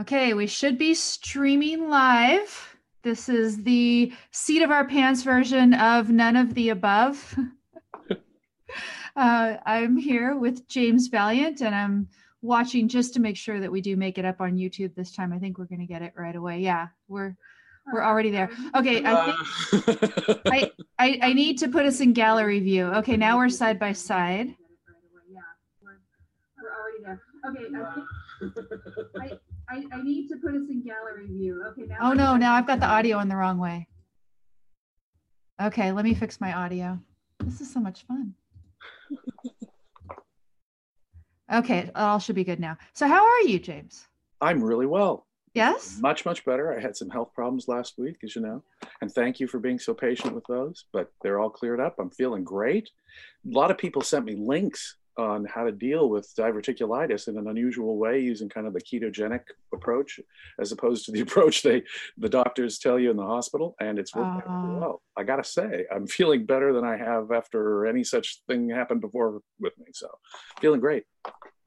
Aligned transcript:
Okay, 0.00 0.32
we 0.32 0.46
should 0.46 0.78
be 0.78 0.94
streaming 0.94 1.90
live. 1.90 2.76
This 3.02 3.28
is 3.28 3.62
the 3.62 4.10
seat 4.30 4.62
of 4.62 4.70
our 4.70 4.86
pants 4.86 5.22
version 5.22 5.74
of 5.74 6.08
none 6.08 6.34
of 6.34 6.54
the 6.54 6.70
above. 6.70 7.36
uh, 9.16 9.56
I'm 9.66 9.98
here 9.98 10.34
with 10.34 10.66
James 10.66 11.10
Valliant 11.10 11.60
and 11.60 11.74
I'm 11.74 12.08
watching 12.40 12.88
just 12.88 13.12
to 13.14 13.20
make 13.20 13.36
sure 13.36 13.60
that 13.60 13.70
we 13.70 13.82
do 13.82 13.94
make 13.94 14.16
it 14.16 14.24
up 14.24 14.40
on 14.40 14.56
YouTube 14.56 14.94
this 14.94 15.12
time. 15.14 15.30
I 15.30 15.38
think 15.38 15.58
we're 15.58 15.66
going 15.66 15.80
to 15.80 15.86
get 15.86 16.00
it 16.00 16.14
right 16.16 16.36
away. 16.36 16.60
Yeah, 16.60 16.88
we're 17.08 17.36
we're 17.92 18.02
already 18.02 18.30
there. 18.30 18.48
Okay, 18.74 19.02
I 19.04 19.34
think 19.72 20.40
I, 20.46 20.70
I 20.98 21.18
I 21.20 21.32
need 21.34 21.58
to 21.58 21.68
put 21.68 21.84
us 21.84 22.00
in 22.00 22.14
gallery 22.14 22.60
view. 22.60 22.86
Okay, 22.94 23.18
now 23.18 23.36
we're 23.36 23.50
side 23.50 23.78
by 23.78 23.92
side. 23.92 24.54
Yeah, 25.28 25.40
We're 26.56 26.72
already 26.72 27.04
there. 27.04 27.20
Okay, 27.44 27.66
I 27.76 27.94
think 27.94 28.98
I, 29.32 29.38
I, 29.72 29.84
I 29.90 30.02
need 30.02 30.28
to 30.28 30.36
put 30.36 30.54
us 30.54 30.68
in 30.68 30.82
gallery 30.82 31.26
view. 31.28 31.64
Okay, 31.68 31.82
now. 31.86 31.96
Oh 32.02 32.12
no, 32.12 32.36
now 32.36 32.52
I've 32.52 32.66
got 32.66 32.78
the 32.78 32.86
audio 32.86 33.20
in 33.20 33.28
the 33.28 33.36
wrong 33.36 33.58
way. 33.58 33.88
Okay, 35.60 35.92
let 35.92 36.04
me 36.04 36.12
fix 36.12 36.40
my 36.40 36.52
audio. 36.52 36.98
This 37.38 37.60
is 37.60 37.72
so 37.72 37.80
much 37.80 38.04
fun. 38.04 38.34
Okay, 41.52 41.90
all 41.94 42.18
should 42.18 42.36
be 42.36 42.44
good 42.44 42.60
now. 42.60 42.78
So 42.94 43.06
how 43.06 43.26
are 43.26 43.40
you, 43.42 43.58
James? 43.58 44.06
I'm 44.40 44.64
really 44.64 44.86
well. 44.86 45.26
Yes. 45.52 45.98
Much, 46.00 46.24
much 46.24 46.46
better. 46.46 46.74
I 46.74 46.80
had 46.80 46.96
some 46.96 47.10
health 47.10 47.34
problems 47.34 47.68
last 47.68 47.98
week, 47.98 48.16
as 48.24 48.34
you 48.34 48.40
know, 48.40 48.62
and 49.02 49.12
thank 49.12 49.38
you 49.38 49.46
for 49.46 49.58
being 49.58 49.78
so 49.78 49.92
patient 49.92 50.34
with 50.34 50.44
those, 50.48 50.86
but 50.94 51.12
they're 51.20 51.38
all 51.38 51.50
cleared 51.50 51.78
up. 51.78 51.96
I'm 51.98 52.08
feeling 52.08 52.42
great. 52.42 52.88
A 53.46 53.54
lot 53.54 53.70
of 53.70 53.76
people 53.76 54.00
sent 54.00 54.24
me 54.24 54.34
links 54.34 54.96
on 55.18 55.44
how 55.44 55.64
to 55.64 55.72
deal 55.72 56.08
with 56.08 56.32
diverticulitis 56.36 57.28
in 57.28 57.36
an 57.36 57.48
unusual 57.48 57.98
way 57.98 58.20
using 58.20 58.48
kind 58.48 58.66
of 58.66 58.72
the 58.72 58.80
ketogenic 58.80 59.42
approach 59.74 60.18
as 60.60 60.72
opposed 60.72 61.04
to 61.04 61.12
the 61.12 61.20
approach 61.26 61.62
they 61.62 61.82
the 62.18 62.28
doctors 62.28 62.78
tell 62.78 62.98
you 62.98 63.10
in 63.10 63.16
the 63.16 63.26
hospital 63.26 63.74
and 63.80 63.98
it's 63.98 64.14
worked 64.14 64.46
uh, 64.48 64.66
well. 64.78 65.02
I 65.16 65.24
gotta 65.24 65.44
say 65.44 65.84
i'm 65.94 66.06
feeling 66.06 66.46
better 66.46 66.72
than 66.72 66.84
i 66.84 66.96
have 66.96 67.30
after 67.30 67.86
any 67.86 68.04
such 68.04 68.40
thing 68.48 68.70
happened 68.70 69.00
before 69.00 69.40
with 69.60 69.76
me 69.78 69.86
so 69.92 70.08
feeling 70.60 70.80
great. 70.80 71.04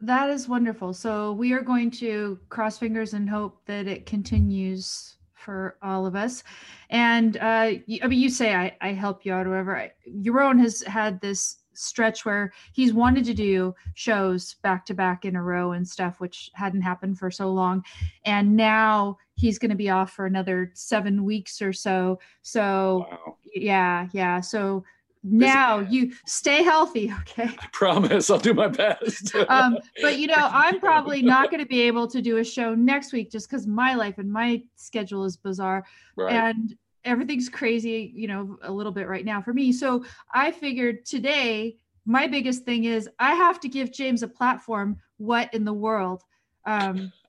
That 0.01 0.29
is 0.29 0.47
wonderful. 0.47 0.93
So 0.93 1.33
we 1.33 1.53
are 1.53 1.61
going 1.61 1.89
to 1.91 2.39
cross 2.49 2.77
fingers 2.77 3.13
and 3.13 3.29
hope 3.29 3.65
that 3.65 3.87
it 3.87 4.05
continues 4.05 5.17
for 5.33 5.77
all 5.81 6.05
of 6.05 6.15
us. 6.15 6.43
And 6.89 7.37
uh, 7.37 7.39
i 7.41 8.07
mean 8.07 8.19
you 8.19 8.29
say 8.29 8.55
i, 8.55 8.75
I 8.81 8.93
help 8.93 9.25
you 9.25 9.33
out 9.33 9.45
or 9.45 9.51
whatever. 9.51 9.77
I, 9.77 9.91
Yaron 10.09 10.59
has 10.59 10.81
had 10.81 11.21
this 11.21 11.57
stretch 11.75 12.25
where 12.25 12.53
he's 12.73 12.93
wanted 12.93 13.25
to 13.25 13.33
do 13.33 13.73
shows 13.93 14.55
back 14.63 14.85
to 14.87 14.93
back 14.93 15.25
in 15.25 15.35
a 15.35 15.43
row 15.43 15.71
and 15.73 15.87
stuff, 15.87 16.19
which 16.19 16.51
hadn't 16.53 16.81
happened 16.81 17.17
for 17.19 17.29
so 17.31 17.51
long. 17.51 17.83
And 18.25 18.55
now 18.55 19.17
he's 19.35 19.59
going 19.59 19.69
to 19.71 19.75
be 19.75 19.89
off 19.89 20.11
for 20.13 20.25
another 20.25 20.71
seven 20.73 21.23
weeks 21.23 21.61
or 21.61 21.73
so. 21.73 22.19
So, 22.41 23.07
wow. 23.09 23.37
yeah, 23.53 24.07
yeah. 24.13 24.41
So, 24.41 24.83
now 25.27 25.79
you 25.79 26.11
stay 26.27 26.61
healthy 26.61 27.11
okay 27.21 27.49
i 27.59 27.67
promise 27.73 28.29
i'll 28.29 28.37
do 28.37 28.53
my 28.53 28.67
best 28.67 29.33
um, 29.49 29.75
but 30.01 30.19
you 30.19 30.27
know 30.27 30.35
i'm 30.37 30.79
probably 30.79 31.23
not 31.23 31.49
going 31.49 31.59
to 31.59 31.65
be 31.65 31.81
able 31.81 32.07
to 32.07 32.21
do 32.21 32.37
a 32.37 32.43
show 32.43 32.75
next 32.75 33.11
week 33.11 33.31
just 33.31 33.49
because 33.49 33.65
my 33.65 33.95
life 33.95 34.19
and 34.19 34.31
my 34.31 34.61
schedule 34.75 35.25
is 35.25 35.35
bizarre 35.35 35.83
right. 36.15 36.31
and 36.31 36.77
everything's 37.05 37.49
crazy, 37.49 38.11
you 38.13 38.27
know, 38.27 38.57
a 38.63 38.71
little 38.71 38.91
bit 38.91 39.07
right 39.07 39.23
now 39.23 39.41
for 39.41 39.53
me. 39.53 39.71
So 39.71 40.03
I 40.33 40.51
figured 40.51 41.05
today, 41.05 41.77
my 42.05 42.27
biggest 42.27 42.65
thing 42.65 42.85
is 42.85 43.09
I 43.19 43.35
have 43.35 43.59
to 43.61 43.69
give 43.69 43.91
James 43.91 44.23
a 44.23 44.27
platform. 44.27 44.97
What 45.17 45.53
in 45.53 45.63
the 45.63 45.73
world? 45.73 46.23
Um, 46.65 47.11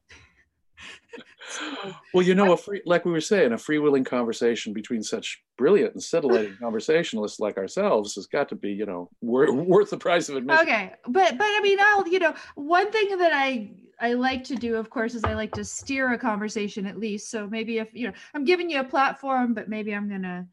well, 2.15 2.25
you 2.25 2.35
know, 2.35 2.53
a 2.53 2.57
free, 2.57 2.83
like 2.85 3.05
we 3.05 3.13
were 3.13 3.21
saying, 3.21 3.53
a 3.53 3.57
freewheeling 3.57 4.05
conversation 4.05 4.73
between 4.73 5.03
such 5.03 5.43
brilliant 5.57 5.95
and 5.95 6.03
scintillating 6.03 6.57
conversationalists 6.61 7.41
like 7.41 7.57
ourselves 7.57 8.15
has 8.15 8.27
got 8.27 8.49
to 8.49 8.55
be, 8.55 8.73
you 8.73 8.87
know, 8.87 9.09
worth 9.21 9.91
the 9.91 9.97
price 9.97 10.29
of 10.29 10.37
admission. 10.37 10.63
Okay, 10.63 10.93
but 11.07 11.39
but 11.39 11.47
I 11.47 11.61
mean, 11.63 11.79
I'll 11.81 12.09
you 12.09 12.19
know, 12.19 12.35
one 12.55 12.91
thing 12.91 13.17
that 13.19 13.33
I 13.33 13.71
I 14.01 14.13
like 14.13 14.45
to 14.45 14.57
do, 14.57 14.77
of 14.77 14.91
course, 14.91 15.15
is 15.15 15.25
I 15.25 15.35
like 15.35 15.53
to 15.53 15.65
steer 15.65 16.13
a 16.13 16.19
conversation 16.19 16.87
at 16.87 16.99
least. 16.99 17.31
So 17.31 17.47
maybe 17.49 17.79
if 17.79 17.89
you 17.93 18.09
know, 18.09 18.13
I'm 18.35 18.45
giving 18.45 18.69
you 18.69 18.81
a 18.81 18.85
platform, 18.85 19.55
but 19.55 19.69
maybe 19.69 19.95
I'm 19.95 20.09
gonna 20.09 20.47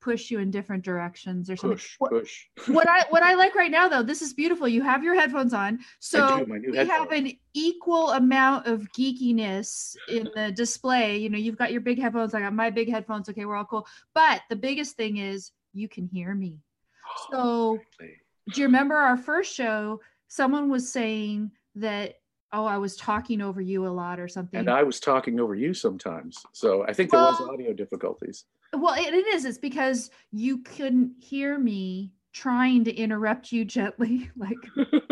push 0.00 0.30
you 0.30 0.38
in 0.38 0.50
different 0.50 0.84
directions 0.84 1.50
or 1.50 1.56
something. 1.56 1.76
Push, 1.76 1.98
push. 1.98 2.46
what 2.68 2.88
I 2.88 3.04
what 3.10 3.22
I 3.22 3.34
like 3.34 3.54
right 3.54 3.70
now 3.70 3.88
though, 3.88 4.02
this 4.02 4.22
is 4.22 4.32
beautiful. 4.32 4.66
You 4.66 4.82
have 4.82 5.04
your 5.04 5.14
headphones 5.14 5.54
on, 5.54 5.78
so 6.00 6.44
we 6.44 6.76
headphones. 6.76 6.88
have 6.88 7.12
an 7.12 7.32
equal 7.54 8.10
amount 8.10 8.66
of 8.66 8.86
geekiness 8.96 9.96
in 10.08 10.28
the 10.34 10.52
display. 10.52 11.18
You 11.18 11.30
know, 11.30 11.38
you've 11.38 11.58
got 11.58 11.72
your 11.72 11.80
big 11.80 12.00
headphones. 12.00 12.34
I 12.34 12.40
got 12.40 12.52
my 12.52 12.70
big 12.70 12.90
headphones. 12.90 13.28
Okay, 13.28 13.44
we're 13.44 13.56
all 13.56 13.64
cool. 13.64 13.86
But 14.14 14.42
the 14.50 14.56
biggest 14.56 14.96
thing 14.96 15.18
is 15.18 15.52
you 15.72 15.88
can 15.88 16.06
hear 16.06 16.34
me. 16.34 16.58
So, 17.32 17.78
do 18.00 18.60
you 18.60 18.66
remember 18.66 18.94
our 18.94 19.16
first 19.16 19.54
show? 19.54 20.00
Someone 20.28 20.68
was 20.68 20.92
saying 20.92 21.50
that 21.76 22.16
oh 22.52 22.64
i 22.64 22.78
was 22.78 22.96
talking 22.96 23.40
over 23.40 23.60
you 23.60 23.86
a 23.86 23.88
lot 23.88 24.18
or 24.18 24.28
something. 24.28 24.60
And 24.60 24.70
i 24.70 24.82
was 24.82 25.00
talking 25.00 25.40
over 25.40 25.54
you 25.54 25.74
sometimes. 25.74 26.44
So 26.52 26.84
i 26.86 26.92
think 26.92 27.10
there 27.10 27.20
well, 27.20 27.32
was 27.32 27.48
audio 27.48 27.72
difficulties. 27.72 28.44
Well 28.72 28.94
it, 28.94 29.14
it 29.14 29.26
is 29.26 29.44
it's 29.44 29.58
because 29.58 30.10
you 30.32 30.58
couldn't 30.58 31.12
hear 31.18 31.58
me 31.58 32.12
trying 32.32 32.84
to 32.84 32.94
interrupt 32.94 33.52
you 33.52 33.64
gently 33.64 34.30
like 34.36 34.58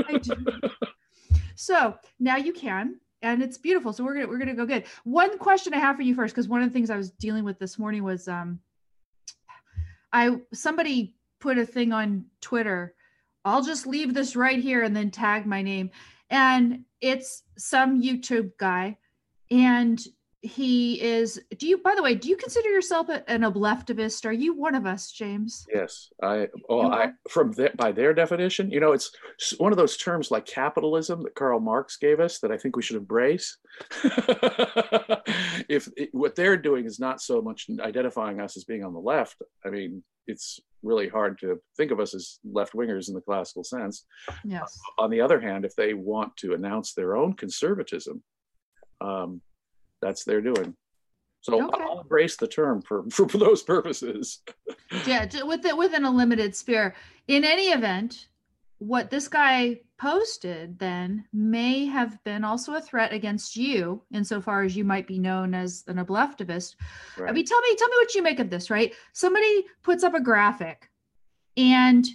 i 0.09 0.19
do. 0.19 0.35
So 1.55 1.97
now 2.21 2.37
you 2.37 2.53
can 2.53 3.01
and 3.23 3.43
it's 3.43 3.59
beautiful. 3.59 3.93
So 3.93 4.05
we're 4.05 4.15
gonna 4.15 4.29
we're 4.29 4.39
gonna 4.39 4.55
go 4.55 4.67
good. 4.67 4.85
One 5.05 5.39
question 5.39 5.75
i 5.75 5.79
have 5.79 5.97
for 5.97 6.03
you 6.03 6.15
first 6.15 6.35
because 6.35 6.49
one 6.49 6.63
of 6.63 6.69
the 6.69 6.73
things 6.73 6.91
i 6.91 6.97
was 6.97 7.11
dealing 7.11 7.45
with 7.45 7.59
this 7.59 7.79
morning 7.79 8.05
was 8.05 8.29
um 8.29 8.61
i 10.13 10.37
somebody 10.53 11.15
put 11.41 11.59
a 11.59 11.67
thing 11.67 11.93
on 11.93 12.25
twitter 12.41 12.95
i'll 13.45 13.63
just 13.63 13.87
leave 13.87 14.15
this 14.15 14.37
right 14.37 14.59
here 14.59 14.83
and 14.83 14.97
then 14.97 15.11
tag 15.11 15.47
my 15.47 15.63
name 15.63 15.91
and 16.31 16.85
it's 17.01 17.43
some 17.57 18.03
YouTube 18.03 18.53
guy, 18.59 18.99
and 19.51 20.01
he 20.43 21.01
is. 21.01 21.41
Do 21.59 21.67
you, 21.67 21.79
by 21.79 21.95
the 21.95 22.03
way, 22.03 22.15
do 22.15 22.29
you 22.29 22.37
consider 22.37 22.69
yourself 22.69 23.09
an 23.09 23.43
obleftivist? 23.43 24.25
Are 24.27 24.33
you 24.33 24.55
one 24.55 24.75
of 24.75 24.87
us, 24.87 25.11
James? 25.11 25.67
Yes, 25.73 26.09
I. 26.23 26.49
Oh, 26.69 26.91
I 26.91 27.13
from 27.29 27.53
the, 27.53 27.71
by 27.77 27.93
their 27.93 28.15
definition, 28.15 28.71
you 28.71 28.81
know, 28.81 28.93
it's 28.93 29.11
one 29.59 29.73
of 29.73 29.79
those 29.79 29.97
terms 29.97 30.31
like 30.31 30.47
capitalism 30.47 31.23
that 31.23 31.35
Karl 31.35 31.61
Marx 31.61 31.97
gave 31.97 32.21
us 32.21 32.39
that 32.41 32.53
I 32.53 32.59
think 32.59 32.77
we 32.77 32.83
should 32.83 32.97
embrace. 32.97 33.57
if 35.69 35.89
it, 35.97 36.11
what 36.13 36.35
they're 36.35 36.57
doing 36.57 36.85
is 36.87 37.01
not 37.01 37.21
so 37.21 37.41
much 37.41 37.67
identifying 37.81 38.41
us 38.41 38.57
as 38.57 38.65
being 38.65 38.85
on 38.85 38.93
the 38.93 39.01
left, 39.01 39.37
I 39.65 39.71
mean, 39.71 40.03
it's 40.27 40.61
really 40.83 41.09
hard 41.09 41.39
to 41.41 41.59
think 41.77 41.91
of 41.91 42.01
us 42.01 42.15
as 42.15 42.39
left 42.45 42.75
wingers 42.75 43.09
in 43.09 43.15
the 43.15 43.21
classical 43.21 43.65
sense. 43.65 44.05
Yes. 44.45 44.79
On 44.99 45.11
the 45.11 45.21
other 45.21 45.41
hand, 45.41 45.65
if 45.65 45.75
they 45.77 45.95
want 45.95 46.37
to 46.39 46.55
announce 46.55 46.93
their 46.93 47.17
own 47.17 47.35
conservatism, 47.35 48.23
um, 49.01 49.41
that's 50.01 50.25
their 50.25 50.41
doing. 50.41 50.75
So 51.41 51.65
okay. 51.65 51.83
I'll 51.83 52.01
embrace 52.01 52.37
the 52.37 52.49
term 52.49 52.83
for, 52.83 53.05
for, 53.11 53.27
those 53.27 53.63
purposes. 53.63 54.41
yeah, 55.07 55.27
with 55.45 55.65
it 55.65 55.77
within 55.77 56.05
a 56.05 56.11
limited 56.11 56.57
sphere. 56.57 56.95
In 57.29 57.45
any 57.45 57.69
event, 57.69 58.29
what 58.79 59.11
this 59.11 59.29
guy 59.29 59.81
posted 59.99 60.79
then 60.79 61.25
may 61.33 61.87
have 61.87 62.23
been 62.25 62.45
also 62.45 62.75
a 62.75 62.81
threat 62.81 63.13
against 63.13 63.57
you 63.57 64.03
insofar 64.13 64.63
as 64.63 64.77
you 64.77 64.85
might 64.85 65.07
be 65.07 65.19
known 65.19 65.55
as 65.55 65.85
an 65.87 65.97
obleftivist. 65.97 66.75
Right. 67.17 67.31
I 67.31 67.33
mean, 67.33 67.47
tell 67.47 67.61
me, 67.61 67.75
tell 67.77 67.89
me 67.89 67.97
what 67.97 68.15
you 68.15 68.23
make 68.23 68.41
of 68.41 68.51
this, 68.51 68.69
right? 68.69 68.95
Somebody 69.13 69.65
puts 69.83 70.05
up 70.05 70.15
a 70.15 70.21
graphic 70.21 70.91
and 71.57 72.07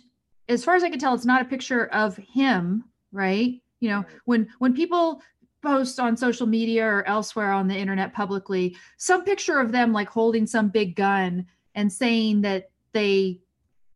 as 0.47 0.63
far 0.63 0.75
as 0.75 0.83
I 0.83 0.89
can 0.89 0.99
tell, 0.99 1.13
it's 1.13 1.25
not 1.25 1.41
a 1.41 1.45
picture 1.45 1.87
of 1.87 2.17
him, 2.17 2.83
right? 3.11 3.61
You 3.79 3.89
know, 3.89 4.05
when 4.25 4.47
when 4.59 4.73
people 4.73 5.21
post 5.61 5.99
on 5.99 6.17
social 6.17 6.47
media 6.47 6.85
or 6.85 7.07
elsewhere 7.07 7.51
on 7.51 7.67
the 7.67 7.77
internet 7.77 8.13
publicly 8.13 8.75
some 8.97 9.23
picture 9.23 9.59
of 9.59 9.71
them 9.71 9.93
like 9.93 10.09
holding 10.09 10.47
some 10.47 10.69
big 10.69 10.95
gun 10.95 11.45
and 11.75 11.91
saying 11.91 12.41
that 12.41 12.71
they 12.93 13.39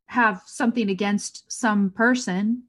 have 0.08 0.42
something 0.46 0.90
against 0.90 1.52
some 1.52 1.90
person, 1.92 2.64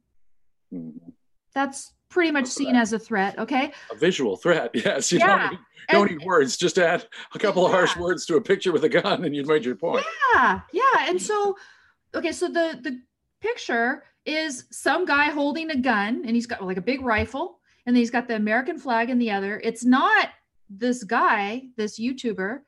mm-hmm. 0.73 1.11
that's 1.55 1.93
pretty 2.09 2.31
much 2.31 2.47
seen 2.47 2.75
as 2.76 2.93
a 2.93 2.99
threat. 2.99 3.38
Okay. 3.38 3.73
A 3.91 3.97
visual 3.97 4.37
threat. 4.37 4.71
Yes. 4.75 5.12
You 5.12 5.19
yeah. 5.19 5.26
don't, 5.26 5.50
need, 5.50 5.59
don't 5.91 6.11
and, 6.11 6.19
need 6.19 6.26
words. 6.26 6.56
Just 6.56 6.79
add 6.79 7.06
a 7.35 7.38
couple 7.38 7.62
yeah. 7.62 7.69
of 7.69 7.75
harsh 7.75 7.97
words 7.97 8.26
to 8.26 8.37
a 8.37 8.41
picture 8.41 8.73
with 8.73 8.85
a 8.85 8.88
gun 8.88 9.25
and 9.25 9.35
you've 9.35 9.49
made 9.49 9.65
your 9.65 9.76
point. 9.76 10.05
Yeah. 10.35 10.61
Yeah. 10.73 10.82
And 11.09 11.21
so, 11.21 11.56
okay. 12.15 12.32
So 12.32 12.49
the, 12.49 12.79
the 12.82 13.00
picture 13.41 14.05
is 14.25 14.65
some 14.71 15.05
guy 15.05 15.26
holding 15.26 15.71
a 15.71 15.76
gun 15.76 16.23
and 16.26 16.35
he's 16.35 16.47
got 16.47 16.65
like 16.65 16.79
a 16.79 16.82
big 16.82 17.03
rifle 17.03 17.61
and 17.87 17.94
then 17.94 18.00
he's 18.00 18.11
got 18.11 18.29
the 18.29 18.37
American 18.37 18.79
flag 18.79 19.11
in 19.11 19.19
the 19.19 19.31
other. 19.31 19.61
It's 19.62 19.85
not 19.85 20.31
this 20.69 21.05
guy, 21.05 21.69
this 21.77 21.99
YouTuber, 21.99 22.61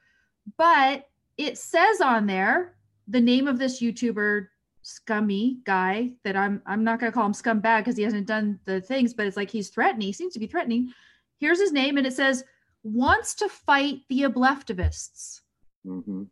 but 0.57 1.09
it 1.37 1.59
says 1.59 2.01
on 2.01 2.27
there 2.27 2.77
the 3.09 3.21
name 3.21 3.49
of 3.49 3.59
this 3.59 3.81
YouTuber 3.83 4.47
scummy 4.83 5.59
guy 5.65 6.13
that 6.25 6.37
I'm 6.37 6.63
I'm 6.65 6.85
not 6.85 7.01
gonna 7.01 7.13
call 7.13 7.27
him 7.27 7.33
scumbag 7.33 7.81
because 7.81 7.97
he 7.97 8.05
hasn't 8.05 8.27
done 8.27 8.59
the 8.65 8.81
things, 8.81 9.13
but 9.13 9.27
it's 9.27 9.37
like 9.37 9.51
he's 9.51 9.71
threatening. 9.71 10.07
He 10.07 10.13
seems 10.13 10.33
to 10.35 10.41
be 10.41 10.47
threatening. 10.47 10.93
Here's 11.39 11.61
his 11.61 11.73
name, 11.73 11.99
and 11.99 12.07
it 12.07 12.15
says, 12.15 12.45
wants 12.83 13.35
to 13.37 13.49
fight 13.49 14.01
the 14.09 14.23
obleftivists. 14.23 15.41
hmm 15.85 16.25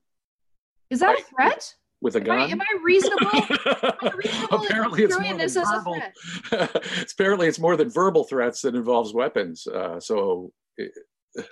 Is 0.91 1.01
that 1.01 1.19
a 1.19 1.23
threat? 1.23 1.75
With 2.07 2.15
a 2.15 2.21
Am 2.21 2.25
gun. 2.25 2.39
I, 2.39 2.47
am 2.47 2.61
I 2.61 2.79
reasonable? 2.85 3.27
I 3.33 4.13
reasonable 4.17 4.65
apparently, 4.65 5.03
it's 5.03 5.19
more 5.19 5.37
this 5.37 5.55
than 5.55 5.65
verbal. 5.65 6.01
apparently, 7.11 7.49
it's 7.49 7.59
more 7.59 7.77
than 7.77 7.91
verbal 7.91 8.23
threats 8.23 8.63
that 8.63 8.77
involves 8.77 9.13
weapons. 9.13 9.67
Uh, 9.67 9.99
so, 9.99 10.53
eh, 10.79 11.43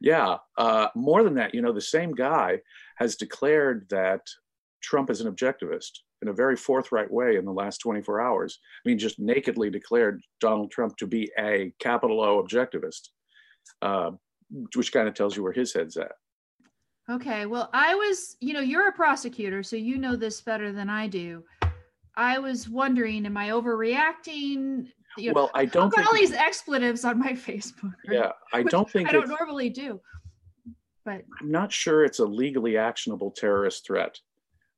yeah, 0.00 0.38
uh, 0.58 0.88
more 0.96 1.22
than 1.22 1.34
that, 1.34 1.54
you 1.54 1.62
know, 1.62 1.72
the 1.72 1.80
same 1.80 2.12
guy 2.12 2.58
has 2.96 3.14
declared 3.14 3.86
that 3.90 4.22
Trump 4.82 5.10
is 5.10 5.20
an 5.20 5.32
objectivist 5.32 6.00
in 6.22 6.26
a 6.26 6.32
very 6.32 6.56
forthright 6.56 7.12
way 7.12 7.36
in 7.36 7.44
the 7.44 7.52
last 7.52 7.78
24 7.78 8.20
hours. 8.20 8.58
I 8.84 8.88
mean, 8.88 8.98
just 8.98 9.20
nakedly 9.20 9.70
declared 9.70 10.22
Donald 10.40 10.72
Trump 10.72 10.96
to 10.96 11.06
be 11.06 11.30
a 11.38 11.72
capital 11.78 12.20
O 12.20 12.42
objectivist, 12.42 13.10
uh, 13.80 14.10
which 14.74 14.92
kind 14.92 15.06
of 15.06 15.14
tells 15.14 15.36
you 15.36 15.44
where 15.44 15.52
his 15.52 15.72
head's 15.72 15.96
at. 15.96 16.10
Okay, 17.10 17.46
well, 17.46 17.70
I 17.72 17.94
was, 17.94 18.36
you 18.40 18.52
know, 18.54 18.60
you're 18.60 18.88
a 18.88 18.92
prosecutor, 18.92 19.62
so 19.62 19.74
you 19.76 19.98
know 19.98 20.14
this 20.14 20.40
better 20.40 20.70
than 20.72 20.88
I 20.88 21.08
do. 21.08 21.42
I 22.16 22.38
was 22.38 22.68
wondering, 22.68 23.26
am 23.26 23.36
I 23.36 23.48
overreacting? 23.48 24.86
You 25.18 25.28
know, 25.28 25.32
Well, 25.34 25.50
I 25.54 25.62
I've 25.62 25.72
don't 25.72 25.92
got 25.94 26.06
all 26.06 26.14
these 26.14 26.32
expletives 26.32 27.04
on 27.04 27.18
my 27.18 27.32
Facebook. 27.48 27.94
right? 28.08 28.12
yeah, 28.12 28.32
I 28.52 28.62
don't 28.62 28.88
think 28.88 29.08
I 29.08 29.12
don't 29.12 29.28
normally 29.28 29.70
do. 29.70 30.00
But 31.04 31.24
I'm 31.40 31.50
not 31.50 31.72
sure 31.72 32.04
it's 32.04 32.18
a 32.20 32.24
legally 32.24 32.76
actionable 32.76 33.30
terrorist 33.32 33.86
threat. 33.86 34.20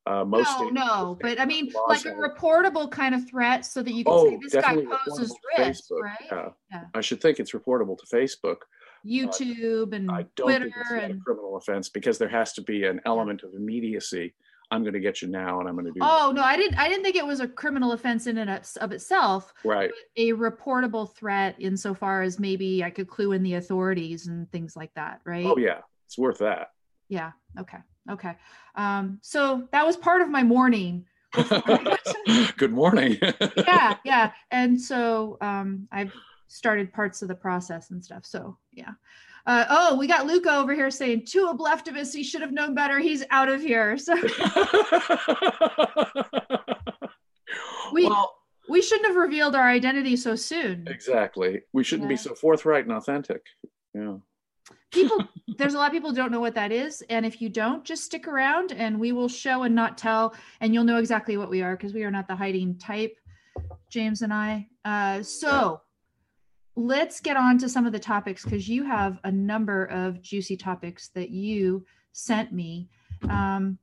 Uh, 0.07 0.25
most 0.25 0.49
no, 0.59 0.69
no. 0.71 1.19
But 1.21 1.41
I 1.41 1.45
mean, 1.45 1.71
like 1.89 2.05
a 2.07 2.11
reportable 2.11 2.91
kind 2.91 3.15
of 3.15 3.29
threat 3.29 3.65
so 3.67 3.83
that 3.83 3.93
you 3.93 4.05
can 4.05 4.13
Oh, 4.13 4.29
say 4.31 4.39
this 4.43 4.55
guy 4.55 4.77
poses 5.07 5.37
risk, 5.59 5.85
right? 5.93 6.17
Yeah. 6.31 6.49
Yeah. 6.71 6.85
I 6.95 7.01
should 7.03 7.21
think 7.21 7.39
it's 7.39 7.53
reportable 7.53 7.97
to 7.99 8.07
Facebook. 8.17 8.57
YouTube 9.07 9.93
and 9.93 10.11
I 10.11 10.27
don't 10.37 10.47
Twitter 10.47 10.65
think 10.65 10.77
it's 10.77 10.91
not 10.91 11.03
a 11.03 11.05
and 11.05 11.25
criminal 11.25 11.57
offense 11.57 11.89
because 11.89 12.19
there 12.19 12.29
has 12.29 12.53
to 12.55 12.63
be 12.63 12.85
an 12.85 13.01
element 13.05 13.43
of 13.43 13.55
immediacy. 13.55 14.35
I'm 14.71 14.83
going 14.83 14.95
to 14.95 15.01
get 15.01 15.21
you 15.21 15.29
now, 15.29 15.61
and 15.61 15.69
I'm 15.69 15.75
going 15.75 15.85
to 15.85 15.93
do 15.93 16.01
oh 16.01 16.33
no, 16.35 16.43
I 16.43 16.57
didn't. 16.57 16.79
I 16.79 16.89
didn't 16.89 17.05
think 17.05 17.17
it 17.17 17.27
was 17.27 17.41
a 17.41 17.49
criminal 17.49 17.93
offense 17.93 18.27
in 18.27 18.39
and 18.39 18.49
of- 18.49 18.67
of 18.81 18.91
itself. 18.91 19.53
right. 19.65 19.91
A 20.17 20.33
reportable 20.33 21.15
threat 21.15 21.57
insofar 21.59 22.23
as 22.23 22.39
maybe 22.39 22.83
I 22.83 22.89
could 22.89 23.07
clue 23.07 23.33
in 23.33 23.43
the 23.43 23.55
authorities 23.55 24.29
and 24.29 24.51
things 24.51 24.75
like 24.75 24.95
that, 24.95 25.21
right? 25.25 25.45
Oh 25.45 25.59
yeah, 25.59 25.81
it's 26.07 26.17
worth 26.17 26.39
that. 26.39 26.69
Yeah. 27.09 27.33
Okay. 27.61 27.79
Okay. 28.11 28.35
Um, 28.75 29.19
so 29.21 29.69
that 29.73 29.85
was 29.85 29.99
part 29.99 30.23
of 30.23 30.31
my 30.31 30.43
morning. 30.43 31.05
Good 32.57 32.73
morning. 32.73 33.19
Yeah. 33.57 33.97
Yeah. 34.05 34.33
And 34.51 34.81
so 34.81 35.39
um, 35.41 35.89
I've 35.93 36.13
started 36.53 36.93
parts 36.93 37.23
of 37.23 37.29
the 37.29 37.35
process 37.35 37.91
and 37.91 38.05
stuff. 38.05 38.25
So 38.27 38.57
yeah. 38.73 38.91
Uh, 39.45 39.65
oh, 39.71 39.97
we 39.97 40.07
got 40.07 40.25
Luca 40.27 40.55
over 40.55 40.73
here 40.73 40.89
saying 40.91 41.25
two 41.27 41.49
of 41.49 41.57
leftivists. 41.59 42.15
He 42.15 42.23
should 42.23 42.43
have 42.43 42.53
known 42.53 42.75
better. 42.77 43.01
He's 43.01 43.25
out 43.31 43.49
of 43.49 43.61
here. 43.61 43.97
So 44.07 44.15
We- 47.93 48.07
well, 48.07 48.35
we 48.69 48.81
shouldn't 48.81 49.09
have 49.09 49.17
revealed 49.17 49.55
our 49.57 49.69
identity 49.69 50.17
so 50.17 50.35
soon. 50.37 50.87
exactly. 50.89 51.63
We 51.73 51.83
shouldn't 51.85 52.09
be 52.09 52.17
so 52.17 52.35
forthright 52.35 52.85
and 52.85 52.93
authentic. 52.95 53.43
Yeah. 53.93 54.17
People, 54.93 55.19
there's 55.59 55.75
a 55.75 55.79
lot 55.79 55.89
of 55.89 55.93
people 55.93 56.13
don't 56.13 56.31
know 56.31 56.41
what 56.41 56.55
that 56.55 56.71
is. 56.73 57.03
And 57.11 57.27
if 57.27 57.43
you 57.43 57.49
don't, 57.49 57.85
just 57.85 58.05
stick 58.05 58.29
around 58.29 58.73
and 58.73 58.99
we 59.01 59.11
will 59.13 59.29
show 59.29 59.65
and 59.65 59.75
not 59.75 59.99
tell. 59.99 60.35
And 60.61 60.73
you'll 60.73 60.85
know 60.85 60.99
exactly 60.99 61.37
what 61.37 61.51
we 61.51 61.61
are 61.63 61.77
because 61.77 61.93
we 61.93 62.05
are 62.05 62.11
not 62.11 62.29
the 62.29 62.37
hiding 62.37 62.79
type, 62.79 63.17
James 63.91 64.23
and 64.23 64.33
I. 64.33 64.69
Uh, 64.85 65.23
so 65.23 65.81
let's 66.77 67.21
get 67.21 67.37
on 67.37 67.59
to 67.59 67.69
some 67.69 67.87
of 67.87 67.93
the 67.93 67.99
topics 67.99 68.45
because 68.45 68.69
you 68.69 68.85
have 68.85 69.19
a 69.25 69.33
number 69.33 69.87
of 69.87 70.23
juicy 70.23 70.57
topics 70.57 71.09
that 71.09 71.31
you 71.31 71.85
sent 72.13 72.53
me. 72.53 72.89
Um, 73.29 73.79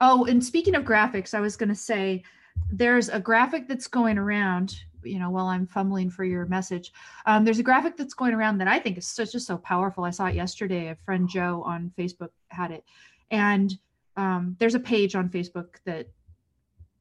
oh, 0.00 0.24
and 0.26 0.42
speaking 0.42 0.74
of 0.74 0.84
graphics, 0.84 1.34
I 1.34 1.40
was 1.40 1.56
going 1.56 1.68
to 1.68 1.74
say 1.74 2.22
there's 2.70 3.08
a 3.08 3.20
graphic 3.20 3.68
that's 3.68 3.86
going 3.86 4.18
around 4.18 4.76
you 5.02 5.18
know 5.18 5.30
while 5.30 5.46
i'm 5.46 5.66
fumbling 5.66 6.10
for 6.10 6.24
your 6.24 6.46
message. 6.46 6.92
Um, 7.26 7.44
there's 7.44 7.58
a 7.58 7.64
graphic 7.64 7.96
that's 7.96 8.14
going 8.14 8.34
around 8.34 8.58
that 8.58 8.68
i 8.68 8.78
think 8.78 8.98
is 8.98 9.14
just 9.14 9.46
so 9.46 9.56
powerful. 9.58 10.04
I 10.04 10.10
saw 10.10 10.26
it 10.26 10.34
yesterday. 10.34 10.88
A 10.88 10.96
friend 10.96 11.28
joe 11.28 11.62
on 11.64 11.92
facebook 11.98 12.30
had 12.48 12.70
it. 12.70 12.84
And 13.30 13.78
um, 14.16 14.56
there's 14.58 14.74
a 14.74 14.80
page 14.80 15.14
on 15.14 15.28
facebook 15.28 15.76
that 15.84 16.08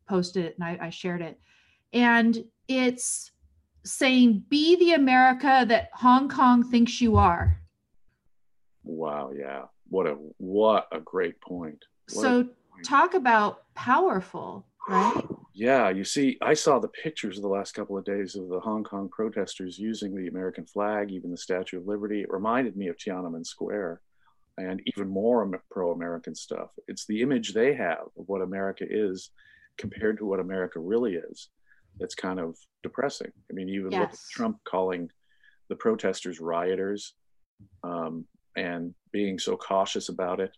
posted 0.08 0.46
it 0.46 0.56
and 0.58 0.64
I, 0.64 0.88
I 0.88 0.90
shared 0.90 1.22
it. 1.22 1.40
And 1.94 2.44
it's 2.68 3.32
saying 3.90 4.44
be 4.50 4.76
the 4.78 4.94
america 4.94 5.66
that 5.68 5.90
hong 5.94 6.30
kong 6.30 6.64
thinks 6.64 7.02
you 7.02 7.18
are 7.18 7.60
Wow. 8.90 9.32
Yeah. 9.38 9.66
What 9.90 10.08
a 10.08 10.18
what 10.38 10.88
a 10.92 11.00
great 11.00 11.40
point. 11.42 11.84
What 12.12 12.22
so 12.22 12.44
point. 12.44 12.86
talk 12.86 13.14
about 13.14 13.74
powerful 13.76 14.66
right 14.88 15.24
Yeah, 15.54 15.90
you 15.90 16.06
see, 16.06 16.38
I 16.42 16.54
saw 16.54 16.80
the 16.80 16.88
pictures 16.88 17.38
of 17.38 17.42
the 17.42 17.50
last 17.50 17.74
couple 17.74 17.98
of 17.98 18.06
days 18.06 18.36
of 18.38 18.48
the 18.48 18.62
Hong 18.62 18.82
Kong 18.82 19.10
protesters 19.12 19.78
using 19.78 20.16
the 20.16 20.28
American 20.28 20.66
flag, 20.66 21.12
even 21.12 21.32
the 21.32 21.38
Statue 21.38 21.80
of 21.80 21.88
Liberty. 21.88 22.22
It 22.22 22.32
reminded 22.32 22.78
me 22.78 22.88
of 22.88 22.96
Tiananmen 22.96 23.46
Square 23.46 24.00
and 24.58 24.82
even 24.96 25.10
more 25.10 25.62
pro 25.70 25.92
American 25.92 26.34
stuff. 26.34 26.70
It's 26.88 27.06
the 27.08 27.22
image 27.22 27.54
they 27.54 27.74
have 27.74 28.04
of 28.18 28.28
what 28.28 28.42
America 28.42 28.86
is 28.90 29.32
compared 29.78 30.18
to 30.20 30.26
what 30.26 30.40
America 30.40 30.80
really 30.80 31.16
is 31.16 31.50
that's 32.00 32.16
kind 32.16 32.40
of 32.40 32.58
depressing. 32.84 33.32
I 33.50 33.54
mean, 33.54 33.70
even 33.70 33.90
look 33.92 34.10
at 34.10 34.18
Trump 34.32 34.58
calling 34.68 35.10
the 35.70 35.76
protesters 35.76 36.40
rioters 36.40 37.14
um, 37.84 38.26
and 38.56 38.94
being 39.12 39.38
so 39.40 39.58
cautious 39.58 40.10
about 40.10 40.40
it. 40.40 40.56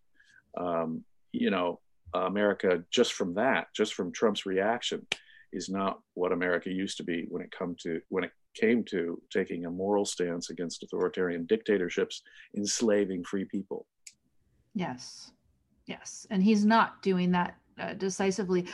Um, 0.58 1.04
you 1.32 1.50
know, 1.50 1.80
America, 2.14 2.84
just 2.92 3.14
from 3.14 3.34
that, 3.36 3.68
just 3.76 3.94
from 3.94 4.12
Trump's 4.12 4.46
reaction, 4.46 5.06
is 5.54 5.70
not 5.70 6.00
what 6.14 6.32
America 6.32 6.70
used 6.70 6.98
to 6.98 7.04
be 7.04 7.26
when 7.30 7.42
it 7.42 7.52
come 7.52 7.76
to 7.84 8.02
when 8.10 8.24
it 8.24 8.32
came 8.54 8.84
to 8.84 9.22
taking 9.32 9.66
a 9.66 9.72
moral 9.72 10.06
stance 10.06 10.50
against 10.50 10.84
authoritarian 10.84 11.46
dictatorships 11.46 12.22
enslaving 12.56 13.24
free 13.24 13.46
people. 13.46 13.86
Yes. 14.74 15.32
Yes. 15.88 16.28
And 16.30 16.44
he's 16.44 16.66
not 16.66 17.02
doing 17.02 17.32
that 17.32 17.56
uh, 17.80 17.94
decisively. 17.94 18.68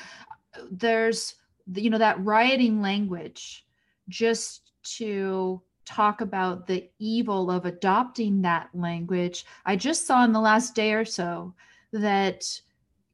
There's, 0.72 1.36
you 1.74 1.90
know, 1.90 1.98
that 1.98 2.24
rioting 2.24 2.82
language 2.82 3.66
just 4.10 4.72
to 4.98 5.62
talk 5.86 6.22
about 6.22 6.68
the 6.68 6.90
evil 7.00 7.50
of 7.50 7.66
adopting 7.66 8.42
that 8.42 8.70
language. 8.74 9.46
I 9.66 9.76
just 9.76 10.06
saw 10.06 10.24
in 10.24 10.34
the 10.34 10.40
last 10.40 10.76
day 10.76 10.94
or 10.94 11.06
so 11.06 11.54
that 11.94 12.44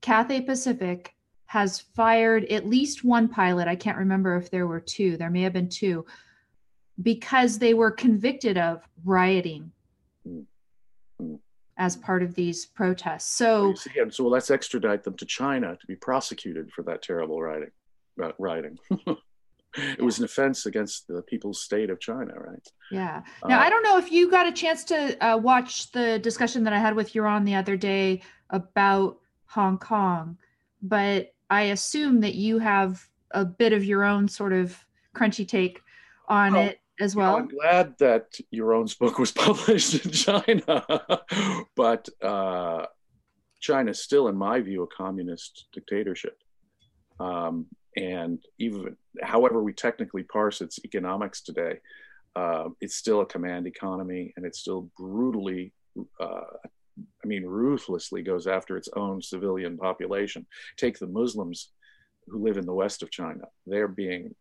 Cathay 0.02 0.42
Pacific 0.42 1.14
has 1.46 1.80
fired 1.80 2.46
at 2.46 2.68
least 2.68 3.04
one 3.04 3.28
pilot. 3.28 3.68
I 3.68 3.76
can't 3.76 3.98
remember 3.98 4.36
if 4.36 4.50
there 4.50 4.66
were 4.66 4.80
two, 4.80 5.18
there 5.18 5.30
may 5.30 5.44
have 5.44 5.54
been 5.54 5.70
two, 5.70 6.06
because 7.02 7.60
they 7.60 7.74
were 7.74 7.92
convicted 7.92 8.58
of 8.58 8.82
rioting 9.06 9.72
as 11.78 11.96
part 11.96 12.24
of 12.24 12.34
these 12.34 12.66
protests. 12.66 13.36
So, 13.36 13.74
So, 13.76 13.90
see, 13.90 14.12
so 14.12 14.28
let's 14.28 14.50
extradite 14.50 15.04
them 15.04 15.16
to 15.18 15.26
China 15.26 15.78
to 15.80 15.88
be 15.88 15.96
prosecuted 15.96 16.72
for 16.72 16.82
that 16.84 17.02
terrible 17.02 17.42
writing. 17.42 17.72
Writing. 18.40 18.78
it 19.76 20.02
was 20.02 20.20
an 20.20 20.26
offense 20.26 20.66
against 20.66 21.08
the 21.08 21.22
people's 21.24 21.62
state 21.62 21.90
of 21.90 22.00
China, 22.00 22.34
right? 22.38 22.68
yeah. 22.92 23.24
Now, 23.48 23.58
Uh, 23.60 23.64
I 23.64 23.70
don't 23.70 23.84
know 23.84 23.98
if 23.98 24.12
you 24.12 24.30
got 24.30 24.48
a 24.48 24.52
chance 24.52 24.84
to 24.86 25.18
uh, 25.26 25.38
watch 25.38 25.92
the 25.92 26.20
discussion 26.20 26.64
that 26.66 26.74
I 26.74 26.80
had 26.80 26.96
with 26.96 27.14
Yaron 27.14 27.46
the 27.46 27.56
other 27.56 27.76
day 27.78 28.22
about 28.50 29.18
Hong 29.48 29.78
Kong, 29.78 30.38
but 30.82 31.34
I 31.50 31.64
assume 31.64 32.22
that 32.22 32.36
you 32.36 32.60
have 32.60 33.08
a 33.32 33.44
bit 33.46 33.74
of 33.74 33.84
your 33.84 34.04
own 34.04 34.28
sort 34.28 34.54
of 34.54 34.78
crunchy 35.16 35.48
take 35.48 35.82
on 36.28 36.54
Well, 36.54 36.68
it 36.68 36.80
as 37.00 37.16
You 37.16 37.22
know, 37.22 37.28
well. 37.28 37.36
I'm 37.38 37.48
glad 37.48 37.98
that 37.98 38.36
your 38.52 38.74
own 38.74 38.88
book 39.00 39.18
was 39.18 39.32
published 39.48 40.06
in 40.06 40.12
China, 40.12 40.86
but 41.76 42.08
uh, 42.22 42.86
China 43.60 43.92
is 43.92 44.00
still, 44.02 44.28
in 44.28 44.36
my 44.36 44.60
view, 44.62 44.84
a 44.84 44.88
communist 44.88 45.66
dictatorship. 45.74 46.38
Um, 47.20 47.66
and 47.96 48.40
even 48.60 48.96
however 49.22 49.62
we 49.62 49.74
technically 49.74 50.24
parse 50.24 50.62
its 50.62 50.80
economics 50.84 51.42
today, 51.42 51.80
uh, 52.36 52.70
it's 52.82 52.96
still 52.96 53.22
a 53.22 53.26
command 53.26 53.68
economy 53.68 54.34
and 54.36 54.46
it 54.46 54.56
still 54.56 54.90
brutally, 54.98 55.72
uh, 56.20 56.42
I 57.24 57.28
mean, 57.28 57.46
ruthlessly 57.46 58.24
goes 58.24 58.48
after 58.48 58.78
its 58.78 58.90
own 58.96 59.22
civilian 59.22 59.78
population. 59.78 60.46
Take 60.78 60.98
the 60.98 61.08
Muslims 61.08 61.70
who 62.28 62.44
live 62.44 62.58
in 62.58 62.66
the 62.66 62.74
west 62.74 63.04
of 63.04 63.12
China, 63.12 63.44
they're 63.68 63.88
being 63.88 64.34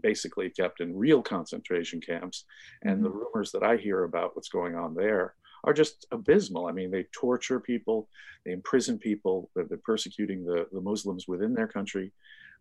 basically 0.00 0.50
kept 0.50 0.80
in 0.80 0.96
real 0.96 1.22
concentration 1.22 2.00
camps. 2.00 2.44
And 2.82 3.04
the 3.04 3.10
rumors 3.10 3.50
that 3.52 3.62
I 3.62 3.76
hear 3.76 4.04
about 4.04 4.36
what's 4.36 4.48
going 4.48 4.76
on 4.76 4.94
there 4.94 5.34
are 5.64 5.72
just 5.72 6.06
abysmal. 6.12 6.66
I 6.66 6.72
mean, 6.72 6.90
they 6.90 7.06
torture 7.12 7.60
people, 7.60 8.08
they 8.44 8.52
imprison 8.52 8.98
people, 8.98 9.50
they're, 9.54 9.64
they're 9.64 9.78
persecuting 9.78 10.44
the, 10.44 10.66
the 10.72 10.80
Muslims 10.80 11.26
within 11.28 11.54
their 11.54 11.66
country. 11.66 12.12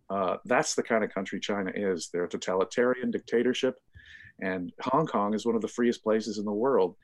Uh, 0.10 0.38
that's 0.46 0.76
the 0.76 0.84
kind 0.84 1.04
of 1.04 1.14
country 1.14 1.40
China 1.40 1.72
is. 1.74 2.10
They're 2.12 2.26
a 2.26 2.30
totalitarian 2.30 3.12
dictatorship. 3.12 3.76
And 4.42 4.72
Hong 4.82 5.06
Kong 5.06 5.34
is 5.34 5.46
one 5.46 5.56
of 5.56 5.62
the 5.62 5.68
freest 5.68 6.02
places 6.02 6.38
in 6.38 6.46
the 6.46 6.52
world. 6.52 6.96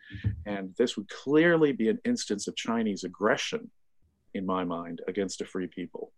And 0.45 0.74
this 0.77 0.95
would 0.95 1.09
clearly 1.09 1.74
be 1.74 1.89
an 1.89 2.00
instance 2.05 2.47
of 2.47 2.55
Chinese 2.55 3.03
aggression, 3.03 3.69
in 4.33 4.45
my 4.45 4.63
mind, 4.63 5.01
against 5.07 5.41
a 5.41 5.45
free 5.45 5.67
people. 5.67 6.13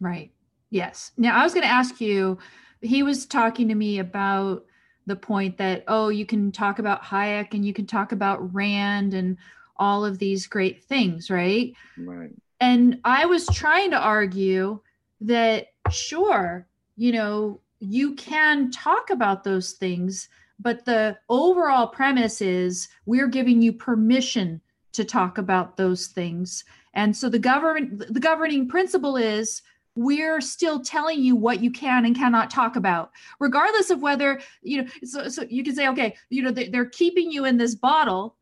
Right. 0.00 0.32
Yes. 0.70 1.12
Now, 1.16 1.38
I 1.38 1.44
was 1.44 1.52
going 1.52 1.66
to 1.66 1.72
ask 1.72 2.00
you, 2.00 2.38
he 2.80 3.02
was 3.02 3.26
talking 3.26 3.68
to 3.68 3.74
me 3.74 3.98
about 3.98 4.64
the 5.06 5.16
point 5.16 5.58
that, 5.58 5.84
oh, 5.86 6.08
you 6.08 6.24
can 6.24 6.50
talk 6.50 6.78
about 6.78 7.02
Hayek 7.02 7.52
and 7.52 7.64
you 7.64 7.74
can 7.74 7.86
talk 7.86 8.12
about 8.12 8.54
Rand 8.54 9.12
and 9.12 9.36
all 9.76 10.04
of 10.04 10.18
these 10.18 10.46
great 10.46 10.82
things, 10.84 11.30
right? 11.30 11.74
Right. 11.98 12.30
And 12.60 13.00
I 13.04 13.26
was 13.26 13.46
trying 13.46 13.90
to 13.90 13.98
argue 13.98 14.80
that, 15.24 15.68
sure, 15.90 16.66
you 16.96 17.12
know, 17.12 17.60
you 17.80 18.14
can 18.14 18.70
talk 18.70 19.10
about 19.10 19.44
those 19.44 19.72
things, 19.72 20.28
but 20.58 20.84
the 20.84 21.18
overall 21.28 21.86
premise 21.86 22.40
is 22.40 22.88
we're 23.06 23.28
giving 23.28 23.60
you 23.60 23.72
permission 23.72 24.60
to 24.92 25.04
talk 25.04 25.38
about 25.38 25.76
those 25.76 26.06
things. 26.06 26.64
And 26.94 27.16
so 27.16 27.28
the 27.28 27.38
government 27.38 28.12
the 28.12 28.20
governing 28.20 28.68
principle 28.68 29.16
is 29.16 29.62
we're 29.96 30.40
still 30.40 30.80
telling 30.80 31.22
you 31.22 31.36
what 31.36 31.62
you 31.62 31.70
can 31.70 32.04
and 32.04 32.16
cannot 32.16 32.50
talk 32.50 32.76
about 32.76 33.10
regardless 33.38 33.90
of 33.90 34.02
whether 34.02 34.40
you 34.62 34.82
know 34.82 34.88
so, 35.04 35.28
so 35.28 35.44
you 35.48 35.62
can 35.62 35.74
say 35.74 35.86
okay 35.88 36.16
you 36.30 36.42
know 36.42 36.50
they, 36.50 36.68
they're 36.68 36.86
keeping 36.86 37.30
you 37.30 37.44
in 37.44 37.56
this 37.56 37.76
bottle 37.76 38.36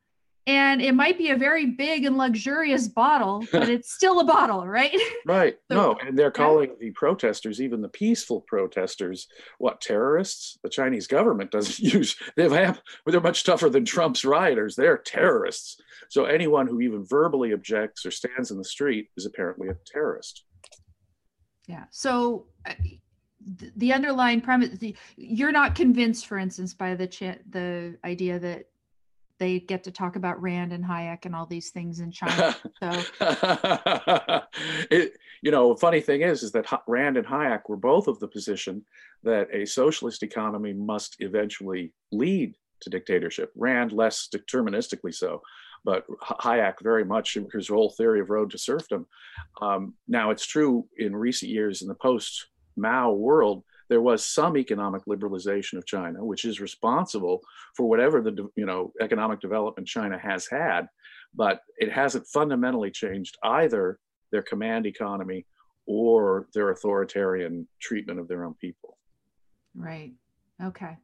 and 0.46 0.82
it 0.82 0.94
might 0.94 1.18
be 1.18 1.30
a 1.30 1.36
very 1.36 1.66
big 1.66 2.04
and 2.04 2.16
luxurious 2.16 2.88
bottle 2.88 3.44
but 3.52 3.68
it's 3.68 3.92
still 3.92 4.20
a 4.20 4.24
bottle 4.24 4.66
right? 4.66 4.98
Right. 5.26 5.56
So, 5.70 5.76
no 5.76 5.98
and 6.06 6.18
they're 6.18 6.30
calling 6.30 6.70
yeah. 6.70 6.76
the 6.80 6.90
protesters 6.90 7.60
even 7.60 7.80
the 7.80 7.88
peaceful 7.88 8.42
protesters 8.42 9.26
what 9.58 9.80
terrorists? 9.80 10.58
The 10.62 10.68
chinese 10.68 11.06
government 11.06 11.50
doesn't 11.50 11.78
use 11.94 12.16
they 12.36 12.48
have 12.48 12.80
they're 13.06 13.20
much 13.20 13.44
tougher 13.44 13.70
than 13.70 13.84
trump's 13.84 14.24
rioters. 14.24 14.74
They're 14.76 14.98
terrorists. 14.98 15.80
So 16.10 16.24
anyone 16.24 16.66
who 16.66 16.80
even 16.80 17.04
verbally 17.04 17.52
objects 17.52 18.04
or 18.04 18.10
stands 18.10 18.50
in 18.50 18.58
the 18.58 18.64
street 18.64 19.08
is 19.16 19.24
apparently 19.24 19.68
a 19.68 19.76
terrorist. 19.86 20.44
Yeah 21.66 21.84
so 21.90 22.46
uh, 22.66 22.74
the 23.76 23.92
underlying 23.92 24.40
premise 24.40 24.78
the, 24.78 24.94
you're 25.16 25.52
not 25.52 25.74
convinced 25.74 26.26
for 26.26 26.38
instance 26.38 26.74
by 26.74 26.94
the 26.94 27.06
the 27.50 27.96
idea 28.04 28.38
that 28.38 28.66
they 29.42 29.58
get 29.58 29.82
to 29.82 29.90
talk 29.90 30.14
about 30.14 30.40
Rand 30.40 30.72
and 30.72 30.84
Hayek 30.84 31.26
and 31.26 31.34
all 31.34 31.46
these 31.46 31.70
things 31.70 31.98
in 31.98 32.12
China. 32.12 32.54
So, 32.80 33.02
it, 34.90 35.12
you 35.42 35.50
know, 35.50 35.74
funny 35.74 36.00
thing 36.00 36.22
is, 36.22 36.44
is 36.44 36.52
that 36.52 36.66
Rand 36.86 37.16
and 37.16 37.26
Hayek 37.26 37.62
were 37.68 37.76
both 37.76 38.06
of 38.06 38.20
the 38.20 38.28
position 38.28 38.84
that 39.24 39.48
a 39.52 39.64
socialist 39.66 40.22
economy 40.22 40.72
must 40.72 41.16
eventually 41.18 41.92
lead 42.12 42.54
to 42.82 42.90
dictatorship. 42.90 43.50
Rand 43.56 43.92
less 43.92 44.28
deterministically 44.32 45.12
so, 45.14 45.42
but 45.84 46.06
Hayek 46.20 46.74
very 46.82 47.04
much 47.04 47.36
his 47.52 47.68
whole 47.68 47.90
theory 47.90 48.20
of 48.20 48.30
road 48.30 48.50
to 48.52 48.58
serfdom. 48.58 49.06
Um, 49.60 49.94
now, 50.06 50.30
it's 50.30 50.46
true 50.46 50.86
in 50.98 51.16
recent 51.16 51.50
years 51.50 51.82
in 51.82 51.88
the 51.88 51.96
post 51.96 52.46
Mao 52.76 53.12
world 53.12 53.64
there 53.92 54.00
was 54.00 54.24
some 54.24 54.56
economic 54.56 55.04
liberalization 55.04 55.76
of 55.76 55.84
China, 55.84 56.24
which 56.24 56.46
is 56.46 56.62
responsible 56.62 57.42
for 57.76 57.86
whatever 57.86 58.22
the 58.22 58.48
you 58.56 58.64
know 58.64 58.90
economic 59.02 59.38
development 59.38 59.86
China 59.86 60.18
has 60.18 60.46
had, 60.46 60.88
but 61.34 61.60
it 61.76 61.92
hasn't 61.92 62.26
fundamentally 62.26 62.90
changed 62.90 63.36
either 63.44 63.98
their 64.30 64.40
command 64.40 64.86
economy 64.86 65.44
or 65.86 66.48
their 66.54 66.70
authoritarian 66.70 67.68
treatment 67.82 68.18
of 68.18 68.28
their 68.28 68.46
own 68.46 68.54
people. 68.54 68.96
Right. 69.74 70.14
Okay. 70.64 70.96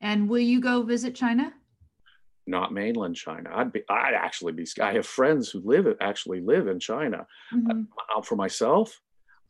And 0.00 0.26
will 0.26 0.38
you 0.52 0.58
go 0.58 0.82
visit 0.84 1.14
China? 1.14 1.52
Not 2.46 2.72
mainland 2.72 3.14
China. 3.14 3.50
I'd 3.54 3.72
be. 3.72 3.82
I'd 3.90 4.14
actually 4.14 4.54
be. 4.54 4.66
I 4.80 4.94
have 4.94 5.06
friends 5.06 5.50
who 5.50 5.60
live 5.66 5.86
actually 6.00 6.40
live 6.40 6.66
in 6.66 6.80
China. 6.80 7.26
Mm-hmm. 7.54 7.82
Uh, 8.16 8.22
for 8.22 8.36
myself, 8.36 8.98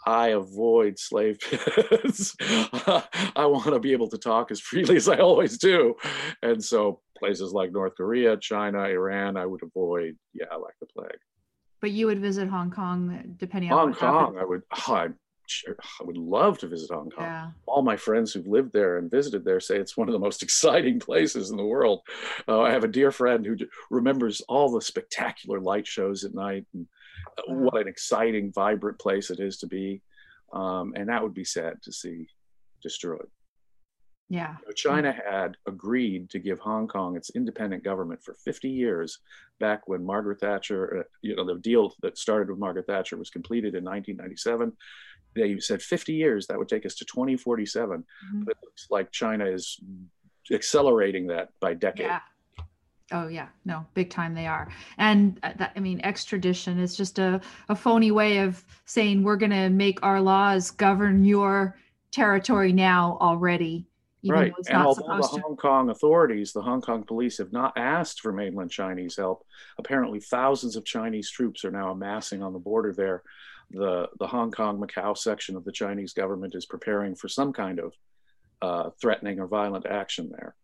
I 0.04 0.28
avoid 0.28 0.98
slave 0.98 1.38
pits. 1.38 2.34
I 2.40 3.46
want 3.46 3.66
to 3.66 3.78
be 3.78 3.92
able 3.92 4.08
to 4.08 4.18
talk 4.18 4.50
as 4.50 4.60
freely 4.60 4.96
as 4.96 5.08
I 5.08 5.18
always 5.18 5.58
do. 5.58 5.94
And 6.42 6.62
so 6.62 7.00
places 7.18 7.52
like 7.52 7.72
North 7.72 7.94
Korea, 7.96 8.36
China, 8.36 8.82
Iran, 8.82 9.36
I 9.36 9.46
would 9.46 9.62
avoid, 9.62 10.16
yeah, 10.34 10.54
like 10.56 10.74
the 10.80 10.86
plague. 10.86 11.18
But 11.80 11.92
you 11.92 12.06
would 12.06 12.20
visit 12.20 12.48
Hong 12.48 12.70
Kong 12.70 13.36
depending 13.38 13.70
Hong 13.70 13.88
on 13.88 13.92
Hong 13.92 14.00
Kong. 14.00 14.24
Happened. 14.34 14.40
I 14.40 14.44
would 14.44 14.62
oh, 14.88 14.92
I, 14.94 15.08
I 15.68 16.04
would 16.04 16.16
love 16.16 16.58
to 16.58 16.68
visit 16.68 16.90
Hong 16.90 17.10
Kong. 17.10 17.24
Yeah. 17.24 17.50
All 17.66 17.82
my 17.82 17.96
friends 17.96 18.32
who've 18.32 18.46
lived 18.46 18.72
there 18.72 18.98
and 18.98 19.10
visited 19.10 19.44
there 19.44 19.60
say 19.60 19.76
it's 19.76 19.96
one 19.96 20.08
of 20.08 20.12
the 20.12 20.18
most 20.18 20.42
exciting 20.44 20.98
places 20.98 21.50
in 21.50 21.56
the 21.56 21.64
world. 21.64 22.00
Uh, 22.48 22.60
I 22.62 22.70
have 22.70 22.84
a 22.84 22.88
dear 22.88 23.10
friend 23.10 23.44
who 23.44 23.56
remembers 23.90 24.40
all 24.48 24.70
the 24.70 24.80
spectacular 24.80 25.60
light 25.60 25.86
shows 25.86 26.24
at 26.24 26.34
night 26.34 26.66
and 26.74 26.86
what 27.46 27.80
an 27.80 27.88
exciting, 27.88 28.52
vibrant 28.52 28.98
place 28.98 29.30
it 29.30 29.40
is 29.40 29.58
to 29.58 29.66
be. 29.66 30.02
Um, 30.52 30.92
and 30.96 31.08
that 31.08 31.22
would 31.22 31.34
be 31.34 31.44
sad 31.44 31.82
to 31.82 31.92
see 31.92 32.28
destroyed. 32.82 33.28
Yeah. 34.28 34.56
China 34.74 35.12
had 35.12 35.56
agreed 35.66 36.30
to 36.30 36.38
give 36.38 36.58
Hong 36.58 36.88
Kong 36.88 37.16
its 37.16 37.30
independent 37.34 37.84
government 37.84 38.22
for 38.22 38.34
50 38.42 38.68
years 38.68 39.18
back 39.60 39.86
when 39.88 40.04
Margaret 40.04 40.40
Thatcher, 40.40 41.00
uh, 41.00 41.02
you 41.20 41.36
know, 41.36 41.44
the 41.44 41.60
deal 41.60 41.92
that 42.00 42.16
started 42.16 42.48
with 42.48 42.58
Margaret 42.58 42.86
Thatcher 42.86 43.18
was 43.18 43.28
completed 43.28 43.74
in 43.74 43.84
1997. 43.84 44.72
They 45.34 45.58
said 45.60 45.82
50 45.82 46.14
years, 46.14 46.46
that 46.46 46.58
would 46.58 46.68
take 46.68 46.86
us 46.86 46.94
to 46.96 47.04
2047. 47.04 47.98
Mm-hmm. 48.00 48.42
But 48.44 48.52
it 48.52 48.58
looks 48.62 48.86
like 48.90 49.12
China 49.12 49.44
is 49.44 49.78
accelerating 50.50 51.26
that 51.26 51.50
by 51.60 51.74
decade. 51.74 52.06
Yeah. 52.06 52.20
Oh 53.12 53.28
yeah, 53.28 53.48
no, 53.64 53.86
big 53.94 54.10
time 54.10 54.34
they 54.34 54.46
are. 54.46 54.68
And 54.98 55.38
uh, 55.42 55.52
that, 55.56 55.72
I 55.76 55.80
mean, 55.80 56.00
extradition 56.02 56.78
is 56.78 56.96
just 56.96 57.18
a, 57.18 57.40
a 57.68 57.76
phony 57.76 58.10
way 58.10 58.38
of 58.38 58.64
saying 58.86 59.22
we're 59.22 59.36
going 59.36 59.50
to 59.50 59.68
make 59.68 60.02
our 60.02 60.20
laws 60.20 60.70
govern 60.70 61.24
your 61.24 61.76
territory 62.10 62.72
now 62.72 63.18
already. 63.20 63.86
right. 64.24 64.52
And 64.68 64.82
although 64.82 65.16
the 65.16 65.28
to. 65.36 65.40
Hong 65.42 65.56
Kong 65.56 65.90
authorities, 65.90 66.52
the 66.52 66.62
Hong 66.62 66.80
Kong 66.80 67.02
police 67.02 67.38
have 67.38 67.52
not 67.52 67.72
asked 67.76 68.20
for 68.20 68.32
mainland 68.32 68.70
Chinese 68.70 69.16
help, 69.16 69.44
apparently 69.78 70.20
thousands 70.20 70.76
of 70.76 70.84
Chinese 70.84 71.30
troops 71.30 71.64
are 71.64 71.70
now 71.70 71.90
amassing 71.90 72.42
on 72.42 72.52
the 72.52 72.58
border 72.58 72.92
there. 72.92 73.22
The, 73.70 74.08
the 74.18 74.26
Hong 74.26 74.50
Kong 74.50 74.78
Macau 74.80 75.16
section 75.16 75.56
of 75.56 75.64
the 75.64 75.72
Chinese 75.72 76.12
government 76.12 76.54
is 76.54 76.66
preparing 76.66 77.14
for 77.14 77.28
some 77.28 77.52
kind 77.52 77.80
of 77.80 77.94
uh, 78.60 78.90
threatening 79.00 79.40
or 79.40 79.46
violent 79.46 79.86
action 79.86 80.30
there. 80.30 80.54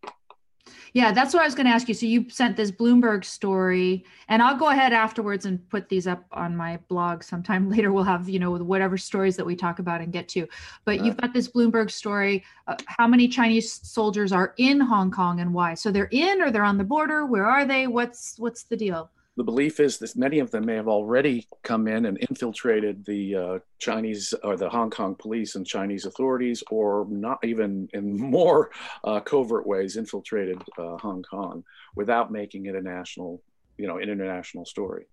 Yeah, 0.93 1.11
that's 1.11 1.33
what 1.33 1.43
I 1.43 1.45
was 1.45 1.55
going 1.55 1.65
to 1.65 1.71
ask 1.71 1.87
you. 1.87 1.93
So 1.93 2.05
you 2.05 2.29
sent 2.29 2.57
this 2.57 2.71
Bloomberg 2.71 3.23
story, 3.23 4.05
and 4.27 4.41
I'll 4.41 4.57
go 4.57 4.69
ahead 4.69 4.93
afterwards 4.93 5.45
and 5.45 5.67
put 5.69 5.89
these 5.89 6.07
up 6.07 6.25
on 6.31 6.55
my 6.55 6.77
blog 6.87 7.23
sometime 7.23 7.69
later. 7.71 7.91
We'll 7.91 8.03
have 8.03 8.27
you 8.27 8.39
know 8.39 8.51
whatever 8.51 8.97
stories 8.97 9.35
that 9.37 9.45
we 9.45 9.55
talk 9.55 9.79
about 9.79 10.01
and 10.01 10.11
get 10.11 10.27
to. 10.29 10.47
But 10.85 10.97
right. 10.97 11.05
you've 11.05 11.17
got 11.17 11.33
this 11.33 11.47
Bloomberg 11.47 11.91
story. 11.91 12.43
Uh, 12.67 12.75
how 12.85 13.07
many 13.07 13.27
Chinese 13.27 13.71
soldiers 13.87 14.31
are 14.31 14.53
in 14.57 14.79
Hong 14.79 15.11
Kong 15.11 15.39
and 15.39 15.53
why? 15.53 15.73
So 15.73 15.91
they're 15.91 16.09
in 16.11 16.41
or 16.41 16.51
they're 16.51 16.63
on 16.63 16.77
the 16.77 16.83
border? 16.83 17.25
Where 17.25 17.45
are 17.45 17.65
they? 17.65 17.87
What's 17.87 18.37
what's 18.37 18.63
the 18.63 18.77
deal? 18.77 19.11
The 19.39 19.43
belief 19.45 19.79
is 19.79 19.99
that 19.99 20.17
many 20.17 20.39
of 20.39 20.51
them 20.51 20.65
may 20.65 20.75
have 20.75 20.89
already 20.89 21.47
come 21.63 21.87
in 21.87 22.07
and 22.07 22.17
infiltrated 22.29 23.05
the 23.05 23.35
uh, 23.35 23.59
Chinese 23.79 24.33
or 24.43 24.57
the 24.57 24.67
Hong 24.67 24.89
Kong 24.89 25.15
police 25.15 25.55
and 25.55 25.65
Chinese 25.65 26.05
authorities, 26.05 26.61
or 26.69 27.07
not 27.09 27.39
even 27.45 27.87
in 27.93 28.19
more 28.37 28.69
uh, 29.05 29.21
covert 29.21 29.65
ways 29.65 29.95
infiltrated 29.95 30.61
uh, 30.77 30.97
Hong 30.97 31.23
Kong 31.23 31.63
without 31.95 32.33
making 32.33 32.65
it 32.65 32.75
a 32.75 32.81
national, 32.81 33.41
you 33.77 33.87
know, 33.87 33.97
an 33.99 34.09
international 34.09 34.65
story. 34.65 35.05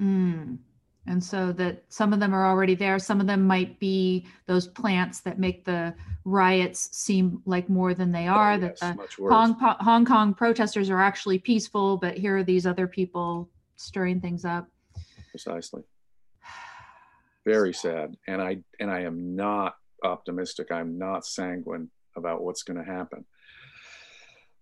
Mm. 0.00 0.56
And 1.06 1.22
so 1.22 1.52
that 1.52 1.84
some 1.90 2.14
of 2.14 2.20
them 2.20 2.34
are 2.34 2.46
already 2.46 2.74
there. 2.74 2.98
Some 2.98 3.20
of 3.20 3.26
them 3.26 3.46
might 3.46 3.78
be 3.78 4.26
those 4.46 4.66
plants 4.66 5.20
that 5.20 5.38
make 5.38 5.66
the 5.66 5.94
riots 6.24 6.96
seem 6.96 7.42
like 7.44 7.68
more 7.68 7.92
than 7.92 8.12
they 8.12 8.28
are. 8.28 8.52
Oh, 8.52 8.60
yes, 8.60 8.80
that 8.80 8.96
the 8.96 9.28
Hong, 9.28 9.56
Hong 9.58 10.06
Kong 10.06 10.32
protesters 10.32 10.88
are 10.88 11.02
actually 11.02 11.38
peaceful, 11.38 11.98
but 11.98 12.16
here 12.16 12.38
are 12.38 12.42
these 12.42 12.66
other 12.66 12.86
people 12.86 13.50
stirring 13.78 14.20
things 14.20 14.44
up. 14.44 14.68
Precisely. 15.30 15.82
Very 17.46 17.72
sad. 17.72 18.16
And 18.26 18.42
I 18.42 18.58
and 18.78 18.90
I 18.90 19.00
am 19.00 19.34
not 19.34 19.74
optimistic. 20.04 20.70
I'm 20.70 20.98
not 20.98 21.24
sanguine 21.24 21.90
about 22.16 22.42
what's 22.42 22.62
going 22.62 22.78
to 22.78 22.84
happen. 22.84 23.24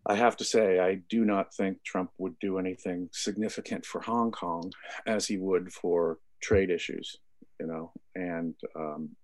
I 0.09 0.15
have 0.15 0.37
to 0.37 0.45
say, 0.45 0.79
I 0.79 1.01
do 1.09 1.25
not 1.25 1.53
think 1.53 1.83
Trump 1.83 2.11
would 2.19 2.39
do 2.39 2.59
anything 2.59 3.09
significant 3.13 3.85
for 3.85 4.01
Hong 4.03 4.31
Kong 4.31 4.71
as 5.05 5.27
he 5.27 5.37
would 5.37 5.73
for 5.73 6.19
trade 6.41 6.71
issues, 6.71 7.17
you 7.59 7.67
know. 7.67 7.93
And 8.15 8.55
um, 8.77 9.17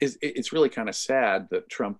it's, 0.00 0.16
it's 0.22 0.52
really 0.52 0.68
kind 0.68 0.88
of 0.88 0.94
sad 0.94 1.48
that 1.50 1.68
Trump 1.68 1.98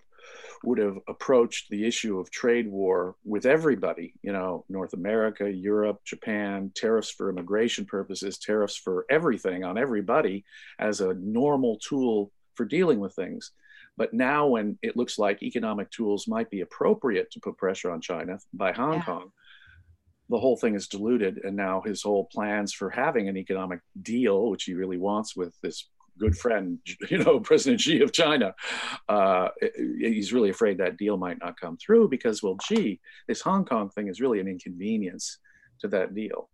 would 0.63 0.77
have 0.77 0.97
approached 1.07 1.69
the 1.69 1.85
issue 1.85 2.19
of 2.19 2.29
trade 2.29 2.69
war 2.69 3.15
with 3.23 3.45
everybody, 3.45 4.13
you 4.21 4.31
know, 4.31 4.63
North 4.69 4.93
America, 4.93 5.51
Europe, 5.51 5.99
Japan, 6.05 6.71
tariffs 6.75 7.09
for 7.09 7.29
immigration 7.29 7.85
purposes, 7.85 8.37
tariffs 8.37 8.75
for 8.75 9.05
everything 9.09 9.63
on 9.63 9.77
everybody 9.77 10.45
as 10.79 11.01
a 11.01 11.13
normal 11.15 11.79
tool 11.79 12.31
for 12.55 12.65
dealing 12.65 12.99
with 12.99 13.15
things. 13.15 13.51
But 13.97 14.13
now, 14.13 14.47
when 14.47 14.77
it 14.81 14.95
looks 14.95 15.19
like 15.19 15.43
economic 15.43 15.89
tools 15.91 16.27
might 16.27 16.49
be 16.49 16.61
appropriate 16.61 17.31
to 17.31 17.39
put 17.39 17.57
pressure 17.57 17.91
on 17.91 18.01
China 18.01 18.39
by 18.53 18.71
Hong 18.71 18.95
yeah. 18.95 19.03
Kong, 19.03 19.31
the 20.29 20.39
whole 20.39 20.57
thing 20.57 20.75
is 20.75 20.87
diluted. 20.87 21.41
And 21.43 21.55
now 21.55 21.81
his 21.81 22.01
whole 22.01 22.25
plans 22.25 22.73
for 22.73 22.89
having 22.89 23.27
an 23.27 23.37
economic 23.37 23.81
deal, 24.01 24.49
which 24.49 24.63
he 24.63 24.73
really 24.73 24.97
wants 24.97 25.35
with 25.35 25.53
this 25.61 25.89
good 26.17 26.37
friend, 26.37 26.79
you 27.09 27.17
know, 27.17 27.39
President 27.39 27.81
Xi 27.81 28.01
of 28.01 28.11
China, 28.11 28.53
uh, 29.09 29.49
he's 29.75 30.33
really 30.33 30.49
afraid 30.49 30.77
that 30.77 30.97
deal 30.97 31.17
might 31.17 31.39
not 31.39 31.59
come 31.59 31.77
through 31.77 32.09
because, 32.09 32.41
well, 32.43 32.57
gee, 32.67 32.99
this 33.27 33.41
Hong 33.41 33.65
Kong 33.65 33.89
thing 33.89 34.07
is 34.07 34.21
really 34.21 34.39
an 34.39 34.47
inconvenience 34.47 35.37
to 35.79 35.87
that 35.89 36.13
deal. 36.13 36.49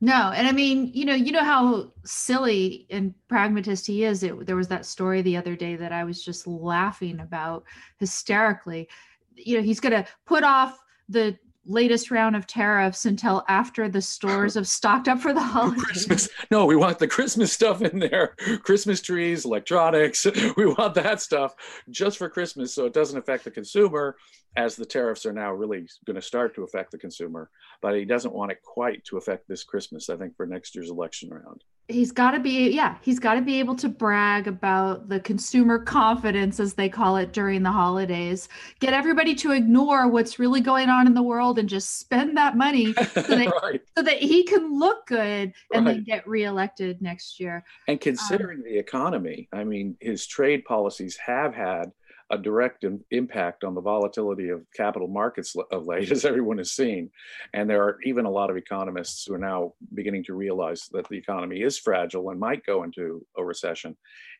No, 0.00 0.30
and 0.32 0.46
I 0.46 0.52
mean, 0.52 0.92
you 0.94 1.04
know, 1.04 1.14
you 1.14 1.32
know 1.32 1.42
how 1.42 1.92
silly 2.04 2.86
and 2.88 3.12
pragmatist 3.26 3.84
he 3.84 4.04
is. 4.04 4.22
It, 4.22 4.46
there 4.46 4.54
was 4.54 4.68
that 4.68 4.86
story 4.86 5.22
the 5.22 5.36
other 5.36 5.56
day 5.56 5.74
that 5.74 5.92
I 5.92 6.04
was 6.04 6.24
just 6.24 6.46
laughing 6.46 7.18
about 7.18 7.64
hysterically. 7.98 8.88
You 9.34 9.56
know, 9.56 9.62
he's 9.62 9.80
going 9.80 9.92
to 9.92 10.08
put 10.24 10.44
off 10.44 10.78
the 11.08 11.36
latest 11.68 12.10
round 12.10 12.34
of 12.34 12.46
tariffs 12.46 13.04
until 13.04 13.44
after 13.48 13.88
the 13.88 14.00
stores 14.00 14.54
have 14.54 14.66
stocked 14.66 15.06
up 15.06 15.20
for 15.20 15.32
the 15.32 15.40
holidays. 15.42 15.82
Christmas. 15.82 16.28
No, 16.50 16.66
we 16.66 16.76
want 16.76 16.98
the 16.98 17.06
Christmas 17.06 17.52
stuff 17.52 17.82
in 17.82 17.98
there. 17.98 18.34
Christmas 18.62 19.00
trees, 19.00 19.44
electronics. 19.44 20.26
We 20.56 20.66
want 20.66 20.94
that 20.94 21.20
stuff 21.20 21.54
just 21.90 22.18
for 22.18 22.28
Christmas 22.28 22.74
so 22.74 22.86
it 22.86 22.92
doesn't 22.92 23.18
affect 23.18 23.44
the 23.44 23.50
consumer 23.50 24.16
as 24.56 24.76
the 24.76 24.86
tariffs 24.86 25.26
are 25.26 25.32
now 25.32 25.52
really 25.52 25.86
going 26.06 26.16
to 26.16 26.22
start 26.22 26.54
to 26.54 26.64
affect 26.64 26.90
the 26.90 26.98
consumer. 26.98 27.50
But 27.82 27.94
he 27.94 28.04
doesn't 28.04 28.34
want 28.34 28.50
it 28.50 28.62
quite 28.62 29.04
to 29.04 29.18
affect 29.18 29.46
this 29.46 29.62
Christmas, 29.62 30.08
I 30.08 30.16
think, 30.16 30.36
for 30.36 30.46
next 30.46 30.74
year's 30.74 30.90
election 30.90 31.30
round 31.30 31.62
he's 31.88 32.12
got 32.12 32.32
to 32.32 32.40
be 32.40 32.70
yeah 32.70 32.96
he's 33.00 33.18
got 33.18 33.34
to 33.34 33.40
be 33.40 33.58
able 33.58 33.74
to 33.74 33.88
brag 33.88 34.46
about 34.46 35.08
the 35.08 35.18
consumer 35.20 35.78
confidence 35.78 36.60
as 36.60 36.74
they 36.74 36.88
call 36.88 37.16
it 37.16 37.32
during 37.32 37.62
the 37.62 37.72
holidays 37.72 38.48
get 38.78 38.92
everybody 38.92 39.34
to 39.34 39.52
ignore 39.52 40.06
what's 40.06 40.38
really 40.38 40.60
going 40.60 40.90
on 40.90 41.06
in 41.06 41.14
the 41.14 41.22
world 41.22 41.58
and 41.58 41.68
just 41.68 41.98
spend 41.98 42.36
that 42.36 42.56
money 42.56 42.92
so 43.14 43.22
that, 43.22 43.52
right. 43.62 43.80
so 43.96 44.02
that 44.02 44.18
he 44.18 44.44
can 44.44 44.78
look 44.78 45.06
good 45.06 45.52
and 45.72 45.86
right. 45.86 45.94
then 45.94 46.04
get 46.04 46.28
reelected 46.28 47.00
next 47.00 47.40
year 47.40 47.64
and 47.88 48.00
considering 48.00 48.58
um, 48.58 48.64
the 48.64 48.78
economy 48.78 49.48
i 49.52 49.64
mean 49.64 49.96
his 50.00 50.26
trade 50.26 50.64
policies 50.66 51.16
have 51.16 51.54
had 51.54 51.90
a 52.30 52.38
direct 52.38 52.84
Im- 52.84 53.04
impact 53.10 53.64
on 53.64 53.74
the 53.74 53.80
volatility 53.80 54.50
of 54.50 54.66
capital 54.76 55.08
markets 55.08 55.54
of 55.70 55.86
late, 55.86 56.10
as 56.12 56.24
everyone 56.24 56.58
has 56.58 56.72
seen. 56.72 57.10
And 57.54 57.68
there 57.68 57.82
are 57.82 57.98
even 58.04 58.26
a 58.26 58.30
lot 58.30 58.50
of 58.50 58.56
economists 58.56 59.24
who 59.26 59.34
are 59.34 59.38
now 59.38 59.72
beginning 59.94 60.24
to 60.24 60.34
realize 60.34 60.88
that 60.92 61.08
the 61.08 61.16
economy 61.16 61.62
is 61.62 61.78
fragile 61.78 62.30
and 62.30 62.38
might 62.38 62.66
go 62.66 62.82
into 62.82 63.24
a 63.36 63.44
recession. 63.44 63.96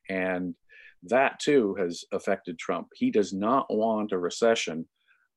And 0.08 0.54
that 1.04 1.38
too 1.40 1.74
has 1.78 2.04
affected 2.12 2.58
Trump. 2.58 2.88
He 2.94 3.10
does 3.10 3.32
not 3.32 3.66
want 3.70 4.12
a 4.12 4.18
recession, 4.18 4.86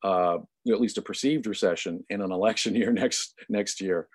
uh, 0.03 0.39
at 0.70 0.81
least 0.81 0.98
a 0.98 1.01
perceived 1.01 1.48
recession, 1.48 2.03
in 2.10 2.22
an 2.22 2.31
election 2.31 2.75
year 2.75 2.91
next 2.91 3.34
next 3.50 3.79
year. 3.81 4.08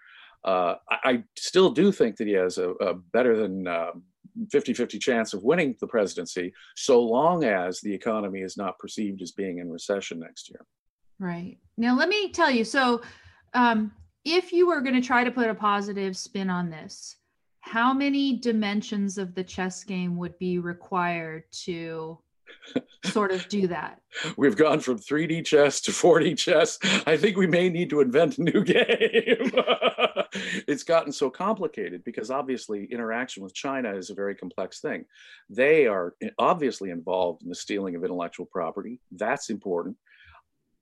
Uh, 0.44 0.76
I, 0.90 0.98
I, 1.04 1.24
still 1.36 1.70
do 1.70 1.90
think 1.90 2.16
that 2.16 2.28
he 2.28 2.34
has 2.34 2.58
a, 2.58 2.70
a 2.70 2.94
better 2.94 3.36
than 3.36 3.66
uh, 3.66 3.90
50 4.50 4.74
50 4.74 4.98
chance 4.98 5.34
of 5.34 5.42
winning 5.42 5.74
the 5.80 5.86
presidency 5.86 6.52
so 6.76 7.00
long 7.02 7.44
as 7.44 7.80
the 7.80 7.92
economy 7.92 8.40
is 8.40 8.56
not 8.56 8.78
perceived 8.78 9.22
as 9.22 9.32
being 9.32 9.58
in 9.58 9.70
recession 9.70 10.20
next 10.20 10.50
year. 10.50 10.64
Right. 11.18 11.58
Now, 11.76 11.96
let 11.96 12.08
me 12.08 12.30
tell 12.30 12.50
you 12.50 12.64
so, 12.64 13.02
um, 13.54 13.92
if 14.24 14.52
you 14.52 14.66
were 14.66 14.80
going 14.80 14.94
to 14.94 15.06
try 15.06 15.24
to 15.24 15.30
put 15.30 15.48
a 15.48 15.54
positive 15.54 16.16
spin 16.16 16.50
on 16.50 16.68
this, 16.68 17.16
how 17.60 17.92
many 17.92 18.36
dimensions 18.38 19.18
of 19.18 19.34
the 19.34 19.44
chess 19.44 19.82
game 19.82 20.16
would 20.16 20.38
be 20.38 20.58
required 20.58 21.44
to 21.50 22.18
sort 23.04 23.32
of 23.32 23.48
do 23.48 23.68
that? 23.68 24.00
We've 24.36 24.56
gone 24.56 24.80
from 24.80 24.98
3D 24.98 25.44
chess 25.44 25.80
to 25.82 25.90
4D 25.90 26.36
chess. 26.38 26.78
I 27.06 27.16
think 27.16 27.36
we 27.36 27.46
may 27.46 27.68
need 27.68 27.90
to 27.90 28.00
invent 28.00 28.38
a 28.38 28.42
new 28.42 28.64
game. 28.64 29.52
it's 30.68 30.82
gotten 30.82 31.12
so 31.12 31.30
complicated 31.30 32.02
because 32.04 32.30
obviously 32.30 32.84
interaction 32.86 33.42
with 33.42 33.54
China 33.54 33.94
is 33.94 34.10
a 34.10 34.14
very 34.14 34.34
complex 34.34 34.80
thing. 34.80 35.04
They 35.48 35.86
are 35.86 36.14
obviously 36.38 36.90
involved 36.90 37.42
in 37.42 37.48
the 37.48 37.54
stealing 37.54 37.94
of 37.94 38.04
intellectual 38.04 38.46
property. 38.46 39.00
That's 39.12 39.50
important. 39.50 39.96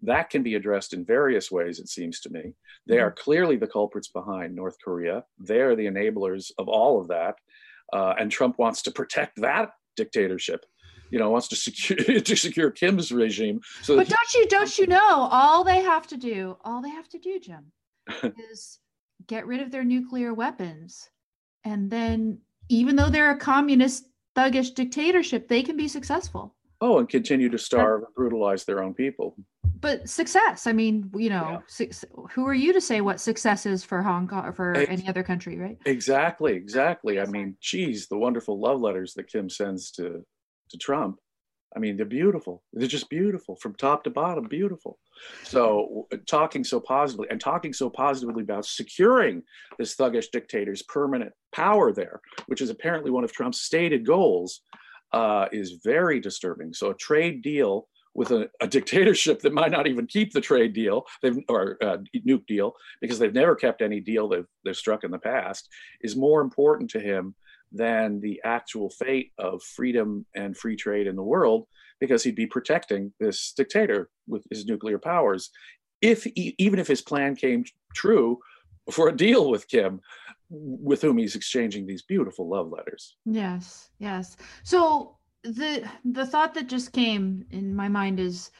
That 0.02 0.28
can 0.28 0.42
be 0.42 0.54
addressed 0.54 0.92
in 0.92 1.04
various 1.04 1.50
ways, 1.50 1.78
it 1.78 1.88
seems 1.88 2.20
to 2.20 2.30
me. 2.30 2.52
They 2.86 2.98
are 2.98 3.10
mm-hmm. 3.10 3.22
clearly 3.22 3.56
the 3.56 3.66
culprits 3.66 4.08
behind 4.08 4.54
North 4.54 4.76
Korea. 4.84 5.24
They 5.38 5.60
are 5.60 5.74
the 5.74 5.86
enablers 5.86 6.50
of 6.58 6.68
all 6.68 7.00
of 7.00 7.08
that. 7.08 7.36
Uh, 7.92 8.14
and 8.18 8.30
Trump 8.30 8.58
wants 8.58 8.82
to 8.82 8.90
protect 8.90 9.40
that 9.40 9.70
dictatorship 9.96 10.64
you 11.14 11.20
know 11.20 11.30
wants 11.30 11.46
to 11.46 11.54
secure 11.54 11.96
to 12.20 12.36
secure 12.36 12.72
Kim's 12.72 13.12
regime. 13.12 13.60
So 13.82 13.94
but 13.96 14.08
don't 14.08 14.34
you 14.34 14.48
don't 14.48 14.76
you 14.78 14.88
know 14.88 15.28
all 15.30 15.62
they 15.62 15.80
have 15.80 16.08
to 16.08 16.16
do 16.16 16.56
all 16.64 16.82
they 16.82 16.90
have 16.90 17.08
to 17.10 17.18
do, 17.18 17.38
Jim, 17.38 17.70
is 18.50 18.80
get 19.28 19.46
rid 19.46 19.62
of 19.62 19.70
their 19.70 19.84
nuclear 19.84 20.34
weapons. 20.34 21.08
And 21.62 21.88
then, 21.88 22.38
even 22.68 22.96
though 22.96 23.10
they're 23.10 23.30
a 23.30 23.38
communist, 23.38 24.08
thuggish 24.36 24.74
dictatorship, 24.74 25.46
they 25.46 25.62
can 25.62 25.76
be 25.76 25.86
successful. 25.86 26.56
Oh, 26.80 26.98
and 26.98 27.08
continue 27.08 27.48
to 27.48 27.58
starve 27.58 28.02
and 28.02 28.14
brutalize 28.16 28.64
their 28.64 28.82
own 28.82 28.92
people. 28.92 29.36
But 29.80 30.08
success, 30.08 30.66
I 30.66 30.72
mean, 30.72 31.10
you 31.14 31.30
know, 31.30 31.48
yeah. 31.50 31.58
su- 31.68 31.90
who 32.32 32.44
are 32.46 32.54
you 32.54 32.72
to 32.72 32.80
say 32.80 33.00
what 33.00 33.20
success 33.20 33.66
is 33.66 33.84
for 33.84 34.02
Hong 34.02 34.26
Kong 34.26 34.44
or 34.46 34.52
for 34.52 34.74
any 34.74 35.06
other 35.06 35.22
country, 35.22 35.58
right? 35.58 35.78
Exactly, 35.86 36.54
exactly. 36.54 37.20
I 37.20 37.26
mean, 37.26 37.56
geez, 37.60 38.08
the 38.08 38.18
wonderful 38.18 38.58
love 38.58 38.80
letters 38.80 39.14
that 39.14 39.28
Kim 39.28 39.48
sends 39.48 39.92
to 39.92 40.24
to 40.70 40.78
Trump 40.78 41.18
I 41.76 41.80
mean, 41.80 41.96
they're 41.96 42.06
beautiful. 42.06 42.62
They're 42.72 42.86
just 42.86 43.10
beautiful 43.10 43.56
from 43.56 43.74
top 43.74 44.04
to 44.04 44.10
bottom, 44.10 44.46
beautiful. 44.46 44.98
So, 45.42 46.06
talking 46.26 46.62
so 46.62 46.78
positively 46.78 47.28
and 47.30 47.40
talking 47.40 47.72
so 47.72 47.90
positively 47.90 48.42
about 48.42 48.64
securing 48.64 49.42
this 49.78 49.96
thuggish 49.96 50.30
dictator's 50.30 50.82
permanent 50.82 51.32
power 51.52 51.92
there, 51.92 52.20
which 52.46 52.60
is 52.60 52.70
apparently 52.70 53.10
one 53.10 53.24
of 53.24 53.32
Trump's 53.32 53.62
stated 53.62 54.06
goals, 54.06 54.60
uh, 55.12 55.46
is 55.52 55.80
very 55.84 56.20
disturbing. 56.20 56.72
So, 56.72 56.90
a 56.90 56.94
trade 56.94 57.42
deal 57.42 57.88
with 58.14 58.30
a, 58.30 58.48
a, 58.60 58.68
dictatorship 58.68 59.40
that 59.40 59.52
might 59.52 59.72
not 59.72 59.88
even 59.88 60.06
keep 60.06 60.32
the 60.32 60.40
trade 60.40 60.74
deal 60.74 61.04
or 61.48 61.76
uh, 61.82 61.98
nuke 62.26 62.46
deal 62.46 62.74
because 63.00 63.18
they've 63.18 63.34
never 63.34 63.56
kept 63.56 63.82
any 63.82 63.98
deal 63.98 64.28
they've, 64.28 64.46
they've 64.64 64.76
struck 64.76 65.02
in 65.02 65.10
the 65.10 65.18
past 65.18 65.68
is 66.02 66.14
more 66.14 66.40
important 66.40 66.88
to 66.90 67.00
him 67.00 67.34
than 67.74 68.20
the 68.20 68.40
actual 68.44 68.88
fate 68.88 69.32
of 69.38 69.62
freedom 69.62 70.24
and 70.34 70.56
free 70.56 70.76
trade 70.76 71.06
in 71.06 71.16
the 71.16 71.22
world 71.22 71.66
because 72.00 72.22
he'd 72.22 72.36
be 72.36 72.46
protecting 72.46 73.12
this 73.20 73.52
dictator 73.56 74.08
with 74.26 74.44
his 74.50 74.64
nuclear 74.64 74.98
powers. 74.98 75.50
If 76.00 76.24
he, 76.24 76.54
even 76.58 76.78
if 76.78 76.86
his 76.86 77.02
plan 77.02 77.34
came 77.34 77.64
true 77.94 78.38
for 78.90 79.08
a 79.08 79.16
deal 79.16 79.50
with 79.50 79.68
Kim 79.68 80.00
with 80.50 81.02
whom 81.02 81.18
he's 81.18 81.34
exchanging 81.34 81.86
these 81.86 82.02
beautiful 82.02 82.48
love 82.48 82.70
letters. 82.70 83.16
Yes 83.24 83.90
yes. 83.98 84.36
So 84.62 85.16
the 85.42 85.88
the 86.04 86.26
thought 86.26 86.54
that 86.54 86.68
just 86.68 86.92
came 86.92 87.44
in 87.50 87.74
my 87.74 87.88
mind 87.88 88.20
is 88.20 88.50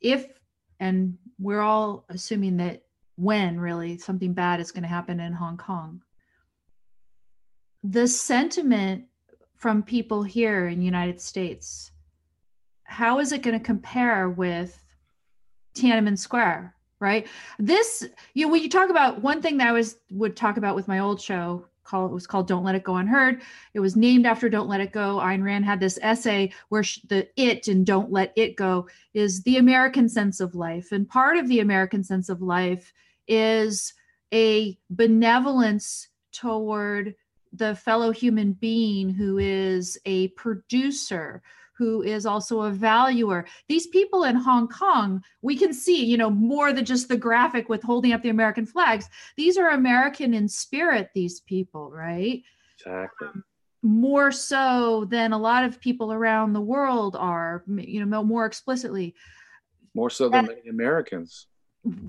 if 0.00 0.26
and 0.80 1.16
we're 1.38 1.60
all 1.60 2.06
assuming 2.08 2.56
that 2.56 2.82
when 3.16 3.60
really 3.60 3.98
something 3.98 4.32
bad 4.32 4.60
is 4.60 4.72
going 4.72 4.82
to 4.82 4.88
happen 4.88 5.20
in 5.20 5.32
Hong 5.34 5.58
Kong 5.58 6.00
the 7.82 8.06
sentiment 8.06 9.04
from 9.56 9.82
people 9.82 10.22
here 10.22 10.68
in 10.68 10.82
United 10.82 11.20
States, 11.20 11.92
how 12.84 13.18
is 13.18 13.32
it 13.32 13.42
going 13.42 13.58
to 13.58 13.64
compare 13.64 14.28
with 14.28 14.82
Tiananmen 15.74 16.18
Square? 16.18 16.74
Right. 16.98 17.26
This, 17.58 18.06
you 18.34 18.44
know, 18.44 18.52
when 18.52 18.62
you 18.62 18.68
talk 18.68 18.90
about 18.90 19.22
one 19.22 19.40
thing 19.40 19.56
that 19.56 19.68
I 19.68 19.72
was 19.72 19.96
would 20.10 20.36
talk 20.36 20.58
about 20.58 20.76
with 20.76 20.86
my 20.86 20.98
old 20.98 21.18
show 21.18 21.64
call 21.90 22.06
it 22.06 22.12
was 22.12 22.26
called 22.26 22.46
Don't 22.46 22.64
Let 22.64 22.74
It 22.74 22.84
Go 22.84 22.96
Unheard. 22.96 23.42
It 23.74 23.80
was 23.80 23.96
named 23.96 24.24
after 24.24 24.48
Don't 24.48 24.68
Let 24.68 24.80
It 24.80 24.92
Go. 24.92 25.18
Ayn 25.18 25.42
Rand 25.42 25.64
had 25.64 25.80
this 25.80 25.98
essay 26.02 26.52
where 26.68 26.84
she, 26.84 27.02
the 27.08 27.28
it 27.36 27.68
and 27.68 27.84
Don't 27.84 28.12
Let 28.12 28.32
It 28.36 28.56
Go 28.56 28.88
is 29.12 29.42
the 29.42 29.56
American 29.56 30.08
sense 30.08 30.40
of 30.40 30.54
life. 30.54 30.92
And 30.92 31.08
part 31.08 31.36
of 31.36 31.48
the 31.48 31.60
American 31.60 32.04
sense 32.04 32.28
of 32.28 32.40
life 32.40 32.92
is 33.26 33.92
a 34.32 34.78
benevolence 34.88 36.08
toward 36.32 37.14
the 37.52 37.74
fellow 37.74 38.10
human 38.10 38.52
being 38.52 39.10
who 39.10 39.38
is 39.38 39.98
a 40.06 40.28
producer 40.28 41.42
who 41.80 42.02
is 42.02 42.26
also 42.26 42.60
a 42.60 42.70
valuer. 42.70 43.46
These 43.66 43.86
people 43.86 44.24
in 44.24 44.36
hong 44.36 44.68
kong 44.68 45.24
we 45.40 45.56
can 45.56 45.72
see 45.72 46.04
you 46.04 46.18
know 46.18 46.28
more 46.28 46.74
than 46.74 46.84
just 46.84 47.08
the 47.08 47.16
graphic 47.16 47.70
with 47.70 47.82
holding 47.82 48.12
up 48.12 48.22
the 48.22 48.28
american 48.28 48.66
flags. 48.66 49.08
These 49.38 49.56
are 49.56 49.70
american 49.70 50.34
in 50.34 50.46
spirit 50.46 51.08
these 51.14 51.40
people 51.40 51.90
right? 51.90 52.42
Exactly. 52.78 53.28
Um, 53.28 53.44
more 53.82 54.30
so 54.30 55.06
than 55.08 55.32
a 55.32 55.38
lot 55.38 55.64
of 55.64 55.80
people 55.80 56.12
around 56.12 56.52
the 56.52 56.60
world 56.60 57.16
are 57.16 57.64
you 57.66 58.04
know 58.04 58.22
more 58.22 58.44
explicitly. 58.44 59.14
More 59.94 60.10
so 60.10 60.28
than 60.28 60.46
many 60.46 60.68
americans. 60.68 61.46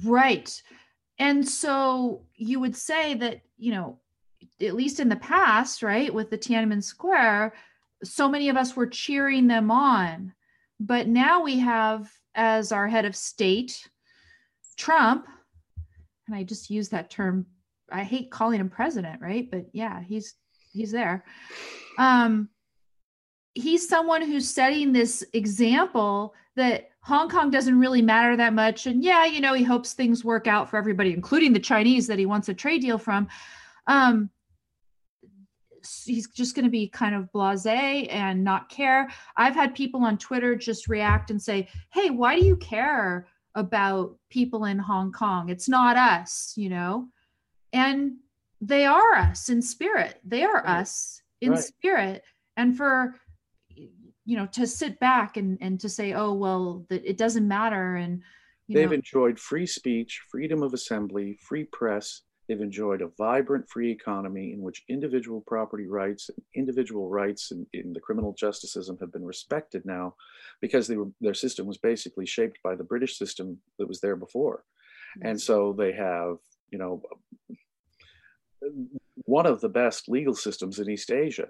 Right. 0.03 0.61
And 1.17 1.47
so 1.47 2.23
you 2.35 2.59
would 2.59 2.75
say 2.75 3.13
that 3.13 3.39
you 3.57 3.71
know 3.71 3.99
at 4.61 4.75
least 4.75 4.99
in 4.99 5.09
the 5.09 5.15
past, 5.15 5.83
right, 5.83 6.13
with 6.13 6.29
the 6.29 6.37
Tiananmen 6.37 6.83
Square, 6.83 7.53
so 8.03 8.27
many 8.29 8.49
of 8.49 8.57
us 8.57 8.75
were 8.75 8.87
cheering 8.87 9.47
them 9.47 9.71
on. 9.71 10.33
but 10.79 11.07
now 11.07 11.43
we 11.43 11.59
have 11.59 12.11
as 12.33 12.71
our 12.71 12.87
head 12.87 13.05
of 13.05 13.15
state 13.15 13.87
Trump, 14.77 15.27
and 16.27 16.35
I 16.35 16.43
just 16.43 16.69
use 16.69 16.89
that 16.89 17.09
term. 17.09 17.45
I 17.91 18.03
hate 18.03 18.31
calling 18.31 18.59
him 18.59 18.69
president, 18.69 19.21
right? 19.21 19.49
But 19.51 19.67
yeah, 19.73 20.01
he's 20.01 20.35
he's 20.73 20.91
there. 20.91 21.23
Um, 21.99 22.49
he's 23.53 23.87
someone 23.87 24.21
who's 24.23 24.49
setting 24.49 24.91
this 24.91 25.23
example 25.33 26.33
that 26.55 26.89
Hong 27.01 27.29
Kong 27.29 27.51
doesn't 27.51 27.79
really 27.79 28.01
matter 28.01 28.37
that 28.37 28.53
much. 28.53 28.87
And 28.87 29.03
yeah, 29.03 29.25
you 29.25 29.41
know, 29.41 29.53
he 29.53 29.63
hopes 29.63 29.93
things 29.93 30.23
work 30.23 30.47
out 30.47 30.69
for 30.69 30.77
everybody, 30.77 31.13
including 31.13 31.53
the 31.53 31.59
Chinese 31.59 32.07
that 32.07 32.19
he 32.19 32.25
wants 32.25 32.49
a 32.49 32.53
trade 32.53 32.81
deal 32.81 32.97
from. 32.97 33.27
Um, 33.87 34.29
he's 36.05 36.27
just 36.29 36.55
going 36.55 36.65
to 36.65 36.71
be 36.71 36.87
kind 36.87 37.15
of 37.15 37.31
blasé 37.33 38.11
and 38.11 38.43
not 38.43 38.69
care. 38.69 39.09
I've 39.35 39.55
had 39.55 39.75
people 39.75 40.03
on 40.03 40.17
Twitter 40.17 40.55
just 40.55 40.87
react 40.87 41.31
and 41.31 41.41
say, 41.41 41.67
"Hey, 41.91 42.09
why 42.09 42.39
do 42.39 42.45
you 42.45 42.55
care 42.57 43.27
about 43.55 44.17
people 44.29 44.65
in 44.65 44.79
Hong 44.79 45.11
Kong? 45.11 45.49
It's 45.49 45.69
not 45.69 45.97
us, 45.97 46.53
you 46.55 46.69
know." 46.69 47.07
And 47.73 48.17
they 48.59 48.85
are 48.85 49.15
us 49.15 49.49
in 49.49 49.61
spirit. 49.61 50.19
They 50.23 50.43
are 50.43 50.63
right. 50.63 50.81
us 50.81 51.21
in 51.41 51.51
right. 51.51 51.63
spirit. 51.63 52.23
And 52.57 52.77
for 52.77 53.15
you 54.25 54.37
know 54.37 54.45
to 54.47 54.67
sit 54.67 54.99
back 54.99 55.37
and 55.37 55.57
and 55.61 55.79
to 55.79 55.89
say, 55.89 56.13
"Oh, 56.13 56.33
well, 56.33 56.85
that 56.89 57.03
it 57.05 57.17
doesn't 57.17 57.47
matter," 57.47 57.95
and 57.95 58.21
they've 58.69 58.89
know, 58.89 58.95
enjoyed 58.95 59.39
free 59.39 59.65
speech, 59.65 60.21
freedom 60.29 60.63
of 60.63 60.73
assembly, 60.73 61.37
free 61.41 61.65
press, 61.65 62.21
They've 62.51 62.59
enjoyed 62.59 63.01
a 63.01 63.07
vibrant 63.17 63.69
free 63.69 63.89
economy 63.89 64.51
in 64.51 64.59
which 64.59 64.83
individual 64.89 65.39
property 65.47 65.87
rights 65.87 66.27
and 66.27 66.37
individual 66.53 67.07
rights 67.07 67.51
in, 67.51 67.65
in 67.71 67.93
the 67.93 68.01
criminal 68.01 68.35
justice 68.37 68.73
system 68.73 68.97
have 68.99 69.13
been 69.13 69.23
respected 69.23 69.85
now 69.85 70.15
because 70.59 70.85
they 70.85 70.97
were, 70.97 71.07
their 71.21 71.33
system 71.33 71.65
was 71.65 71.77
basically 71.77 72.25
shaped 72.25 72.59
by 72.61 72.75
the 72.75 72.83
British 72.83 73.17
system 73.17 73.57
that 73.79 73.87
was 73.87 74.01
there 74.01 74.17
before. 74.17 74.65
Mm-hmm. 75.17 75.29
And 75.29 75.41
so 75.41 75.73
they 75.77 75.93
have, 75.93 76.39
you 76.71 76.77
know, 76.77 77.01
one 79.23 79.45
of 79.45 79.61
the 79.61 79.69
best 79.69 80.09
legal 80.09 80.35
systems 80.35 80.77
in 80.77 80.89
East 80.89 81.09
Asia. 81.09 81.47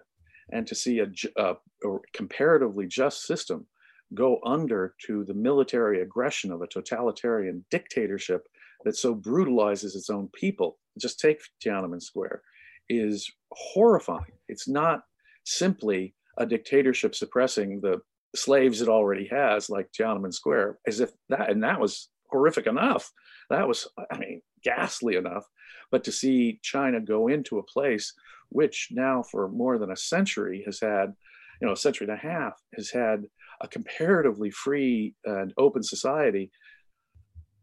And 0.52 0.68
to 0.68 0.76
see 0.76 1.00
a, 1.00 1.08
a, 1.36 1.54
a 1.84 1.98
comparatively 2.14 2.86
just 2.86 3.26
system 3.26 3.66
go 4.14 4.40
under 4.46 4.94
to 5.08 5.24
the 5.24 5.34
military 5.34 6.04
aggression 6.04 6.52
of 6.52 6.62
a 6.62 6.68
totalitarian 6.68 7.66
dictatorship 7.72 8.44
that 8.84 8.96
so 8.96 9.16
brutalizes 9.16 9.96
its 9.96 10.12
own 10.12 10.30
people, 10.36 10.78
just 11.00 11.20
take 11.20 11.40
Tiananmen 11.64 12.02
Square, 12.02 12.42
is 12.90 13.32
horrifying. 13.52 14.34
It's 14.48 14.68
not 14.68 15.02
simply 15.46 16.16
a 16.38 16.46
dictatorship 16.46 17.16
suppressing 17.16 17.82
the 17.82 18.02
slaves 18.36 18.82
it 18.82 18.88
already 18.88 19.28
has, 19.32 19.70
like 19.70 19.90
Tiananmen 19.92 20.34
Square, 20.34 20.80
as 20.88 21.00
if 21.00 21.12
that, 21.30 21.50
and 21.50 21.64
that 21.64 21.80
was 21.80 22.10
horrific 22.30 22.68
enough. 22.68 23.12
That 23.50 23.68
was, 23.68 23.88
I 24.12 24.18
mean, 24.18 24.42
ghastly 24.64 25.16
enough. 25.16 25.46
But 25.92 26.04
to 26.06 26.12
see 26.12 26.60
China 26.64 27.02
go 27.02 27.28
into 27.28 27.60
a 27.60 27.64
place 27.64 28.14
which 28.50 28.90
now 28.92 29.24
for 29.24 29.50
more 29.50 29.78
than 29.78 29.92
a 29.92 29.98
century 29.98 30.64
has 30.66 30.80
had, 30.80 31.14
you 31.62 31.68
know, 31.68 31.74
a 31.74 31.78
century 31.78 32.08
and 32.08 32.18
a 32.18 32.22
half 32.22 32.54
has 32.76 32.90
had 32.92 33.26
a 33.62 33.68
comparatively 33.68 34.52
free 34.52 35.16
and 35.26 35.54
open 35.58 35.84
society 35.84 36.52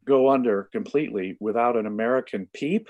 go 0.06 0.30
under 0.30 0.68
completely 0.72 1.36
without 1.40 1.76
an 1.76 1.86
American 1.86 2.48
peep, 2.54 2.88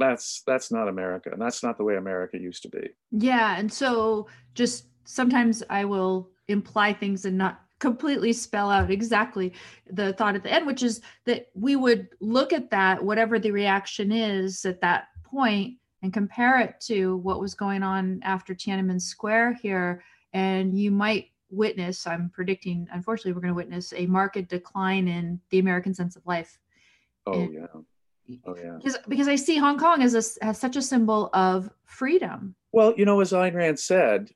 that's 0.00 0.42
that's 0.46 0.72
not 0.72 0.88
America, 0.88 1.30
and 1.30 1.40
that's 1.40 1.62
not 1.62 1.78
the 1.78 1.84
way 1.84 1.96
America 1.96 2.38
used 2.38 2.62
to 2.62 2.68
be. 2.68 2.88
Yeah, 3.12 3.56
and 3.58 3.72
so 3.72 4.26
just 4.54 4.86
sometimes 5.04 5.62
I 5.70 5.84
will 5.84 6.30
imply 6.48 6.92
things 6.92 7.24
and 7.24 7.38
not 7.38 7.60
completely 7.78 8.32
spell 8.32 8.70
out 8.70 8.90
exactly 8.90 9.52
the 9.90 10.12
thought 10.14 10.34
at 10.34 10.42
the 10.42 10.52
end, 10.52 10.66
which 10.66 10.82
is 10.82 11.00
that 11.24 11.46
we 11.54 11.76
would 11.76 12.08
look 12.20 12.52
at 12.52 12.70
that, 12.70 13.02
whatever 13.02 13.38
the 13.38 13.50
reaction 13.50 14.12
is 14.12 14.64
at 14.64 14.80
that 14.80 15.04
point, 15.24 15.76
and 16.02 16.12
compare 16.12 16.58
it 16.60 16.74
to 16.80 17.16
what 17.18 17.40
was 17.40 17.54
going 17.54 17.82
on 17.82 18.20
after 18.22 18.54
Tiananmen 18.54 19.00
Square 19.00 19.58
here, 19.62 20.02
and 20.32 20.76
you 20.76 20.90
might 20.90 21.28
witness, 21.50 22.06
I'm 22.06 22.30
predicting, 22.30 22.86
unfortunately, 22.92 23.32
we're 23.32 23.40
going 23.40 23.54
to 23.54 23.56
witness 23.56 23.92
a 23.96 24.06
market 24.06 24.48
decline 24.48 25.08
in 25.08 25.40
the 25.50 25.58
American 25.58 25.94
sense 25.94 26.16
of 26.16 26.26
life. 26.26 26.58
Oh, 27.26 27.48
yeah. 27.50 27.66
Oh, 28.46 28.56
yeah. 28.56 28.76
Because, 28.76 28.98
because 29.08 29.28
I 29.28 29.36
see 29.36 29.56
Hong 29.56 29.78
Kong 29.78 30.02
as, 30.02 30.14
a, 30.14 30.44
as 30.44 30.58
such 30.58 30.76
a 30.76 30.82
symbol 30.82 31.30
of 31.32 31.70
freedom. 31.84 32.54
Well, 32.72 32.94
you 32.96 33.04
know, 33.04 33.20
as 33.20 33.32
Ayn 33.32 33.54
Rand 33.54 33.78
said, 33.78 34.30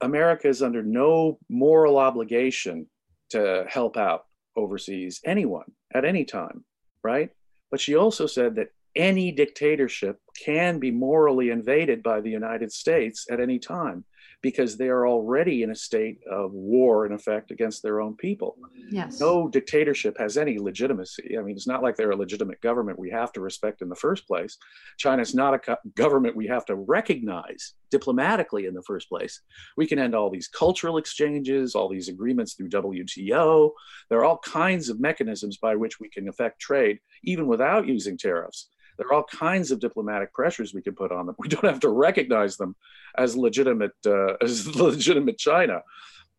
America 0.00 0.48
is 0.48 0.62
under 0.62 0.82
no 0.82 1.38
moral 1.48 1.98
obligation 1.98 2.86
to 3.30 3.64
help 3.68 3.96
out 3.96 4.26
overseas 4.56 5.20
anyone 5.24 5.70
at 5.94 6.04
any 6.04 6.24
time, 6.24 6.64
right? 7.02 7.30
But 7.70 7.80
she 7.80 7.96
also 7.96 8.26
said 8.26 8.56
that 8.56 8.68
any 8.94 9.30
dictatorship 9.30 10.18
can 10.42 10.78
be 10.78 10.90
morally 10.90 11.50
invaded 11.50 12.02
by 12.02 12.20
the 12.20 12.30
United 12.30 12.72
States 12.72 13.26
at 13.30 13.40
any 13.40 13.58
time 13.58 14.04
because 14.42 14.76
they 14.76 14.88
are 14.88 15.06
already 15.06 15.62
in 15.62 15.70
a 15.70 15.74
state 15.74 16.18
of 16.30 16.52
war 16.52 17.06
in 17.06 17.12
effect 17.12 17.50
against 17.50 17.82
their 17.82 18.00
own 18.00 18.16
people. 18.16 18.56
Yes. 18.90 19.20
No 19.20 19.48
dictatorship 19.48 20.16
has 20.18 20.36
any 20.36 20.58
legitimacy. 20.58 21.36
I 21.38 21.42
mean, 21.42 21.56
it's 21.56 21.66
not 21.66 21.82
like 21.82 21.96
they're 21.96 22.10
a 22.10 22.16
legitimate 22.16 22.60
government 22.60 22.98
we 22.98 23.10
have 23.10 23.32
to 23.32 23.40
respect 23.40 23.82
in 23.82 23.88
the 23.88 23.96
first 23.96 24.26
place. 24.26 24.56
China 24.98 25.22
is 25.22 25.34
not 25.34 25.54
a 25.54 25.78
government 25.94 26.36
we 26.36 26.46
have 26.46 26.64
to 26.66 26.76
recognize 26.76 27.74
diplomatically 27.90 28.66
in 28.66 28.74
the 28.74 28.82
first 28.82 29.08
place. 29.08 29.40
We 29.76 29.86
can 29.86 29.98
end 29.98 30.14
all 30.14 30.30
these 30.30 30.48
cultural 30.48 30.98
exchanges, 30.98 31.74
all 31.74 31.88
these 31.88 32.08
agreements 32.08 32.54
through 32.54 32.70
WTO. 32.70 33.70
There 34.10 34.18
are 34.18 34.24
all 34.24 34.38
kinds 34.38 34.88
of 34.88 35.00
mechanisms 35.00 35.56
by 35.56 35.76
which 35.76 35.98
we 36.00 36.08
can 36.08 36.28
affect 36.28 36.60
trade, 36.60 36.98
even 37.24 37.46
without 37.46 37.86
using 37.86 38.18
tariffs. 38.18 38.68
There 38.96 39.06
are 39.08 39.14
all 39.14 39.24
kinds 39.24 39.70
of 39.70 39.80
diplomatic 39.80 40.32
pressures 40.32 40.74
we 40.74 40.82
can 40.82 40.94
put 40.94 41.12
on 41.12 41.26
them. 41.26 41.36
We 41.46 41.48
don't 41.48 41.64
have 41.64 41.80
to 41.80 41.88
recognize 41.88 42.56
them 42.56 42.76
as 43.16 43.36
legitimate 43.36 43.92
uh, 44.06 44.34
as 44.42 44.74
legitimate 44.76 45.38
China, 45.38 45.82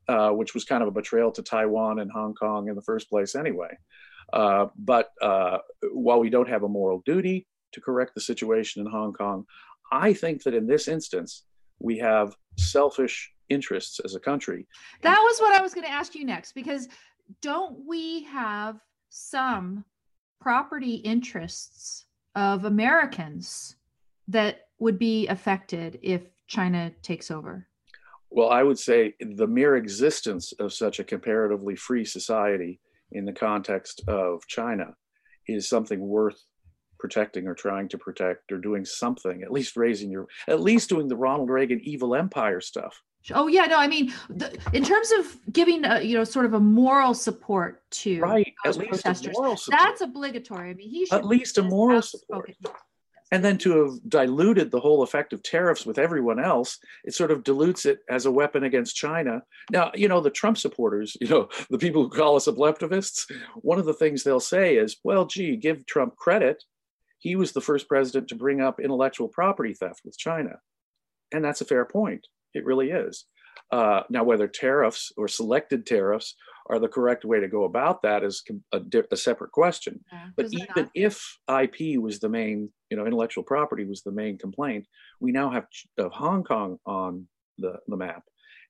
uh, 0.08 0.30
which 0.32 0.54
was 0.54 0.64
kind 0.66 0.82
of 0.82 0.90
a 0.90 0.92
betrayal 0.92 1.32
to 1.34 1.42
Taiwan 1.42 2.00
and 2.00 2.12
Hong 2.12 2.34
Kong 2.34 2.70
in 2.70 2.76
the 2.76 2.82
first 2.82 3.10
place 3.10 3.36
anyway. 3.36 3.78
Uh, 4.34 4.68
but 4.78 5.12
uh, 5.22 5.60
while 5.94 6.20
we 6.20 6.30
don't 6.30 6.50
have 6.50 6.64
a 6.64 6.68
moral 6.68 7.02
duty 7.06 7.48
to 7.72 7.82
correct 7.82 8.14
the 8.16 8.22
situation 8.22 8.86
in 8.86 8.92
Hong 8.92 9.14
Kong, 9.14 9.46
I 9.92 10.14
think 10.14 10.44
that 10.44 10.54
in 10.54 10.68
this 10.68 10.88
instance 10.88 11.44
we 11.80 11.98
have 12.00 12.36
selfish 12.58 13.32
interests 13.50 14.00
as 14.04 14.16
a 14.16 14.20
country. 14.20 14.68
That 15.02 15.20
was 15.20 15.40
what 15.40 15.54
I 15.56 15.62
was 15.62 15.74
going 15.74 15.86
to 15.86 15.94
ask 15.94 16.16
you 16.16 16.26
next 16.26 16.54
because 16.54 16.90
don't 17.42 17.86
we 17.86 18.24
have 18.24 18.80
some 19.10 19.86
property 20.42 20.96
interests 20.96 22.07
of 22.38 22.66
Americans 22.66 23.76
that 24.28 24.68
would 24.78 25.00
be 25.00 25.28
affected 25.28 25.98
if 26.04 26.22
China 26.48 26.92
takes 27.02 27.32
over? 27.32 27.68
Well, 28.30 28.50
I 28.50 28.62
would 28.62 28.78
say 28.78 29.16
the 29.20 29.48
mere 29.48 29.76
existence 29.76 30.54
of 30.60 30.72
such 30.72 31.00
a 31.00 31.04
comparatively 31.04 31.76
free 31.76 32.06
society 32.06 32.80
in 33.12 33.26
the 33.26 33.34
context 33.34 34.04
of 34.08 34.46
China 34.48 34.94
is 35.48 35.68
something 35.68 36.00
worth 36.00 36.40
protecting 37.00 37.48
or 37.48 37.56
trying 37.56 37.90
to 37.90 37.98
protect 37.98 38.52
or 38.52 38.60
doing 38.60 38.86
something, 38.86 39.42
at 39.42 39.52
least 39.52 39.76
raising 39.76 40.12
your, 40.12 40.28
at 40.48 40.62
least 40.62 40.90
doing 40.90 41.08
the 41.08 41.16
Ronald 41.16 41.50
Reagan 41.50 41.80
evil 41.84 42.14
empire 42.14 42.62
stuff. 42.62 43.02
Oh 43.34 43.48
yeah, 43.48 43.66
no, 43.66 43.78
I 43.78 43.88
mean, 43.88 44.14
the, 44.30 44.58
in 44.74 44.84
terms 44.84 45.12
of 45.12 45.38
giving, 45.52 45.84
a, 45.86 46.02
you 46.02 46.18
know, 46.18 46.24
sort 46.24 46.46
of 46.46 46.54
a 46.54 46.60
moral 46.60 47.14
support 47.14 47.82
to 47.92 48.20
right, 48.20 48.54
at 48.66 48.78
least 48.78 49.04
protesters, 49.04 49.68
that's 49.70 50.02
obligatory. 50.02 50.70
I 50.70 50.74
mean, 50.74 50.90
he 50.90 51.06
should 51.06 51.18
at 51.18 51.26
least 51.26 51.58
a 51.58 51.64
moral 51.64 52.02
support. 52.02 52.56
And 53.32 53.44
then 53.44 53.58
to 53.60 53.84
have 53.84 54.00
diluted 54.08 54.72
the 54.72 54.80
whole 54.80 55.04
effect 55.04 55.34
of 55.34 55.44
tariffs 55.44 55.86
with 55.86 56.00
everyone 56.00 56.40
else, 56.40 56.80
it 57.04 57.14
sort 57.14 57.32
of 57.32 57.44
dilutes 57.44 57.86
it 57.86 58.00
as 58.10 58.26
a 58.26 58.32
weapon 58.32 58.64
against 58.64 58.96
China. 58.96 59.42
Now, 59.70 59.92
you 59.94 60.08
know, 60.08 60.22
the 60.22 60.30
Trump 60.30 60.58
supporters, 60.58 61.18
you 61.20 61.28
know, 61.28 61.50
the 61.70 61.78
people 61.78 62.04
who 62.04 62.10
call 62.10 62.38
us 62.38 62.48
leftivists, 62.48 63.30
one 63.56 63.80
of 63.80 63.86
the 63.86 63.94
things 63.94 64.24
they'll 64.24 64.40
say 64.40 64.78
is, 64.78 64.98
well, 65.04 65.26
gee, 65.26 65.58
give 65.58 65.86
Trump 65.86 66.16
credit. 66.16 66.64
He 67.20 67.36
was 67.36 67.52
the 67.52 67.62
first 67.62 67.90
president 67.90 68.30
to 68.30 68.36
bring 68.36 68.62
up 68.62 68.80
intellectual 68.80 69.28
property 69.28 69.74
theft 69.74 70.02
with 70.06 70.18
China. 70.18 70.60
And 71.34 71.44
that's 71.44 71.62
a 71.62 71.66
fair 71.66 71.84
point. 71.84 72.26
It 72.54 72.66
really 72.66 72.92
is. 72.92 73.26
Uh, 73.72 74.04
now, 74.10 74.24
whether 74.24 74.48
tariffs 74.48 75.12
or 75.18 75.28
selected 75.28 75.86
tariffs 75.86 76.36
are 76.70 76.80
the 76.80 76.88
correct 76.88 77.26
way 77.26 77.40
to 77.40 77.48
go 77.48 77.64
about 77.64 78.02
that 78.02 78.24
is 78.24 78.44
a, 78.74 78.82
a 79.12 79.18
separate 79.18 79.52
question. 79.52 80.04
Yeah, 80.12 80.28
but 80.36 80.48
even 80.52 80.90
if 80.94 81.38
IP 81.50 82.00
was 82.00 82.20
the 82.20 82.30
main, 82.30 82.70
you 82.90 82.98
know, 82.98 83.06
intellectual 83.06 83.44
property 83.44 83.86
was 83.86 84.04
the 84.04 84.12
main 84.12 84.38
complaint, 84.38 84.86
we 85.20 85.32
now 85.32 85.50
have 85.50 85.66
uh, 86.00 86.10
Hong 86.10 86.44
Kong 86.44 86.78
on 86.86 87.28
the, 87.58 87.80
the 87.88 87.98
map. 87.98 88.24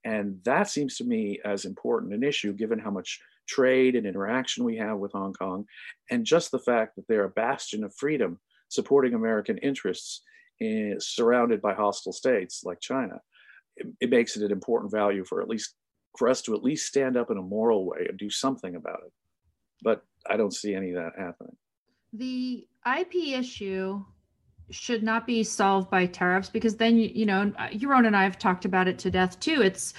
And 0.04 0.40
that 0.46 0.70
seems 0.70 0.98
to 0.98 1.04
me 1.04 1.40
as 1.44 1.66
important 1.66 2.14
an 2.14 2.24
issue 2.24 2.54
given 2.54 2.80
how 2.80 2.92
much 2.92 3.20
trade 3.48 3.96
and 3.96 4.06
interaction 4.06 4.64
we 4.64 4.78
have 4.78 4.98
with 4.98 5.12
Hong 5.14 5.34
Kong, 5.34 5.66
and 6.12 6.26
just 6.26 6.52
the 6.52 6.60
fact 6.60 6.96
that 6.96 7.08
they're 7.08 7.26
a 7.26 7.30
bastion 7.30 7.84
of 7.84 7.96
freedom 7.96 8.40
supporting 8.70 9.14
American 9.14 9.58
interests 9.60 10.22
in, 10.60 10.98
surrounded 11.00 11.62
by 11.62 11.74
hostile 11.74 12.14
states 12.14 12.64
like 12.64 12.80
China 12.82 13.20
it, 13.78 13.88
it 14.02 14.10
makes 14.10 14.36
it 14.36 14.44
an 14.44 14.52
important 14.52 14.92
value 14.92 15.24
for 15.24 15.42
at 15.42 15.48
least 15.48 15.76
for 16.18 16.28
us 16.28 16.42
to 16.44 16.56
at 16.56 16.64
least 16.64 16.88
stand 16.88 17.16
up 17.16 17.30
in 17.32 17.38
a 17.38 17.42
moral 17.42 17.86
way 17.86 18.06
and 18.10 18.18
do 18.18 18.30
something 18.30 18.76
about 18.76 19.00
it. 19.06 19.12
But 19.84 20.04
I 20.30 20.38
don't 20.38 20.54
see 20.54 20.74
any 20.74 20.92
of 20.92 20.96
that 20.96 21.14
happening. 21.18 21.56
The 22.14 22.68
IP 23.00 23.38
issue 23.38 24.04
should 24.70 25.04
not 25.04 25.26
be 25.26 25.44
solved 25.44 25.90
by 25.90 26.06
tariffs 26.06 26.50
because 26.50 26.76
then 26.76 26.98
you, 26.98 27.10
you 27.14 27.26
know 27.26 27.52
Yaron 27.72 28.08
and 28.08 28.16
I 28.16 28.24
have 28.24 28.38
talked 28.38 28.66
about 28.66 28.88
it 28.88 28.98
to 29.00 29.12
death 29.12 29.40
too. 29.40 29.62
It's 29.62 29.94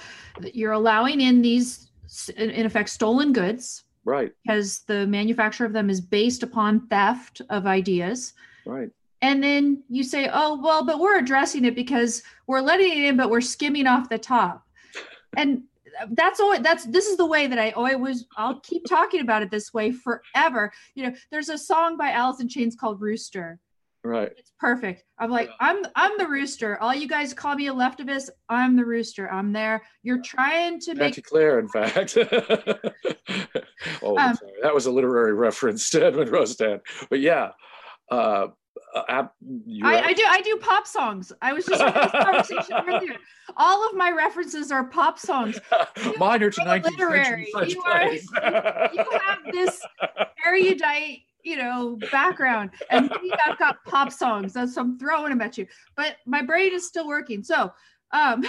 you're 0.53 0.73
allowing 0.73 1.21
in 1.21 1.41
these 1.41 1.91
in 2.37 2.67
effect 2.67 2.88
stolen 2.88 3.33
goods 3.33 3.85
right 4.05 4.33
because 4.45 4.81
the 4.81 5.07
manufacture 5.07 5.64
of 5.64 5.73
them 5.73 5.91
is 5.91 6.01
based 6.01 6.43
upon 6.43 6.87
theft 6.88 7.43
of 7.51 7.67
ideas 7.67 8.33
right 8.64 8.91
and 9.23 9.43
then 9.43 9.83
you 9.89 10.03
say 10.03 10.29
oh 10.33 10.61
well 10.63 10.85
but 10.85 10.99
we're 11.01 11.19
addressing 11.19 11.65
it 11.65 11.75
because 11.75 12.23
we're 12.47 12.61
letting 12.61 12.93
it 12.93 13.05
in 13.05 13.17
but 13.17 13.31
we're 13.31 13.41
skimming 13.41 13.87
off 13.87 14.09
the 14.09 14.19
top 14.19 14.67
and 15.37 15.63
that's 16.13 16.41
always 16.41 16.61
that's 16.61 16.85
this 16.87 17.07
is 17.07 17.17
the 17.17 17.27
way 17.27 17.47
that 17.47 17.59
I 17.59 17.71
always 17.71 18.27
I'll 18.37 18.61
keep 18.61 18.85
talking 18.87 19.21
about 19.21 19.43
it 19.43 19.51
this 19.51 19.73
way 19.75 19.93
forever. 19.93 20.73
You 20.95 21.07
know, 21.07 21.15
there's 21.31 21.49
a 21.49 21.59
song 21.59 21.97
by 21.97 22.11
Alice 22.11 22.41
in 22.41 22.49
Chains 22.49 22.77
called 22.77 23.01
Rooster. 23.01 23.59
Right. 24.05 24.33
It's 24.39 24.53
perfect. 24.61 25.05
I'm 25.19 25.31
like, 25.31 25.51
I'm 25.61 25.85
I'm 25.97 26.17
the 26.19 26.29
rooster. 26.29 26.81
All 26.81 26.95
you 26.95 27.09
guys 27.09 27.35
call 27.35 27.57
me 27.57 27.67
a 27.67 27.75
leftivist. 27.75 28.31
I'm 28.49 28.77
the 28.77 28.85
rooster. 28.85 29.31
I'm 29.31 29.53
there. 29.53 29.83
You're 30.03 30.23
trying 30.23 30.79
to 30.81 30.95
make 30.95 31.23
Claire, 31.25 31.59
in 31.59 31.69
fact. 31.69 32.17
oh, 34.03 34.17
um, 34.17 34.35
sorry. 34.37 34.53
that 34.63 34.75
was 34.75 34.87
a 34.87 34.91
literary 34.91 35.35
reference 35.35 35.91
to 35.91 36.05
Edmund 36.05 36.31
Rostand. 36.31 36.81
But 37.11 37.21
yeah, 37.21 37.51
uh, 38.11 38.49
I, 38.94 39.29
I, 39.83 40.12
do 40.12 40.24
I 40.27 40.40
do 40.42 40.57
pop 40.57 40.87
songs. 40.87 41.33
I 41.42 41.53
was 41.53 41.66
just 41.66 41.81
having 41.81 42.03
this 42.03 42.12
conversation 42.24 42.77
earlier. 42.88 43.16
All 43.57 43.87
of 43.88 43.94
my 43.94 44.11
references 44.11 44.70
are 44.72 44.85
pop 44.85 45.18
songs. 45.18 45.59
Mine 46.18 46.42
are 46.42 46.51
to 46.51 46.61
19th 46.61 46.85
literary. 46.85 47.48
You, 47.66 47.83
are, 47.83 48.05
you, 48.12 48.20
you 48.94 49.05
have 49.27 49.38
this 49.53 49.85
erudite, 50.44 51.20
you 51.42 51.57
know, 51.57 51.98
background, 52.11 52.70
and 52.90 53.11
I've 53.46 53.59
got 53.59 53.85
pop 53.85 54.12
songs. 54.12 54.53
That's 54.53 54.74
so 54.74 54.83
I'm 54.83 54.98
throwing 54.98 55.31
them 55.31 55.40
at 55.40 55.59
you. 55.59 55.66
But 55.96 56.16
my 56.27 56.42
brain 56.42 56.72
is 56.72 56.87
still 56.87 57.07
working. 57.07 57.42
So, 57.42 57.72
um, 58.12 58.44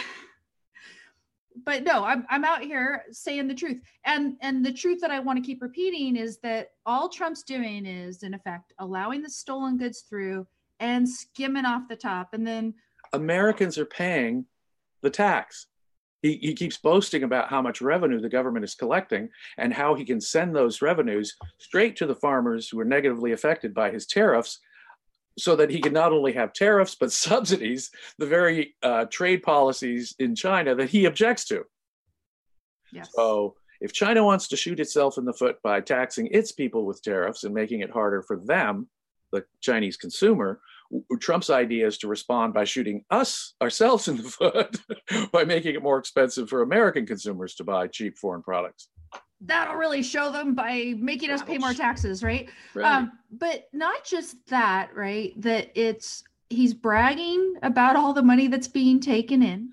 but 1.65 1.84
no, 1.84 2.04
I'm 2.04 2.26
I'm 2.30 2.43
out 2.43 2.62
here 2.62 3.04
saying 3.12 3.48
the 3.48 3.54
truth. 3.54 3.82
And 4.06 4.36
and 4.41 4.65
the 4.65 4.74
truth 4.74 5.00
that 5.02 5.12
I 5.12 5.19
want 5.19 5.38
to 5.38 5.45
keep 5.45 5.62
repeating 5.62 6.15
is 6.15 6.38
that 6.39 6.72
all 6.86 7.10
Trump's 7.10 7.43
doing 7.43 7.86
is 7.86 8.24
in 8.24 8.34
effect 8.34 8.74
allowing 8.80 9.22
the 9.22 9.30
stolen 9.30 9.78
goods 9.78 10.02
through 10.02 10.48
and 10.80 11.08
skimming 11.08 11.65
off 11.65 11.88
the 11.89 11.95
top. 11.95 12.30
And 12.34 12.45
then 12.45 12.74
Americans 13.13 13.78
are 13.78 13.86
paying 13.86 14.45
the 15.02 15.10
tax. 15.10 15.67
He, 16.22 16.38
he 16.41 16.54
keeps 16.54 16.78
boasting 16.78 17.24
about 17.24 17.50
how 17.50 17.62
much 17.62 17.82
revenue 17.82 18.19
the 18.19 18.28
government 18.28 18.65
is 18.65 18.76
collecting 18.76 19.30
and 19.58 19.74
how 19.74 19.95
he 19.95 20.04
can 20.04 20.19
send 20.19 20.54
those 20.54 20.82
revenues 20.82 21.36
straight 21.60 21.95
to 21.98 22.06
the 22.06 22.15
farmers 22.15 22.67
who 22.67 22.80
are 22.80 22.86
negatively 22.86 23.32
affected 23.32 23.74
by 23.74 23.89
his 23.89 24.06
tariffs 24.06 24.60
so 25.39 25.56
that 25.56 25.69
he 25.69 25.80
can 25.80 25.93
not 25.93 26.12
only 26.12 26.34
have 26.34 26.54
tariffs 26.54 26.95
but 26.95 27.12
subsidies 27.28 27.91
the 28.17 28.25
very 28.25 28.75
uh, 28.84 29.06
trade 29.06 29.43
policies 29.43 30.15
in 30.19 30.36
China 30.36 30.75
that 30.75 30.89
he 30.89 31.06
objects 31.06 31.45
to. 31.45 31.63
Yes. 32.91 33.10
So 33.13 33.56
if 33.82 33.93
China 33.93 34.23
wants 34.23 34.47
to 34.49 34.58
shoot 34.58 34.80
itself 34.80 35.17
in 35.17 35.25
the 35.25 35.34
foot 35.34 35.62
by 35.63 35.80
taxing 35.82 36.28
its 36.32 36.52
people 36.52 36.86
with 36.86 37.02
tariffs 37.02 37.43
and 37.43 37.54
making 37.54 37.82
it 37.82 37.91
harder 37.91 38.21
for 38.21 38.38
them, 38.38 38.89
the 39.32 39.45
Chinese 39.62 39.95
consumer, 39.95 40.60
Trump's 41.19 41.52
idea 41.52 41.86
is 41.86 41.99
to 41.99 42.08
respond 42.08 42.54
by 42.54 42.63
shooting 42.63 43.06
us 43.12 43.54
ourselves 43.62 44.08
in 44.08 44.17
the 44.17 44.23
foot 44.23 44.78
by 45.32 45.43
making 45.43 45.75
it 45.75 45.84
more 45.84 45.99
expensive 45.99 46.49
for 46.49 46.62
American 46.62 47.06
consumers 47.06 47.56
to 47.56 47.63
buy 47.63 47.88
cheap 47.88 48.17
foreign 48.17 48.41
products 48.41 48.89
that'll 49.41 49.75
really 49.75 50.04
show 50.04 50.32
them 50.32 50.54
by 50.54 50.93
making 50.97 51.30
us 51.30 51.41
pay 51.41 51.58
more 51.58 51.73
taxes, 51.73 52.23
right? 52.23 52.49
right? 52.73 52.86
Um, 52.86 53.12
but 53.32 53.69
not 53.73 54.04
just 54.04 54.45
that, 54.47 54.95
right? 54.95 55.34
That 55.41 55.71
it's 55.75 56.23
he's 56.49 56.73
bragging 56.73 57.56
about 57.63 57.95
all 57.95 58.13
the 58.13 58.23
money 58.23 58.47
that's 58.47 58.67
being 58.67 58.99
taken 58.99 59.43
in 59.43 59.71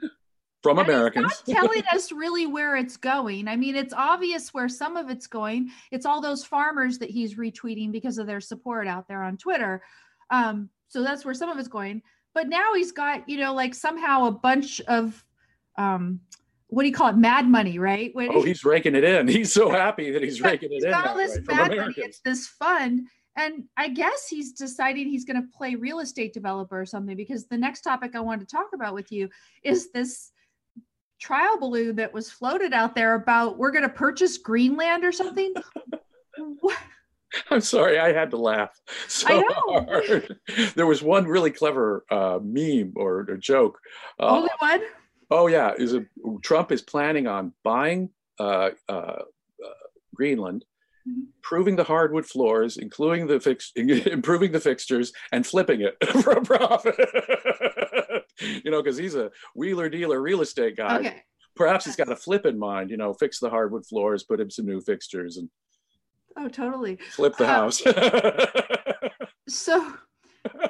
from 0.62 0.78
and 0.78 0.88
Americans. 0.88 1.42
Not 1.46 1.54
telling 1.56 1.82
us 1.92 2.12
really 2.12 2.46
where 2.46 2.76
it's 2.76 2.96
going. 2.96 3.48
I 3.48 3.56
mean, 3.56 3.76
it's 3.76 3.94
obvious 3.94 4.52
where 4.52 4.68
some 4.68 4.96
of 4.96 5.10
it's 5.10 5.26
going. 5.26 5.70
It's 5.90 6.06
all 6.06 6.20
those 6.20 6.44
farmers 6.44 6.98
that 6.98 7.10
he's 7.10 7.34
retweeting 7.34 7.92
because 7.92 8.18
of 8.18 8.26
their 8.26 8.40
support 8.40 8.86
out 8.86 9.08
there 9.08 9.22
on 9.22 9.36
Twitter. 9.36 9.82
Um, 10.30 10.70
so 10.88 11.02
that's 11.02 11.24
where 11.24 11.34
some 11.34 11.48
of 11.48 11.58
it's 11.58 11.68
going. 11.68 12.02
But 12.34 12.48
now 12.48 12.74
he's 12.74 12.92
got, 12.92 13.28
you 13.28 13.38
know, 13.38 13.54
like 13.54 13.74
somehow 13.74 14.26
a 14.26 14.32
bunch 14.32 14.80
of 14.82 15.24
um, 15.78 16.20
what 16.68 16.82
do 16.82 16.88
you 16.88 16.94
call 16.94 17.08
it? 17.08 17.16
Mad 17.16 17.48
money, 17.48 17.78
right? 17.78 18.14
When 18.14 18.30
oh, 18.32 18.42
he's 18.42 18.64
raking 18.64 18.94
it 18.94 19.04
in. 19.04 19.28
He's 19.36 19.52
so 19.52 19.70
happy 19.70 20.10
that 20.10 20.22
he's 20.22 20.40
raking 20.42 20.72
he's 20.72 20.84
it 20.84 20.88
in. 20.88 20.94
All 20.94 21.16
this 21.16 21.38
mad 21.46 21.76
money. 21.76 21.94
It's 21.96 22.20
this 22.20 22.46
fund. 22.46 23.06
And 23.36 23.64
I 23.76 23.88
guess 23.88 24.28
he's 24.28 24.52
deciding 24.52 25.08
he's 25.08 25.26
going 25.26 25.40
to 25.40 25.48
play 25.56 25.74
real 25.74 26.00
estate 26.00 26.32
developer 26.32 26.80
or 26.80 26.86
something 26.86 27.16
because 27.16 27.46
the 27.46 27.58
next 27.58 27.82
topic 27.82 28.16
I 28.16 28.20
wanted 28.20 28.48
to 28.48 28.56
talk 28.56 28.68
about 28.74 28.94
with 28.94 29.12
you 29.12 29.28
is 29.62 29.92
this 29.92 30.32
trial 31.20 31.58
balloon 31.58 31.96
that 31.96 32.12
was 32.12 32.30
floated 32.30 32.72
out 32.72 32.94
there 32.94 33.14
about 33.14 33.58
we're 33.58 33.70
going 33.70 33.82
to 33.82 33.90
purchase 33.90 34.38
Greenland 34.38 35.04
or 35.04 35.12
something. 35.12 35.52
I'm 37.50 37.60
sorry, 37.60 37.98
I 37.98 38.12
had 38.12 38.30
to 38.30 38.38
laugh 38.38 38.80
so 39.08 39.42
hard. 39.48 40.38
There 40.74 40.86
was 40.86 41.02
one 41.02 41.26
really 41.26 41.50
clever 41.50 42.04
uh, 42.10 42.38
meme 42.42 42.94
or, 42.96 43.26
or 43.28 43.36
joke. 43.36 43.78
Uh, 44.18 44.28
Only 44.28 44.50
one? 44.60 44.80
Oh 45.30 45.46
yeah, 45.48 45.72
is 45.76 45.94
a, 45.94 46.04
Trump 46.42 46.70
is 46.70 46.82
planning 46.82 47.26
on 47.26 47.52
buying 47.64 48.10
uh, 48.38 48.70
uh, 48.88 48.92
uh, 48.92 49.22
Greenland, 50.14 50.64
mm-hmm. 51.08 51.22
improving 51.36 51.76
the 51.76 51.84
hardwood 51.84 52.26
floors, 52.26 52.76
including 52.76 53.26
the 53.26 53.40
fix, 53.40 53.72
improving 53.76 54.52
the 54.52 54.60
fixtures, 54.60 55.12
and 55.32 55.46
flipping 55.46 55.80
it 55.80 55.96
for 56.22 56.32
a 56.32 56.42
profit. 56.42 56.94
you 58.64 58.70
know, 58.70 58.82
because 58.82 58.96
he's 58.96 59.16
a 59.16 59.30
wheeler 59.54 59.88
dealer 59.88 60.20
real 60.20 60.42
estate 60.42 60.76
guy. 60.76 60.98
Okay. 60.98 61.22
Perhaps 61.56 61.86
he's 61.86 61.96
got 61.96 62.12
a 62.12 62.16
flip 62.16 62.44
in 62.46 62.58
mind. 62.58 62.90
You 62.90 62.98
know, 62.98 63.14
fix 63.14 63.40
the 63.40 63.50
hardwood 63.50 63.86
floors, 63.86 64.22
put 64.22 64.40
in 64.40 64.50
some 64.50 64.66
new 64.66 64.80
fixtures, 64.80 65.38
and 65.38 65.48
oh, 66.36 66.48
totally 66.48 66.98
flip 67.10 67.36
the 67.36 67.44
uh, 67.44 67.48
house. 67.48 67.82
so, 69.48 69.94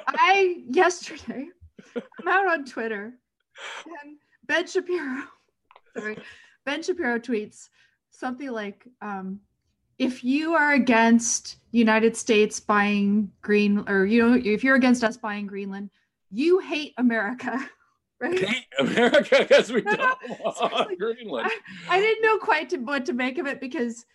I 0.07 0.63
yesterday 0.69 1.47
I'm 1.95 2.27
out 2.27 2.47
on 2.47 2.65
Twitter 2.65 3.13
and 3.85 4.17
Ben 4.47 4.67
Shapiro, 4.67 5.23
sorry, 5.97 6.17
Ben 6.65 6.81
Shapiro 6.81 7.19
tweets 7.19 7.69
something 8.11 8.51
like, 8.51 8.87
um, 9.01 9.39
if 9.99 10.23
you 10.23 10.53
are 10.53 10.73
against 10.73 11.57
United 11.71 12.15
States 12.15 12.59
buying 12.59 13.31
green, 13.41 13.83
or 13.87 14.05
you 14.05 14.27
know, 14.27 14.41
if 14.43 14.63
you're 14.63 14.75
against 14.75 15.03
us 15.03 15.17
buying 15.17 15.47
Greenland, 15.47 15.89
you 16.31 16.59
hate 16.59 16.93
America. 16.97 17.59
Right? 18.19 18.39
Hate 18.39 18.65
America 18.79 19.45
because 19.47 19.71
we 19.71 19.81
don't 19.83 20.17
want 20.39 20.97
Greenland. 20.97 21.51
I, 21.87 21.97
I, 21.97 21.99
didn't 21.99 22.23
know 22.23 22.39
quite 22.39 22.67
to, 22.69 22.77
what 22.77 23.05
to 23.05 23.13
make 23.13 23.37
of 23.37 23.45
it 23.45 23.61
because 23.61 24.07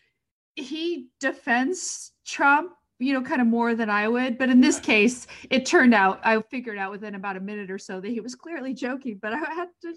he 0.56 1.06
defends 1.20 2.10
Trump, 2.26 2.72
you 3.02 3.12
know, 3.12 3.22
kind 3.22 3.40
of 3.40 3.46
more 3.46 3.74
than 3.74 3.90
I 3.90 4.08
would. 4.08 4.38
But 4.38 4.48
in 4.48 4.60
this 4.60 4.78
case, 4.78 5.26
it 5.50 5.66
turned 5.66 5.94
out 5.94 6.20
I 6.24 6.40
figured 6.50 6.78
out 6.78 6.90
within 6.90 7.14
about 7.14 7.36
a 7.36 7.40
minute 7.40 7.70
or 7.70 7.78
so 7.78 8.00
that 8.00 8.08
he 8.08 8.20
was 8.20 8.34
clearly 8.34 8.74
joking. 8.74 9.18
But 9.20 9.32
I 9.34 9.38
had 9.38 9.68
to 9.82 9.94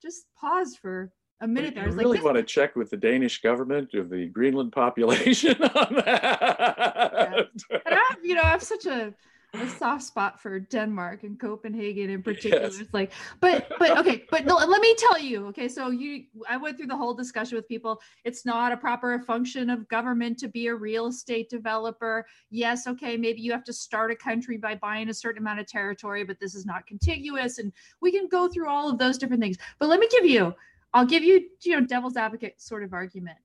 just 0.00 0.26
pause 0.40 0.76
for 0.76 1.10
a 1.40 1.48
minute 1.48 1.74
there. 1.74 1.84
I 1.84 1.88
really 1.88 2.18
like, 2.18 2.24
want 2.24 2.36
to 2.36 2.42
check 2.42 2.76
with 2.76 2.90
the 2.90 2.96
Danish 2.96 3.40
government 3.40 3.94
of 3.94 4.08
the 4.08 4.26
Greenland 4.28 4.72
population 4.72 5.60
on 5.62 5.94
that. 5.96 7.48
Yeah. 7.70 7.78
And 7.84 7.94
I 7.94 8.04
have, 8.10 8.18
you 8.22 8.34
know, 8.34 8.42
I 8.42 8.50
have 8.50 8.62
such 8.62 8.86
a 8.86 9.12
a 9.60 9.68
soft 9.68 10.02
spot 10.04 10.40
for 10.40 10.58
Denmark 10.58 11.22
and 11.22 11.38
Copenhagen 11.38 12.10
in 12.10 12.22
particular. 12.22 12.64
Yes. 12.64 12.80
It's 12.80 12.94
like, 12.94 13.12
but 13.40 13.68
but 13.78 13.98
okay, 13.98 14.24
but 14.30 14.44
no, 14.44 14.56
let 14.56 14.80
me 14.80 14.94
tell 14.96 15.18
you, 15.18 15.46
okay. 15.48 15.68
So 15.68 15.90
you, 15.90 16.24
I 16.48 16.56
went 16.56 16.76
through 16.76 16.86
the 16.86 16.96
whole 16.96 17.14
discussion 17.14 17.56
with 17.56 17.68
people. 17.68 18.00
It's 18.24 18.44
not 18.44 18.72
a 18.72 18.76
proper 18.76 19.18
function 19.20 19.70
of 19.70 19.88
government 19.88 20.38
to 20.38 20.48
be 20.48 20.68
a 20.68 20.74
real 20.74 21.06
estate 21.06 21.48
developer. 21.48 22.26
Yes, 22.50 22.86
okay, 22.86 23.16
maybe 23.16 23.40
you 23.40 23.52
have 23.52 23.64
to 23.64 23.72
start 23.72 24.10
a 24.10 24.16
country 24.16 24.56
by 24.56 24.74
buying 24.74 25.08
a 25.08 25.14
certain 25.14 25.42
amount 25.42 25.60
of 25.60 25.66
territory, 25.66 26.24
but 26.24 26.38
this 26.40 26.54
is 26.54 26.66
not 26.66 26.86
contiguous, 26.86 27.58
and 27.58 27.72
we 28.00 28.12
can 28.12 28.28
go 28.28 28.48
through 28.48 28.68
all 28.68 28.88
of 28.88 28.98
those 28.98 29.18
different 29.18 29.42
things. 29.42 29.56
But 29.78 29.88
let 29.88 30.00
me 30.00 30.08
give 30.10 30.26
you, 30.26 30.54
I'll 30.92 31.06
give 31.06 31.22
you, 31.22 31.48
you 31.62 31.78
know, 31.78 31.86
devil's 31.86 32.16
advocate 32.16 32.60
sort 32.60 32.82
of 32.82 32.92
argument. 32.92 33.38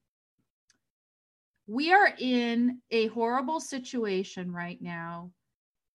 We 1.67 1.93
are 1.93 2.13
in 2.17 2.79
a 2.89 3.07
horrible 3.07 3.59
situation 3.59 4.51
right 4.51 4.81
now 4.81 5.31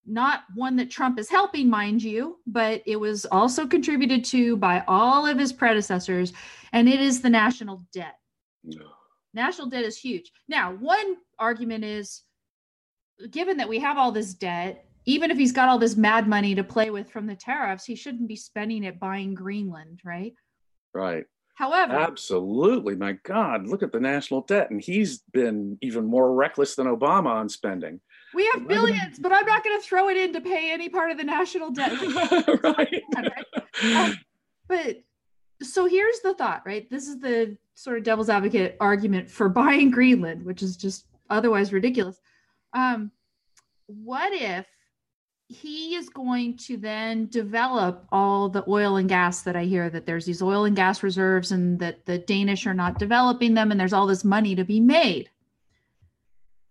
not 0.07 0.45
one 0.55 0.77
that 0.77 0.91
Trump 0.91 1.19
is 1.19 1.31
helping, 1.31 1.69
mind 1.69 2.03
you, 2.03 2.39
but 2.47 2.83
it 2.87 2.97
was 2.97 3.25
also 3.27 3.67
contributed 3.67 4.25
to 4.27 4.57
by 4.57 4.83
all 4.87 5.27
of 5.27 5.39
his 5.39 5.53
predecessors, 5.53 6.33
and 6.73 6.89
it 6.89 7.01
is 7.01 7.21
the 7.21 7.31
national 7.31 7.85
debt. 7.93 8.19
No. 8.63 8.87
National 9.33 9.69
debt 9.69 9.85
is 9.85 9.99
huge. 9.99 10.31
Now, 10.49 10.73
one 10.75 11.17
argument 11.39 11.85
is 11.85 12.23
given 13.31 13.57
that 13.57 13.69
we 13.69 13.79
have 13.81 13.99
all 13.99 14.13
this 14.13 14.35
debt, 14.35 14.87
even 15.07 15.31
if 15.31 15.37
he's 15.37 15.53
got 15.53 15.69
all 15.69 15.79
this 15.79 15.97
mad 15.97 16.29
money 16.29 16.55
to 16.55 16.65
play 16.65 16.91
with 16.91 17.11
from 17.11 17.27
the 17.27 17.35
tariffs, 17.35 17.85
he 17.85 17.95
shouldn't 17.95 18.29
be 18.29 18.37
spending 18.37 18.85
it 18.85 19.01
buying 19.01 19.35
Greenland, 19.35 20.01
right? 20.05 20.35
Right. 20.95 21.25
However, 21.57 21.93
absolutely, 21.95 22.97
my 22.97 23.13
God, 23.25 23.69
look 23.69 23.85
at 23.85 23.93
the 23.93 24.01
national 24.01 24.41
debt, 24.43 24.71
and 24.71 24.83
he's 24.83 25.23
been 25.33 25.79
even 25.83 26.05
more 26.05 26.35
reckless 26.35 26.75
than 26.75 26.89
Obama 26.89 27.29
on 27.29 27.49
spending. 27.49 28.01
We 28.35 28.51
have 28.55 28.67
billions, 28.67 29.19
but 29.19 29.33
I'm 29.33 29.47
not 29.47 29.65
going 29.65 29.81
to 29.81 29.87
throw 29.87 30.09
it 30.09 30.17
in 30.17 30.33
to 30.33 30.41
pay 30.41 30.73
any 30.73 30.89
part 30.89 31.11
of 31.11 31.19
the 31.19 31.25
national 31.25 31.71
debt. 31.71 31.93
right. 32.63 33.03
Um, 33.83 34.19
but 34.69 35.03
so 35.63 35.87
here's 35.87 36.21
the 36.21 36.35
thought, 36.35 36.63
right? 36.67 36.89
This 36.91 37.09
is 37.09 37.21
the 37.21 37.57
sort 37.75 37.99
of 37.99 38.05
devil's 38.05 38.31
advocate 38.31 38.77
argument 38.81 39.31
for 39.31 39.49
buying 39.49 39.91
Greenland, 39.91 40.45
which 40.45 40.63
is 40.63 40.77
just 40.77 41.07
otherwise 41.31 41.73
ridiculous. 41.73 42.21
Um, 42.73 43.11
what 43.87 44.33
if 44.33 44.67
he 45.49 45.95
is 45.95 46.09
going 46.09 46.57
to 46.57 46.77
then 46.77 47.27
develop 47.27 48.07
all 48.11 48.49
the 48.49 48.65
oil 48.67 48.97
and 48.97 49.09
gas 49.09 49.43
that 49.43 49.57
I 49.57 49.65
hear 49.65 49.91
that 49.91 50.07
there's 50.07 50.25
these 50.25 50.43
oil 50.43 50.65
and 50.65 50.75
gas 50.75 51.03
reserves 51.03 51.53
and 51.53 51.79
that 51.81 52.07
the 52.07 52.19
Danish 52.19 52.67
are 52.67 52.75
not 52.75 52.99
developing 52.99 53.55
them 53.55 53.71
and 53.71 53.79
there's 53.79 53.93
all 53.93 54.07
this 54.07 54.25
money 54.25 54.55
to 54.55 54.65
be 54.65 54.81
made? 54.81 55.31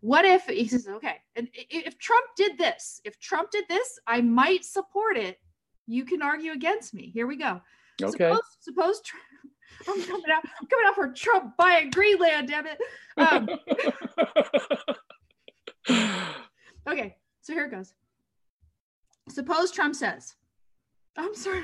What 0.04 0.26
if 0.26 0.48
he 0.48 0.68
says, 0.68 0.86
okay, 0.86 1.16
and 1.38 1.48
if 1.54 1.98
Trump 1.98 2.26
did 2.36 2.58
this, 2.58 3.00
if 3.06 3.18
Trump 3.22 3.52
did 3.52 3.64
this, 3.70 3.98
I 4.06 4.20
might 4.20 4.66
support 4.66 5.16
it. 5.16 5.40
You 5.88 6.04
can 6.04 6.22
argue 6.22 6.52
against 6.52 6.94
me. 6.94 7.10
Here 7.14 7.26
we 7.26 7.38
go. 7.38 7.62
Okay. 8.02 8.12
Suppose, 8.12 8.42
suppose 8.60 9.02
I'm 9.88 10.04
coming 10.04 10.26
out. 10.30 10.44
I'm 10.60 10.68
coming 10.68 10.86
out 10.88 10.96
for 10.96 11.14
Trump 11.14 11.56
buying 11.56 11.90
Greenland. 11.90 12.50
Damn 12.50 12.68
it. 12.68 12.80
Um, 13.18 13.48
okay, 16.90 17.16
so 17.40 17.54
here 17.54 17.68
it 17.68 17.72
goes. 17.72 17.94
Suppose 19.30 19.72
Trump 19.72 19.96
says, 19.96 20.36
"I'm 21.16 21.34
sorry." 21.34 21.62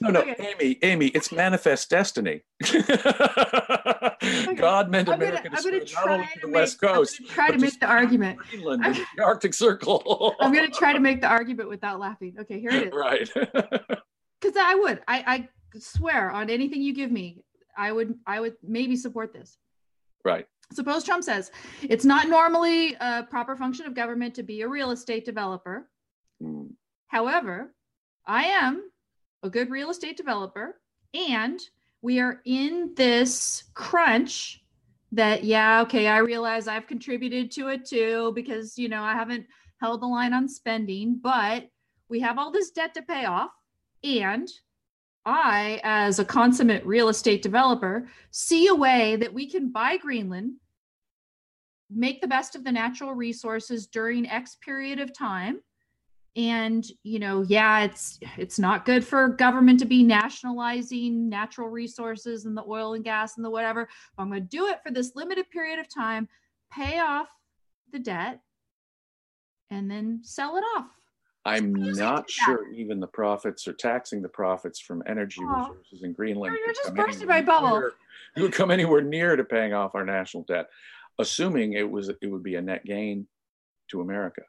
No, 0.00 0.10
no, 0.10 0.20
okay. 0.20 0.54
Amy, 0.60 0.78
Amy, 0.82 1.06
it's 1.08 1.32
manifest 1.32 1.90
destiny. 1.90 2.42
okay. 2.64 4.54
God 4.54 4.90
meant 4.90 5.08
America 5.08 5.50
I'm 5.52 5.62
gonna, 5.62 5.80
to 5.80 5.94
not 5.94 6.08
only 6.08 6.26
to 6.26 6.40
the 6.40 6.46
make, 6.46 6.54
West 6.54 6.80
Coast, 6.80 7.20
try 7.28 7.50
to 7.50 7.58
make 7.58 7.80
the 7.80 7.86
argument. 7.86 8.38
Greenland, 8.38 8.84
I'm, 8.86 8.94
the 9.16 9.24
Arctic 9.24 9.54
Circle. 9.54 10.36
I'm 10.40 10.52
going 10.52 10.70
to 10.70 10.76
try 10.76 10.92
to 10.92 11.00
make 11.00 11.20
the 11.20 11.26
argument 11.26 11.68
without 11.68 11.98
laughing. 11.98 12.36
Okay, 12.40 12.60
here 12.60 12.70
it 12.70 12.88
is. 12.88 12.92
Right. 12.92 13.28
Because 14.40 14.56
I 14.56 14.76
would, 14.76 15.00
I, 15.08 15.24
I 15.26 15.48
swear 15.80 16.30
on 16.30 16.48
anything 16.48 16.80
you 16.80 16.94
give 16.94 17.10
me, 17.10 17.42
I 17.76 17.90
would, 17.90 18.14
I 18.24 18.38
would 18.38 18.54
maybe 18.62 18.94
support 18.94 19.32
this. 19.32 19.58
Right. 20.24 20.46
Suppose 20.72 21.02
Trump 21.02 21.24
says 21.24 21.50
it's 21.82 22.04
not 22.04 22.28
normally 22.28 22.94
a 23.00 23.24
proper 23.24 23.56
function 23.56 23.86
of 23.86 23.94
government 23.94 24.36
to 24.36 24.44
be 24.44 24.62
a 24.62 24.68
real 24.68 24.92
estate 24.92 25.24
developer. 25.24 25.88
Mm. 26.40 26.68
However, 27.08 27.74
I 28.26 28.44
am 28.44 28.90
a 29.42 29.50
good 29.50 29.70
real 29.70 29.90
estate 29.90 30.16
developer, 30.16 30.80
and 31.14 31.60
we 32.02 32.20
are 32.20 32.40
in 32.44 32.92
this 32.96 33.64
crunch 33.74 34.62
that, 35.12 35.44
yeah, 35.44 35.80
okay, 35.82 36.06
I 36.06 36.18
realize 36.18 36.68
I've 36.68 36.86
contributed 36.86 37.50
to 37.52 37.68
it 37.68 37.84
too 37.84 38.32
because, 38.34 38.78
you 38.78 38.88
know, 38.88 39.02
I 39.02 39.14
haven't 39.14 39.46
held 39.80 40.02
the 40.02 40.06
line 40.06 40.34
on 40.34 40.48
spending, 40.48 41.18
but 41.22 41.68
we 42.08 42.20
have 42.20 42.38
all 42.38 42.52
this 42.52 42.70
debt 42.70 42.94
to 42.94 43.02
pay 43.02 43.24
off. 43.24 43.50
And 44.04 44.48
I, 45.24 45.80
as 45.82 46.18
a 46.18 46.24
consummate 46.24 46.86
real 46.86 47.08
estate 47.08 47.42
developer, 47.42 48.08
see 48.30 48.68
a 48.68 48.74
way 48.74 49.16
that 49.16 49.32
we 49.32 49.50
can 49.50 49.70
buy 49.70 49.96
Greenland, 49.96 50.54
make 51.90 52.20
the 52.20 52.28
best 52.28 52.54
of 52.54 52.64
the 52.64 52.72
natural 52.72 53.14
resources 53.14 53.86
during 53.86 54.28
X 54.28 54.56
period 54.62 55.00
of 55.00 55.16
time, 55.16 55.60
and 56.38 56.86
you 57.02 57.18
know 57.18 57.42
yeah 57.42 57.80
it's 57.80 58.20
it's 58.38 58.60
not 58.60 58.86
good 58.86 59.04
for 59.04 59.28
government 59.28 59.80
to 59.80 59.84
be 59.84 60.04
nationalizing 60.04 61.28
natural 61.28 61.68
resources 61.68 62.44
and 62.44 62.56
the 62.56 62.62
oil 62.66 62.94
and 62.94 63.04
gas 63.04 63.36
and 63.36 63.44
the 63.44 63.50
whatever. 63.50 63.88
But 64.16 64.22
i'm 64.22 64.30
going 64.30 64.42
to 64.42 64.48
do 64.48 64.68
it 64.68 64.78
for 64.82 64.92
this 64.92 65.12
limited 65.16 65.50
period 65.50 65.80
of 65.80 65.92
time 65.92 66.28
pay 66.72 67.00
off 67.00 67.28
the 67.92 67.98
debt 67.98 68.40
and 69.70 69.90
then 69.90 70.20
sell 70.22 70.56
it 70.56 70.64
off. 70.76 70.86
I'm 71.44 71.72
not 71.72 72.30
sure 72.30 72.70
even 72.72 73.00
the 73.00 73.06
profits 73.06 73.66
or 73.66 73.72
taxing 73.72 74.22
the 74.22 74.28
profits 74.28 74.78
from 74.80 75.02
energy 75.06 75.40
oh, 75.42 75.58
resources 75.58 76.02
in 76.02 76.12
greenland 76.12 76.54
you're 76.64 76.74
just 76.74 76.94
bursting 76.94 77.28
my 77.28 77.40
bubble 77.40 77.78
near, 77.78 77.92
it 78.36 78.42
would 78.42 78.52
come 78.52 78.70
anywhere 78.70 79.00
near 79.00 79.34
to 79.34 79.44
paying 79.44 79.72
off 79.72 79.94
our 79.94 80.04
national 80.04 80.42
debt 80.42 80.68
assuming 81.18 81.72
it 81.72 81.90
was 81.90 82.10
it 82.10 82.26
would 82.26 82.42
be 82.42 82.56
a 82.56 82.60
net 82.60 82.84
gain 82.84 83.26
to 83.88 84.02
america 84.02 84.42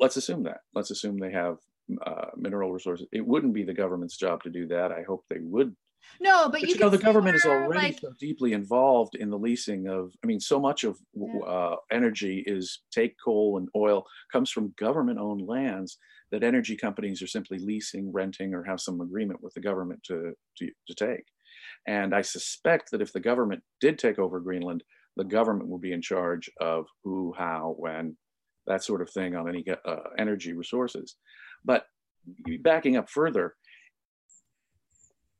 let's 0.00 0.16
assume 0.16 0.44
that. 0.44 0.60
Let's 0.74 0.90
assume 0.90 1.18
they 1.18 1.32
have 1.32 1.58
uh, 2.06 2.26
mineral 2.36 2.72
resources. 2.72 3.06
It 3.12 3.26
wouldn't 3.26 3.54
be 3.54 3.64
the 3.64 3.74
government's 3.74 4.16
job 4.16 4.42
to 4.42 4.50
do 4.50 4.66
that. 4.68 4.92
I 4.92 5.02
hope 5.02 5.24
they 5.28 5.40
would. 5.40 5.74
No, 6.20 6.44
but, 6.44 6.52
but 6.52 6.62
you, 6.62 6.68
you 6.68 6.78
know 6.78 6.88
the 6.88 6.98
government 6.98 7.36
is 7.36 7.44
already 7.44 7.88
like... 7.88 8.00
so 8.00 8.12
deeply 8.18 8.52
involved 8.52 9.14
in 9.14 9.30
the 9.30 9.38
leasing 9.38 9.88
of. 9.88 10.12
I 10.22 10.26
mean, 10.26 10.40
so 10.40 10.58
much 10.60 10.84
of 10.84 10.98
yeah. 11.14 11.40
uh, 11.40 11.76
energy 11.90 12.44
is 12.46 12.80
take 12.90 13.16
coal 13.22 13.58
and 13.58 13.68
oil 13.76 14.06
comes 14.32 14.50
from 14.50 14.74
government-owned 14.78 15.46
lands 15.46 15.98
that 16.30 16.42
energy 16.42 16.76
companies 16.76 17.22
are 17.22 17.26
simply 17.26 17.58
leasing, 17.58 18.12
renting, 18.12 18.54
or 18.54 18.64
have 18.64 18.80
some 18.80 19.00
agreement 19.00 19.42
with 19.42 19.54
the 19.54 19.60
government 19.60 20.02
to 20.04 20.32
to, 20.58 20.70
to 20.86 20.94
take. 20.94 21.24
And 21.86 22.14
I 22.14 22.22
suspect 22.22 22.90
that 22.90 23.02
if 23.02 23.12
the 23.12 23.20
government 23.20 23.62
did 23.80 23.98
take 23.98 24.18
over 24.18 24.40
Greenland, 24.40 24.82
the 25.16 25.24
government 25.24 25.68
will 25.68 25.78
be 25.78 25.92
in 25.92 26.02
charge 26.02 26.50
of 26.60 26.86
who, 27.02 27.34
how, 27.36 27.74
when, 27.78 28.16
that 28.68 28.84
sort 28.84 29.02
of 29.02 29.10
thing 29.10 29.34
on 29.34 29.48
any 29.48 29.64
uh, 29.84 29.96
energy 30.18 30.52
resources. 30.52 31.16
But 31.64 31.84
backing 32.62 32.96
up 32.96 33.10
further, 33.10 33.54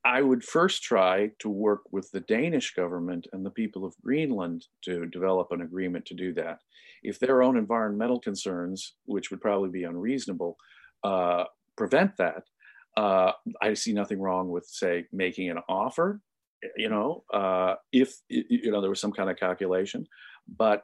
I 0.04 0.22
would 0.22 0.42
first 0.42 0.82
try 0.82 1.30
to 1.40 1.48
work 1.48 1.82
with 1.92 2.10
the 2.12 2.20
Danish 2.20 2.74
government 2.74 3.26
and 3.32 3.44
the 3.44 3.50
people 3.50 3.84
of 3.84 3.94
Greenland 4.02 4.64
to 4.84 5.06
develop 5.06 5.48
an 5.50 5.60
agreement 5.60 6.06
to 6.06 6.14
do 6.14 6.32
that. 6.34 6.60
If 7.02 7.18
their 7.18 7.42
own 7.42 7.56
environmental 7.56 8.20
concerns, 8.20 8.94
which 9.04 9.30
would 9.30 9.40
probably 9.40 9.70
be 9.70 9.84
unreasonable, 9.84 10.56
uh, 11.04 11.44
prevent 11.76 12.16
that, 12.16 12.44
uh, 12.96 13.32
I 13.60 13.74
see 13.74 13.92
nothing 13.92 14.20
wrong 14.20 14.48
with, 14.50 14.66
say, 14.66 15.04
making 15.12 15.50
an 15.50 15.58
offer. 15.68 16.20
You 16.76 16.88
know, 16.88 17.24
uh, 17.32 17.74
if 17.92 18.16
you 18.28 18.72
know 18.72 18.80
there 18.80 18.90
was 18.90 19.00
some 19.00 19.12
kind 19.12 19.30
of 19.30 19.36
calculation, 19.36 20.06
but 20.56 20.82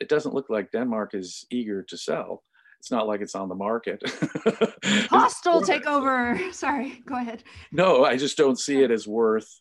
it 0.00 0.08
doesn't 0.08 0.34
look 0.34 0.50
like 0.50 0.72
Denmark 0.72 1.14
is 1.14 1.46
eager 1.50 1.82
to 1.84 1.96
sell. 1.96 2.42
It's 2.78 2.90
not 2.90 3.06
like 3.06 3.20
it's 3.20 3.34
on 3.34 3.48
the 3.48 3.54
market. 3.54 4.02
Hostile 5.10 5.62
takeover. 5.62 6.52
Sorry, 6.52 7.02
go 7.06 7.16
ahead. 7.16 7.42
No, 7.72 8.04
I 8.04 8.16
just 8.16 8.36
don't 8.36 8.58
see 8.58 8.82
it 8.82 8.90
as 8.90 9.08
worth 9.08 9.60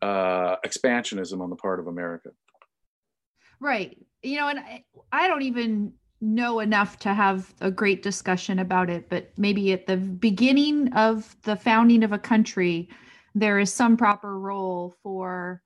uh, 0.00 0.56
expansionism 0.64 1.40
on 1.40 1.50
the 1.50 1.56
part 1.56 1.80
of 1.80 1.86
America. 1.86 2.30
Right. 3.60 3.98
You 4.22 4.38
know, 4.38 4.48
and 4.48 4.58
I, 4.58 4.84
I 5.12 5.28
don't 5.28 5.42
even 5.42 5.92
know 6.20 6.60
enough 6.60 6.98
to 7.00 7.12
have 7.12 7.52
a 7.60 7.70
great 7.70 8.02
discussion 8.02 8.60
about 8.60 8.88
it, 8.88 9.08
but 9.08 9.32
maybe 9.36 9.72
at 9.72 9.86
the 9.86 9.96
beginning 9.96 10.92
of 10.94 11.36
the 11.42 11.56
founding 11.56 12.04
of 12.04 12.12
a 12.12 12.18
country, 12.18 12.88
there 13.34 13.58
is 13.58 13.72
some 13.72 13.96
proper 13.96 14.38
role 14.38 14.94
for 15.02 15.62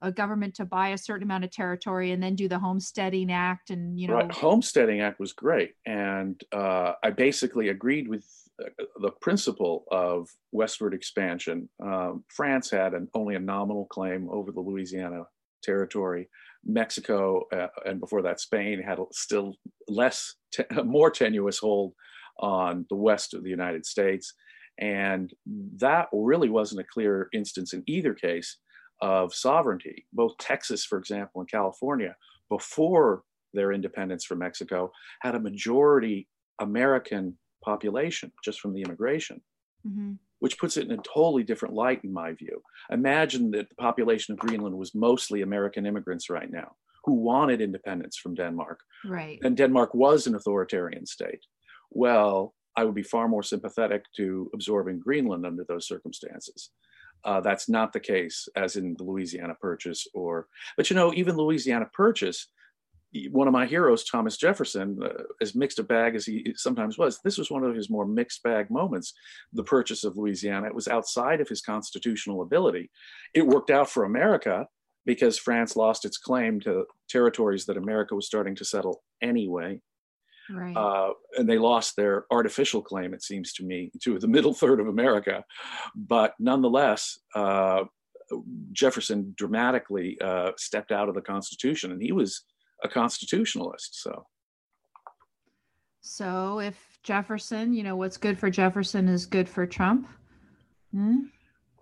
a 0.00 0.12
government 0.12 0.54
to 0.54 0.64
buy 0.64 0.90
a 0.90 0.98
certain 0.98 1.24
amount 1.24 1.44
of 1.44 1.50
territory 1.50 2.12
and 2.12 2.22
then 2.22 2.34
do 2.34 2.48
the 2.48 2.58
homesteading 2.58 3.32
act 3.32 3.70
and 3.70 3.98
you 3.98 4.06
know 4.06 4.14
right. 4.14 4.32
homesteading 4.32 5.00
act 5.00 5.18
was 5.18 5.32
great. 5.32 5.74
And 5.86 6.40
uh, 6.52 6.92
i 7.02 7.10
basically 7.10 7.68
agreed 7.68 8.08
with 8.08 8.24
uh, 8.62 8.84
the 9.00 9.10
principle 9.20 9.84
of 9.90 10.28
westward 10.52 10.94
expansion. 10.94 11.68
Um, 11.82 12.24
france 12.28 12.70
had 12.70 12.94
an, 12.94 13.08
only 13.14 13.34
a 13.34 13.40
nominal 13.40 13.86
claim 13.86 14.28
over 14.30 14.52
the 14.52 14.60
louisiana 14.60 15.24
territory. 15.62 16.28
Mexico 16.64 17.44
uh, 17.52 17.68
and 17.84 18.00
before 18.00 18.22
that 18.22 18.40
spain 18.40 18.82
had 18.82 18.98
still 19.12 19.54
less 19.88 20.34
te- 20.52 20.64
more 20.84 21.10
tenuous 21.10 21.58
hold 21.58 21.94
on 22.38 22.86
the 22.88 22.96
west 22.96 23.34
of 23.34 23.42
the 23.42 23.50
united 23.50 23.84
states. 23.84 24.34
And 24.80 25.32
that 25.78 26.06
really 26.12 26.48
wasn't 26.48 26.82
a 26.82 26.92
clear 26.92 27.28
instance 27.32 27.72
in 27.72 27.82
either 27.88 28.14
case 28.14 28.58
of 29.00 29.34
sovereignty. 29.34 30.06
Both 30.12 30.38
Texas, 30.38 30.84
for 30.84 30.98
example, 30.98 31.40
and 31.40 31.50
California, 31.50 32.16
before 32.48 33.22
their 33.54 33.72
independence 33.72 34.24
from 34.24 34.38
Mexico, 34.38 34.92
had 35.20 35.34
a 35.34 35.40
majority 35.40 36.28
American 36.60 37.38
population 37.64 38.32
just 38.44 38.60
from 38.60 38.72
the 38.72 38.82
immigration, 38.82 39.40
mm-hmm. 39.86 40.12
which 40.40 40.58
puts 40.58 40.76
it 40.76 40.86
in 40.86 40.98
a 40.98 41.02
totally 41.02 41.42
different 41.42 41.74
light, 41.74 42.02
in 42.04 42.12
my 42.12 42.32
view. 42.32 42.62
Imagine 42.90 43.50
that 43.52 43.68
the 43.68 43.74
population 43.76 44.32
of 44.32 44.38
Greenland 44.38 44.76
was 44.76 44.94
mostly 44.94 45.42
American 45.42 45.86
immigrants 45.86 46.30
right 46.30 46.50
now 46.50 46.72
who 47.04 47.14
wanted 47.14 47.60
independence 47.60 48.16
from 48.16 48.34
Denmark. 48.34 48.80
Right. 49.06 49.38
And 49.42 49.56
Denmark 49.56 49.94
was 49.94 50.26
an 50.26 50.34
authoritarian 50.34 51.06
state. 51.06 51.40
Well, 51.90 52.54
I 52.76 52.84
would 52.84 52.94
be 52.94 53.02
far 53.02 53.28
more 53.28 53.42
sympathetic 53.42 54.04
to 54.16 54.50
absorbing 54.54 55.00
Greenland 55.00 55.46
under 55.46 55.64
those 55.68 55.88
circumstances. 55.88 56.70
Uh, 57.24 57.40
that's 57.40 57.68
not 57.68 57.92
the 57.92 58.00
case 58.00 58.48
as 58.56 58.76
in 58.76 58.94
the 58.96 59.04
Louisiana 59.04 59.54
Purchase 59.60 60.06
or, 60.14 60.46
but 60.76 60.88
you 60.88 60.96
know, 60.96 61.12
even 61.14 61.36
Louisiana 61.36 61.88
Purchase, 61.92 62.48
one 63.30 63.48
of 63.48 63.52
my 63.52 63.66
heroes, 63.66 64.04
Thomas 64.04 64.36
Jefferson, 64.36 64.98
uh, 65.02 65.22
as 65.40 65.54
mixed 65.54 65.78
a 65.78 65.82
bag 65.82 66.14
as 66.14 66.26
he 66.26 66.52
sometimes 66.56 66.98
was, 66.98 67.20
this 67.24 67.38
was 67.38 67.50
one 67.50 67.64
of 67.64 67.74
his 67.74 67.90
more 67.90 68.06
mixed 68.06 68.42
bag 68.42 68.70
moments. 68.70 69.14
The 69.52 69.64
purchase 69.64 70.04
of 70.04 70.16
Louisiana, 70.16 70.66
it 70.66 70.74
was 70.74 70.88
outside 70.88 71.40
of 71.40 71.48
his 71.48 71.62
constitutional 71.62 72.42
ability. 72.42 72.90
It 73.34 73.46
worked 73.46 73.70
out 73.70 73.90
for 73.90 74.04
America 74.04 74.66
because 75.06 75.38
France 75.38 75.74
lost 75.74 76.04
its 76.04 76.18
claim 76.18 76.60
to 76.60 76.84
territories 77.08 77.64
that 77.64 77.78
America 77.78 78.14
was 78.14 78.26
starting 78.26 78.54
to 78.56 78.64
settle 78.64 79.02
anyway. 79.22 79.80
Right. 80.50 80.76
Uh, 80.76 81.12
and 81.36 81.48
they 81.48 81.58
lost 81.58 81.96
their 81.96 82.26
artificial 82.30 82.82
claim, 82.82 83.12
it 83.12 83.22
seems 83.22 83.52
to 83.54 83.64
me, 83.64 83.90
to 84.02 84.18
the 84.18 84.28
middle 84.28 84.54
third 84.54 84.80
of 84.80 84.88
America. 84.88 85.44
But 85.94 86.34
nonetheless, 86.38 87.18
uh, 87.34 87.84
Jefferson 88.72 89.34
dramatically 89.36 90.18
uh, 90.20 90.52
stepped 90.56 90.92
out 90.92 91.08
of 91.08 91.14
the 91.14 91.20
Constitution, 91.20 91.92
and 91.92 92.02
he 92.02 92.12
was 92.12 92.44
a 92.82 92.88
constitutionalist. 92.88 94.00
So, 94.02 94.26
so 96.00 96.60
if 96.60 96.98
Jefferson, 97.02 97.72
you 97.72 97.82
know, 97.82 97.96
what's 97.96 98.16
good 98.16 98.38
for 98.38 98.50
Jefferson 98.50 99.08
is 99.08 99.26
good 99.26 99.48
for 99.48 99.66
Trump. 99.66 100.08
Hmm? 100.92 101.18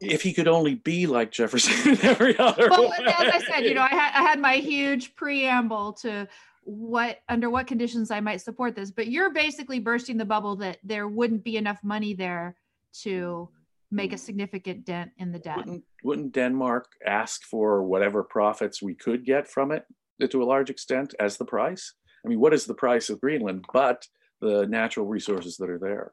If 0.01 0.23
he 0.23 0.33
could 0.33 0.49
only 0.49 0.75
be 0.75 1.07
like 1.07 1.33
Jefferson 1.33 1.93
in 1.93 2.05
every 2.05 2.39
other 2.39 2.69
well, 2.71 2.91
way. 2.91 2.97
as 3.07 3.35
I 3.35 3.39
said, 3.51 3.65
you 3.65 3.75
know, 3.75 3.83
I 3.83 3.89
had 3.89 4.13
I 4.15 4.23
had 4.23 4.41
my 4.41 4.57
huge 4.57 5.15
preamble 5.17 5.95
to 5.95 6.29
what 6.67 7.19
under 7.29 7.49
what 7.49 7.69
conditions 7.69 8.11
I 8.11 8.21
might 8.21 8.41
support 8.41 8.75
this, 8.75 8.91
but 8.91 9.07
you're 9.07 9.31
basically 9.31 9.79
bursting 9.79 10.17
the 10.17 10.25
bubble 10.25 10.57
that 10.57 10.79
there 10.83 11.07
wouldn't 11.07 11.45
be 11.45 11.57
enough 11.57 11.79
money 11.85 12.13
there 12.13 12.57
to 13.03 13.49
make 13.93 14.13
a 14.13 14.19
significant 14.19 14.85
dent 14.85 15.13
in 15.17 15.31
the 15.31 15.39
debt. 15.39 15.59
Wouldn't, 15.59 15.85
wouldn't 16.03 16.33
Denmark 16.33 16.87
ask 17.07 17.45
for 17.45 17.85
whatever 17.85 18.25
profits 18.25 18.83
we 18.83 18.95
could 18.95 19.25
get 19.25 19.47
from 19.47 19.71
it 19.71 19.85
to 20.29 20.43
a 20.43 20.45
large 20.45 20.69
extent 20.69 21.15
as 21.21 21.37
the 21.37 21.45
price? 21.45 21.95
I 22.25 22.29
mean, 22.29 22.41
what 22.41 22.53
is 22.53 22.67
the 22.67 22.75
price 22.75 23.11
of 23.11 23.21
Greenland 23.21 23.65
but 23.73 24.05
the 24.41 24.67
natural 24.67 25.07
resources 25.07 25.57
that 25.59 25.71
are 25.71 25.79
there? 25.79 26.13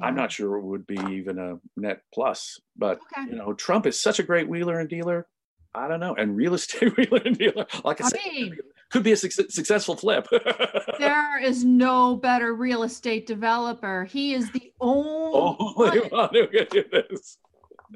I'm 0.00 0.14
not 0.14 0.32
sure 0.32 0.56
it 0.56 0.62
would 0.64 0.86
be 0.86 0.98
even 1.10 1.38
a 1.38 1.58
net 1.76 2.02
plus, 2.14 2.60
but 2.76 3.00
Okay. 3.16 3.30
you 3.30 3.36
know, 3.36 3.52
Trump 3.54 3.86
is 3.86 4.00
such 4.00 4.20
a 4.20 4.22
great 4.22 4.48
wheeler 4.48 4.78
and 4.78 4.88
dealer. 4.88 5.26
I 5.74 5.88
don't 5.88 6.00
know, 6.00 6.14
and 6.14 6.36
real 6.36 6.54
estate 6.60 6.96
wheeler 6.96 7.20
and 7.24 7.36
dealer, 7.36 7.66
like 7.84 8.00
I, 8.00 8.06
I 8.06 8.08
said, 8.08 8.20
mean, 8.32 8.56
could 8.92 9.02
be 9.02 9.12
a 9.12 9.16
suc- 9.16 9.50
successful 9.50 9.96
flip. 9.96 10.28
there 10.98 11.42
is 11.42 11.64
no 11.64 12.16
better 12.16 12.54
real 12.54 12.82
estate 12.82 13.26
developer. 13.26 14.04
He 14.04 14.34
is 14.34 14.50
the 14.52 14.72
only, 14.80 15.32
Only 15.32 16.00
one 16.08 16.28
who 16.32 16.46
can 16.48 16.66
do 16.70 16.84
this, 16.92 17.38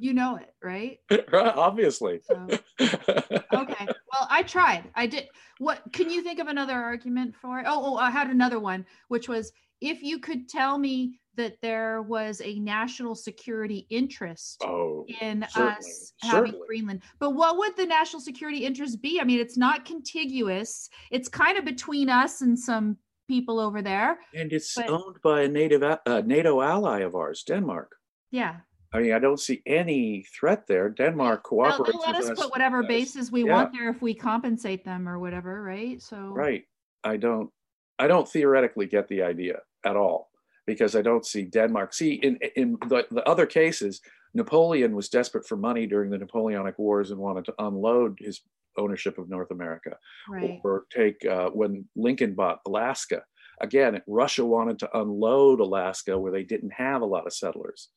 you 0.00 0.14
know 0.14 0.36
it, 0.36 0.54
right? 0.62 1.00
right? 1.10 1.56
Obviously. 1.56 2.20
So, 2.24 2.48
okay. 2.80 3.86
Well, 3.86 4.28
I 4.30 4.42
tried. 4.42 4.84
I 4.94 5.06
did. 5.06 5.28
What 5.58 5.82
can 5.92 6.10
you 6.10 6.22
think 6.22 6.38
of 6.38 6.48
another 6.48 6.74
argument 6.74 7.34
for 7.40 7.58
it? 7.60 7.66
Oh, 7.66 7.94
oh, 7.94 7.96
I 7.96 8.10
had 8.10 8.28
another 8.28 8.58
one, 8.58 8.84
which 9.08 9.28
was 9.28 9.52
if 9.80 10.02
you 10.02 10.18
could 10.18 10.48
tell 10.48 10.78
me 10.78 11.18
that 11.36 11.58
there 11.60 12.00
was 12.02 12.40
a 12.42 12.58
national 12.60 13.14
security 13.14 13.86
interest 13.90 14.62
oh, 14.64 15.04
in 15.20 15.42
us 15.42 16.12
having 16.22 16.52
certainly. 16.52 16.66
Greenland. 16.66 17.02
But 17.18 17.30
what 17.30 17.58
would 17.58 17.76
the 17.76 17.84
national 17.84 18.20
security 18.22 18.64
interest 18.64 19.02
be? 19.02 19.20
I 19.20 19.24
mean, 19.24 19.38
it's 19.38 19.58
not 19.58 19.84
contiguous. 19.84 20.88
It's 21.10 21.28
kind 21.28 21.58
of 21.58 21.64
between 21.64 22.08
us 22.08 22.40
and 22.40 22.58
some 22.58 22.96
people 23.28 23.60
over 23.60 23.82
there. 23.82 24.18
and 24.34 24.52
it's 24.52 24.74
but- 24.74 24.88
owned 24.88 25.16
by 25.22 25.42
a 25.42 25.48
native 25.48 25.82
NATO 26.24 26.62
ally 26.62 27.00
of 27.00 27.14
ours, 27.14 27.42
Denmark. 27.46 27.96
Yeah. 28.30 28.56
I 28.94 29.00
mean, 29.00 29.12
I 29.12 29.18
don't 29.18 29.40
see 29.40 29.62
any 29.66 30.24
threat 30.38 30.66
there. 30.68 30.88
Denmark 30.88 31.42
cooperates 31.42 31.94
let 32.06 32.16
with 32.16 32.24
us 32.24 32.30
us. 32.30 32.40
put 32.40 32.50
whatever 32.50 32.82
Yes. 32.82 32.88
bases 32.88 33.32
we 33.32 33.44
Yeah. 33.44 33.52
want 33.52 33.72
there 33.72 33.90
if 33.90 34.00
we 34.00 34.14
compensate 34.14 34.84
them 34.84 35.06
or 35.08 35.18
whatever, 35.18 35.62
right? 35.62 36.00
So 36.00 36.16
Right. 36.16 36.64
I 37.04 37.18
don't. 37.18 37.50
I 37.98 38.06
don't 38.08 38.28
theoretically 38.28 38.86
get 38.86 39.08
the 39.08 39.22
idea 39.22 39.60
at 39.84 39.96
all 39.96 40.30
because 40.66 40.96
I 40.96 41.02
don't 41.02 41.26
see 41.26 41.44
Denmark. 41.44 41.94
See, 41.94 42.14
in 42.14 42.38
in 42.56 42.76
the, 42.88 43.06
the 43.10 43.28
other 43.28 43.46
cases, 43.46 44.00
Napoleon 44.34 44.94
was 44.94 45.08
desperate 45.08 45.46
for 45.46 45.56
money 45.56 45.86
during 45.86 46.10
the 46.10 46.18
Napoleonic 46.18 46.78
Wars 46.78 47.10
and 47.10 47.20
wanted 47.20 47.44
to 47.46 47.54
unload 47.58 48.18
his 48.20 48.42
ownership 48.76 49.18
of 49.18 49.28
North 49.28 49.50
America. 49.50 49.96
right. 50.28 50.60
Or 50.62 50.84
take 50.90 51.24
uh, 51.24 51.50
when 51.50 51.86
Lincoln 51.96 52.34
bought 52.34 52.60
Alaska. 52.66 53.22
Again, 53.60 54.02
Russia 54.06 54.44
wanted 54.44 54.78
to 54.80 54.98
unload 54.98 55.60
Alaska 55.60 56.18
where 56.18 56.32
they 56.32 56.42
didn't 56.42 56.72
have 56.72 57.00
a 57.00 57.06
lot 57.06 57.26
of 57.26 57.32
settlers. 57.32 57.88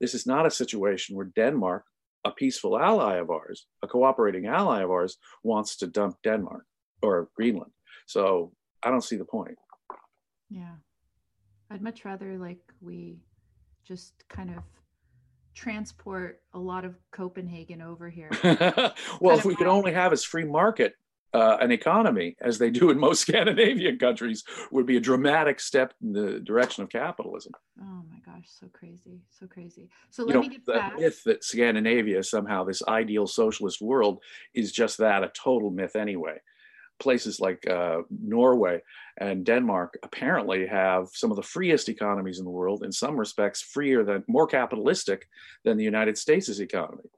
This 0.00 0.14
is 0.14 0.26
not 0.26 0.46
a 0.46 0.50
situation 0.50 1.14
where 1.14 1.30
Denmark, 1.36 1.84
a 2.24 2.30
peaceful 2.30 2.78
ally 2.78 3.16
of 3.16 3.30
ours, 3.30 3.66
a 3.82 3.88
cooperating 3.88 4.46
ally 4.46 4.82
of 4.82 4.90
ours, 4.90 5.18
wants 5.44 5.76
to 5.76 5.86
dump 5.86 6.16
Denmark 6.24 6.64
or 7.02 7.28
Greenland. 7.36 7.72
So 8.06 8.52
I 8.82 8.90
don't 8.90 9.04
see 9.04 9.16
the 9.16 9.24
point. 9.26 9.58
Yeah. 10.48 10.76
I'd 11.72 11.82
much 11.82 12.04
rather 12.04 12.36
like 12.36 12.60
we 12.82 13.16
just 13.84 14.12
kind 14.28 14.50
of 14.50 14.62
transport 15.54 16.40
a 16.52 16.58
lot 16.58 16.84
of 16.84 16.96
Copenhagen 17.10 17.80
over 17.80 18.10
here. 18.10 18.30
well, 19.20 19.38
if 19.38 19.44
we 19.44 19.56
could 19.56 19.66
only 19.66 19.92
have 19.92 20.12
as 20.12 20.22
free 20.22 20.44
market 20.44 20.94
uh, 21.32 21.56
an 21.60 21.72
economy 21.72 22.36
as 22.42 22.58
they 22.58 22.68
do 22.68 22.90
in 22.90 22.98
most 22.98 23.20
Scandinavian 23.26 23.98
countries, 23.98 24.44
would 24.70 24.84
be 24.84 24.98
a 24.98 25.00
dramatic 25.00 25.60
step 25.60 25.94
in 26.02 26.12
the 26.12 26.40
direction 26.40 26.82
of 26.82 26.90
capitalism. 26.90 27.52
Oh 27.80 28.02
my 28.10 28.18
gosh, 28.24 28.48
so 28.48 28.66
crazy, 28.72 29.22
so 29.30 29.46
crazy. 29.46 29.88
So 30.10 30.22
You 30.22 30.26
let 30.28 30.34
know, 30.34 30.40
me 30.42 30.48
get 30.50 30.66
the 30.66 30.74
back. 30.74 30.98
myth 30.98 31.24
that 31.24 31.42
Scandinavia 31.42 32.22
somehow 32.22 32.64
this 32.64 32.82
ideal 32.86 33.26
socialist 33.26 33.80
world 33.80 34.22
is 34.52 34.72
just 34.72 34.98
that 34.98 35.24
a 35.24 35.32
total 35.34 35.70
myth 35.70 35.96
anyway. 35.96 36.38
Places 37.02 37.40
like 37.40 37.68
uh, 37.68 38.02
Norway 38.10 38.80
and 39.18 39.44
Denmark 39.44 39.98
apparently 40.04 40.66
have 40.68 41.08
some 41.12 41.32
of 41.32 41.36
the 41.36 41.42
freest 41.42 41.88
economies 41.88 42.38
in 42.38 42.44
the 42.44 42.50
world. 42.50 42.84
In 42.84 42.92
some 42.92 43.16
respects, 43.18 43.60
freer 43.60 44.04
than 44.04 44.22
more 44.28 44.46
capitalistic 44.46 45.26
than 45.64 45.76
the 45.76 45.82
United 45.84 46.16
States' 46.16 46.60
economy. 46.60 47.08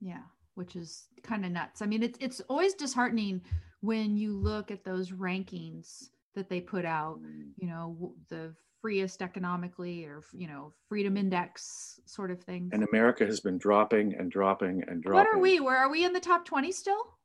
Yeah, 0.00 0.22
which 0.54 0.76
is 0.76 1.08
kind 1.24 1.44
of 1.44 1.50
nuts. 1.50 1.82
I 1.82 1.86
mean, 1.86 2.04
it's 2.04 2.18
it's 2.20 2.40
always 2.48 2.74
disheartening 2.74 3.42
when 3.80 4.16
you 4.16 4.36
look 4.36 4.70
at 4.70 4.84
those 4.84 5.10
rankings 5.10 6.10
that 6.36 6.48
they 6.48 6.60
put 6.60 6.84
out. 6.84 7.18
You 7.56 7.66
know, 7.66 8.14
the 8.28 8.54
freest 8.80 9.20
economically, 9.20 10.04
or 10.04 10.22
you 10.32 10.46
know, 10.46 10.72
freedom 10.88 11.16
index 11.16 11.98
sort 12.06 12.30
of 12.30 12.40
things. 12.44 12.70
And 12.72 12.86
America 12.92 13.26
has 13.26 13.40
been 13.40 13.58
dropping 13.58 14.14
and 14.14 14.30
dropping 14.30 14.84
and 14.88 15.02
dropping. 15.02 15.18
what 15.18 15.26
are 15.26 15.40
we? 15.40 15.58
Where 15.58 15.76
are 15.76 15.90
we 15.90 16.04
in 16.04 16.12
the 16.12 16.20
top 16.20 16.44
twenty 16.44 16.70
still? 16.70 17.17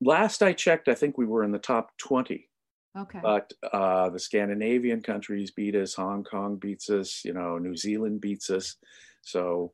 Last 0.00 0.42
I 0.42 0.52
checked, 0.52 0.88
I 0.88 0.94
think 0.94 1.16
we 1.16 1.26
were 1.26 1.42
in 1.44 1.52
the 1.52 1.58
top 1.58 1.90
20, 1.98 2.48
Okay. 2.96 3.20
but 3.22 3.52
uh, 3.72 4.10
the 4.10 4.18
Scandinavian 4.18 5.02
countries 5.02 5.50
beat 5.50 5.74
us, 5.74 5.94
Hong 5.94 6.22
Kong 6.24 6.56
beats 6.56 6.90
us, 6.90 7.22
you 7.24 7.32
know, 7.32 7.58
New 7.58 7.76
Zealand 7.76 8.20
beats 8.20 8.50
us. 8.50 8.76
So 9.22 9.72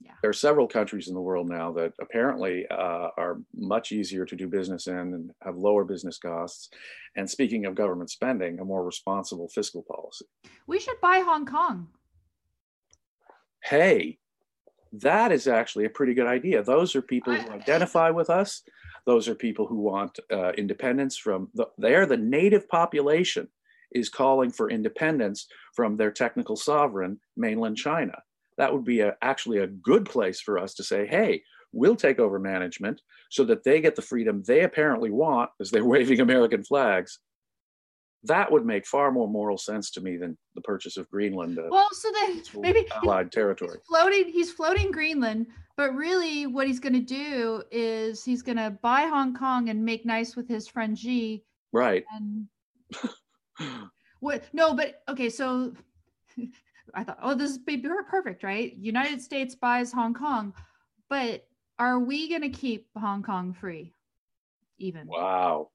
Yeah. 0.00 0.12
there 0.20 0.30
are 0.30 0.34
several 0.34 0.66
countries 0.68 1.08
in 1.08 1.14
the 1.14 1.20
world 1.20 1.48
now 1.48 1.72
that 1.72 1.92
apparently 2.00 2.66
uh, 2.68 3.08
are 3.16 3.40
much 3.54 3.92
easier 3.92 4.24
to 4.26 4.36
do 4.36 4.46
business 4.48 4.86
in 4.88 4.96
and 5.14 5.30
have 5.42 5.56
lower 5.56 5.84
business 5.84 6.18
costs. 6.18 6.68
And 7.16 7.28
speaking 7.30 7.66
of 7.66 7.74
government 7.74 8.10
spending, 8.10 8.58
a 8.58 8.64
more 8.64 8.84
responsible 8.84 9.48
fiscal 9.48 9.82
policy. 9.82 10.26
we 10.66 10.80
should 10.80 11.00
buy 11.00 11.20
Hong 11.20 11.46
Kong. 11.46 11.88
hey, 13.64 14.18
that 14.92 15.32
is 15.32 15.46
actually 15.46 15.84
a 15.86 15.90
pretty 15.90 16.12
good 16.14 16.26
idea. 16.26 16.62
Those 16.62 16.94
are 16.96 17.00
people 17.02 17.32
who 17.34 17.50
identify 17.52 18.10
with 18.10 18.28
us. 18.28 18.62
Those 19.06 19.28
are 19.28 19.34
people 19.34 19.66
who 19.66 19.80
want 19.80 20.18
uh, 20.32 20.52
independence 20.52 21.16
from 21.16 21.48
the, 21.54 21.66
they're 21.78 22.06
the 22.06 22.16
native 22.16 22.68
population 22.68 23.48
is 23.92 24.08
calling 24.08 24.50
for 24.50 24.70
independence 24.70 25.46
from 25.74 25.96
their 25.96 26.10
technical 26.10 26.56
sovereign, 26.56 27.18
mainland 27.36 27.76
China. 27.76 28.14
That 28.58 28.72
would 28.72 28.84
be 28.84 29.00
a, 29.00 29.16
actually 29.22 29.58
a 29.58 29.66
good 29.66 30.04
place 30.04 30.40
for 30.40 30.58
us 30.58 30.74
to 30.74 30.84
say, 30.84 31.06
hey, 31.06 31.42
we'll 31.72 31.96
take 31.96 32.18
over 32.18 32.38
management 32.38 33.00
so 33.30 33.44
that 33.44 33.64
they 33.64 33.80
get 33.80 33.96
the 33.96 34.02
freedom 34.02 34.42
they 34.46 34.62
apparently 34.62 35.10
want 35.10 35.50
as 35.60 35.70
they're 35.70 35.84
waving 35.94 36.20
American 36.20 36.62
flags. 36.62 37.18
That 38.24 38.50
would 38.52 38.64
make 38.64 38.86
far 38.86 39.10
more 39.10 39.28
moral 39.28 39.58
sense 39.58 39.90
to 39.92 40.00
me 40.00 40.16
than 40.16 40.38
the 40.54 40.60
purchase 40.60 40.96
of 40.96 41.10
Greenland. 41.10 41.58
uh, 41.58 41.64
Well, 41.68 41.88
so 41.92 42.08
then 42.12 42.42
maybe 42.60 42.86
allied 43.02 43.32
territory. 43.32 43.78
He's 43.78 43.86
floating. 43.86 44.28
He's 44.32 44.52
floating 44.52 44.90
Greenland, 44.92 45.46
but 45.76 45.94
really, 45.94 46.46
what 46.46 46.66
he's 46.66 46.80
going 46.80 46.92
to 46.92 47.00
do 47.00 47.62
is 47.70 48.24
he's 48.24 48.42
going 48.42 48.58
to 48.58 48.70
buy 48.82 49.02
Hong 49.02 49.34
Kong 49.34 49.68
and 49.70 49.84
make 49.84 50.06
nice 50.06 50.36
with 50.36 50.48
his 50.48 50.68
friend 50.68 50.98
Xi. 50.98 51.42
Right. 51.72 52.04
And 52.14 52.46
what? 54.20 54.44
No, 54.52 54.74
but 54.74 55.02
okay. 55.08 55.28
So 55.28 55.72
I 56.94 57.04
thought, 57.04 57.18
oh, 57.22 57.34
this 57.34 57.52
is 57.52 57.58
perfect, 58.08 58.42
right? 58.42 58.74
United 58.76 59.20
States 59.20 59.54
buys 59.54 59.92
Hong 59.92 60.14
Kong, 60.14 60.52
but 61.08 61.46
are 61.78 61.98
we 61.98 62.28
going 62.28 62.42
to 62.42 62.48
keep 62.50 62.86
Hong 62.96 63.22
Kong 63.22 63.52
free? 63.52 63.92
Even 64.78 65.06
Wow. 65.06 65.70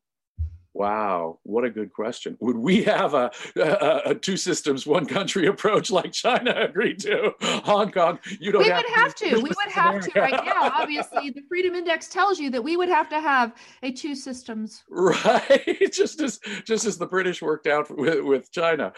Wow, 0.78 1.40
what 1.42 1.64
a 1.64 1.72
good 1.72 1.92
question. 1.92 2.38
Would 2.40 2.56
we 2.56 2.84
have 2.84 3.16
a, 3.16 3.32
a, 3.56 4.02
a, 4.12 4.16
two 4.16 4.38
systems, 4.38 4.86
one 4.86 5.08
country 5.08 5.48
approach 5.54 5.90
like 5.90 6.12
China 6.12 6.54
agreed 6.56 7.00
to? 7.00 7.34
Hong 7.42 7.92
Kong, 7.92 8.20
you 8.40 8.52
don't. 8.52 8.62
We 8.62 8.70
have 8.70 8.84
would 8.84 8.94
have 8.94 9.16
to. 9.16 9.36
We 9.38 9.42
would 9.42 9.72
have 9.72 9.96
America. 9.96 10.12
to 10.12 10.22
right 10.22 10.46
now. 10.46 10.72
Obviously, 10.76 11.32
the 11.32 11.42
Freedom 11.50 11.74
Index 11.74 12.10
tells 12.10 12.38
you 12.38 12.52
that 12.52 12.64
we 12.64 12.78
would 12.78 12.90
have 12.90 13.10
to 13.10 13.20
have 13.20 13.56
a 13.82 13.92
two 13.92 14.14
systems. 14.14 14.84
Right, 14.88 15.80
just 15.92 16.22
as 16.22 16.40
just 16.64 16.86
as 16.86 17.00
the 17.00 17.08
British 17.08 17.42
worked 17.42 17.66
out 17.66 17.90
with, 17.90 18.24
with 18.24 18.52
China 18.52 18.94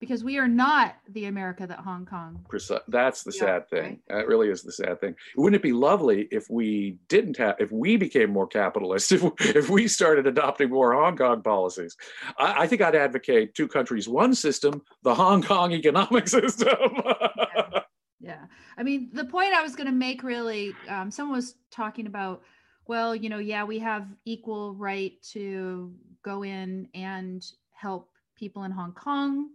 because 0.00 0.22
we 0.22 0.38
are 0.38 0.48
not 0.48 0.96
the 1.08 1.24
America 1.24 1.66
that 1.66 1.78
Hong 1.78 2.04
Kong. 2.04 2.44
That's 2.88 3.22
the 3.22 3.32
sad 3.32 3.68
thing. 3.70 3.82
Right? 3.82 4.00
That 4.08 4.26
really 4.26 4.48
is 4.50 4.62
the 4.62 4.72
sad 4.72 5.00
thing. 5.00 5.14
Wouldn't 5.36 5.58
it 5.58 5.62
be 5.62 5.72
lovely 5.72 6.28
if 6.30 6.50
we 6.50 6.98
didn't 7.08 7.36
have, 7.38 7.56
if 7.58 7.72
we 7.72 7.96
became 7.96 8.30
more 8.30 8.46
capitalist, 8.46 9.12
if 9.12 9.24
if 9.40 9.70
we 9.70 9.88
started 9.88 10.26
adopting 10.26 10.70
more 10.70 10.92
Hong 10.92 11.16
Kong 11.16 11.42
policies? 11.42 11.96
I, 12.38 12.62
I 12.62 12.66
think 12.66 12.82
I'd 12.82 12.94
advocate 12.94 13.54
two 13.54 13.68
countries, 13.68 14.08
one 14.08 14.34
system, 14.34 14.82
the 15.02 15.14
Hong 15.14 15.42
Kong 15.42 15.72
economic 15.72 16.28
system. 16.28 16.68
yeah. 17.04 17.80
yeah. 18.20 18.44
I 18.76 18.82
mean, 18.82 19.08
the 19.12 19.24
point 19.24 19.54
I 19.54 19.62
was 19.62 19.74
going 19.74 19.86
to 19.86 19.92
make 19.92 20.22
really, 20.22 20.74
um, 20.88 21.10
someone 21.10 21.36
was 21.36 21.54
talking 21.70 22.06
about, 22.06 22.42
well, 22.86 23.16
you 23.16 23.30
know, 23.30 23.38
yeah, 23.38 23.64
we 23.64 23.78
have 23.78 24.06
equal 24.26 24.74
right 24.74 25.12
to 25.32 25.94
go 26.22 26.44
in 26.44 26.88
and 26.94 27.42
help 27.72 28.10
people 28.36 28.64
in 28.64 28.70
Hong 28.70 28.92
Kong 28.92 29.48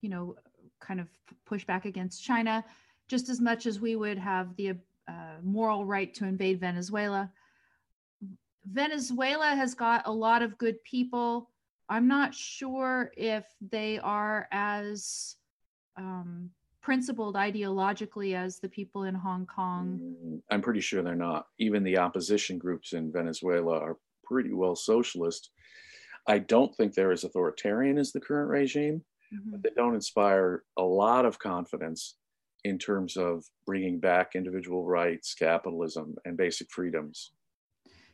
you 0.00 0.08
know, 0.08 0.36
kind 0.80 1.00
of 1.00 1.08
push 1.44 1.64
back 1.64 1.84
against 1.84 2.24
China, 2.24 2.64
just 3.08 3.28
as 3.28 3.40
much 3.40 3.66
as 3.66 3.80
we 3.80 3.96
would 3.96 4.18
have 4.18 4.54
the 4.56 4.70
uh, 5.08 5.36
moral 5.42 5.84
right 5.84 6.14
to 6.14 6.24
invade 6.24 6.60
Venezuela. 6.60 7.30
Venezuela 8.64 9.54
has 9.54 9.74
got 9.74 10.06
a 10.06 10.12
lot 10.12 10.42
of 10.42 10.58
good 10.58 10.82
people. 10.84 11.50
I'm 11.88 12.06
not 12.06 12.34
sure 12.34 13.10
if 13.16 13.44
they 13.70 13.98
are 13.98 14.46
as 14.52 15.36
um, 15.96 16.50
principled 16.80 17.34
ideologically 17.34 18.34
as 18.34 18.58
the 18.58 18.68
people 18.68 19.04
in 19.04 19.14
Hong 19.14 19.46
Kong. 19.46 19.98
Mm, 20.00 20.40
I'm 20.50 20.62
pretty 20.62 20.80
sure 20.80 21.02
they're 21.02 21.14
not. 21.14 21.46
Even 21.58 21.82
the 21.82 21.98
opposition 21.98 22.58
groups 22.58 22.92
in 22.92 23.12
Venezuela 23.12 23.78
are 23.78 23.96
pretty 24.24 24.52
well 24.52 24.76
socialist. 24.76 25.50
I 26.26 26.38
don't 26.38 26.74
think 26.76 26.94
they're 26.94 27.12
as 27.12 27.24
authoritarian 27.24 27.98
as 27.98 28.12
the 28.12 28.20
current 28.20 28.50
regime, 28.50 29.02
mm-hmm. 29.32 29.50
but 29.50 29.62
they 29.62 29.70
don't 29.76 29.94
inspire 29.94 30.62
a 30.76 30.82
lot 30.82 31.24
of 31.24 31.38
confidence 31.38 32.16
in 32.64 32.78
terms 32.78 33.16
of 33.16 33.44
bringing 33.66 33.98
back 33.98 34.32
individual 34.34 34.84
rights, 34.84 35.34
capitalism, 35.34 36.14
and 36.24 36.36
basic 36.36 36.70
freedoms. 36.70 37.32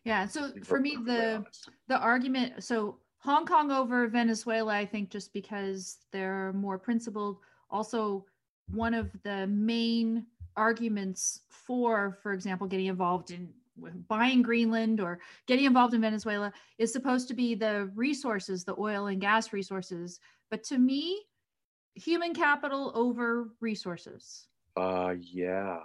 Yeah. 0.04 0.26
So 0.26 0.52
for 0.62 0.78
me, 0.78 0.96
the 1.04 1.44
the 1.88 1.98
argument 1.98 2.62
so 2.62 2.98
Hong 3.18 3.44
Kong 3.44 3.72
over 3.72 4.06
Venezuela, 4.06 4.72
I 4.72 4.86
think 4.86 5.10
just 5.10 5.32
because 5.32 5.98
they're 6.12 6.52
more 6.52 6.78
principled. 6.78 7.38
Also, 7.70 8.24
one 8.70 8.94
of 8.94 9.10
the 9.24 9.48
main 9.48 10.26
arguments 10.56 11.40
for, 11.50 12.18
for 12.22 12.32
example, 12.32 12.68
getting 12.68 12.86
involved 12.86 13.32
in 13.32 13.48
buying 14.08 14.42
Greenland 14.42 15.00
or 15.00 15.18
getting 15.46 15.64
involved 15.64 15.92
in 15.92 16.00
Venezuela 16.00 16.52
is 16.78 16.92
supposed 16.92 17.28
to 17.28 17.34
be 17.34 17.54
the 17.54 17.90
resources, 17.94 18.64
the 18.64 18.76
oil 18.78 19.08
and 19.08 19.20
gas 19.20 19.52
resources 19.52 20.20
but 20.50 20.64
to 20.64 20.78
me, 20.78 21.22
human 21.94 22.34
capital 22.34 22.92
over 22.94 23.48
resources. 23.60 24.46
Uh, 24.76 25.14
yeah. 25.18 25.78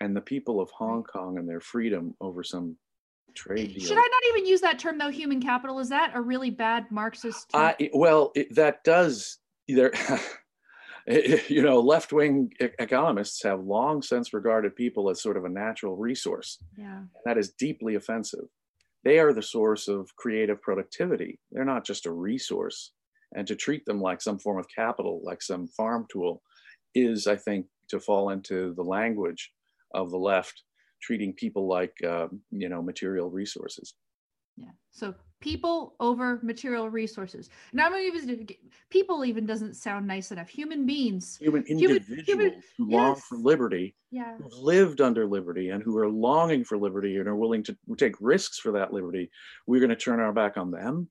And 0.00 0.14
the 0.14 0.20
people 0.20 0.60
of 0.60 0.70
Hong 0.70 1.02
Kong 1.04 1.38
and 1.38 1.48
their 1.48 1.60
freedom 1.60 2.14
over 2.20 2.42
some 2.42 2.76
trade 3.34 3.74
deal. 3.74 3.86
Should 3.86 3.98
I 3.98 4.00
not 4.00 4.22
even 4.30 4.46
use 4.46 4.60
that 4.62 4.78
term 4.78 4.98
though? 4.98 5.10
Human 5.10 5.40
capital 5.40 5.78
is 5.78 5.88
that 5.90 6.12
a 6.14 6.20
really 6.20 6.50
bad 6.50 6.90
Marxist? 6.90 7.50
Uh, 7.54 7.72
well, 7.94 8.32
it, 8.34 8.54
that 8.54 8.84
does 8.84 9.38
either. 9.68 9.92
you 11.06 11.62
know, 11.62 11.78
left 11.78 12.12
wing 12.12 12.52
economists 12.58 13.42
have 13.44 13.60
long 13.60 14.02
since 14.02 14.34
regarded 14.34 14.74
people 14.74 15.08
as 15.08 15.22
sort 15.22 15.36
of 15.36 15.44
a 15.44 15.48
natural 15.48 15.96
resource. 15.96 16.58
Yeah. 16.76 17.02
That 17.24 17.38
is 17.38 17.52
deeply 17.52 17.94
offensive. 17.94 18.46
They 19.04 19.20
are 19.20 19.32
the 19.32 19.42
source 19.42 19.86
of 19.86 20.14
creative 20.16 20.60
productivity. 20.60 21.38
They're 21.52 21.64
not 21.64 21.84
just 21.84 22.06
a 22.06 22.10
resource 22.10 22.90
and 23.34 23.46
to 23.46 23.56
treat 23.56 23.84
them 23.84 24.00
like 24.00 24.20
some 24.20 24.38
form 24.38 24.58
of 24.58 24.66
capital, 24.74 25.20
like 25.24 25.42
some 25.42 25.66
farm 25.68 26.06
tool, 26.10 26.42
is, 26.94 27.26
I 27.26 27.36
think, 27.36 27.66
to 27.88 28.00
fall 28.00 28.30
into 28.30 28.74
the 28.74 28.82
language 28.82 29.52
of 29.94 30.10
the 30.10 30.18
left, 30.18 30.62
treating 31.02 31.32
people 31.32 31.66
like, 31.68 31.92
uh, 32.06 32.28
you 32.50 32.68
know, 32.68 32.82
material 32.82 33.30
resources. 33.30 33.94
Yeah. 34.56 34.70
So 34.90 35.14
people 35.40 35.94
over 36.00 36.40
material 36.42 36.88
resources. 36.88 37.50
Now, 37.72 37.94
even 37.94 38.48
people 38.90 39.24
even 39.24 39.44
doesn't 39.44 39.74
sound 39.74 40.06
nice 40.06 40.32
enough. 40.32 40.48
Human 40.48 40.86
beings, 40.86 41.36
human 41.40 41.64
individuals 41.64 42.26
human, 42.26 42.62
who 42.78 42.90
yes. 42.90 42.96
long 42.98 43.16
for 43.16 43.36
liberty, 43.36 43.94
yeah. 44.10 44.36
who've 44.38 44.52
lived 44.54 45.00
under 45.00 45.26
liberty, 45.26 45.70
and 45.70 45.82
who 45.82 45.98
are 45.98 46.08
longing 46.08 46.64
for 46.64 46.78
liberty 46.78 47.16
and 47.16 47.28
are 47.28 47.36
willing 47.36 47.62
to 47.64 47.76
take 47.98 48.16
risks 48.20 48.58
for 48.58 48.72
that 48.72 48.92
liberty. 48.92 49.30
We're 49.66 49.80
going 49.80 49.90
to 49.90 49.96
turn 49.96 50.20
our 50.20 50.32
back 50.32 50.56
on 50.56 50.70
them. 50.70 51.08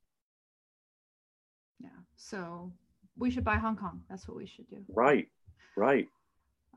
So 2.15 2.71
we 3.17 3.31
should 3.31 3.43
buy 3.43 3.55
Hong 3.55 3.75
Kong. 3.75 4.01
That's 4.09 4.27
what 4.27 4.37
we 4.37 4.45
should 4.45 4.69
do. 4.69 4.77
Right, 4.89 5.27
right. 5.77 6.07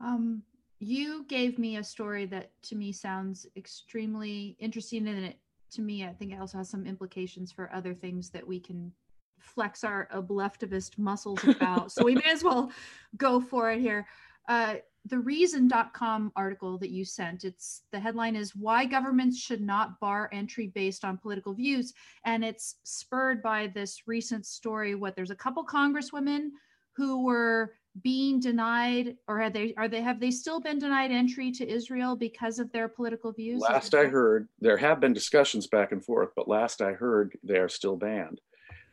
Um, 0.01 0.43
you 0.79 1.25
gave 1.27 1.59
me 1.59 1.77
a 1.77 1.83
story 1.83 2.25
that 2.27 2.51
to 2.63 2.75
me 2.75 2.91
sounds 2.91 3.45
extremely 3.57 4.55
interesting, 4.59 5.07
and 5.07 5.25
it 5.25 5.39
to 5.71 5.81
me, 5.81 6.05
I 6.05 6.13
think 6.13 6.31
it 6.31 6.39
also 6.39 6.57
has 6.57 6.69
some 6.69 6.85
implications 6.85 7.51
for 7.51 7.71
other 7.73 7.93
things 7.93 8.29
that 8.31 8.47
we 8.47 8.59
can 8.59 8.91
flex 9.39 9.83
our 9.83 10.07
obleftivist 10.13 10.97
muscles 10.97 11.43
about. 11.43 11.91
so 11.91 12.03
we 12.03 12.15
may 12.15 12.29
as 12.31 12.43
well 12.43 12.71
go 13.17 13.39
for 13.39 13.71
it 13.71 13.79
here. 13.79 14.07
Uh, 14.47 14.75
the 15.05 15.19
reason.com 15.19 16.31
article 16.35 16.77
that 16.77 16.89
you 16.89 17.05
sent 17.05 17.43
it's 17.43 17.83
the 17.91 17.99
headline 17.99 18.35
is 18.35 18.55
why 18.55 18.85
governments 18.85 19.39
should 19.39 19.61
not 19.61 19.99
bar 19.99 20.29
entry 20.33 20.67
based 20.67 21.05
on 21.05 21.17
political 21.17 21.53
views 21.53 21.93
and 22.25 22.43
it's 22.43 22.75
spurred 22.83 23.41
by 23.41 23.67
this 23.67 24.03
recent 24.07 24.45
story 24.45 24.95
what 24.95 25.15
there's 25.15 25.31
a 25.31 25.35
couple 25.35 25.65
congresswomen 25.65 26.49
who 26.95 27.23
were 27.23 27.73
being 28.03 28.39
denied 28.39 29.15
or 29.27 29.41
are 29.41 29.49
they 29.49 29.73
are 29.77 29.87
they 29.87 30.01
have 30.01 30.19
they 30.19 30.31
still 30.31 30.59
been 30.59 30.79
denied 30.79 31.11
entry 31.11 31.51
to 31.51 31.67
israel 31.67 32.15
because 32.15 32.59
of 32.59 32.71
their 32.71 32.87
political 32.87 33.31
views? 33.31 33.61
Last 33.61 33.95
i 33.95 34.05
heard 34.05 34.47
there 34.59 34.77
have 34.77 34.99
been 34.99 35.13
discussions 35.13 35.67
back 35.67 35.91
and 35.91 36.03
forth 36.03 36.29
but 36.35 36.47
last 36.47 36.81
i 36.81 36.91
heard 36.91 37.37
they 37.43 37.57
are 37.57 37.69
still 37.69 37.95
banned. 37.95 38.41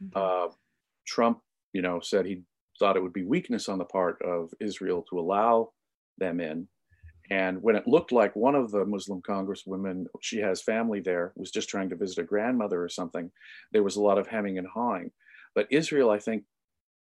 Mm-hmm. 0.03 0.19
uh, 0.19 0.53
trump 1.07 1.41
you 1.73 1.83
know 1.83 2.01
said 2.01 2.27
he 2.27 2.43
thought 2.79 2.97
it 2.97 3.03
would 3.03 3.13
be 3.13 3.25
weakness 3.25 3.69
on 3.69 3.79
the 3.79 3.85
part 3.85 4.21
of 4.23 4.53
israel 4.61 5.05
to 5.11 5.19
allow 5.19 5.71
them 6.19 6.41
in. 6.41 6.69
And 7.31 7.63
when 7.63 7.77
it 7.77 7.89
looked 7.89 8.13
like 8.13 8.37
one 8.37 8.55
of 8.55 8.71
the 8.71 8.85
Muslim 8.85 9.21
congresswomen, 9.21 10.07
she 10.21 10.39
has 10.39 10.63
family 10.63 11.01
there, 11.01 11.33
was 11.35 11.51
just 11.51 11.69
trying 11.69 11.91
to 11.91 11.97
visit 11.97 12.19
a 12.19 12.25
grandmother 12.25 12.83
or 12.83 12.89
something, 12.89 13.31
there 13.73 13.83
was 13.83 13.97
a 13.97 14.03
lot 14.03 14.19
of 14.19 14.29
hemming 14.29 14.59
and 14.59 14.67
hawing. 14.67 15.11
But 15.55 15.67
Israel, 15.71 16.11
I 16.11 16.19
think, 16.19 16.45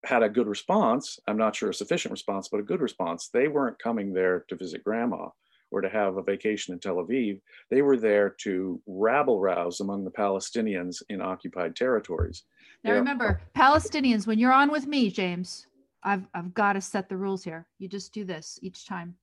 had 0.05 0.23
a 0.23 0.29
good 0.29 0.47
response. 0.47 1.19
I'm 1.29 1.37
not 1.37 1.55
sure 1.55 1.71
a 1.71 1.75
sufficient 1.75 2.12
response, 2.12 2.49
but 2.49 2.61
a 2.61 2.64
good 2.64 2.81
response. 2.81 3.29
They 3.33 3.49
weren't 3.49 3.79
coming 3.79 4.12
there 4.12 4.45
to 4.49 4.57
visit 4.57 4.85
grandma 4.85 5.29
or 5.71 5.81
to 5.81 5.89
have 5.89 6.17
a 6.17 6.23
vacation 6.23 6.75
in 6.75 6.81
Tel 6.81 6.97
Aviv. 6.97 7.41
They 7.71 7.83
were 7.83 7.97
there 7.97 8.31
to 8.43 8.81
rabble 8.87 9.41
rouse 9.41 9.81
among 9.81 10.05
the 10.05 10.11
Palestinians 10.11 11.03
in 11.09 11.21
occupied 11.21 11.75
territories. 11.75 12.45
Now, 12.85 12.91
They're, 12.91 13.01
remember, 13.01 13.41
Palestinians, 13.57 14.27
when 14.27 14.39
you're 14.39 14.53
on 14.53 14.71
with 14.71 14.87
me, 14.87 15.11
James, 15.11 15.67
I've 16.03 16.27
I've 16.35 16.55
got 16.55 16.75
to 16.75 16.81
set 16.81 17.09
the 17.09 17.17
rules 17.17 17.43
here. 17.43 17.67
You 17.79 17.89
just 17.89 18.13
do 18.13 18.25
this 18.25 18.59
each 18.63 18.87
time. 18.87 19.17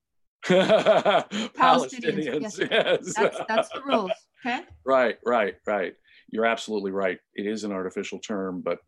Palestinians, 0.45 1.51
Palestinians, 1.53 2.41
yes. 2.41 2.59
yes. 2.59 3.13
That's, 3.15 3.39
that's 3.47 3.69
the 3.69 3.81
rules. 3.85 4.11
Okay. 4.45 4.59
Right, 4.85 5.17
right, 5.25 5.55
right. 5.65 5.93
You're 6.29 6.45
absolutely 6.45 6.91
right. 6.91 7.17
It 7.33 7.45
is 7.47 7.63
an 7.63 7.71
artificial 7.71 8.19
term, 8.19 8.59
but 8.59 8.79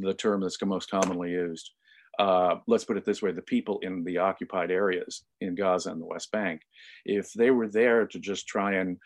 the 0.00 0.12
term 0.12 0.40
that's 0.40 0.60
most 0.60 0.90
commonly 0.90 1.30
used. 1.30 1.70
Uh, 2.18 2.56
let's 2.66 2.84
put 2.84 2.96
it 2.96 3.04
this 3.04 3.22
way: 3.22 3.30
the 3.30 3.40
people 3.40 3.78
in 3.82 4.02
the 4.02 4.18
occupied 4.18 4.72
areas 4.72 5.22
in 5.40 5.54
Gaza 5.54 5.92
and 5.92 6.02
the 6.02 6.06
West 6.06 6.32
Bank, 6.32 6.62
if 7.04 7.32
they 7.32 7.52
were 7.52 7.68
there 7.68 8.08
to 8.08 8.18
just 8.18 8.48
try 8.48 8.74
and, 8.74 8.98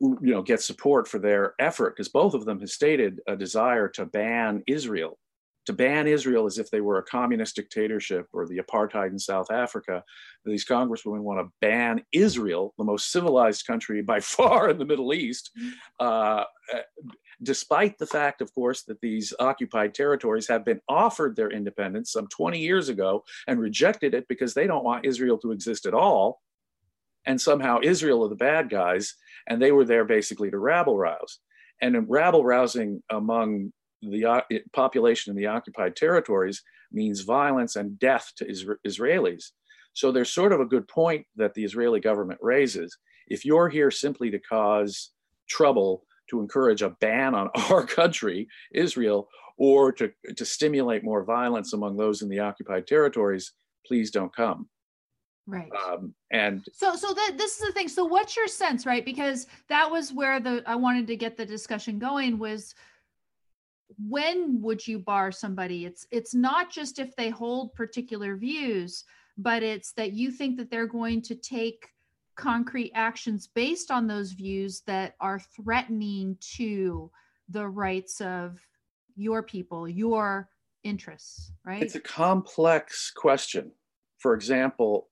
you 0.00 0.18
know, 0.20 0.42
get 0.42 0.60
support 0.60 1.08
for 1.08 1.18
their 1.18 1.54
effort, 1.58 1.96
because 1.96 2.10
both 2.10 2.34
of 2.34 2.44
them 2.44 2.60
have 2.60 2.68
stated 2.68 3.20
a 3.26 3.34
desire 3.34 3.88
to 3.88 4.04
ban 4.04 4.62
Israel 4.66 5.18
to 5.66 5.72
ban 5.72 6.06
Israel 6.06 6.46
as 6.46 6.58
if 6.58 6.70
they 6.70 6.80
were 6.80 6.98
a 6.98 7.02
communist 7.02 7.56
dictatorship 7.56 8.26
or 8.32 8.46
the 8.46 8.58
apartheid 8.58 9.10
in 9.10 9.18
South 9.18 9.50
Africa. 9.50 10.02
These 10.44 10.64
congresswomen 10.64 11.20
want 11.20 11.40
to 11.40 11.52
ban 11.60 12.02
Israel, 12.12 12.74
the 12.78 12.84
most 12.84 13.12
civilized 13.12 13.66
country 13.66 14.02
by 14.02 14.20
far 14.36 14.70
in 14.70 14.78
the 14.78 14.84
Middle 14.84 15.12
East, 15.12 15.50
mm-hmm. 15.58 15.70
uh, 15.98 16.44
despite 17.42 17.98
the 17.98 18.06
fact, 18.06 18.40
of 18.40 18.52
course, 18.54 18.82
that 18.84 19.00
these 19.00 19.34
occupied 19.38 19.94
territories 19.94 20.48
have 20.48 20.64
been 20.64 20.80
offered 20.88 21.36
their 21.36 21.50
independence 21.50 22.12
some 22.12 22.26
20 22.28 22.58
years 22.58 22.88
ago 22.88 23.24
and 23.46 23.60
rejected 23.60 24.14
it 24.14 24.26
because 24.28 24.54
they 24.54 24.66
don't 24.66 24.84
want 24.84 25.06
Israel 25.06 25.38
to 25.38 25.52
exist 25.52 25.86
at 25.86 25.94
all. 25.94 26.40
And 27.26 27.38
somehow 27.38 27.80
Israel 27.82 28.24
are 28.24 28.28
the 28.28 28.34
bad 28.34 28.70
guys, 28.70 29.14
and 29.46 29.60
they 29.60 29.72
were 29.72 29.84
there 29.84 30.06
basically 30.06 30.50
to 30.50 30.58
rabble 30.58 30.96
rouse. 30.96 31.38
And 31.82 32.08
rabble 32.08 32.44
rousing 32.44 33.02
among 33.10 33.72
the 34.02 34.24
uh, 34.24 34.40
population 34.72 35.30
in 35.30 35.36
the 35.36 35.46
occupied 35.46 35.96
territories 35.96 36.62
means 36.92 37.20
violence 37.20 37.76
and 37.76 37.98
death 37.98 38.32
to 38.36 38.44
Isra- 38.44 38.76
Israelis. 38.86 39.50
So 39.92 40.12
there's 40.12 40.32
sort 40.32 40.52
of 40.52 40.60
a 40.60 40.66
good 40.66 40.86
point 40.88 41.26
that 41.36 41.54
the 41.54 41.64
Israeli 41.64 42.00
government 42.00 42.40
raises. 42.42 42.96
If 43.28 43.44
you're 43.44 43.68
here 43.68 43.90
simply 43.90 44.30
to 44.30 44.38
cause 44.38 45.10
trouble, 45.48 46.04
to 46.30 46.40
encourage 46.40 46.82
a 46.82 46.90
ban 47.00 47.34
on 47.34 47.50
our 47.70 47.84
country, 47.84 48.48
Israel, 48.72 49.28
or 49.58 49.92
to, 49.92 50.10
to 50.36 50.44
stimulate 50.44 51.04
more 51.04 51.24
violence 51.24 51.72
among 51.72 51.96
those 51.96 52.22
in 52.22 52.28
the 52.28 52.38
occupied 52.38 52.86
territories, 52.86 53.52
please 53.86 54.10
don't 54.10 54.34
come. 54.34 54.68
Right. 55.46 55.70
Um, 55.86 56.14
and 56.30 56.64
so, 56.72 56.94
so 56.94 57.12
that 57.12 57.32
this 57.36 57.58
is 57.58 57.66
the 57.66 57.72
thing. 57.72 57.88
So, 57.88 58.04
what's 58.04 58.36
your 58.36 58.46
sense, 58.46 58.86
right? 58.86 59.04
Because 59.04 59.48
that 59.68 59.90
was 59.90 60.12
where 60.12 60.38
the 60.38 60.62
I 60.64 60.76
wanted 60.76 61.08
to 61.08 61.16
get 61.16 61.36
the 61.36 61.46
discussion 61.46 61.98
going 61.98 62.38
was 62.38 62.74
when 63.98 64.60
would 64.60 64.86
you 64.86 64.98
bar 64.98 65.32
somebody? 65.32 65.84
It's 65.84 66.06
it's 66.10 66.34
not 66.34 66.70
just 66.70 66.98
if 66.98 67.14
they 67.16 67.30
hold 67.30 67.74
particular 67.74 68.36
views, 68.36 69.04
but 69.36 69.62
it's 69.62 69.92
that 69.92 70.12
you 70.12 70.30
think 70.30 70.56
that 70.58 70.70
they're 70.70 70.86
going 70.86 71.22
to 71.22 71.34
take 71.34 71.88
concrete 72.36 72.92
actions 72.94 73.46
based 73.46 73.90
on 73.90 74.06
those 74.06 74.32
views 74.32 74.82
that 74.86 75.14
are 75.20 75.38
threatening 75.38 76.36
to 76.56 77.10
the 77.48 77.66
rights 77.66 78.20
of 78.20 78.58
your 79.16 79.42
people, 79.42 79.88
your 79.88 80.48
interests, 80.82 81.52
right? 81.64 81.82
It's 81.82 81.96
a 81.96 82.00
complex 82.00 83.10
question. 83.10 83.72
For 84.18 84.34
example, 84.34 85.08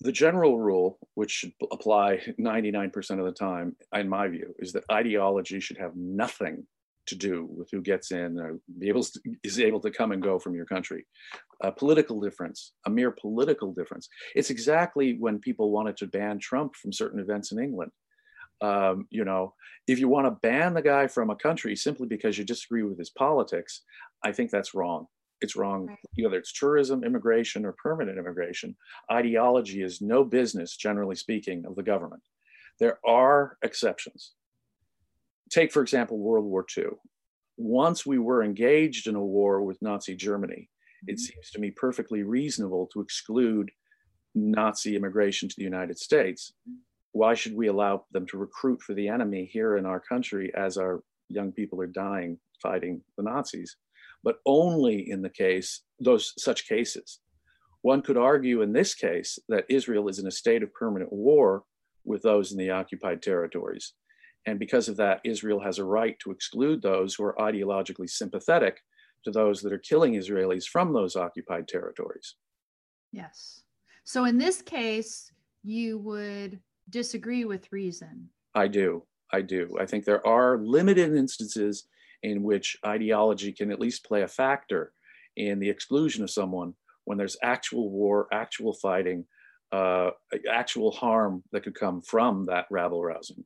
the 0.00 0.12
general 0.12 0.60
rule, 0.60 0.98
which 1.14 1.30
should 1.30 1.52
apply 1.70 2.20
99% 2.40 3.18
of 3.18 3.24
the 3.24 3.32
time, 3.32 3.76
in 3.94 4.08
my 4.08 4.28
view, 4.28 4.54
is 4.58 4.72
that 4.72 4.84
ideology 4.90 5.60
should 5.60 5.78
have 5.78 5.94
nothing 5.94 6.66
to 7.06 7.14
do 7.14 7.46
with 7.50 7.68
who 7.70 7.80
gets 7.80 8.10
in 8.12 8.38
or 8.38 8.58
be 8.78 8.88
able 8.88 9.02
to, 9.02 9.20
is 9.42 9.60
able 9.60 9.80
to 9.80 9.90
come 9.90 10.12
and 10.12 10.22
go 10.22 10.38
from 10.38 10.54
your 10.54 10.64
country. 10.64 11.06
A 11.62 11.70
political 11.70 12.20
difference, 12.20 12.72
a 12.86 12.90
mere 12.90 13.10
political 13.10 13.72
difference. 13.72 14.08
It's 14.34 14.50
exactly 14.50 15.16
when 15.18 15.38
people 15.38 15.70
wanted 15.70 15.96
to 15.98 16.06
ban 16.06 16.38
Trump 16.38 16.74
from 16.76 16.92
certain 16.92 17.20
events 17.20 17.52
in 17.52 17.58
England. 17.58 17.92
Um, 18.60 19.06
you 19.10 19.24
know, 19.24 19.54
if 19.86 19.98
you 19.98 20.08
want 20.08 20.26
to 20.26 20.38
ban 20.48 20.74
the 20.74 20.82
guy 20.82 21.06
from 21.06 21.30
a 21.30 21.36
country 21.36 21.76
simply 21.76 22.06
because 22.06 22.38
you 22.38 22.44
disagree 22.44 22.82
with 22.82 22.98
his 22.98 23.10
politics, 23.10 23.82
I 24.22 24.32
think 24.32 24.50
that's 24.50 24.74
wrong. 24.74 25.06
It's 25.40 25.56
wrong, 25.56 25.86
right. 25.86 25.98
whether 26.16 26.38
it's 26.38 26.52
tourism, 26.52 27.04
immigration, 27.04 27.66
or 27.66 27.72
permanent 27.72 28.18
immigration. 28.18 28.76
Ideology 29.10 29.82
is 29.82 30.00
no 30.00 30.24
business, 30.24 30.76
generally 30.76 31.16
speaking, 31.16 31.66
of 31.66 31.74
the 31.74 31.82
government. 31.82 32.22
There 32.80 32.98
are 33.06 33.58
exceptions. 33.62 34.32
Take, 35.50 35.72
for 35.72 35.82
example, 35.82 36.18
World 36.18 36.44
War 36.44 36.64
II. 36.76 36.84
Once 37.56 38.04
we 38.04 38.18
were 38.18 38.42
engaged 38.42 39.06
in 39.06 39.14
a 39.14 39.24
war 39.24 39.62
with 39.62 39.80
Nazi 39.82 40.16
Germany, 40.16 40.68
mm-hmm. 40.68 41.12
it 41.12 41.18
seems 41.18 41.50
to 41.52 41.60
me 41.60 41.70
perfectly 41.70 42.22
reasonable 42.22 42.88
to 42.92 43.00
exclude 43.00 43.70
Nazi 44.34 44.96
immigration 44.96 45.48
to 45.48 45.54
the 45.56 45.64
United 45.64 45.98
States. 45.98 46.52
Why 47.12 47.34
should 47.34 47.54
we 47.54 47.68
allow 47.68 48.04
them 48.12 48.26
to 48.26 48.38
recruit 48.38 48.82
for 48.82 48.94
the 48.94 49.08
enemy 49.08 49.48
here 49.52 49.76
in 49.76 49.86
our 49.86 50.00
country 50.00 50.52
as 50.56 50.76
our 50.76 51.02
young 51.28 51.52
people 51.52 51.80
are 51.80 51.86
dying 51.86 52.38
fighting 52.60 53.02
the 53.16 53.22
Nazis? 53.22 53.76
But 54.24 54.38
only 54.46 55.08
in 55.08 55.22
the 55.22 55.30
case, 55.30 55.82
those 56.00 56.32
such 56.36 56.66
cases. 56.66 57.20
One 57.82 58.02
could 58.02 58.16
argue 58.16 58.62
in 58.62 58.72
this 58.72 58.94
case 58.94 59.38
that 59.48 59.66
Israel 59.68 60.08
is 60.08 60.18
in 60.18 60.26
a 60.26 60.32
state 60.32 60.62
of 60.62 60.72
permanent 60.72 61.12
war 61.12 61.64
with 62.04 62.22
those 62.22 62.50
in 62.50 62.58
the 62.58 62.70
occupied 62.70 63.22
territories. 63.22 63.92
And 64.46 64.58
because 64.58 64.88
of 64.88 64.96
that, 64.96 65.20
Israel 65.24 65.60
has 65.60 65.78
a 65.78 65.84
right 65.84 66.18
to 66.20 66.30
exclude 66.30 66.82
those 66.82 67.14
who 67.14 67.24
are 67.24 67.36
ideologically 67.36 68.08
sympathetic 68.08 68.80
to 69.24 69.30
those 69.30 69.62
that 69.62 69.72
are 69.72 69.78
killing 69.78 70.14
Israelis 70.14 70.66
from 70.66 70.92
those 70.92 71.16
occupied 71.16 71.66
territories. 71.66 72.34
Yes. 73.10 73.62
So 74.04 74.24
in 74.24 74.36
this 74.36 74.60
case, 74.60 75.32
you 75.62 75.98
would 75.98 76.60
disagree 76.90 77.44
with 77.44 77.72
reason. 77.72 78.28
I 78.54 78.68
do. 78.68 79.04
I 79.32 79.40
do. 79.40 79.76
I 79.80 79.86
think 79.86 80.04
there 80.04 80.26
are 80.26 80.58
limited 80.58 81.14
instances 81.14 81.88
in 82.22 82.42
which 82.42 82.76
ideology 82.86 83.52
can 83.52 83.70
at 83.70 83.80
least 83.80 84.04
play 84.04 84.22
a 84.22 84.28
factor 84.28 84.92
in 85.36 85.58
the 85.58 85.68
exclusion 85.68 86.22
of 86.22 86.30
someone 86.30 86.74
when 87.04 87.18
there's 87.18 87.36
actual 87.42 87.90
war, 87.90 88.28
actual 88.32 88.74
fighting, 88.74 89.24
uh, 89.72 90.10
actual 90.50 90.90
harm 90.90 91.42
that 91.52 91.64
could 91.64 91.74
come 91.74 92.00
from 92.02 92.44
that 92.46 92.66
rabble 92.70 93.02
rousing. 93.02 93.44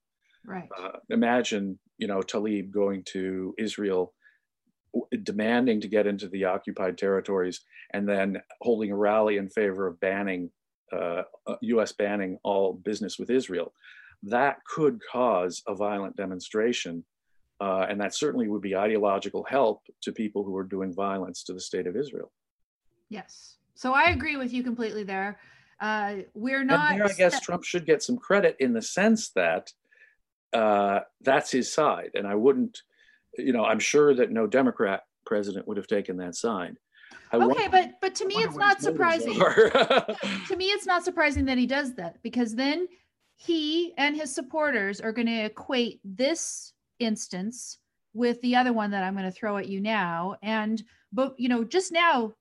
Right. 0.49 0.69
Uh, 0.77 0.99
imagine, 1.11 1.79
you 1.99 2.07
know, 2.07 2.21
Tlaib 2.21 2.71
going 2.71 3.03
to 3.13 3.55
Israel, 3.59 4.15
demanding 5.23 5.83
to 5.83 5.89
get 5.89 6.07
into 6.07 6.27
the 6.29 6.45
occupied 6.45 6.97
territories, 6.97 7.61
and 7.93 8.09
then 8.09 8.41
holding 8.63 8.91
a 8.91 8.97
rally 8.97 9.37
in 9.37 9.51
favor 9.51 9.87
of 9.87 10.01
banning, 10.01 10.51
uh, 10.91 11.23
U.S. 11.61 11.91
Uh, 11.91 11.95
banning 11.99 12.39
all 12.45 12.73
business 12.73 13.19
with 13.19 13.29
Israel. 13.29 13.75
That 14.23 14.57
could 14.65 15.01
cause 15.13 15.63
a 15.69 15.75
violent 15.75 16.17
demonstration, 16.17 17.05
uh, 17.61 17.87
and 17.91 18.01
that 18.01 18.15
certainly 18.15 18.49
would 18.49 18.63
be 18.63 18.75
ideological 18.75 19.45
help 19.45 19.83
to 20.03 20.13
people 20.13 20.45
who 20.45 20.57
are 20.57 20.65
doing 20.65 20.95
violence 20.95 21.45
to 21.45 21.53
the 21.53 21.61
state 21.61 21.87
of 21.87 21.95
Israel. 21.95 22.33
Yes. 23.11 23.57
So 23.75 23.93
I 23.93 24.11
agree 24.11 24.37
with 24.37 24.53
you 24.53 24.63
completely 24.63 25.05
there. 25.05 25.39
Uh, 25.79 26.17
we're 26.33 26.65
not. 26.65 26.93
And 26.93 27.01
there, 27.01 27.09
I 27.09 27.13
guess 27.13 27.41
Trump 27.41 27.65
should 27.65 27.85
get 27.85 28.03
some 28.03 28.17
credit 28.17 28.57
in 28.59 28.73
the 28.73 28.83
sense 28.83 29.31
that 29.37 29.71
uh, 30.53 31.01
that's 31.21 31.51
his 31.51 31.73
side. 31.73 32.11
And 32.15 32.27
I 32.27 32.35
wouldn't, 32.35 32.83
you 33.37 33.53
know, 33.53 33.65
I'm 33.65 33.79
sure 33.79 34.15
that 34.15 34.31
no 34.31 34.47
Democrat 34.47 35.03
president 35.27 35.69
would 35.69 35.77
have 35.77 35.87
taken 35.87 36.17
that 36.19 36.35
side. 36.35 36.77
I 37.31 37.37
okay, 37.37 37.47
wonder, 37.47 37.69
but 37.71 37.91
but 38.01 38.15
to 38.17 38.27
me, 38.27 38.37
it's 38.37 38.57
not 38.57 38.81
surprising. 38.81 39.35
to 39.39 40.57
me, 40.57 40.67
it's 40.67 40.87
not 40.87 41.05
surprising 41.05 41.45
that 41.47 41.59
he 41.59 41.67
does 41.67 41.95
that 41.95 42.23
because 42.23 42.55
then 42.55 42.89
he 43.37 43.93
and 43.97 44.17
his 44.17 44.35
supporters 44.35 45.01
are 45.01 45.13
going 45.13 45.27
to 45.27 45.45
equate 45.45 46.01
this 46.05 46.73
instance 46.99 47.79
with 48.15 48.41
the 48.41 48.57
other 48.57 48.73
one 48.73 48.91
that 48.91 49.05
I'm 49.05 49.15
going 49.15 49.27
to 49.27 49.31
throw 49.31 49.59
at 49.59 49.69
you 49.69 49.81
now. 49.81 50.37
And 50.43 50.83
but 51.13 51.35
you 51.39 51.49
know, 51.49 51.65
just 51.65 51.93
now, 51.93 52.33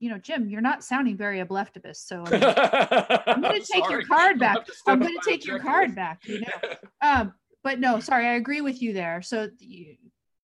you 0.00 0.10
know, 0.10 0.18
Jim, 0.18 0.48
you're 0.48 0.60
not 0.60 0.84
sounding 0.84 1.16
very 1.16 1.40
obleftivist. 1.40 2.06
So 2.06 2.24
I'm, 2.26 3.22
I'm 3.26 3.40
going 3.40 3.60
to 3.60 3.66
take 3.72 3.88
your 3.88 4.04
card 4.04 4.38
back. 4.38 4.58
I'm 4.86 5.00
going 5.00 5.14
to 5.14 5.30
take 5.30 5.46
your 5.46 5.58
card 5.60 5.94
back. 5.94 6.20
You 6.26 6.40
know, 6.40 6.68
um, 7.02 7.34
but 7.62 7.80
no, 7.80 8.00
sorry, 8.00 8.26
I 8.26 8.34
agree 8.34 8.60
with 8.60 8.82
you 8.82 8.92
there. 8.92 9.22
So, 9.22 9.48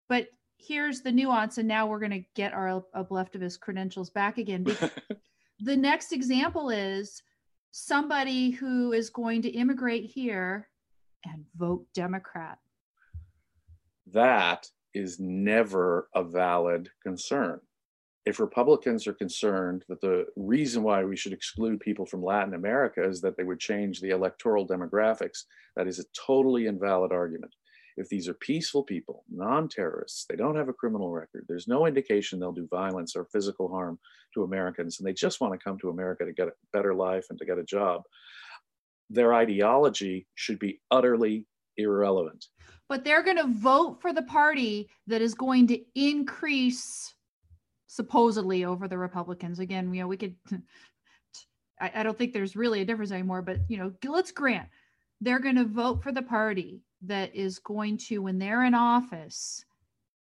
but 0.09 0.29
here's 0.57 1.01
the 1.01 1.13
nuance, 1.13 1.59
and 1.59 1.69
now 1.69 1.87
we're 1.87 1.99
going 1.99 2.11
to 2.11 2.25
get 2.35 2.53
our 2.53 2.69
his 3.43 3.57
credentials 3.57 4.11
back 4.11 4.39
again. 4.39 4.65
the 5.61 5.77
next 5.77 6.13
example 6.13 6.71
is 6.71 7.23
somebody 7.71 8.51
who 8.51 8.93
is 8.93 9.11
going 9.11 9.43
to 9.43 9.51
immigrate 9.51 10.05
here 10.05 10.69
and 11.25 11.45
vote 11.57 11.87
Democrat. 11.95 12.59
That 14.13 14.69
is 14.95 15.19
never 15.21 16.09
a 16.15 16.25
valid 16.25 16.89
concern 17.03 17.61
if 18.29 18.39
Republicans 18.39 19.07
are 19.07 19.15
concerned 19.15 19.87
that 19.89 20.03
the 20.03 20.27
reason 20.37 20.83
why 20.83 21.03
we 21.03 21.17
should 21.17 21.33
exclude 21.33 21.81
people 21.81 22.05
from 22.05 22.23
Latin 22.23 22.53
America 22.53 23.03
is 23.03 23.23
that 23.23 23.39
they 23.39 23.43
would 23.43 23.59
change 23.59 24.01
the 24.01 24.11
electoral 24.11 24.69
demographics, 24.69 25.45
that 25.77 25.89
is 25.89 25.99
a 25.99 26.05
totally 26.27 26.67
invalid 26.67 27.11
argument. 27.11 27.55
If 27.97 28.11
these 28.11 28.29
are 28.29 28.35
peaceful 28.35 28.83
people, 28.83 29.25
non 29.31 29.67
terrorists, 29.67 30.27
they 30.29 30.37
don't 30.37 30.57
have 30.57 30.69
a 30.69 30.75
criminal 30.75 31.11
record, 31.11 31.47
there's 31.49 31.67
no 31.67 31.87
indication 31.87 32.39
they'll 32.39 32.53
do 32.53 32.69
violence 32.71 33.17
or 33.17 33.25
physical 33.33 33.67
harm 33.67 33.99
to 34.35 34.45
Americans, 34.45 34.99
and 34.99 35.09
they 35.09 35.15
just 35.15 35.41
want 35.41 35.55
to 35.55 35.65
come 35.65 35.79
to 35.79 35.89
America 35.89 36.27
to 36.27 36.33
get 36.35 36.49
a 36.49 36.53
better 36.75 36.95
life 36.95 37.25
and 37.31 37.39
to 37.39 37.47
get 37.47 37.57
a 37.57 37.65
job, 37.65 38.03
their 39.09 39.33
ideology 39.33 40.27
should 40.35 40.59
be 40.59 40.83
utterly 40.91 41.47
irrelevant. 41.79 42.45
But 42.91 43.05
they're 43.05 43.23
going 43.23 43.39
to 43.39 43.49
vote 43.49 44.03
for 44.03 44.13
the 44.13 44.23
party 44.23 44.91
that 45.07 45.23
is 45.23 45.33
going 45.33 45.67
to 45.69 45.81
increase 45.95 47.15
supposedly 47.89 48.65
over 48.65 48.87
the 48.87 48.99
Republicans. 48.99 49.59
Again, 49.59 49.93
you 49.93 50.03
know, 50.03 50.09
we 50.09 50.17
could, 50.17 50.37
I, 51.81 51.91
I 51.97 52.03
don't 52.05 52.17
think 52.17 52.33
there's 52.33 52.55
really 52.55 52.81
a 52.81 52.85
difference 52.85 53.11
anymore, 53.11 53.43
but, 53.43 53.59
you 53.69 53.79
know, 53.79 53.93
let's 54.09 54.31
grant 54.31 54.69
they're 55.21 55.41
going 55.41 55.57
to 55.57 55.65
vote 55.65 56.03
for 56.03 56.13
the 56.13 56.23
party 56.23 56.83
that 57.03 57.35
is 57.35 57.59
going 57.59 57.97
to, 57.97 58.19
when 58.19 58.39
they're 58.39 58.65
in 58.65 58.75
office, 58.75 59.65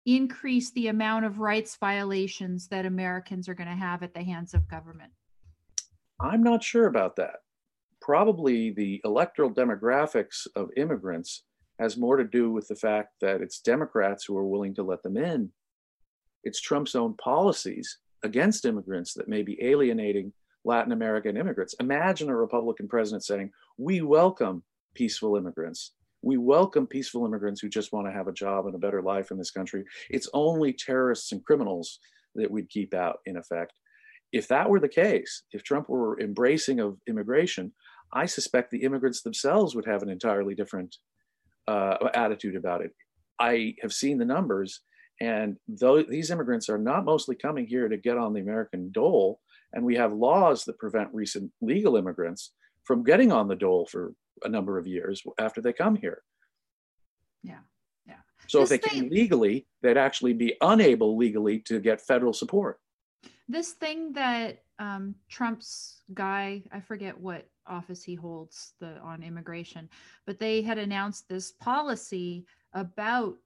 increase 0.05 0.71
the 0.71 0.87
amount 0.87 1.25
of 1.25 1.39
rights 1.39 1.75
violations 1.75 2.67
that 2.69 2.85
Americans 2.85 3.47
are 3.49 3.53
going 3.53 3.69
to 3.69 3.75
have 3.75 4.03
at 4.03 4.13
the 4.13 4.23
hands 4.23 4.53
of 4.53 4.67
government? 4.67 5.11
I'm 6.19 6.41
not 6.41 6.63
sure 6.63 6.87
about 6.87 7.15
that. 7.17 7.37
Probably 8.01 8.71
the 8.71 9.01
electoral 9.03 9.51
demographics 9.51 10.47
of 10.55 10.69
immigrants 10.77 11.43
has 11.79 11.97
more 11.97 12.17
to 12.17 12.23
do 12.23 12.51
with 12.51 12.67
the 12.67 12.75
fact 12.75 13.09
that 13.21 13.41
it's 13.41 13.59
Democrats 13.59 14.25
who 14.25 14.35
are 14.37 14.47
willing 14.47 14.73
to 14.75 14.83
let 14.83 15.03
them 15.03 15.17
in 15.17 15.51
it's 16.47 16.61
Trump's 16.61 16.95
own 16.95 17.13
policies 17.15 17.99
against 18.23 18.65
immigrants 18.65 19.13
that 19.13 19.27
may 19.27 19.43
be 19.43 19.61
alienating 19.61 20.31
Latin 20.63 20.93
American 20.93 21.35
immigrants. 21.35 21.75
Imagine 21.81 22.29
a 22.29 22.35
Republican 22.35 22.87
president 22.87 23.25
saying, 23.25 23.51
We 23.77 24.01
welcome 24.01 24.63
peaceful 24.95 25.35
immigrants. 25.35 25.91
We 26.21 26.37
welcome 26.37 26.87
peaceful 26.87 27.25
immigrants 27.25 27.61
who 27.61 27.69
just 27.69 27.91
want 27.91 28.07
to 28.07 28.13
have 28.13 28.27
a 28.27 28.33
job 28.33 28.65
and 28.65 28.75
a 28.75 28.79
better 28.79 29.01
life 29.01 29.29
in 29.29 29.37
this 29.37 29.51
country. 29.51 29.83
It's 30.09 30.29
only 30.33 30.71
terrorists 30.71 31.31
and 31.33 31.43
criminals 31.43 31.99
that 32.35 32.49
we'd 32.49 32.69
keep 32.69 32.93
out, 32.93 33.19
in 33.25 33.35
effect. 33.35 33.73
If 34.31 34.47
that 34.47 34.69
were 34.69 34.79
the 34.79 34.89
case, 34.89 35.43
if 35.51 35.63
Trump 35.63 35.89
were 35.89 36.19
embracing 36.19 36.79
of 36.79 36.97
immigration, 37.07 37.73
I 38.13 38.25
suspect 38.25 38.71
the 38.71 38.83
immigrants 38.83 39.21
themselves 39.21 39.75
would 39.75 39.85
have 39.85 40.01
an 40.01 40.09
entirely 40.09 40.55
different 40.55 40.95
uh, 41.67 41.97
attitude 42.13 42.55
about 42.55 42.81
it. 42.81 42.91
I 43.39 43.75
have 43.81 43.93
seen 43.93 44.17
the 44.17 44.25
numbers, 44.25 44.81
and 45.19 45.57
though 45.67 46.03
these 46.03 46.31
immigrants 46.31 46.69
are 46.69 46.77
not 46.77 47.05
mostly 47.05 47.35
coming 47.35 47.65
here 47.65 47.87
to 47.87 47.97
get 47.97 48.17
on 48.17 48.33
the 48.33 48.41
American 48.41 48.91
dole, 48.91 49.39
and 49.73 49.83
we 49.83 49.95
have 49.95 50.13
laws 50.13 50.65
that 50.65 50.77
prevent 50.77 51.13
recent 51.13 51.51
legal 51.61 51.95
immigrants 51.97 52.53
from 52.83 53.03
getting 53.03 53.31
on 53.31 53.47
the 53.47 53.55
dole 53.55 53.85
for 53.85 54.13
a 54.43 54.49
number 54.49 54.77
of 54.77 54.87
years 54.87 55.23
after 55.39 55.61
they 55.61 55.73
come 55.73 55.95
here. 55.95 56.21
Yeah. 57.43 57.59
Yeah. 58.07 58.15
So 58.47 58.59
this 58.59 58.71
if 58.71 58.81
they 58.81 58.89
thing, 58.89 59.01
came 59.01 59.09
legally, 59.09 59.67
they'd 59.81 59.97
actually 59.97 60.33
be 60.33 60.55
unable 60.61 61.17
legally 61.17 61.59
to 61.59 61.79
get 61.79 62.01
federal 62.01 62.33
support. 62.33 62.79
This 63.49 63.71
thing 63.71 64.13
that 64.13 64.59
um, 64.79 65.15
Trump's 65.29 66.01
guy, 66.13 66.63
I 66.71 66.79
forget 66.79 67.19
what 67.19 67.47
office 67.65 68.03
he 68.03 68.15
holds 68.15 68.73
the 68.79 68.97
on 68.99 69.23
immigration, 69.23 69.89
but 70.25 70.39
they 70.39 70.61
had 70.61 70.77
announced 70.77 71.27
this 71.27 71.51
policy 71.53 72.45
about 72.73 73.37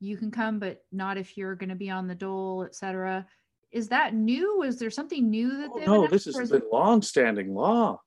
you 0.00 0.16
can 0.16 0.30
come, 0.30 0.58
but 0.58 0.82
not 0.90 1.18
if 1.18 1.36
you're 1.36 1.54
going 1.54 1.68
to 1.68 1.76
be 1.76 1.90
on 1.90 2.08
the 2.08 2.14
dole, 2.14 2.64
et 2.64 2.74
cetera. 2.74 3.26
Is 3.70 3.88
that 3.88 4.14
new? 4.14 4.62
Is 4.62 4.78
there 4.78 4.90
something 4.90 5.30
new 5.30 5.58
that? 5.58 5.70
Oh, 5.72 5.78
no, 5.86 6.06
this 6.08 6.24
has 6.24 6.50
been 6.50 6.62
long-standing 6.72 7.54
law. 7.54 8.00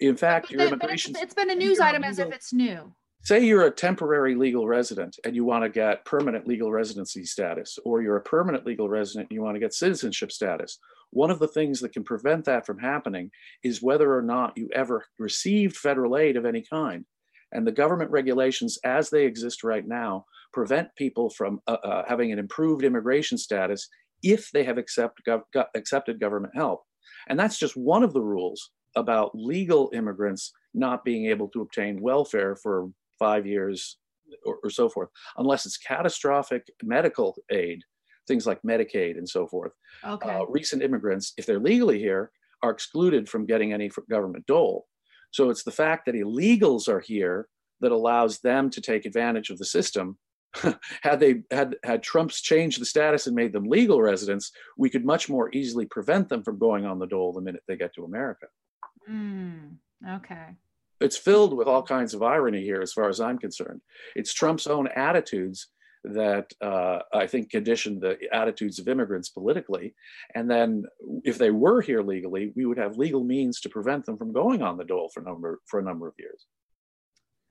In 0.00 0.16
fact, 0.16 0.50
your 0.50 0.62
immigration. 0.62 1.12
It's, 1.12 1.22
it's 1.22 1.34
been 1.34 1.50
a 1.50 1.54
news 1.54 1.80
item 1.80 2.04
as 2.04 2.18
if 2.18 2.32
it's 2.32 2.52
new. 2.52 2.92
Say 3.24 3.44
you're 3.44 3.66
a 3.66 3.70
temporary 3.70 4.34
legal 4.34 4.66
resident 4.66 5.16
and 5.24 5.36
you 5.36 5.44
want 5.44 5.62
to 5.62 5.70
get 5.70 6.04
permanent 6.04 6.48
legal 6.48 6.72
residency 6.72 7.24
status, 7.24 7.78
or 7.84 8.02
you're 8.02 8.16
a 8.16 8.22
permanent 8.22 8.66
legal 8.66 8.88
resident 8.88 9.30
and 9.30 9.36
you 9.36 9.44
want 9.44 9.54
to 9.54 9.60
get 9.60 9.72
citizenship 9.72 10.32
status. 10.32 10.78
One 11.10 11.30
of 11.30 11.38
the 11.38 11.46
things 11.46 11.78
that 11.80 11.92
can 11.92 12.02
prevent 12.02 12.46
that 12.46 12.66
from 12.66 12.80
happening 12.80 13.30
is 13.62 13.80
whether 13.80 14.12
or 14.12 14.22
not 14.22 14.58
you 14.58 14.68
ever 14.74 15.04
received 15.20 15.76
federal 15.76 16.16
aid 16.16 16.36
of 16.36 16.44
any 16.44 16.62
kind. 16.62 17.04
And 17.52 17.64
the 17.64 17.70
government 17.70 18.10
regulations, 18.10 18.78
as 18.82 19.10
they 19.10 19.24
exist 19.24 19.62
right 19.62 19.86
now, 19.86 20.24
prevent 20.52 20.88
people 20.96 21.30
from 21.30 21.60
uh, 21.66 21.76
uh, 21.84 22.04
having 22.06 22.32
an 22.32 22.38
improved 22.38 22.84
immigration 22.84 23.38
status 23.38 23.88
if 24.22 24.50
they 24.52 24.64
have 24.64 24.78
accept, 24.78 25.20
gov- 25.26 25.42
accepted 25.74 26.20
government 26.20 26.54
help. 26.54 26.82
And 27.28 27.38
that's 27.38 27.58
just 27.58 27.76
one 27.76 28.02
of 28.02 28.12
the 28.12 28.20
rules 28.20 28.70
about 28.96 29.30
legal 29.34 29.90
immigrants 29.94 30.52
not 30.74 31.04
being 31.04 31.26
able 31.26 31.48
to 31.48 31.62
obtain 31.62 32.00
welfare 32.00 32.56
for 32.56 32.88
five 33.18 33.46
years 33.46 33.98
or, 34.44 34.58
or, 34.62 34.70
so 34.70 34.88
forth, 34.88 35.08
unless 35.36 35.66
it's 35.66 35.76
catastrophic 35.76 36.66
medical 36.82 37.36
aid, 37.50 37.82
things 38.26 38.46
like 38.46 38.60
Medicaid 38.62 39.18
and 39.18 39.28
so 39.28 39.46
forth. 39.46 39.72
Okay. 40.06 40.30
Uh, 40.30 40.44
recent 40.46 40.82
immigrants, 40.82 41.32
if 41.36 41.46
they're 41.46 41.60
legally 41.60 41.98
here, 41.98 42.30
are 42.62 42.70
excluded 42.70 43.28
from 43.28 43.46
getting 43.46 43.72
any 43.72 43.90
government 44.10 44.46
dole. 44.46 44.86
So 45.32 45.50
it's 45.50 45.64
the 45.64 45.70
fact 45.70 46.06
that 46.06 46.14
illegals 46.14 46.88
are 46.88 47.00
here 47.00 47.48
that 47.80 47.92
allows 47.92 48.40
them 48.40 48.70
to 48.70 48.80
take 48.80 49.04
advantage 49.04 49.50
of 49.50 49.58
the 49.58 49.64
system. 49.64 50.18
had 51.02 51.20
they 51.20 51.42
had 51.50 51.76
had 51.82 52.02
Trump's 52.02 52.40
changed 52.40 52.80
the 52.80 52.86
status 52.86 53.26
and 53.26 53.34
made 53.36 53.52
them 53.52 53.64
legal 53.64 54.00
residents, 54.00 54.52
we 54.76 54.90
could 54.90 55.04
much 55.04 55.28
more 55.28 55.50
easily 55.54 55.86
prevent 55.86 56.28
them 56.28 56.42
from 56.42 56.58
going 56.58 56.84
on 56.84 56.98
the 56.98 57.06
dole 57.06 57.32
the 57.32 57.40
minute 57.40 57.62
they 57.66 57.76
get 57.76 57.94
to 57.94 58.04
America. 58.04 58.46
Mm, 59.10 59.76
okay. 60.16 60.56
It's 61.00 61.16
filled 61.16 61.56
with 61.56 61.66
all 61.66 61.82
kinds 61.82 62.14
of 62.14 62.22
irony 62.22 62.62
here, 62.62 62.80
as 62.80 62.92
far 62.92 63.08
as 63.08 63.20
I'm 63.20 63.38
concerned. 63.38 63.80
It's 64.14 64.32
Trump's 64.32 64.66
own 64.66 64.88
attitudes 64.94 65.68
that 66.04 66.52
uh, 66.60 66.98
I 67.12 67.26
think 67.26 67.50
conditioned 67.50 68.00
the 68.00 68.18
attitudes 68.32 68.78
of 68.78 68.88
immigrants 68.88 69.28
politically. 69.28 69.94
And 70.34 70.50
then, 70.50 70.84
if 71.24 71.38
they 71.38 71.50
were 71.50 71.80
here 71.80 72.02
legally, 72.02 72.52
we 72.54 72.66
would 72.66 72.78
have 72.78 72.98
legal 72.98 73.24
means 73.24 73.60
to 73.60 73.68
prevent 73.68 74.06
them 74.06 74.16
from 74.16 74.32
going 74.32 74.62
on 74.62 74.76
the 74.76 74.84
dole 74.84 75.10
for 75.12 75.20
a 75.20 75.24
number 75.24 75.60
for 75.66 75.80
a 75.80 75.84
number 75.84 76.08
of 76.08 76.14
years. 76.18 76.46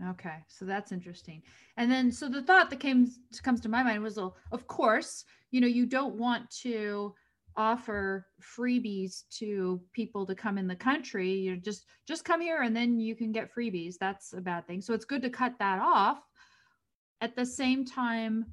Okay, 0.09 0.37
so 0.47 0.65
that's 0.65 0.91
interesting. 0.91 1.43
And 1.77 1.91
then, 1.91 2.11
so 2.11 2.27
the 2.27 2.41
thought 2.41 2.69
that 2.69 2.79
came 2.79 3.11
comes 3.43 3.61
to 3.61 3.69
my 3.69 3.83
mind 3.83 4.01
was, 4.01 4.17
well, 4.17 4.35
of 4.51 4.67
course, 4.67 5.25
you 5.51 5.61
know, 5.61 5.67
you 5.67 5.85
don't 5.85 6.15
want 6.15 6.49
to 6.61 7.13
offer 7.55 8.25
freebies 8.41 9.23
to 9.29 9.81
people 9.93 10.25
to 10.25 10.33
come 10.33 10.57
in 10.57 10.67
the 10.67 10.75
country. 10.75 11.31
You 11.31 11.57
just 11.57 11.85
just 12.07 12.25
come 12.25 12.41
here 12.41 12.61
and 12.63 12.75
then 12.75 12.99
you 12.99 13.15
can 13.15 13.31
get 13.31 13.53
freebies. 13.53 13.95
That's 13.99 14.33
a 14.33 14.41
bad 14.41 14.65
thing. 14.65 14.81
So 14.81 14.93
it's 14.93 15.05
good 15.05 15.21
to 15.21 15.29
cut 15.29 15.53
that 15.59 15.79
off. 15.79 16.19
At 17.19 17.35
the 17.35 17.45
same 17.45 17.85
time 17.85 18.45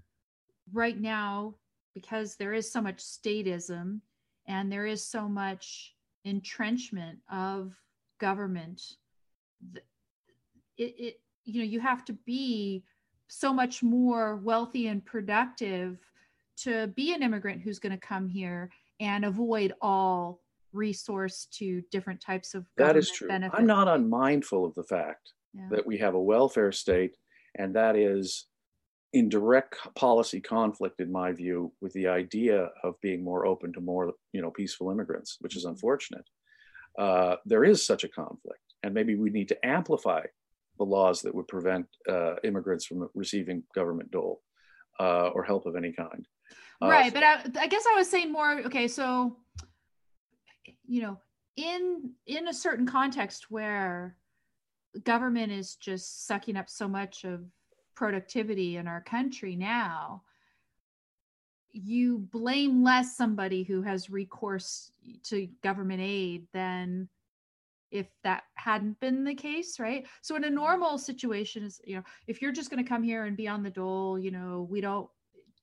right 0.72 1.01
now 1.01 1.55
because 1.94 2.36
there 2.36 2.53
is 2.53 2.70
so 2.70 2.82
much 2.82 2.99
statism 2.99 4.01
and 4.46 4.70
there 4.70 4.86
is 4.86 5.03
so 5.05 5.28
much 5.28 5.94
entrenchment 6.24 7.18
of 7.30 7.72
government 8.20 8.82
it, 10.78 10.94
it 10.99 11.20
you 11.49 11.61
know 11.61 11.66
you 11.66 11.80
have 11.80 12.05
to 12.05 12.12
be 12.12 12.84
so 13.28 13.53
much 13.53 13.82
more 13.82 14.36
wealthy 14.36 14.86
and 14.86 15.05
productive 15.05 15.99
to 16.57 16.88
be 16.88 17.12
an 17.12 17.22
immigrant 17.22 17.62
who's 17.62 17.78
going 17.78 17.92
to 17.92 18.07
come 18.07 18.28
here 18.28 18.70
and 19.01 19.24
avoid 19.24 19.72
all 19.80 20.40
resource 20.72 21.46
to 21.51 21.82
different 21.90 22.20
types 22.20 22.55
of 22.55 22.66
that 22.76 22.96
is 22.96 23.11
true 23.11 23.28
benefits. 23.28 23.59
i'm 23.59 23.66
not 23.66 23.88
unmindful 23.88 24.66
of 24.66 24.74
the 24.74 24.82
fact 24.84 25.32
yeah. 25.55 25.66
that 25.70 25.86
we 25.86 25.96
have 25.96 26.14
a 26.14 26.20
welfare 26.20 26.72
state 26.72 27.16
and 27.57 27.74
that 27.74 27.96
is 27.96 28.46
in 29.14 29.30
direct 29.30 29.76
policy 29.94 30.40
conflict 30.40 31.01
in 31.01 31.11
my 31.11 31.32
view 31.32 31.72
with 31.80 31.92
the 31.94 32.07
idea 32.07 32.68
of 32.84 33.01
being 33.01 33.24
more 33.24 33.46
open 33.46 33.72
to 33.72 33.80
more 33.80 34.12
you 34.32 34.42
know 34.42 34.51
peaceful 34.51 34.90
immigrants 34.90 35.38
which 35.40 35.57
is 35.57 35.64
mm-hmm. 35.64 35.70
unfortunate 35.70 36.28
uh, 36.99 37.36
there 37.46 37.64
is 37.64 37.86
such 37.86 38.05
a 38.05 38.09
conflict 38.09 38.61
and 38.82 38.92
maybe 38.92 39.14
we 39.14 39.30
need 39.30 39.49
to 39.49 39.66
amplify 39.66 40.20
the 40.79 40.85
laws 40.85 41.20
that 41.22 41.35
would 41.35 41.49
prevent 41.49 41.87
uh, 42.09 42.35
immigrants 42.45 42.87
from 42.87 43.09
receiving 43.14 43.62
government 43.74 44.11
dole 44.11 44.43
uh, 45.01 45.29
or 45.29 45.43
help 45.43 45.66
of 45.66 45.76
any 45.76 45.93
kind 45.93 46.26
uh, 46.81 46.89
right, 46.89 47.12
but 47.12 47.22
I, 47.22 47.41
I 47.61 47.66
guess 47.66 47.85
I 47.91 47.97
was 47.97 48.09
saying 48.09 48.31
more. 48.33 48.61
Okay, 48.66 48.87
so 48.87 49.37
you 50.87 51.03
know, 51.03 51.18
in 51.57 52.12
in 52.26 52.49
a 52.49 52.55
certain 52.55 52.87
context 52.87 53.51
where 53.51 54.16
government 55.05 55.53
is 55.53 55.74
just 55.74 56.26
sucking 56.26 56.57
up 56.57 56.68
so 56.68 56.89
much 56.89 57.24
of 57.24 57.45
productivity 57.95 58.76
in 58.76 58.87
our 58.87 59.01
country 59.01 59.57
now 59.57 60.22
you 61.72 62.18
blame 62.18 62.83
less 62.83 63.16
somebody 63.16 63.62
who 63.62 63.83
has 63.83 64.11
recourse 64.11 64.91
to 65.24 65.49
government 65.62 66.01
aid 66.01 66.47
than 66.53 67.09
if 67.91 68.07
that 68.22 68.45
hadn't 68.55 68.99
been 69.01 69.24
the 69.24 69.34
case 69.34 69.78
right? 69.78 70.07
So 70.22 70.36
in 70.36 70.45
a 70.45 70.51
normal 70.51 70.99
situation 70.99 71.64
is 71.64 71.80
you 71.84 71.97
know 71.97 72.03
if 72.26 72.43
you're 72.43 72.53
just 72.53 72.70
going 72.70 72.82
to 72.82 72.89
come 72.89 73.03
here 73.03 73.24
and 73.24 73.36
be 73.36 73.49
on 73.49 73.62
the 73.62 73.70
dole 73.70 74.18
you 74.18 74.30
know 74.30 74.66
we 74.70 74.80
don't 74.80 75.09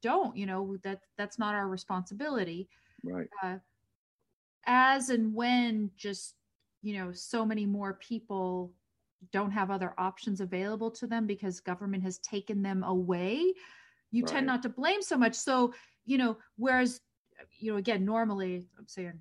don't 0.01 0.35
you 0.35 0.45
know 0.45 0.77
that 0.83 1.01
that's 1.17 1.39
not 1.39 1.55
our 1.55 1.67
responsibility. 1.67 2.67
Right. 3.03 3.27
Uh, 3.43 3.57
as 4.67 5.09
and 5.09 5.33
when 5.33 5.91
just 5.95 6.35
you 6.81 6.97
know 6.97 7.11
so 7.11 7.45
many 7.45 7.65
more 7.65 7.93
people 7.93 8.71
don't 9.31 9.51
have 9.51 9.71
other 9.71 9.93
options 9.97 10.41
available 10.41 10.91
to 10.91 11.07
them 11.07 11.25
because 11.25 11.59
government 11.59 12.03
has 12.03 12.19
taken 12.19 12.61
them 12.61 12.83
away 12.83 13.53
you 14.11 14.23
right. 14.23 14.31
tend 14.33 14.45
not 14.45 14.61
to 14.63 14.69
blame 14.69 15.01
so 15.01 15.17
much. 15.17 15.35
So 15.35 15.73
you 16.05 16.17
know 16.17 16.37
whereas 16.57 17.01
you 17.59 17.71
know 17.71 17.77
again 17.77 18.05
normally 18.05 18.65
i'm 18.79 18.87
saying 18.87 19.19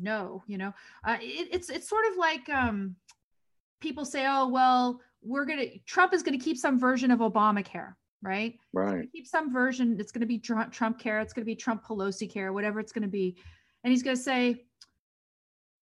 no 0.00 0.42
you 0.46 0.58
know 0.58 0.72
uh, 1.04 1.16
it, 1.20 1.48
it's 1.52 1.70
it's 1.70 1.88
sort 1.88 2.04
of 2.10 2.16
like 2.18 2.48
um 2.48 2.96
people 3.80 4.04
say 4.04 4.24
oh 4.26 4.48
well 4.48 5.00
we're 5.22 5.44
gonna 5.44 5.66
trump 5.86 6.12
is 6.12 6.22
gonna 6.22 6.38
keep 6.38 6.56
some 6.56 6.78
version 6.78 7.10
of 7.10 7.20
obamacare 7.20 7.94
right? 8.24 8.58
Right. 8.72 9.06
Keep 9.12 9.26
some 9.26 9.52
version. 9.52 9.96
It's 10.00 10.10
going 10.10 10.22
to 10.22 10.26
be 10.26 10.38
Trump, 10.38 10.98
care. 10.98 11.20
It's 11.20 11.32
going 11.32 11.42
to 11.42 11.46
be 11.46 11.54
Trump 11.54 11.84
Pelosi 11.84 12.28
care, 12.28 12.52
whatever 12.52 12.80
it's 12.80 12.90
going 12.90 13.02
to 13.02 13.08
be. 13.08 13.36
And 13.84 13.92
he's 13.92 14.02
going 14.02 14.16
to 14.16 14.22
say, 14.22 14.64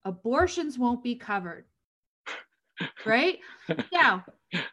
abortions 0.05 0.79
won't 0.79 1.03
be 1.03 1.15
covered. 1.15 1.65
right? 3.07 3.39
Now, 3.93 4.25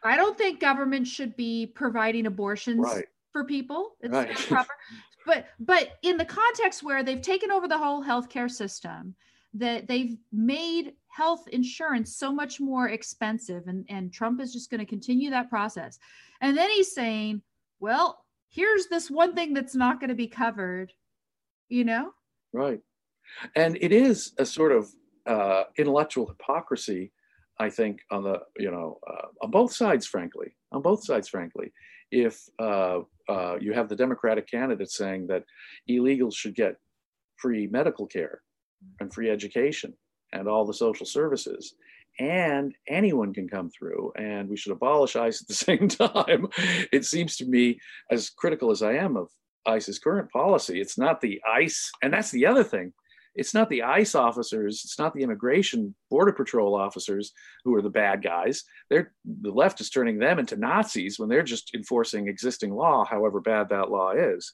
I 0.02 0.16
don't 0.16 0.36
think 0.36 0.60
government 0.60 1.06
should 1.06 1.36
be 1.36 1.66
providing 1.66 2.26
abortions 2.26 2.80
right. 2.80 3.06
for 3.32 3.44
people. 3.44 3.92
It's 4.00 4.12
right. 4.12 4.36
proper. 4.36 4.72
But 5.26 5.46
but 5.60 5.98
in 6.02 6.16
the 6.16 6.24
context 6.24 6.82
where 6.82 7.02
they've 7.02 7.20
taken 7.20 7.50
over 7.50 7.68
the 7.68 7.78
whole 7.78 8.02
healthcare 8.02 8.50
system, 8.50 9.14
that 9.54 9.88
they've 9.88 10.16
made 10.32 10.92
health 11.08 11.48
insurance 11.48 12.16
so 12.16 12.32
much 12.32 12.60
more 12.60 12.88
expensive 12.88 13.66
and, 13.66 13.84
and 13.88 14.12
Trump 14.12 14.40
is 14.40 14.52
just 14.52 14.70
going 14.70 14.78
to 14.78 14.86
continue 14.86 15.30
that 15.30 15.50
process. 15.50 15.98
And 16.40 16.56
then 16.56 16.70
he's 16.70 16.94
saying, 16.94 17.42
well, 17.80 18.24
here's 18.48 18.86
this 18.86 19.10
one 19.10 19.34
thing 19.34 19.52
that's 19.52 19.74
not 19.74 20.00
going 20.00 20.08
to 20.08 20.14
be 20.14 20.28
covered, 20.28 20.92
you 21.68 21.84
know? 21.84 22.12
Right. 22.52 22.80
And 23.56 23.76
it 23.80 23.92
is 23.92 24.32
a 24.38 24.46
sort 24.46 24.72
of 24.72 24.88
uh, 25.26 25.64
intellectual 25.76 26.26
hypocrisy 26.26 27.12
I 27.60 27.68
think 27.68 28.00
on 28.10 28.24
the 28.24 28.40
you 28.58 28.70
know 28.70 28.98
uh, 29.06 29.26
on 29.42 29.50
both 29.50 29.72
sides, 29.72 30.06
frankly, 30.06 30.56
on 30.72 30.80
both 30.80 31.04
sides, 31.04 31.28
frankly, 31.28 31.72
if 32.10 32.40
uh, 32.58 33.00
uh, 33.28 33.56
you 33.60 33.74
have 33.74 33.88
the 33.90 33.96
Democratic 33.96 34.50
candidate 34.50 34.90
saying 34.90 35.26
that 35.26 35.44
illegals 35.88 36.34
should 36.34 36.54
get 36.54 36.76
free 37.36 37.66
medical 37.66 38.06
care 38.06 38.40
and 39.00 39.12
free 39.12 39.30
education 39.30 39.94
and 40.32 40.48
all 40.48 40.64
the 40.64 40.74
social 40.74 41.06
services, 41.06 41.74
and 42.18 42.74
anyone 42.88 43.32
can 43.32 43.48
come 43.48 43.70
through, 43.70 44.12
and 44.16 44.48
we 44.48 44.56
should 44.56 44.72
abolish 44.72 45.16
ICE 45.16 45.40
at 45.40 45.48
the 45.48 45.54
same 45.66 45.88
time. 45.88 46.46
it 46.92 47.04
seems 47.04 47.36
to 47.36 47.46
me, 47.46 47.80
as 48.10 48.30
critical 48.30 48.70
as 48.70 48.82
I 48.82 48.94
am 48.94 49.16
of 49.16 49.28
ICE's 49.66 49.98
current 49.98 50.30
policy, 50.30 50.80
it's 50.80 50.98
not 50.98 51.20
the 51.20 51.40
ICE, 51.50 51.90
and 52.02 52.12
that's 52.12 52.30
the 52.30 52.46
other 52.46 52.64
thing 52.64 52.92
it's 53.34 53.54
not 53.54 53.68
the 53.68 53.82
ICE 53.82 54.14
officers, 54.14 54.82
it's 54.84 54.98
not 54.98 55.14
the 55.14 55.22
immigration 55.22 55.94
border 56.10 56.32
patrol 56.32 56.74
officers 56.74 57.32
who 57.64 57.74
are 57.74 57.82
the 57.82 57.90
bad 57.90 58.22
guys. 58.22 58.64
They're 58.88 59.12
the 59.24 59.52
left 59.52 59.80
is 59.80 59.90
turning 59.90 60.18
them 60.18 60.38
into 60.38 60.56
Nazis 60.56 61.18
when 61.18 61.28
they're 61.28 61.42
just 61.42 61.74
enforcing 61.74 62.28
existing 62.28 62.72
law, 62.72 63.04
however 63.04 63.40
bad 63.40 63.68
that 63.68 63.90
law 63.90 64.12
is. 64.12 64.52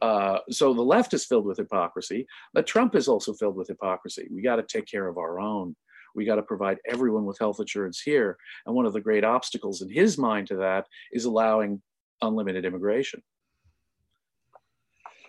Uh, 0.00 0.38
so 0.50 0.74
the 0.74 0.82
left 0.82 1.14
is 1.14 1.24
filled 1.24 1.46
with 1.46 1.58
hypocrisy, 1.58 2.26
but 2.52 2.66
Trump 2.66 2.94
is 2.94 3.08
also 3.08 3.32
filled 3.32 3.56
with 3.56 3.68
hypocrisy. 3.68 4.28
We 4.32 4.42
got 4.42 4.56
to 4.56 4.62
take 4.62 4.86
care 4.86 5.06
of 5.06 5.18
our 5.18 5.40
own. 5.40 5.76
We 6.14 6.24
got 6.24 6.36
to 6.36 6.42
provide 6.42 6.78
everyone 6.86 7.24
with 7.24 7.38
health 7.38 7.60
insurance 7.60 8.00
here. 8.00 8.36
And 8.66 8.74
one 8.74 8.86
of 8.86 8.92
the 8.92 9.00
great 9.00 9.24
obstacles 9.24 9.82
in 9.82 9.88
his 9.88 10.18
mind 10.18 10.48
to 10.48 10.56
that 10.56 10.86
is 11.12 11.24
allowing 11.24 11.80
unlimited 12.20 12.64
immigration. 12.64 13.22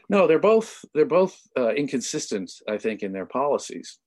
No, 0.09 0.27
they're 0.27 0.39
both 0.39 0.83
they're 0.93 1.05
both 1.05 1.39
uh, 1.57 1.73
inconsistent. 1.73 2.51
I 2.67 2.77
think 2.77 3.01
in 3.01 3.13
their 3.13 3.25
policies. 3.25 3.99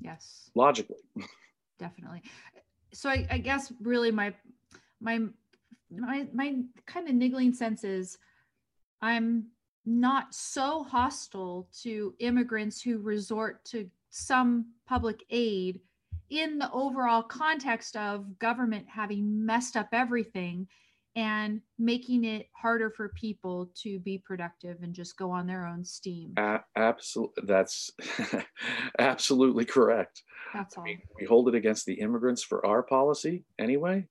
Yes. 0.00 0.50
Logically. 0.54 0.96
Definitely. 1.78 2.22
So 2.92 3.10
I, 3.10 3.26
I 3.30 3.38
guess 3.38 3.72
really 3.80 4.10
my 4.10 4.32
my 5.00 5.20
my 5.90 6.26
my 6.32 6.62
kind 6.86 7.08
of 7.08 7.14
niggling 7.14 7.52
sense 7.52 7.84
is 7.84 8.16
I'm 9.02 9.46
not 9.84 10.34
so 10.34 10.82
hostile 10.82 11.68
to 11.82 12.14
immigrants 12.18 12.82
who 12.82 12.98
resort 12.98 13.64
to 13.66 13.88
some 14.10 14.72
public 14.88 15.22
aid 15.30 15.80
in 16.30 16.58
the 16.58 16.70
overall 16.72 17.22
context 17.22 17.96
of 17.96 18.38
government 18.38 18.86
having 18.88 19.46
messed 19.46 19.76
up 19.76 19.88
everything 19.92 20.66
and 21.14 21.62
making 21.78 22.24
it 22.24 22.48
harder 22.52 22.90
for 22.90 23.08
people 23.10 23.70
to 23.74 23.98
be 24.00 24.18
productive 24.18 24.76
and 24.82 24.92
just 24.92 25.16
go 25.16 25.30
on 25.30 25.46
their 25.46 25.66
own 25.66 25.82
steam. 25.82 26.34
Uh, 26.36 26.58
absolutely, 26.76 27.44
that's 27.46 27.90
absolutely 28.98 29.64
correct. 29.64 30.22
That's 30.52 30.76
all. 30.76 30.84
I 30.84 30.88
mean, 30.88 31.02
we 31.18 31.26
hold 31.26 31.48
it 31.48 31.54
against 31.54 31.86
the 31.86 31.94
immigrants 31.94 32.42
for 32.42 32.64
our 32.66 32.82
policy 32.82 33.44
anyway. 33.58 34.06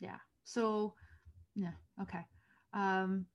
Yeah. 0.00 0.16
So, 0.44 0.94
yeah. 1.54 1.72
Okay. 2.00 2.24
Um, 2.72 3.26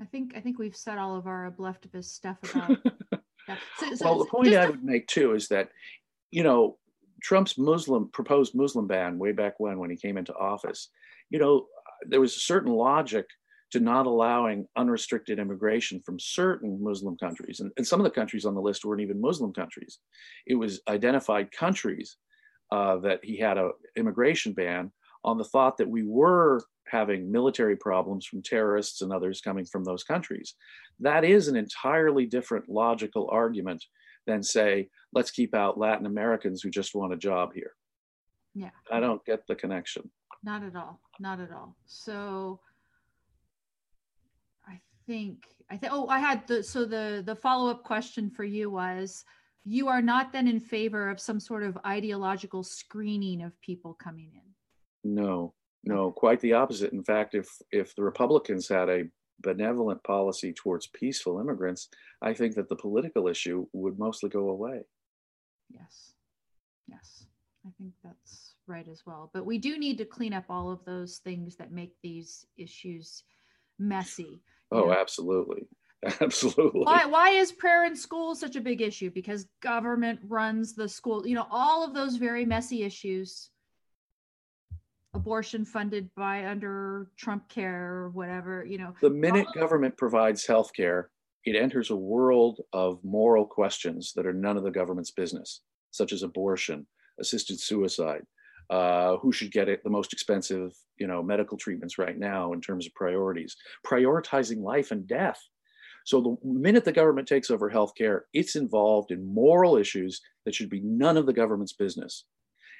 I 0.00 0.04
think 0.04 0.36
I 0.36 0.40
think 0.40 0.58
we've 0.58 0.76
said 0.76 0.98
all 0.98 1.16
of 1.16 1.26
our 1.26 1.54
leftist 1.58 2.06
stuff 2.06 2.36
about. 2.42 2.78
yeah. 3.48 3.56
so, 3.78 3.94
so, 3.94 4.04
well, 4.04 4.18
the 4.18 4.26
point 4.26 4.54
I 4.54 4.68
would 4.68 4.84
make 4.84 5.06
too 5.06 5.34
is 5.34 5.48
that, 5.48 5.70
you 6.30 6.42
know, 6.42 6.78
Trump's 7.22 7.58
Muslim 7.58 8.08
proposed 8.12 8.54
Muslim 8.54 8.86
ban 8.86 9.18
way 9.18 9.32
back 9.32 9.54
when 9.58 9.78
when 9.78 9.90
he 9.90 9.96
came 9.96 10.16
into 10.18 10.34
office. 10.34 10.90
You 11.30 11.38
know, 11.38 11.66
there 12.08 12.20
was 12.20 12.36
a 12.36 12.40
certain 12.40 12.72
logic 12.72 13.26
to 13.72 13.80
not 13.80 14.06
allowing 14.06 14.66
unrestricted 14.76 15.38
immigration 15.38 16.00
from 16.00 16.20
certain 16.20 16.82
Muslim 16.82 17.16
countries. 17.16 17.60
And, 17.60 17.72
and, 17.76 17.86
some 17.86 17.98
of 17.98 18.04
the 18.04 18.10
countries 18.10 18.44
on 18.44 18.54
the 18.54 18.60
list 18.60 18.84
weren't 18.84 19.00
even 19.00 19.20
Muslim 19.20 19.52
countries. 19.52 19.98
It 20.46 20.54
was 20.54 20.80
identified 20.88 21.50
countries 21.50 22.16
uh, 22.70 22.98
that 22.98 23.24
he 23.24 23.36
had 23.36 23.58
an 23.58 23.72
immigration 23.96 24.52
ban 24.52 24.92
on 25.24 25.36
the 25.36 25.44
thought 25.44 25.78
that 25.78 25.88
we 25.88 26.04
were 26.04 26.62
having 26.88 27.30
military 27.30 27.76
problems 27.76 28.26
from 28.26 28.42
terrorists 28.42 29.02
and 29.02 29.12
others 29.12 29.40
coming 29.40 29.64
from 29.64 29.84
those 29.84 30.04
countries. 30.04 30.54
That 31.00 31.24
is 31.24 31.48
an 31.48 31.56
entirely 31.56 32.26
different 32.26 32.68
logical 32.68 33.28
argument 33.30 33.84
than, 34.26 34.42
say, 34.42 34.88
let's 35.12 35.30
keep 35.30 35.54
out 35.54 35.78
Latin 35.78 36.06
Americans 36.06 36.62
who 36.62 36.70
just 36.70 36.94
want 36.94 37.12
a 37.12 37.16
job 37.16 37.52
here. 37.54 37.72
Yeah. 38.54 38.70
I 38.90 39.00
don't 39.00 39.24
get 39.24 39.46
the 39.46 39.54
connection. 39.54 40.10
Not 40.42 40.62
at 40.62 40.76
all. 40.76 41.00
Not 41.20 41.40
at 41.40 41.52
all. 41.52 41.76
So 41.86 42.60
I 44.66 44.80
think 45.06 45.44
I 45.70 45.76
think 45.76 45.92
oh 45.92 46.08
I 46.08 46.18
had 46.18 46.46
the 46.46 46.62
so 46.62 46.84
the 46.84 47.22
the 47.24 47.34
follow-up 47.34 47.82
question 47.84 48.30
for 48.30 48.44
you 48.44 48.70
was 48.70 49.24
you 49.64 49.88
are 49.88 50.00
not 50.00 50.32
then 50.32 50.46
in 50.46 50.60
favor 50.60 51.10
of 51.10 51.20
some 51.20 51.40
sort 51.40 51.64
of 51.64 51.76
ideological 51.84 52.62
screening 52.62 53.42
of 53.42 53.60
people 53.60 53.94
coming 53.94 54.30
in. 54.34 55.12
No. 55.14 55.54
No, 55.86 56.10
quite 56.10 56.40
the 56.40 56.52
opposite. 56.52 56.92
In 56.92 57.04
fact, 57.04 57.34
if 57.34 57.48
if 57.70 57.94
the 57.94 58.02
Republicans 58.02 58.68
had 58.68 58.88
a 58.88 59.04
benevolent 59.40 60.02
policy 60.02 60.52
towards 60.52 60.88
peaceful 60.88 61.38
immigrants, 61.40 61.88
I 62.20 62.34
think 62.34 62.54
that 62.56 62.68
the 62.68 62.76
political 62.76 63.28
issue 63.28 63.66
would 63.72 63.98
mostly 63.98 64.28
go 64.28 64.50
away. 64.50 64.82
Yes. 65.70 66.12
Yes. 66.88 67.26
I 67.66 67.70
think 67.78 67.92
that's 68.02 68.54
right 68.66 68.86
as 68.88 69.04
well. 69.06 69.30
But 69.32 69.46
we 69.46 69.58
do 69.58 69.78
need 69.78 69.98
to 69.98 70.04
clean 70.04 70.32
up 70.32 70.44
all 70.48 70.70
of 70.70 70.84
those 70.84 71.18
things 71.18 71.56
that 71.56 71.72
make 71.72 71.94
these 72.02 72.46
issues 72.56 73.22
messy. 73.78 74.40
Oh, 74.70 74.86
know? 74.86 74.92
absolutely. 74.92 75.66
Absolutely. 76.20 76.82
Why, 76.82 77.06
why 77.06 77.30
is 77.30 77.50
prayer 77.52 77.86
in 77.86 77.96
school 77.96 78.34
such 78.34 78.54
a 78.54 78.60
big 78.60 78.82
issue? 78.82 79.10
Because 79.10 79.46
government 79.60 80.20
runs 80.22 80.74
the 80.74 80.88
school, 80.88 81.26
you 81.26 81.34
know, 81.34 81.46
all 81.50 81.82
of 81.84 81.94
those 81.94 82.16
very 82.16 82.44
messy 82.44 82.84
issues. 82.84 83.50
Abortion 85.16 85.64
funded 85.64 86.10
by 86.16 86.46
under 86.46 87.10
Trump 87.16 87.48
care 87.48 87.94
or 87.94 88.10
whatever, 88.10 88.64
you 88.64 88.78
know. 88.78 88.94
The 89.02 89.10
minute 89.10 89.46
government 89.54 89.96
provides 89.96 90.46
health 90.46 90.70
care, 90.74 91.10
it 91.44 91.56
enters 91.56 91.90
a 91.90 91.96
world 91.96 92.60
of 92.72 93.02
moral 93.04 93.46
questions 93.46 94.12
that 94.16 94.26
are 94.26 94.32
none 94.32 94.56
of 94.56 94.64
the 94.64 94.70
government's 94.70 95.10
business, 95.10 95.62
such 95.90 96.12
as 96.12 96.22
abortion, 96.22 96.86
assisted 97.20 97.60
suicide, 97.60 98.22
uh, 98.70 99.16
who 99.18 99.32
should 99.32 99.52
get 99.52 99.68
it 99.68 99.82
the 99.84 99.90
most 99.90 100.12
expensive 100.12 100.72
you 100.98 101.06
know 101.06 101.22
medical 101.22 101.56
treatments 101.56 101.98
right 101.98 102.18
now 102.18 102.52
in 102.52 102.60
terms 102.60 102.86
of 102.86 102.94
priorities 102.94 103.56
prioritizing 103.86 104.60
life 104.62 104.90
and 104.90 105.06
death 105.06 105.40
so 106.04 106.20
the 106.20 106.48
minute 106.48 106.84
the 106.84 106.92
government 106.92 107.28
takes 107.28 107.50
over 107.50 107.70
healthcare 107.70 108.22
it's 108.32 108.56
involved 108.56 109.10
in 109.10 109.32
moral 109.32 109.76
issues 109.76 110.20
that 110.44 110.54
should 110.54 110.70
be 110.70 110.80
none 110.80 111.16
of 111.16 111.26
the 111.26 111.32
government's 111.32 111.74
business 111.74 112.24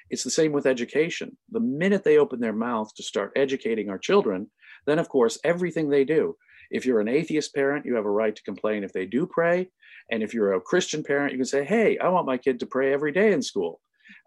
it's 0.09 0.23
the 0.23 0.29
same 0.29 0.51
with 0.51 0.65
education 0.65 1.37
the 1.51 1.59
minute 1.59 2.03
they 2.03 2.17
open 2.17 2.39
their 2.39 2.53
mouth 2.53 2.93
to 2.95 3.03
start 3.03 3.31
educating 3.35 3.89
our 3.89 3.97
children 3.97 4.49
then 4.85 4.99
of 4.99 5.09
course 5.09 5.39
everything 5.43 5.89
they 5.89 6.03
do 6.03 6.35
if 6.69 6.85
you're 6.85 6.99
an 6.99 7.07
atheist 7.07 7.53
parent 7.53 7.85
you 7.85 7.95
have 7.95 8.05
a 8.05 8.09
right 8.09 8.35
to 8.35 8.43
complain 8.43 8.83
if 8.83 8.93
they 8.93 9.05
do 9.05 9.25
pray 9.25 9.69
and 10.11 10.23
if 10.23 10.33
you're 10.33 10.53
a 10.53 10.61
christian 10.61 11.03
parent 11.03 11.31
you 11.31 11.37
can 11.37 11.45
say 11.45 11.63
hey 11.63 11.97
i 11.99 12.07
want 12.07 12.25
my 12.25 12.37
kid 12.37 12.59
to 12.59 12.65
pray 12.65 12.93
every 12.93 13.11
day 13.11 13.31
in 13.31 13.41
school 13.41 13.79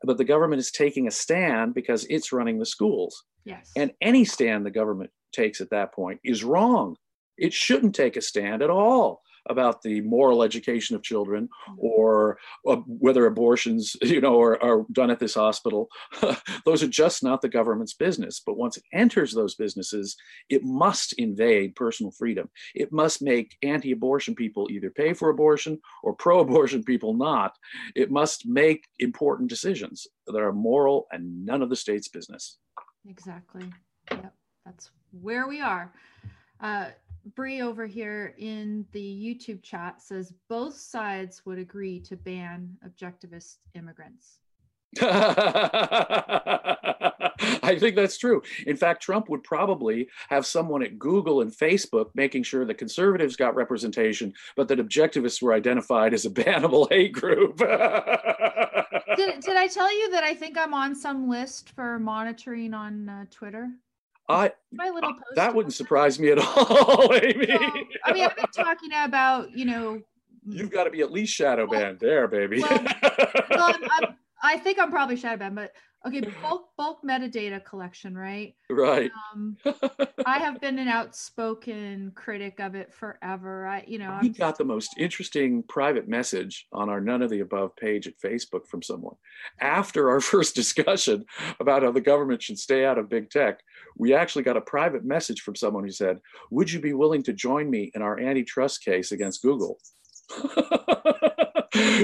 but 0.02 0.18
the 0.18 0.24
government 0.24 0.60
is 0.60 0.70
taking 0.70 1.06
a 1.06 1.10
stand 1.10 1.74
because 1.74 2.06
it's 2.08 2.32
running 2.32 2.58
the 2.58 2.66
schools. 2.66 3.24
Yes. 3.44 3.70
And 3.76 3.92
any 4.00 4.24
stand 4.24 4.64
the 4.64 4.70
government 4.70 5.10
takes 5.32 5.60
at 5.60 5.70
that 5.70 5.94
point 5.94 6.20
is 6.24 6.44
wrong. 6.44 6.96
It 7.38 7.52
shouldn't 7.52 7.94
take 7.94 8.16
a 8.16 8.20
stand 8.20 8.62
at 8.62 8.70
all 8.70 9.22
about 9.48 9.82
the 9.82 10.00
moral 10.02 10.42
education 10.42 10.96
of 10.96 11.02
children 11.02 11.48
mm-hmm. 11.68 11.78
or 11.78 12.38
uh, 12.66 12.76
whether 12.86 13.26
abortions 13.26 13.96
you 14.02 14.20
know 14.20 14.40
are, 14.40 14.62
are 14.62 14.86
done 14.92 15.10
at 15.10 15.18
this 15.18 15.34
hospital. 15.34 15.88
Those 16.64 16.82
are 16.82 16.88
just 16.88 17.22
not 17.22 17.42
the 17.42 17.48
government's 17.48 17.94
business. 17.94 18.40
But 18.44 18.56
once 18.56 18.76
it 18.76 18.84
enters 18.92 19.32
those 19.32 19.54
businesses 19.54 20.16
it 20.48 20.64
must 20.64 21.12
invade 21.14 21.74
personal 21.74 22.12
freedom. 22.12 22.50
It 22.74 22.92
must 22.92 23.22
make 23.22 23.56
anti-abortion 23.62 24.34
people 24.34 24.68
either 24.70 24.90
pay 24.90 25.12
for 25.12 25.30
abortion 25.30 25.80
or 26.02 26.14
pro-abortion 26.14 26.84
people 26.84 27.14
not. 27.14 27.56
It 27.94 28.10
must 28.10 28.46
make 28.46 28.86
important 28.98 29.48
decisions 29.48 30.06
that 30.26 30.36
are 30.36 30.52
moral 30.52 31.06
and 31.12 31.44
none 31.44 31.62
of 31.62 31.70
the 31.70 31.76
state's 31.76 32.08
business. 32.08 32.58
Exactly. 33.08 33.64
Yep. 34.10 34.34
That's 34.64 34.90
where 35.12 35.48
we 35.48 35.60
are. 35.60 35.92
Uh, 36.60 36.86
Bree 37.34 37.62
over 37.62 37.86
here 37.86 38.34
in 38.38 38.86
the 38.92 39.00
YouTube 39.00 39.62
chat 39.62 40.00
says 40.02 40.32
both 40.48 40.74
sides 40.74 41.42
would 41.44 41.58
agree 41.58 42.00
to 42.00 42.16
ban 42.16 42.76
objectivist 42.86 43.56
immigrants. 43.74 44.38
I 47.62 47.78
think 47.78 47.94
that's 47.94 48.18
true. 48.18 48.42
In 48.66 48.76
fact, 48.76 49.02
Trump 49.02 49.28
would 49.28 49.44
probably 49.44 50.08
have 50.28 50.44
someone 50.44 50.82
at 50.82 50.98
Google 50.98 51.42
and 51.42 51.52
Facebook 51.52 52.10
making 52.14 52.42
sure 52.42 52.64
that 52.64 52.78
conservatives 52.78 53.36
got 53.36 53.54
representation, 53.54 54.34
but 54.56 54.66
that 54.68 54.78
objectivists 54.78 55.40
were 55.40 55.52
identified 55.52 56.12
as 56.12 56.24
a 56.24 56.30
bannable 56.32 56.88
hate 56.90 57.12
group. 57.12 57.58
did, 59.16 59.40
did 59.40 59.56
I 59.56 59.68
tell 59.72 59.96
you 59.96 60.10
that 60.10 60.24
I 60.24 60.34
think 60.34 60.58
I'm 60.58 60.74
on 60.74 60.94
some 60.94 61.28
list 61.28 61.70
for 61.70 61.98
monitoring 61.98 62.74
on 62.74 63.08
uh, 63.08 63.24
Twitter? 63.30 63.70
I 64.30 64.52
my 64.72 64.90
little 64.90 65.12
post 65.12 65.24
that 65.34 65.54
wouldn't 65.54 65.74
surprise 65.74 66.18
me 66.18 66.30
at 66.30 66.38
all, 66.38 67.12
Amy. 67.22 67.46
No, 67.46 67.58
I 68.04 68.12
mean, 68.12 68.24
I've 68.24 68.36
been 68.36 68.46
talking 68.54 68.90
about 68.94 69.56
you 69.56 69.64
know. 69.64 70.00
You've 70.46 70.70
got 70.70 70.84
to 70.84 70.90
be 70.90 71.02
at 71.02 71.12
least 71.12 71.34
shadow 71.34 71.66
banned 71.66 72.00
there, 72.00 72.26
baby. 72.26 72.62
Well, 72.62 72.82
well 72.82 73.46
I'm, 73.50 73.84
I'm, 74.00 74.16
I 74.42 74.56
think 74.56 74.78
I'm 74.78 74.90
probably 74.90 75.16
shadow 75.16 75.36
banned, 75.36 75.54
but 75.54 75.72
okay, 76.06 76.20
bulk 76.42 76.68
bulk 76.76 77.02
metadata 77.04 77.64
collection, 77.64 78.16
right? 78.16 78.54
Right. 78.70 79.10
Um, 79.32 79.56
I 80.26 80.38
have 80.38 80.60
been 80.60 80.78
an 80.78 80.88
outspoken 80.88 82.12
critic 82.14 82.60
of 82.60 82.74
it 82.74 82.92
forever. 82.92 83.66
I, 83.66 83.84
you 83.86 83.98
know, 83.98 84.18
we 84.22 84.28
I'm, 84.28 84.32
got 84.32 84.58
the 84.58 84.64
most 84.64 84.94
interesting 84.96 85.62
private 85.64 86.08
message 86.08 86.66
on 86.72 86.88
our 86.88 87.00
none 87.00 87.22
of 87.22 87.30
the 87.30 87.40
above 87.40 87.76
page 87.76 88.06
at 88.06 88.18
Facebook 88.18 88.66
from 88.66 88.82
someone. 88.82 89.16
After 89.60 90.10
our 90.10 90.20
first 90.20 90.54
discussion 90.54 91.24
about 91.58 91.82
how 91.82 91.92
the 91.92 92.00
government 92.00 92.42
should 92.42 92.58
stay 92.58 92.84
out 92.84 92.98
of 92.98 93.08
big 93.08 93.30
tech, 93.30 93.60
we 93.96 94.14
actually 94.14 94.44
got 94.44 94.56
a 94.56 94.62
private 94.62 95.04
message 95.04 95.40
from 95.40 95.56
someone 95.56 95.84
who 95.84 95.90
said, 95.90 96.20
Would 96.50 96.70
you 96.72 96.80
be 96.80 96.92
willing 96.92 97.22
to 97.24 97.32
join 97.32 97.70
me 97.70 97.90
in 97.94 98.02
our 98.02 98.18
antitrust 98.18 98.84
case 98.84 99.12
against 99.12 99.42
Google? 99.42 99.78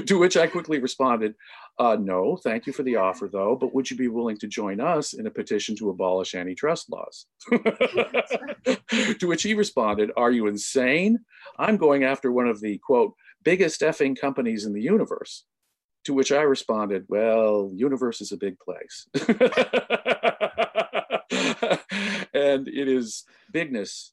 to 0.07 0.18
which 0.18 0.37
I 0.37 0.47
quickly 0.47 0.78
responded, 0.78 1.34
uh, 1.78 1.97
No, 1.99 2.37
thank 2.37 2.66
you 2.66 2.72
for 2.72 2.82
the 2.82 2.97
offer, 2.97 3.28
though, 3.30 3.57
but 3.57 3.74
would 3.74 3.91
you 3.91 3.97
be 3.97 4.09
willing 4.09 4.39
to 4.39 4.47
join 4.47 4.80
us 4.80 5.12
in 5.12 5.26
a 5.26 5.30
petition 5.30 5.76
to 5.76 5.91
abolish 5.91 6.34
antitrust 6.34 6.91
laws? 6.91 7.26
to 7.51 9.26
which 9.26 9.43
he 9.43 9.55
responded, 9.55 10.11
Are 10.16 10.30
you 10.30 10.47
insane? 10.47 11.18
I'm 11.59 11.76
going 11.76 12.05
after 12.05 12.32
one 12.32 12.49
of 12.49 12.61
the 12.61 12.78
quote, 12.78 13.14
biggest 13.43 13.80
effing 13.80 14.18
companies 14.18 14.64
in 14.64 14.72
the 14.72 14.82
universe. 14.82 15.45
To 16.05 16.14
which 16.14 16.30
I 16.30 16.43
responded, 16.43 17.05
Well, 17.09 17.70
universe 17.74 18.20
is 18.20 18.32
a 18.32 18.37
big 18.37 18.57
place. 18.59 19.09
and 22.35 22.69
it 22.69 22.89
is 22.89 23.25
bigness 23.53 24.13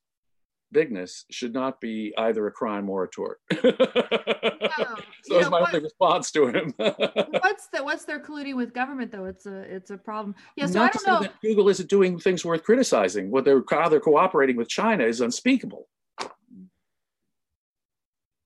bigness 0.72 1.26
should 1.30 1.54
not 1.54 1.80
be 1.80 2.12
either 2.18 2.48
a 2.48 2.52
crime 2.52 2.90
or 2.90 3.04
a 3.04 3.08
tort. 3.08 3.40
so 3.52 3.60
you 3.62 3.74
it's 3.78 5.30
know, 5.30 5.50
my 5.52 5.62
what- 5.62 5.70
only 5.74 5.84
response 5.84 6.32
to 6.32 6.48
him. 6.48 6.74
what's 6.78 7.68
the 7.68 7.84
what's 7.84 8.06
their 8.06 8.20
colluding 8.20 8.56
with 8.56 8.74
government 8.74 9.12
though? 9.12 9.26
It's 9.26 9.46
a 9.46 9.60
it's 9.62 9.92
a 9.92 9.98
problem. 9.98 10.34
Yeah, 10.56 10.66
so 10.66 10.80
I 10.80 10.84
Not 10.86 10.94
to 10.94 11.00
don't 11.06 11.14
know. 11.14 11.22
that 11.28 11.40
Google 11.42 11.70
isn't 11.70 11.90
doing 11.90 12.18
things 12.18 12.44
worth 12.44 12.64
criticizing. 12.64 13.30
What 13.30 13.46
they're 13.46 13.62
how 13.70 13.88
they're 13.88 14.00
cooperating 14.00 14.56
with 14.56 14.68
China 14.68 15.04
is 15.04 15.22
unspeakable. 15.22 15.88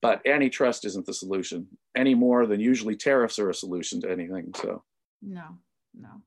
But 0.00 0.24
antitrust 0.26 0.84
isn't 0.84 1.06
the 1.06 1.14
solution 1.14 1.66
any 1.96 2.14
more 2.14 2.46
than 2.46 2.60
usually 2.60 2.94
tariffs 2.94 3.38
are 3.38 3.50
a 3.50 3.54
solution 3.54 4.00
to 4.02 4.10
anything. 4.10 4.52
So 4.54 4.84
No, 5.22 5.58
no. 5.98 6.22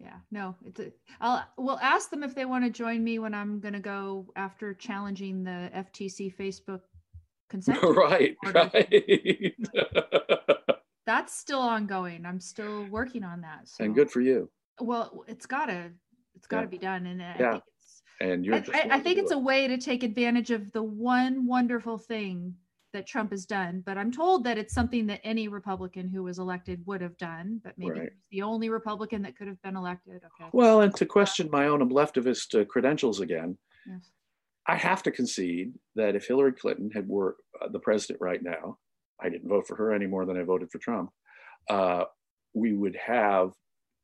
Yeah, 0.00 0.16
no. 0.30 0.54
It's 0.64 0.78
a, 0.80 0.92
I'll 1.20 1.44
we'll 1.56 1.78
ask 1.80 2.10
them 2.10 2.22
if 2.22 2.34
they 2.34 2.44
want 2.44 2.64
to 2.64 2.70
join 2.70 3.02
me 3.02 3.18
when 3.18 3.34
I'm 3.34 3.58
gonna 3.60 3.80
go 3.80 4.26
after 4.36 4.72
challenging 4.74 5.42
the 5.42 5.70
FTC 5.74 6.34
Facebook 6.36 6.82
consent. 7.50 7.80
right, 7.82 8.36
right. 8.54 9.54
That's 11.06 11.36
still 11.36 11.60
ongoing. 11.60 12.26
I'm 12.26 12.40
still 12.40 12.84
working 12.90 13.24
on 13.24 13.40
that. 13.40 13.68
So. 13.68 13.84
and 13.84 13.94
good 13.94 14.10
for 14.10 14.20
you. 14.20 14.50
Well, 14.80 15.24
it's 15.26 15.46
gotta 15.46 15.90
it's 16.36 16.46
gotta 16.46 16.66
Yeah. 16.66 16.70
be 16.70 16.78
done, 16.78 17.06
and 17.06 17.22
I 17.22 17.36
Yeah. 17.38 17.50
think 17.52 17.62
it's 17.78 18.02
And 18.20 18.46
you're 18.46 18.54
I, 18.54 18.58
I, 18.74 18.88
I 18.92 19.00
think 19.00 19.18
it's 19.18 19.32
it. 19.32 19.36
a 19.36 19.38
way 19.38 19.66
to 19.66 19.78
take 19.78 20.04
advantage 20.04 20.50
of 20.50 20.70
the 20.72 20.82
one 20.82 21.46
wonderful 21.46 21.98
thing 21.98 22.54
that 22.92 23.06
Trump 23.06 23.30
has 23.30 23.44
done. 23.44 23.82
But 23.84 23.98
I'm 23.98 24.10
told 24.10 24.44
that 24.44 24.58
it's 24.58 24.74
something 24.74 25.06
that 25.08 25.20
any 25.24 25.48
Republican 25.48 26.08
who 26.08 26.22
was 26.22 26.38
elected 26.38 26.84
would 26.86 27.00
have 27.00 27.16
done. 27.18 27.60
But 27.62 27.74
maybe 27.76 27.90
Right. 28.00 28.02
he's 28.12 28.38
the 28.40 28.42
only 28.42 28.68
Republican 28.70 29.22
that 29.22 29.36
could 29.36 29.46
have 29.48 29.60
been 29.62 29.76
elected. 29.76 30.22
Okay. 30.24 30.50
Well, 30.52 30.80
and 30.82 30.94
to 30.96 31.06
question 31.06 31.48
my 31.50 31.66
own 31.66 31.80
leftivist 31.90 32.58
uh, 32.60 32.64
credentials 32.64 33.20
again, 33.20 33.58
Yes. 33.86 34.10
I 34.66 34.76
have 34.76 35.02
to 35.04 35.10
concede 35.10 35.72
that 35.94 36.14
if 36.14 36.26
Hillary 36.26 36.52
Clinton 36.52 36.90
had 36.90 37.08
were 37.08 37.36
uh, 37.60 37.68
the 37.68 37.78
president 37.78 38.20
right 38.20 38.42
now, 38.42 38.78
I 39.20 39.28
didn't 39.30 39.48
vote 39.48 39.66
for 39.66 39.76
her 39.76 39.92
any 39.92 40.06
more 40.06 40.26
than 40.26 40.36
I 40.36 40.42
voted 40.42 40.70
for 40.70 40.78
Trump. 40.78 41.10
Uh, 41.70 42.04
we 42.54 42.72
would 42.74 42.96
have 42.96 43.52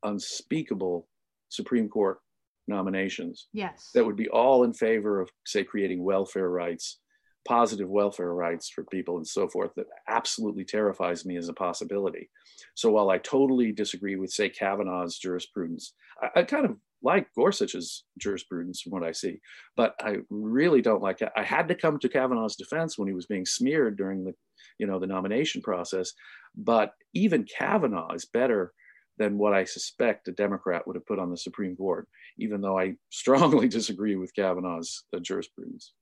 unspeakable 0.04 1.08
Supreme 1.48 1.88
Court 1.88 2.18
nominations 2.66 3.48
Yes. 3.52 3.90
that 3.94 4.04
would 4.04 4.16
be 4.16 4.28
all 4.30 4.64
in 4.64 4.72
favor 4.72 5.20
of, 5.20 5.30
say, 5.46 5.64
creating 5.64 6.02
welfare 6.02 6.48
rights, 6.48 7.00
positive 7.46 7.88
welfare 7.88 8.32
rights 8.32 8.68
for 8.68 8.84
people, 8.84 9.16
and 9.16 9.26
so 9.26 9.48
forth. 9.48 9.72
That 9.76 9.86
absolutely 10.08 10.64
terrifies 10.64 11.24
me 11.24 11.36
as 11.36 11.48
a 11.48 11.54
possibility. 11.54 12.30
So 12.74 12.90
while 12.90 13.10
I 13.10 13.18
totally 13.18 13.72
disagree 13.72 14.16
with, 14.16 14.30
say, 14.30 14.48
Kavanaugh's 14.48 15.18
jurisprudence, 15.18 15.94
I, 16.20 16.40
I 16.40 16.42
kind 16.44 16.64
of 16.64 16.76
like 17.02 17.28
Gorsuch's 17.34 18.04
jurisprudence 18.18 18.80
from 18.80 18.92
what 18.92 19.04
I 19.04 19.12
see, 19.12 19.38
but 19.76 19.94
I 20.00 20.16
really 20.30 20.80
don't 20.80 21.02
like 21.02 21.20
it. 21.20 21.28
I 21.36 21.42
had 21.42 21.68
to 21.68 21.74
come 21.74 21.98
to 21.98 22.08
Kavanaugh's 22.08 22.56
defense 22.56 22.98
when 22.98 23.08
he 23.08 23.14
was 23.14 23.26
being 23.26 23.44
smeared 23.44 23.98
during 23.98 24.24
the, 24.24 24.32
you 24.78 24.86
know, 24.86 24.98
the 24.98 25.06
nomination 25.06 25.60
process. 25.60 26.12
But 26.56 26.92
even 27.12 27.44
Kavanaugh 27.44 28.14
is 28.14 28.24
better 28.24 28.72
than 29.18 29.38
what 29.38 29.54
I 29.54 29.64
suspect 29.64 30.28
a 30.28 30.32
Democrat 30.32 30.86
would 30.86 30.96
have 30.96 31.06
put 31.06 31.18
on 31.18 31.30
the 31.30 31.36
Supreme 31.36 31.76
Court, 31.76 32.08
even 32.38 32.60
though 32.60 32.78
I 32.78 32.94
strongly 33.10 33.68
disagree 33.68 34.16
with 34.16 34.34
Kavanaugh's 34.34 35.04
uh, 35.14 35.20
jurisprudence. 35.20 35.92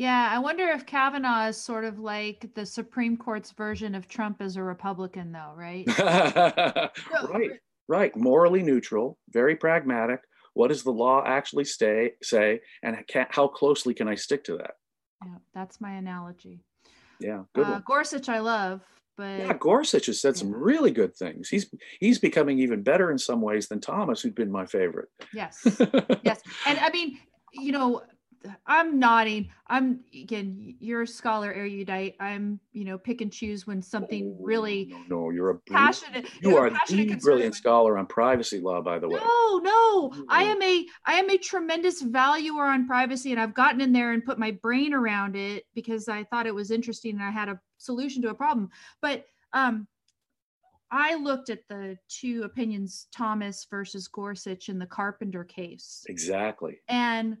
Yeah, 0.00 0.30
I 0.32 0.38
wonder 0.38 0.66
if 0.68 0.86
Kavanaugh 0.86 1.48
is 1.48 1.58
sort 1.58 1.84
of 1.84 1.98
like 1.98 2.48
the 2.54 2.64
Supreme 2.64 3.18
Court's 3.18 3.50
version 3.50 3.94
of 3.94 4.08
Trump 4.08 4.40
as 4.40 4.56
a 4.56 4.62
Republican, 4.62 5.30
though, 5.30 5.52
right? 5.54 5.86
right, 5.98 7.50
right. 7.86 8.16
Morally 8.16 8.62
neutral, 8.62 9.18
very 9.28 9.56
pragmatic. 9.56 10.20
What 10.54 10.68
does 10.68 10.84
the 10.84 10.90
law 10.90 11.22
actually 11.26 11.66
stay, 11.66 12.12
say, 12.22 12.60
and 12.82 12.96
how 13.28 13.46
closely 13.48 13.92
can 13.92 14.08
I 14.08 14.14
stick 14.14 14.42
to 14.44 14.56
that? 14.56 14.70
Yeah, 15.22 15.34
that's 15.52 15.82
my 15.82 15.92
analogy. 15.92 16.64
Yeah, 17.18 17.42
good 17.54 17.66
Uh, 17.66 17.72
one. 17.72 17.82
Gorsuch, 17.86 18.30
I 18.30 18.38
love, 18.38 18.80
but 19.18 19.38
Yeah, 19.38 19.52
Gorsuch 19.52 20.06
has 20.06 20.18
said 20.18 20.34
some 20.34 20.50
really 20.50 20.92
good 20.92 21.14
things. 21.14 21.50
He's 21.50 21.70
he's 21.98 22.18
becoming 22.18 22.58
even 22.58 22.82
better 22.82 23.10
in 23.10 23.18
some 23.18 23.42
ways 23.42 23.68
than 23.68 23.82
Thomas, 23.82 24.22
who'd 24.22 24.34
been 24.34 24.50
my 24.50 24.64
favorite. 24.64 25.10
yes, 25.34 25.62
yes, 26.22 26.40
and 26.66 26.78
I 26.78 26.88
mean, 26.90 27.18
you 27.52 27.72
know, 27.72 28.00
I'm 28.66 28.98
nodding. 28.98 29.50
I'm 29.66 30.00
again, 30.14 30.76
you're 30.80 31.02
a 31.02 31.06
scholar 31.06 31.52
erudite. 31.52 32.16
I'm, 32.20 32.58
you 32.72 32.84
know, 32.84 32.96
pick 32.96 33.20
and 33.20 33.32
choose 33.32 33.66
when 33.66 33.82
something 33.82 34.36
Oh, 34.38 34.44
really 34.44 34.86
No, 34.90 35.24
no, 35.24 35.30
you're 35.30 35.50
a 35.50 35.58
passionate. 35.58 36.26
You 36.40 36.52
you're 36.52 36.66
a 36.66 36.70
passionate 36.70 37.08
the 37.08 37.16
brilliant 37.16 37.54
scholar 37.54 37.98
on 37.98 38.06
privacy 38.06 38.60
law, 38.60 38.80
by 38.80 38.98
the 38.98 39.08
way. 39.08 39.20
No, 39.20 39.58
no. 39.58 40.24
I 40.28 40.44
am 40.44 40.62
a 40.62 40.86
I 41.06 41.14
am 41.14 41.28
a 41.28 41.36
tremendous 41.36 42.00
valuer 42.00 42.64
on 42.64 42.86
privacy 42.86 43.32
and 43.32 43.40
I've 43.40 43.54
gotten 43.54 43.80
in 43.80 43.92
there 43.92 44.12
and 44.12 44.24
put 44.24 44.38
my 44.38 44.52
brain 44.62 44.94
around 44.94 45.36
it 45.36 45.64
because 45.74 46.08
I 46.08 46.24
thought 46.24 46.46
it 46.46 46.54
was 46.54 46.70
interesting 46.70 47.16
and 47.16 47.22
I 47.22 47.30
had 47.30 47.48
a 47.48 47.60
solution 47.78 48.22
to 48.22 48.30
a 48.30 48.34
problem. 48.34 48.70
But 49.02 49.26
um 49.52 49.86
I 50.92 51.14
looked 51.14 51.50
at 51.50 51.68
the 51.68 51.96
two 52.08 52.42
opinions 52.42 53.06
Thomas 53.14 53.66
versus 53.70 54.08
Gorsuch 54.08 54.68
in 54.68 54.78
the 54.78 54.86
Carpenter 54.86 55.44
case. 55.44 56.04
Exactly. 56.08 56.80
And 56.88 57.36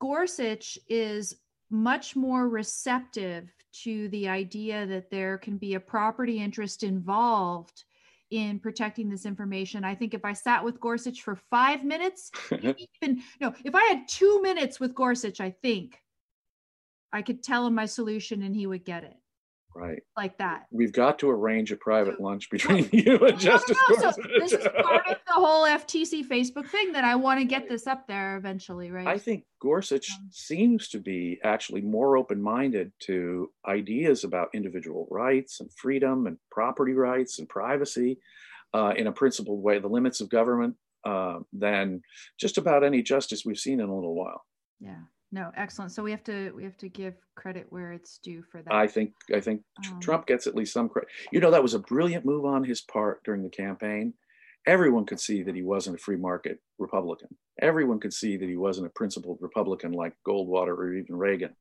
Gorsuch 0.00 0.78
is 0.88 1.36
much 1.70 2.16
more 2.16 2.48
receptive 2.48 3.52
to 3.84 4.08
the 4.08 4.28
idea 4.28 4.86
that 4.86 5.10
there 5.10 5.38
can 5.38 5.56
be 5.56 5.74
a 5.74 5.80
property 5.80 6.40
interest 6.40 6.82
involved 6.82 7.84
in 8.30 8.58
protecting 8.58 9.08
this 9.08 9.26
information. 9.26 9.84
I 9.84 9.94
think 9.94 10.14
if 10.14 10.24
I 10.24 10.32
sat 10.32 10.64
with 10.64 10.80
Gorsuch 10.80 11.22
for 11.22 11.36
five 11.36 11.84
minutes, 11.84 12.30
even 12.52 13.22
no, 13.40 13.54
if 13.64 13.74
I 13.74 13.82
had 13.84 14.08
two 14.08 14.40
minutes 14.42 14.80
with 14.80 14.94
Gorsuch, 14.94 15.40
I 15.40 15.50
think 15.50 16.00
I 17.12 17.22
could 17.22 17.42
tell 17.42 17.66
him 17.66 17.74
my 17.74 17.86
solution 17.86 18.42
and 18.42 18.54
he 18.54 18.66
would 18.66 18.84
get 18.84 19.04
it 19.04 19.16
right. 19.74 20.02
like 20.16 20.38
that. 20.38 20.66
We've 20.70 20.92
got 20.92 21.18
to 21.20 21.30
arrange 21.30 21.72
a 21.72 21.76
private 21.76 22.20
lunch 22.20 22.50
between 22.50 22.88
you 22.92 23.12
and 23.14 23.20
No, 23.20 23.26
no, 23.28 23.36
Justice 23.36 23.78
no, 23.88 23.96
so 23.96 24.02
Gorsuch. 24.02 24.26
this 24.40 24.52
is 24.52 24.68
part 24.82 25.06
of 25.08 25.16
the 25.26 25.32
whole 25.32 25.64
FTC 25.64 26.26
Facebook 26.26 26.68
thing 26.68 26.92
that 26.92 27.04
I 27.04 27.14
want 27.16 27.40
to 27.40 27.44
get 27.44 27.68
this 27.68 27.86
up 27.86 28.06
there 28.06 28.36
eventually, 28.36 28.90
right? 28.90 29.06
I 29.06 29.18
think 29.18 29.44
Gorsuch 29.60 30.10
Um, 30.12 30.28
seems 30.30 30.88
to 30.88 30.98
be 30.98 31.38
actually 31.44 31.82
more 31.82 32.16
open 32.16 32.40
minded 32.42 32.92
to 33.06 33.50
ideas 33.66 34.24
about 34.24 34.48
individual 34.54 35.06
rights 35.10 35.60
and 35.60 35.70
freedom 35.72 36.26
and 36.26 36.38
property 36.50 36.92
rights 36.94 37.38
and 37.38 37.48
privacy 37.48 38.18
uh, 38.74 38.92
in 38.96 39.06
a 39.06 39.12
principled 39.12 39.62
way, 39.62 39.78
the 39.78 39.88
limits 39.88 40.20
of 40.20 40.28
government, 40.28 40.76
uh, 41.04 41.38
than 41.52 42.02
just 42.38 42.58
about 42.58 42.84
any 42.84 43.02
justice 43.02 43.44
we've 43.44 43.58
seen 43.58 43.80
in 43.80 43.88
a 43.88 43.94
little 43.94 44.14
while. 44.14 44.44
Yeah. 44.80 45.00
No, 45.32 45.52
excellent. 45.56 45.92
So 45.92 46.02
we 46.02 46.10
have 46.10 46.24
to 46.24 46.52
we 46.56 46.64
have 46.64 46.76
to 46.78 46.88
give 46.88 47.14
credit 47.36 47.66
where 47.70 47.92
it's 47.92 48.18
due 48.18 48.42
for 48.50 48.62
that. 48.62 48.72
I 48.72 48.86
think 48.88 49.12
I 49.34 49.40
think 49.40 49.62
Um, 49.90 50.00
Trump 50.00 50.26
gets 50.26 50.46
at 50.46 50.56
least 50.56 50.72
some 50.72 50.88
credit. 50.88 51.08
You 51.30 51.40
know, 51.40 51.50
that 51.52 51.62
was 51.62 51.74
a 51.74 51.78
brilliant 51.78 52.24
move 52.24 52.44
on 52.44 52.64
his 52.64 52.80
part 52.80 53.22
during 53.24 53.42
the 53.42 53.50
campaign. 53.50 54.14
Everyone 54.66 55.06
could 55.06 55.20
see 55.20 55.42
that 55.44 55.54
he 55.54 55.62
wasn't 55.62 55.96
a 55.96 55.98
free 55.98 56.16
market 56.16 56.58
Republican. 56.78 57.28
Everyone 57.62 58.00
could 58.00 58.12
see 58.12 58.36
that 58.36 58.48
he 58.48 58.56
wasn't 58.56 58.86
a 58.86 58.90
principled 58.90 59.38
Republican 59.40 59.92
like 59.92 60.14
Goldwater 60.26 60.76
or 60.76 60.94
even 60.94 61.16
Reagan. 61.16 61.54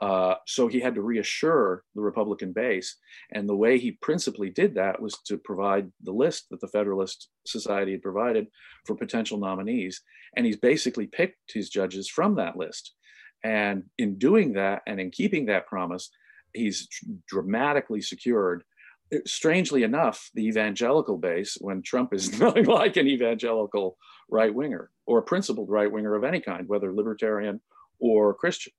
Uh, 0.00 0.34
so 0.46 0.66
he 0.66 0.80
had 0.80 0.94
to 0.94 1.02
reassure 1.02 1.84
the 1.94 2.00
Republican 2.00 2.52
base. 2.52 2.96
And 3.32 3.48
the 3.48 3.56
way 3.56 3.78
he 3.78 3.92
principally 3.92 4.50
did 4.50 4.74
that 4.74 5.00
was 5.00 5.18
to 5.26 5.36
provide 5.36 5.92
the 6.02 6.12
list 6.12 6.48
that 6.50 6.60
the 6.60 6.68
Federalist 6.68 7.28
Society 7.46 7.92
had 7.92 8.02
provided 8.02 8.46
for 8.84 8.96
potential 8.96 9.38
nominees. 9.38 10.02
And 10.36 10.46
he's 10.46 10.56
basically 10.56 11.06
picked 11.06 11.52
his 11.52 11.68
judges 11.68 12.08
from 12.08 12.36
that 12.36 12.56
list. 12.56 12.94
And 13.42 13.84
in 13.98 14.18
doing 14.18 14.54
that 14.54 14.82
and 14.86 15.00
in 15.00 15.10
keeping 15.10 15.46
that 15.46 15.66
promise, 15.66 16.10
he's 16.52 16.88
dramatically 17.26 18.00
secured 18.00 18.64
eh, 19.12 19.18
strangely 19.26 19.82
enough, 19.82 20.30
the 20.34 20.46
evangelical 20.46 21.18
base, 21.18 21.56
when 21.60 21.82
Trump 21.82 22.12
is 22.12 22.38
nothing 22.40 22.66
like 22.66 22.96
an 22.96 23.06
evangelical 23.06 23.96
right 24.30 24.54
winger 24.54 24.90
or 25.06 25.18
a 25.18 25.22
principled 25.22 25.70
right 25.70 25.90
winger 25.90 26.14
of 26.14 26.24
any 26.24 26.40
kind, 26.40 26.68
whether 26.68 26.92
libertarian 26.92 27.60
or 27.98 28.34
Christian. 28.34 28.72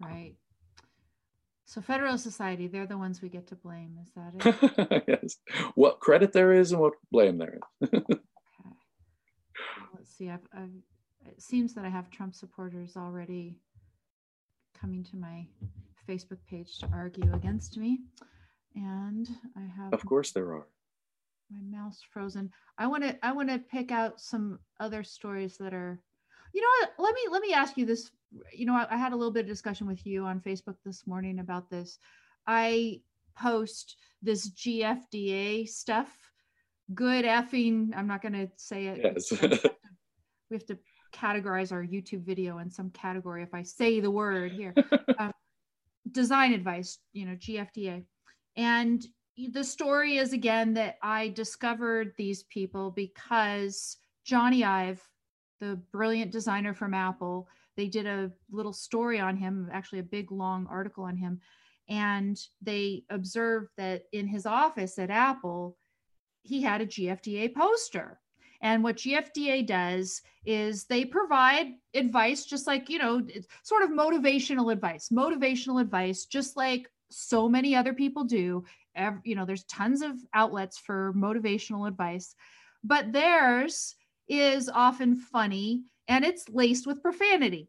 Right. 0.00 0.34
So 1.64 1.80
Federalist 1.80 2.22
Society, 2.22 2.68
they're 2.68 2.86
the 2.86 2.96
ones 2.96 3.20
we 3.20 3.28
get 3.28 3.48
to 3.48 3.56
blame. 3.56 3.98
Is 4.02 4.12
that 4.14 4.34
it? 4.78 5.04
yes. 5.08 5.36
What 5.74 5.98
credit 5.98 6.32
there 6.32 6.52
is 6.52 6.70
and 6.72 6.80
what 6.80 6.92
blame 7.10 7.38
there 7.38 7.58
is. 7.82 7.88
okay. 7.94 8.14
Let's 9.92 10.16
see. 10.16 10.30
I've, 10.30 10.46
I've, 10.56 10.70
it 11.36 11.42
seems 11.42 11.74
that 11.74 11.84
I 11.84 11.90
have 11.90 12.10
Trump 12.10 12.34
supporters 12.34 12.96
already 12.96 13.58
coming 14.80 15.04
to 15.04 15.16
my 15.16 15.46
Facebook 16.08 16.38
page 16.48 16.78
to 16.78 16.88
argue 16.92 17.30
against 17.34 17.76
me. 17.76 18.00
And 18.74 19.28
I 19.56 19.60
have 19.76 19.92
Of 19.92 20.04
course 20.06 20.32
there 20.32 20.52
are. 20.54 20.66
My 21.50 21.78
mouse 21.78 22.00
frozen. 22.10 22.50
I 22.78 22.86
want 22.86 23.02
to 23.04 23.24
I 23.24 23.32
want 23.32 23.50
to 23.50 23.58
pick 23.58 23.92
out 23.92 24.20
some 24.20 24.58
other 24.80 25.04
stories 25.04 25.56
that 25.58 25.74
are 25.74 26.00
you 26.52 26.62
know 26.62 26.68
what 26.80 26.90
let 26.98 27.14
me 27.14 27.20
let 27.30 27.42
me 27.42 27.52
ask 27.52 27.76
you 27.76 27.84
this 27.84 28.10
you 28.52 28.66
know 28.66 28.74
I, 28.74 28.86
I 28.90 28.96
had 28.96 29.12
a 29.12 29.16
little 29.16 29.32
bit 29.32 29.44
of 29.44 29.46
discussion 29.46 29.86
with 29.86 30.06
you 30.06 30.24
on 30.24 30.40
facebook 30.40 30.76
this 30.84 31.06
morning 31.06 31.38
about 31.38 31.68
this 31.70 31.98
i 32.46 33.00
post 33.38 33.96
this 34.22 34.50
gfda 34.50 35.68
stuff 35.68 36.08
good 36.94 37.24
effing 37.24 37.90
i'm 37.94 38.06
not 38.06 38.22
going 38.22 38.32
to 38.32 38.48
say 38.56 38.86
it 38.86 39.00
yes. 39.04 39.30
we 40.50 40.56
have 40.56 40.66
to 40.66 40.78
categorize 41.16 41.72
our 41.72 41.82
youtube 41.82 42.22
video 42.22 42.58
in 42.58 42.70
some 42.70 42.90
category 42.90 43.42
if 43.42 43.54
i 43.54 43.62
say 43.62 44.00
the 44.00 44.10
word 44.10 44.52
here 44.52 44.74
um, 45.18 45.32
design 46.12 46.52
advice 46.52 46.98
you 47.12 47.24
know 47.24 47.34
gfda 47.36 48.02
and 48.56 49.06
the 49.52 49.64
story 49.64 50.18
is 50.18 50.32
again 50.32 50.74
that 50.74 50.96
i 51.02 51.28
discovered 51.28 52.12
these 52.16 52.42
people 52.44 52.90
because 52.90 53.96
Jony 54.26 54.64
Ive 54.64 55.00
the 55.60 55.76
brilliant 55.92 56.32
designer 56.32 56.74
from 56.74 56.94
Apple. 56.94 57.48
They 57.76 57.88
did 57.88 58.06
a 58.06 58.30
little 58.50 58.72
story 58.72 59.20
on 59.20 59.36
him, 59.36 59.68
actually 59.72 60.00
a 60.00 60.04
big 60.04 60.32
long 60.32 60.66
article 60.68 61.04
on 61.04 61.16
him. 61.16 61.40
And 61.88 62.38
they 62.62 63.04
observed 63.10 63.70
that 63.76 64.04
in 64.12 64.26
his 64.26 64.46
office 64.46 64.98
at 64.98 65.10
Apple, 65.10 65.76
he 66.42 66.62
had 66.62 66.80
a 66.80 66.86
GFDA 66.86 67.54
poster. 67.54 68.20
And 68.60 68.82
what 68.82 68.96
GFDA 68.96 69.66
does 69.66 70.22
is 70.44 70.84
they 70.84 71.04
provide 71.04 71.72
advice, 71.94 72.44
just 72.44 72.66
like, 72.66 72.88
you 72.88 72.98
know, 72.98 73.22
sort 73.62 73.82
of 73.82 73.90
motivational 73.90 74.72
advice, 74.72 75.08
motivational 75.08 75.80
advice, 75.80 76.24
just 76.24 76.56
like 76.56 76.90
so 77.10 77.48
many 77.48 77.74
other 77.74 77.92
people 77.92 78.24
do. 78.24 78.64
Every, 78.94 79.20
you 79.24 79.34
know, 79.34 79.44
there's 79.44 79.64
tons 79.64 80.02
of 80.02 80.12
outlets 80.32 80.78
for 80.78 81.12
motivational 81.14 81.86
advice, 81.88 82.34
but 82.82 83.12
theirs 83.12 83.94
is 84.28 84.68
often 84.68 85.16
funny 85.16 85.82
and 86.08 86.24
it's 86.24 86.48
laced 86.48 86.86
with 86.86 87.02
profanity. 87.02 87.68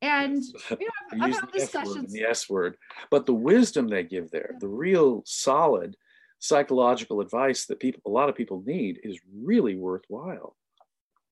And 0.00 0.42
you 0.70 0.86
know, 0.86 0.86
I've, 1.12 1.22
I've 1.22 1.40
had 1.40 1.52
discussions. 1.52 2.12
The 2.12 2.22
S 2.22 2.48
word, 2.48 2.76
but 3.10 3.26
the 3.26 3.34
wisdom 3.34 3.88
they 3.88 4.04
give 4.04 4.30
there, 4.30 4.54
the 4.60 4.68
real 4.68 5.22
solid 5.26 5.96
psychological 6.38 7.20
advice 7.20 7.66
that 7.66 7.80
people, 7.80 8.00
a 8.06 8.10
lot 8.10 8.28
of 8.28 8.34
people 8.34 8.62
need, 8.66 9.00
is 9.02 9.18
really 9.34 9.74
worthwhile. 9.74 10.56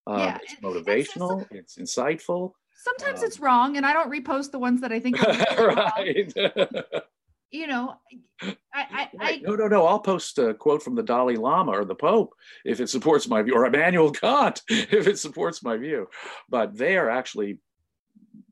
Um, 0.07 0.18
yeah, 0.18 0.38
it's 0.42 0.54
motivational. 0.61 1.46
It's, 1.50 1.76
it's, 1.76 1.96
insightful. 1.96 2.52
Sometimes 2.76 3.20
um, 3.20 3.26
it's 3.26 3.40
wrong, 3.40 3.76
and 3.76 3.84
I 3.84 3.92
don't 3.92 4.11
repost 4.11 4.52
the 4.52 4.59
ones 4.59 4.80
that 4.82 4.92
I 4.92 5.00
think. 5.00 5.20
Are 5.22 5.66
right. 5.74 6.32
you 7.50 7.66
know, 7.66 7.96
I, 8.42 8.54
I, 8.74 9.09
I, 9.20 9.40
no, 9.42 9.57
no, 9.57 9.66
no. 9.66 9.86
I'll 9.86 9.98
post 9.98 10.38
a 10.38 10.54
quote 10.54 10.82
from 10.82 10.94
the 10.94 11.02
Dalai 11.02 11.36
Lama 11.36 11.72
or 11.72 11.84
the 11.84 11.94
Pope 11.94 12.34
if 12.64 12.80
it 12.80 12.88
supports 12.88 13.28
my 13.28 13.42
view, 13.42 13.54
or 13.54 13.66
Immanuel 13.66 14.11
Kant 14.11 14.62
if 14.68 15.07
it 15.07 15.18
supports 15.18 15.62
my 15.62 15.76
view. 15.76 16.09
But 16.48 16.76
they 16.76 16.96
are 16.96 17.11
actually 17.11 17.59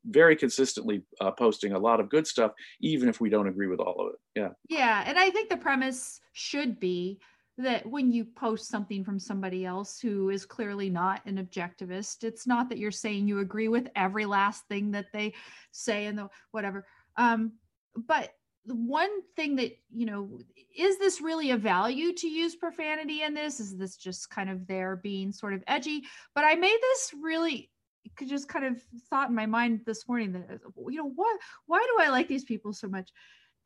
very 0.07 0.37
consistently 0.37 1.03
uh, 1.21 1.31
posting 1.31 1.73
a 1.73 1.79
lot 1.79 2.01
of 2.01 2.09
good 2.09 2.27
stuff, 2.27 2.53
even 2.81 3.09
if 3.09 3.21
we 3.21 3.31
don't 3.31 3.49
agree 3.49 3.67
with 3.67 3.81
all 3.81 4.01
of 4.01 4.15
it. 4.15 4.41
Yeah. 4.41 4.49
Yeah, 4.69 5.05
and 5.07 5.19
I 5.19 5.31
think 5.31 5.49
the 5.49 5.57
premise 5.57 6.21
should 6.33 6.79
be 6.79 7.21
that 7.57 7.87
when 7.87 8.11
you 8.11 8.25
post 8.25 8.69
something 8.69 9.05
from 9.05 9.19
somebody 9.19 9.65
else 9.65 10.01
who 10.01 10.31
is 10.31 10.45
clearly 10.45 10.91
not 10.91 11.25
an 11.25 11.37
objectivist, 11.37 12.25
it's 12.25 12.47
not 12.47 12.69
that 12.69 12.79
you're 12.79 12.91
saying 12.91 13.29
you 13.29 13.39
agree 13.39 13.69
with 13.69 13.89
every 13.95 14.27
last 14.27 14.65
thing 14.69 14.91
that 14.91 15.07
they 15.13 15.35
say 15.71 16.07
and 16.07 16.19
the 16.19 16.29
whatever. 16.51 16.85
Um, 17.17 17.53
but 17.97 18.33
the 18.67 18.75
one 18.75 19.11
thing 19.37 19.57
that 19.57 19.77
you 19.95 20.07
know 20.07 20.39
is 20.77 20.99
this 20.99 21.21
really 21.21 21.51
a 21.51 21.57
value 21.57 22.13
to 22.15 22.29
use 22.29 22.57
profanity 22.57 23.23
in 23.23 23.35
this 23.35 23.61
is 23.61 23.77
this 23.77 23.97
just 23.97 24.31
kind 24.31 24.49
of 24.49 24.67
there 24.67 24.97
being 24.97 25.33
sort 25.33 25.53
of 25.53 25.63
edgy 25.67 26.03
but 26.35 26.45
i 26.45 26.55
made 26.55 26.79
this 26.81 27.13
really 27.23 27.71
could 28.17 28.29
just 28.29 28.49
kind 28.49 28.65
of 28.65 28.83
thought 29.11 29.29
in 29.29 29.35
my 29.35 29.47
mind 29.47 29.81
this 29.87 30.07
morning 30.09 30.33
that 30.33 30.47
uh, 30.51 30.89
you 30.89 30.99
know 30.99 31.11
what 31.11 31.39
why 31.67 31.79
do 31.79 32.05
i 32.05 32.09
like 32.09 32.29
these 32.29 32.45
people 32.45 32.73
so 32.73 32.89
much? 32.89 33.11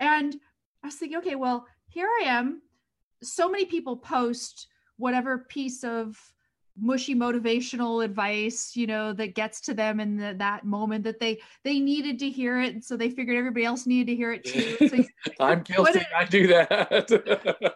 And 0.01 0.37
i 0.83 0.87
was 0.87 0.95
thinking 0.95 1.19
okay 1.19 1.35
well 1.35 1.67
here 1.89 2.09
i 2.23 2.25
am. 2.27 2.63
So 3.23 3.49
many 3.49 3.65
people 3.65 3.97
post 3.97 4.69
whatever 4.97 5.39
piece 5.39 5.83
of 5.85 6.17
mushy 6.81 7.15
motivational 7.15 8.05
advice 8.05 8.73
you 8.75 8.87
know 8.87 9.13
that 9.13 9.35
gets 9.35 9.61
to 9.61 9.75
them 9.75 10.01
in 10.01 10.17
the, 10.17 10.35
that 10.39 10.65
moment 10.65 11.05
that 11.05 11.19
they 11.19 11.41
they 11.65 11.79
needed 11.79 12.19
to 12.19 12.31
hear 12.31 12.61
it. 12.61 12.85
So 12.85 12.97
they 12.97 13.11
figured 13.11 13.37
everybody 13.37 13.65
else 13.65 13.87
needed 13.87 14.11
to 14.11 14.17
hear 14.17 14.33
it 14.33 14.45
too. 14.45 14.77
So 14.89 15.05
i'm 15.41 15.63
guilty. 15.63 16.01
it, 16.01 16.07
i 16.17 16.25
do 16.25 16.47
that. 16.47 16.89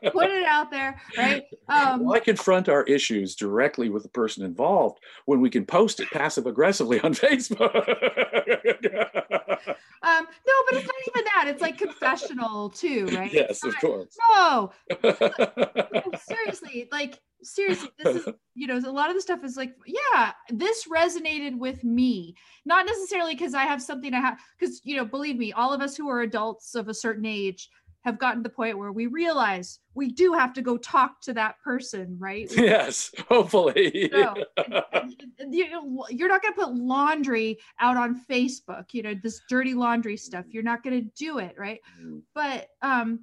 Put 0.13 0.31
it 0.31 0.45
out 0.47 0.71
there 0.71 1.01
right? 1.17 1.45
Um, 1.69 2.05
why 2.05 2.21
confront 2.21 2.69
our 2.69 2.85
issues 2.85 3.35
directly 3.35 3.89
with 3.89 4.03
the 4.03 4.09
person 4.09 4.45
involved 4.45 4.99
when 5.27 5.41
we 5.41 5.51
can 5.51 5.67
post 5.67 6.01
it 6.01 6.11
passive 6.11 6.47
aggressively 6.47 7.01
on 7.01 7.15
facebook. 7.15 7.75
Um, 10.05 10.27
no 10.47 10.55
but 10.69 10.79
it's 10.79 10.87
not 10.87 10.97
even 11.09 11.25
that. 11.25 11.45
It's 11.47 11.63
like 11.63 11.79
confessional 11.79 12.71
too 12.71 13.07
right? 13.13 13.33
Yes 13.33 13.63
of 13.65 13.77
course. 13.79 14.17
No. 14.31 14.73
Seriously 16.27 16.89
like 16.91 17.21
seriously 17.43 17.89
this 17.99 18.17
is 18.17 18.29
you 18.55 18.67
know 18.67 18.79
a 18.79 18.91
lot 18.91 19.09
of 19.09 19.17
the 19.17 19.21
stuff 19.21 19.45
is 19.45 19.57
like 19.57 19.75
yeah 19.87 20.33
this 20.51 20.87
resonated 20.89 21.57
with 21.57 21.83
me. 21.85 22.35
Not 22.65 22.87
necessarily 22.87 23.35
because 23.35 23.55
i 23.55 23.65
have 23.65 23.83
something 23.83 24.15
i 24.15 24.21
have 24.21 24.39
because 24.59 24.81
you 24.85 24.97
know 24.97 25.05
believe 25.05 25.37
me 25.37 25.53
all 25.53 25.73
of 25.73 25.81
us 25.81 25.97
who 25.97 26.09
are 26.09 26.23
adults 26.23 26.75
of 26.75 26.89
a 26.89 26.95
certain 26.95 27.27
age 27.27 27.69
have 28.05 28.19
gotten 28.19 28.39
to 28.39 28.49
the 28.49 28.55
point 28.55 28.77
where 28.77 28.91
we 28.91 29.07
realize 29.07 29.79
we 29.95 30.09
do 30.09 30.33
have 30.33 30.53
to 30.53 30.63
go 30.63 30.77
talk 30.77 31.21
to 31.23 31.33
that 31.33 31.55
person 31.65 32.17
right? 32.19 32.51
Yes 32.57 33.13
hopefully. 33.29 34.11
So, 34.13 34.35
you're 35.49 36.29
not 36.29 36.43
going 36.43 36.55
to 36.55 36.61
put 36.61 36.75
laundry 36.75 37.59
out 37.81 37.97
on 37.97 38.21
facebook 38.29 38.87
you 38.93 39.03
know 39.03 39.15
this 39.23 39.41
dirty 39.49 39.75
laundry 39.75 40.17
stuff. 40.17 40.47
You're 40.49 40.63
not 40.63 40.83
going 40.83 41.01
to 41.01 41.11
do 41.17 41.39
it 41.39 41.55
right? 41.59 41.81
Mm. 42.01 42.23
but 42.35 42.69
um 42.83 43.21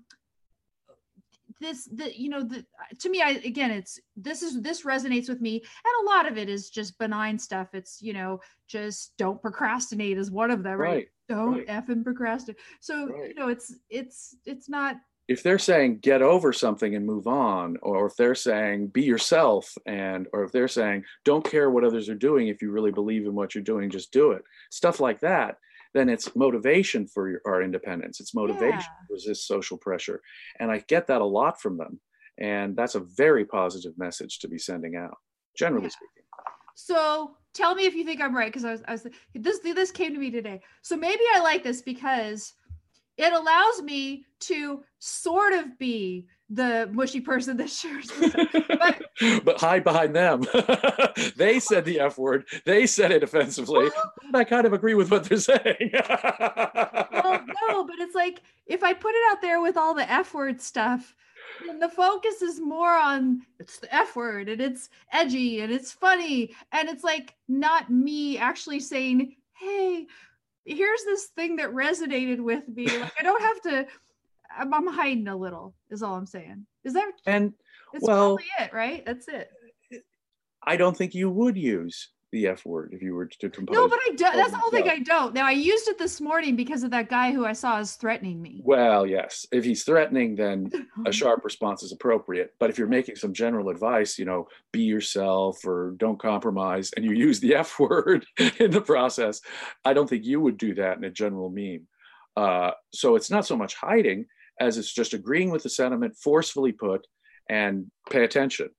this 1.60 1.86
the 1.86 2.18
you 2.20 2.30
know 2.30 2.44
the 2.44 2.66
to 3.00 3.10
me 3.10 3.22
i 3.22 3.32
again 3.44 3.72
it's 3.72 4.00
this 4.16 4.42
is 4.42 4.62
this 4.62 4.84
resonates 4.84 5.30
with 5.30 5.42
me 5.42 5.56
and 5.56 6.08
a 6.08 6.10
lot 6.10 6.28
of 6.28 6.38
it 6.38 6.50
is 6.50 6.70
just 6.70 6.98
benign 6.98 7.38
stuff 7.38 7.68
it's 7.74 8.02
you 8.02 8.14
know 8.14 8.40
just 8.68 9.14
don't 9.18 9.42
procrastinate 9.42 10.18
is 10.18 10.32
one 10.32 10.52
of 10.52 10.64
them 10.64 10.80
right, 10.80 10.90
right? 10.90 11.08
don't 11.28 11.54
right. 11.54 11.68
effing 11.68 12.04
procrastinate 12.04 12.60
so 12.80 13.08
right. 13.08 13.30
you 13.30 13.36
know 13.36 13.50
it's 13.50 13.76
it's 13.90 14.36
it's 14.46 14.70
not 14.70 14.98
if 15.28 15.44
they're 15.44 15.60
saying 15.60 16.00
get 16.00 16.24
over 16.24 16.52
something 16.52 16.96
and 16.96 17.06
move 17.06 17.28
on 17.28 17.78
or 17.84 18.08
if 18.08 18.16
they're 18.16 18.34
saying 18.34 18.88
be 18.88 19.04
yourself 19.04 19.78
and 19.86 20.28
or 20.34 20.44
if 20.44 20.52
they're 20.52 20.68
saying 20.68 21.04
don't 21.24 21.46
care 21.46 21.70
what 21.70 21.84
others 21.84 22.10
are 22.10 22.16
doing 22.16 22.48
if 22.48 22.62
you 22.62 22.72
really 22.72 22.92
believe 22.92 23.26
in 23.26 23.36
what 23.36 23.54
you're 23.54 23.64
doing 23.64 23.90
just 23.90 24.12
do 24.12 24.32
it 24.32 24.44
stuff 24.72 25.00
like 25.00 25.20
that 25.20 25.58
then 25.94 26.10
it's 26.10 26.36
motivation 26.36 27.08
for 27.08 27.30
your, 27.30 27.42
our 27.46 27.62
independence. 27.62 28.20
It's 28.20 28.36
motivation 28.36 28.80
yeah. 28.80 29.08
to 29.08 29.14
resist 29.14 29.48
social 29.48 29.78
pressure. 29.78 30.22
And 30.60 30.72
I 30.72 30.84
get 30.88 31.08
that 31.08 31.22
a 31.22 31.26
lot 31.26 31.62
from 31.62 31.78
them. 31.78 32.00
And 32.38 32.76
that's 32.76 32.96
a 32.96 33.02
very 33.02 33.46
positive 33.46 33.94
message 33.98 34.40
to 34.40 34.48
be 34.48 34.58
sending 34.58 34.96
out, 34.96 35.18
generally 35.58 35.86
yeah. 35.86 35.90
speaking. 35.90 36.24
So 36.76 37.36
tell 37.54 37.76
me 37.76 37.86
if 37.86 37.96
you 37.96 38.06
think 38.06 38.22
I'm 38.22 38.36
right, 38.36 38.48
because 38.48 38.64
I 38.64 38.72
was, 38.72 38.84
I 38.88 38.92
was 38.94 39.08
this 39.36 39.60
this 39.60 39.92
came 39.92 40.14
to 40.14 40.20
me 40.20 40.32
today. 40.32 40.62
So 40.82 40.96
maybe 40.96 41.24
I 41.36 41.42
like 41.42 41.64
this 41.64 41.82
because 41.82 42.54
it 43.18 43.34
allows 43.34 43.82
me 43.82 44.24
to 44.42 44.82
sort 45.00 45.54
of 45.54 45.78
be 45.78 46.28
the 46.50 46.90
mushy 46.92 47.22
person 47.22 47.58
that 47.58 47.70
shares 47.70 48.12
but, 48.68 49.02
but 49.46 49.60
hide 49.60 49.84
behind 49.84 50.16
them. 50.16 50.46
They 51.36 51.60
said 51.60 51.86
the 51.86 52.00
f 52.00 52.18
word. 52.18 52.46
They 52.66 52.88
said 52.88 53.12
it 53.12 53.24
offensively. 53.24 53.90
Well, 53.90 54.14
i 54.34 54.44
kind 54.44 54.66
of 54.66 54.74
agree 54.74 54.94
with 54.94 55.12
what 55.12 55.26
they're 55.26 55.38
saying. 55.38 55.92
Well 55.94 57.46
no 57.70 57.84
but 57.84 58.00
it's 58.00 58.16
like 58.16 58.42
if 58.66 58.84
i 58.84 58.94
put 58.94 59.14
it 59.14 59.32
out 59.32 59.42
there 59.42 59.62
with 59.62 59.78
all 59.78 59.94
the 59.94 60.10
f 60.10 60.34
word 60.34 60.62
stuff 60.62 61.16
then 61.66 61.80
the 61.80 61.90
focus 61.90 62.42
is 62.42 62.60
more 62.60 62.94
on 62.94 63.42
it's 63.60 63.80
the 63.80 63.94
f 63.94 64.16
word 64.16 64.50
and 64.50 64.62
it's 64.62 64.90
edgy 65.12 65.62
and 65.62 65.72
it's 65.72 65.92
funny 65.92 66.54
and 66.72 66.90
it's 66.90 67.04
like 67.04 67.36
not 67.48 67.90
me 67.90 68.38
actually 68.38 68.80
saying 68.80 69.36
hey 69.60 70.08
here's 70.66 71.04
this 71.04 71.26
thing 71.28 71.56
that 71.58 71.74
resonated 71.74 72.40
with 72.40 72.68
me. 72.68 72.86
Like 72.86 73.14
i 73.20 73.24
don't 73.24 73.42
have 73.42 73.62
to 73.64 73.88
I'm, 74.58 74.74
I'm 74.74 74.88
hiding 74.88 75.28
a 75.28 75.36
little. 75.36 75.74
Is 75.90 76.04
all 76.04 76.16
I'm 76.16 76.26
saying. 76.26 76.66
Is 76.84 76.94
that? 76.94 77.12
And 77.26 77.54
It's 77.94 78.06
well- 78.06 78.38
probably 78.38 78.46
it, 78.60 78.74
right? 78.74 79.06
That's 79.06 79.28
it. 79.28 79.50
I 80.62 80.76
don't 80.76 80.96
think 80.96 81.16
you 81.16 81.30
would 81.30 81.58
use 81.58 82.10
the 82.32 82.48
F 82.48 82.66
word 82.66 82.92
if 82.94 83.02
you 83.02 83.16
were 83.16 83.26
to 83.26 83.50
compose. 83.50 83.74
No, 83.74 83.88
but 83.88 83.98
I 84.08 84.14
don't. 84.16 84.36
That's 84.36 84.52
the 84.52 84.58
whole 84.58 84.70
thing. 84.70 84.88
I 84.88 85.00
don't. 85.00 85.34
Now 85.34 85.48
I 85.48 85.52
used 85.52 85.88
it 85.88 85.98
this 85.98 86.22
morning 86.22 86.56
because 86.56 86.84
of 86.84 86.92
that 86.92 87.10
guy 87.10 87.32
who 87.32 87.46
I 87.46 87.54
saw 87.54 87.80
is 87.80 87.94
threatening 87.94 88.42
me. 88.42 88.62
Well, 88.64 89.06
yes. 89.06 89.48
If 89.52 89.64
he's 89.66 89.84
threatening, 89.84 90.36
then 90.36 90.70
a 91.06 91.12
sharp 91.14 91.44
response 91.44 91.82
is 91.82 91.92
appropriate. 91.92 92.54
But 92.60 92.70
if 92.70 92.78
you're 92.78 92.88
making 92.88 93.16
some 93.16 93.34
general 93.34 93.70
advice, 93.70 94.20
you 94.20 94.26
know, 94.26 94.48
be 94.72 94.82
yourself 94.82 95.66
or 95.66 95.96
don't 95.98 96.20
compromise, 96.20 96.92
and 96.96 97.04
you 97.06 97.12
use 97.28 97.40
the 97.40 97.56
F 97.56 97.80
word 97.80 98.26
in 98.60 98.72
the 98.72 98.82
process, 98.82 99.42
I 99.84 99.94
don't 99.94 100.10
think 100.10 100.26
you 100.26 100.40
would 100.42 100.58
do 100.58 100.76
that 100.76 100.98
in 100.98 101.04
a 101.06 101.10
general 101.10 101.50
meme. 101.50 101.88
Uh, 102.38 102.72
so 102.94 103.16
it's 103.16 103.32
not 103.32 103.46
so 103.46 103.58
much 103.58 103.74
hiding 103.76 104.26
as 104.60 104.78
it's 104.78 104.94
just 104.94 105.14
agreeing 105.14 105.52
with 105.52 105.64
the 105.64 105.70
sentiment, 105.70 106.16
forcefully 106.16 106.72
put, 106.72 107.06
and 107.50 107.90
pay 108.10 108.24
attention. 108.24 108.70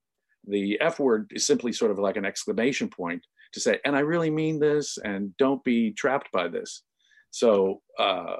The 0.46 0.80
F 0.80 0.98
word 0.98 1.30
is 1.34 1.46
simply 1.46 1.72
sort 1.72 1.90
of 1.90 1.98
like 1.98 2.16
an 2.16 2.24
exclamation 2.24 2.88
point 2.88 3.24
to 3.52 3.60
say, 3.60 3.80
and 3.84 3.96
I 3.96 4.00
really 4.00 4.30
mean 4.30 4.58
this, 4.58 4.98
and 4.98 5.36
don't 5.36 5.62
be 5.64 5.92
trapped 5.92 6.30
by 6.32 6.48
this. 6.48 6.82
So, 7.30 7.82
uh, 7.98 8.36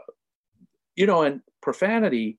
you 0.97 1.07
know, 1.07 1.23
and 1.23 1.41
profanity, 1.61 2.39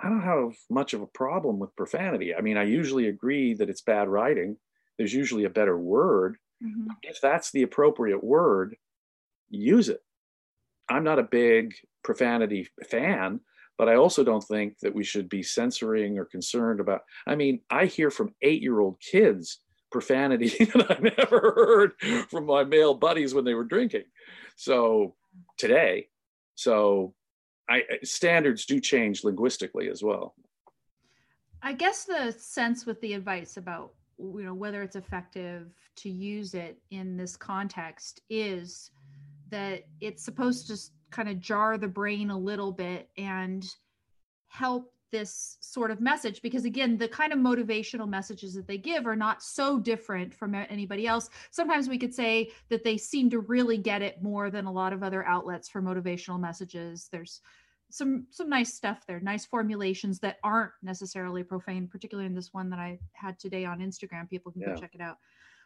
I 0.00 0.08
don't 0.08 0.22
have 0.22 0.54
much 0.70 0.92
of 0.92 1.00
a 1.00 1.06
problem 1.06 1.58
with 1.58 1.74
profanity. 1.76 2.34
I 2.34 2.42
mean, 2.42 2.56
I 2.56 2.64
usually 2.64 3.08
agree 3.08 3.54
that 3.54 3.70
it's 3.70 3.80
bad 3.80 4.08
writing. 4.08 4.58
There's 4.98 5.14
usually 5.14 5.44
a 5.44 5.50
better 5.50 5.78
word. 5.78 6.36
Mhm. 6.62 6.88
If 7.02 7.20
that's 7.20 7.50
the 7.50 7.62
appropriate 7.62 8.22
word, 8.22 8.76
use 9.48 9.88
it. 9.88 10.02
I'm 10.88 11.04
not 11.04 11.18
a 11.18 11.24
big 11.24 11.74
profanity 12.02 12.68
fan, 12.88 13.40
but 13.78 13.88
I 13.88 13.96
also 13.96 14.24
don't 14.24 14.42
think 14.42 14.78
that 14.80 14.94
we 14.94 15.04
should 15.04 15.28
be 15.28 15.42
censoring 15.42 16.18
or 16.18 16.24
concerned 16.24 16.80
about. 16.80 17.02
I 17.26 17.34
mean, 17.34 17.60
I 17.70 17.86
hear 17.86 18.10
from 18.10 18.34
eight 18.42 18.62
year 18.62 18.80
old 18.80 19.00
kids 19.00 19.60
profanity 19.90 20.48
that 20.74 20.90
I 20.90 20.98
never 21.16 21.52
heard 21.54 22.28
from 22.28 22.46
my 22.46 22.64
male 22.64 22.94
buddies 22.94 23.34
when 23.34 23.44
they 23.44 23.54
were 23.54 23.64
drinking. 23.64 24.04
So 24.56 25.14
today, 25.58 26.08
so 26.54 27.14
I 27.68 27.82
standards 28.02 28.64
do 28.64 28.80
change 28.80 29.24
linguistically 29.24 29.88
as 29.88 30.02
well. 30.02 30.34
I 31.62 31.72
guess 31.72 32.04
the 32.04 32.32
sense 32.32 32.86
with 32.86 33.00
the 33.00 33.14
advice 33.14 33.56
about 33.56 33.92
you 34.18 34.44
know 34.44 34.54
whether 34.54 34.82
it's 34.82 34.96
effective 34.96 35.68
to 35.96 36.10
use 36.10 36.54
it 36.54 36.78
in 36.90 37.16
this 37.16 37.36
context 37.36 38.20
is 38.30 38.90
that 39.50 39.84
it's 40.00 40.24
supposed 40.24 40.66
to 40.68 40.78
kind 41.10 41.28
of 41.28 41.40
jar 41.40 41.78
the 41.78 41.88
brain 41.88 42.30
a 42.30 42.38
little 42.38 42.72
bit 42.72 43.08
and 43.16 43.66
help 44.48 44.92
this 45.12 45.56
sort 45.60 45.90
of 45.90 46.00
message 46.00 46.42
because 46.42 46.64
again 46.64 46.98
the 46.98 47.08
kind 47.08 47.32
of 47.32 47.38
motivational 47.38 48.08
messages 48.08 48.54
that 48.54 48.66
they 48.66 48.76
give 48.76 49.06
are 49.06 49.14
not 49.16 49.42
so 49.42 49.78
different 49.78 50.34
from 50.34 50.54
anybody 50.54 51.06
else. 51.06 51.30
Sometimes 51.52 51.88
we 51.88 51.96
could 51.96 52.12
say 52.12 52.50
that 52.70 52.82
they 52.82 52.96
seem 52.96 53.30
to 53.30 53.38
really 53.40 53.78
get 53.78 54.02
it 54.02 54.20
more 54.22 54.50
than 54.50 54.66
a 54.66 54.72
lot 54.72 54.92
of 54.92 55.02
other 55.02 55.24
outlets 55.24 55.68
for 55.68 55.80
motivational 55.80 56.40
messages. 56.40 57.08
There's 57.12 57.40
some 57.88 58.26
some 58.30 58.48
nice 58.48 58.74
stuff 58.74 59.06
there 59.06 59.20
nice 59.20 59.46
formulations 59.46 60.18
that 60.18 60.38
aren't 60.42 60.72
necessarily 60.82 61.44
profane 61.44 61.86
particularly 61.86 62.26
in 62.26 62.34
this 62.34 62.52
one 62.52 62.68
that 62.68 62.80
i 62.80 62.98
had 63.12 63.38
today 63.38 63.64
on 63.64 63.78
instagram. 63.78 64.28
People 64.28 64.50
can 64.50 64.62
Yeah. 64.62 64.74
go 64.74 64.80
check 64.80 64.94
it 64.96 65.00
out. 65.00 65.18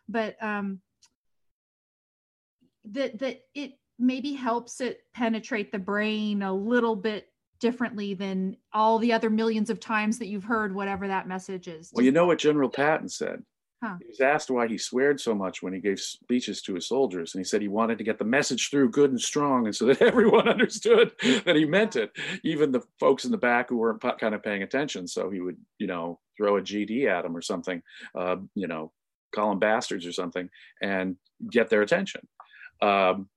But 0.06 0.36
um 0.42 0.82
that 2.84 3.18
that 3.18 3.40
it 3.54 3.78
maybe 4.00 4.32
helps 4.32 4.80
it 4.80 5.02
penetrate 5.14 5.70
the 5.70 5.78
brain 5.78 6.42
a 6.42 6.52
little 6.52 6.96
bit 6.96 7.28
differently 7.60 8.14
than 8.14 8.56
all 8.72 8.98
the 8.98 9.12
other 9.12 9.30
millions 9.30 9.70
of 9.70 9.78
times 9.78 10.18
that 10.18 10.28
you've 10.28 10.44
heard 10.44 10.74
whatever 10.74 11.06
that 11.06 11.28
message 11.28 11.68
is 11.68 11.90
Well, 11.92 12.04
you 12.04 12.12
know 12.12 12.26
what 12.26 12.38
General 12.38 12.70
Patton 12.70 13.08
said? 13.08 13.42
Huh. 13.82 13.96
He 13.98 14.08
was 14.08 14.20
asked 14.20 14.50
why 14.50 14.66
he 14.68 14.76
sweared 14.76 15.20
so 15.20 15.34
much 15.34 15.62
when 15.62 15.72
he 15.72 15.80
gave 15.80 15.98
speeches 15.98 16.60
to 16.62 16.74
his 16.74 16.86
soldiers. 16.86 17.34
And 17.34 17.40
he 17.40 17.44
said 17.44 17.62
he 17.62 17.68
wanted 17.68 17.96
to 17.96 18.04
get 18.04 18.18
the 18.18 18.26
message 18.26 18.68
through 18.68 18.90
good 18.90 19.10
and 19.10 19.20
strong 19.20 19.66
and 19.66 19.74
so 19.74 19.86
that 19.86 20.02
everyone 20.02 20.48
understood 20.48 21.12
that 21.46 21.56
he 21.56 21.64
meant 21.64 21.96
it, 21.96 22.10
even 22.44 22.72
the 22.72 22.82
folks 22.98 23.24
in 23.24 23.30
the 23.30 23.38
back 23.38 23.70
who 23.70 23.78
weren't 23.78 24.02
kind 24.20 24.34
of 24.34 24.42
paying 24.42 24.62
attention. 24.62 25.08
So 25.08 25.30
he 25.30 25.40
would, 25.40 25.56
you 25.78 25.86
know, 25.86 26.18
throw 26.36 26.58
a 26.58 26.62
GD 26.62 27.06
at 27.06 27.22
them 27.22 27.34
or 27.34 27.40
something, 27.40 27.82
uh, 28.14 28.36
you 28.54 28.66
know, 28.66 28.92
call 29.34 29.48
them 29.50 29.58
bastards 29.58 30.06
or 30.06 30.12
something 30.12 30.50
and 30.82 31.16
get 31.50 31.70
their 31.70 31.82
attention. 31.82 32.26
Um, 32.82 33.30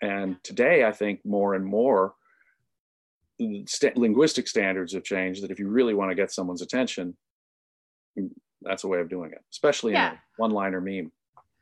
and 0.00 0.42
today, 0.42 0.84
I 0.84 0.92
think 0.92 1.20
more 1.24 1.54
and 1.54 1.64
more, 1.64 2.14
st- 3.66 3.96
linguistic 3.96 4.48
standards 4.48 4.94
have 4.94 5.04
changed 5.04 5.42
that 5.42 5.50
if 5.50 5.58
you 5.58 5.68
really 5.68 5.94
want 5.94 6.10
to 6.10 6.14
get 6.14 6.30
someone's 6.30 6.62
attention, 6.62 7.16
mm, 8.18 8.30
that's 8.62 8.84
a 8.84 8.88
way 8.88 9.00
of 9.00 9.08
doing 9.08 9.32
it, 9.32 9.40
especially 9.50 9.92
in 9.92 9.98
a 9.98 10.20
one-liner 10.36 10.80
meme. 10.80 11.10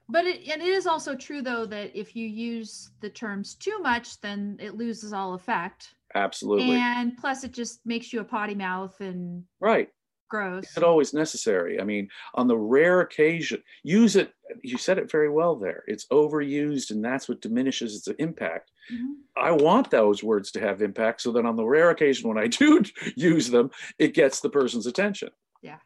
but 0.08 0.24
it 0.24 0.48
and 0.48 0.62
it 0.62 0.68
is 0.68 0.86
also 0.86 1.14
true 1.14 1.42
though 1.42 1.66
that 1.66 1.94
if 1.94 2.16
you 2.16 2.26
use 2.26 2.90
the 3.00 3.10
terms 3.10 3.54
too 3.54 3.78
much 3.80 4.20
then 4.20 4.56
it 4.58 4.74
loses 4.74 5.12
all 5.12 5.34
effect 5.34 5.94
Absolutely. 6.14 6.72
and 6.72 7.16
plus 7.18 7.44
it 7.44 7.52
just 7.52 7.80
makes 7.84 8.12
you 8.12 8.20
a 8.20 8.24
potty 8.24 8.54
mouth 8.54 8.98
and 9.00 9.44
right. 9.60 9.90
Gross 10.28 10.64
Is 10.70 10.76
it 10.76 10.82
always 10.82 11.14
necessary? 11.14 11.80
I 11.80 11.84
mean, 11.84 12.08
on 12.34 12.46
the 12.48 12.56
rare 12.56 13.00
occasion, 13.00 13.62
use 13.82 14.16
it. 14.16 14.32
You 14.62 14.78
said 14.78 14.98
it 14.98 15.10
very 15.10 15.28
well 15.28 15.56
there. 15.56 15.84
It's 15.86 16.06
overused, 16.06 16.90
and 16.90 17.04
that's 17.04 17.28
what 17.28 17.40
diminishes 17.40 17.94
its 17.96 18.08
impact. 18.18 18.70
Mhm. 18.92 19.14
I 19.36 19.52
want 19.52 19.90
those 19.90 20.22
words 20.22 20.50
to 20.52 20.60
have 20.60 20.80
impact 20.82 21.20
so 21.22 21.32
that 21.32 21.44
on 21.46 21.56
the 21.56 21.64
rare 21.66 21.90
occasion 21.90 22.28
when 22.28 22.38
I 22.38 22.46
do 22.46 22.82
use 23.16 23.50
them, 23.50 23.70
it 23.98 24.14
gets 24.14 24.40
the 24.40 24.50
person's 24.50 24.86
attention. 24.86 25.30
Yeah. 25.62 25.78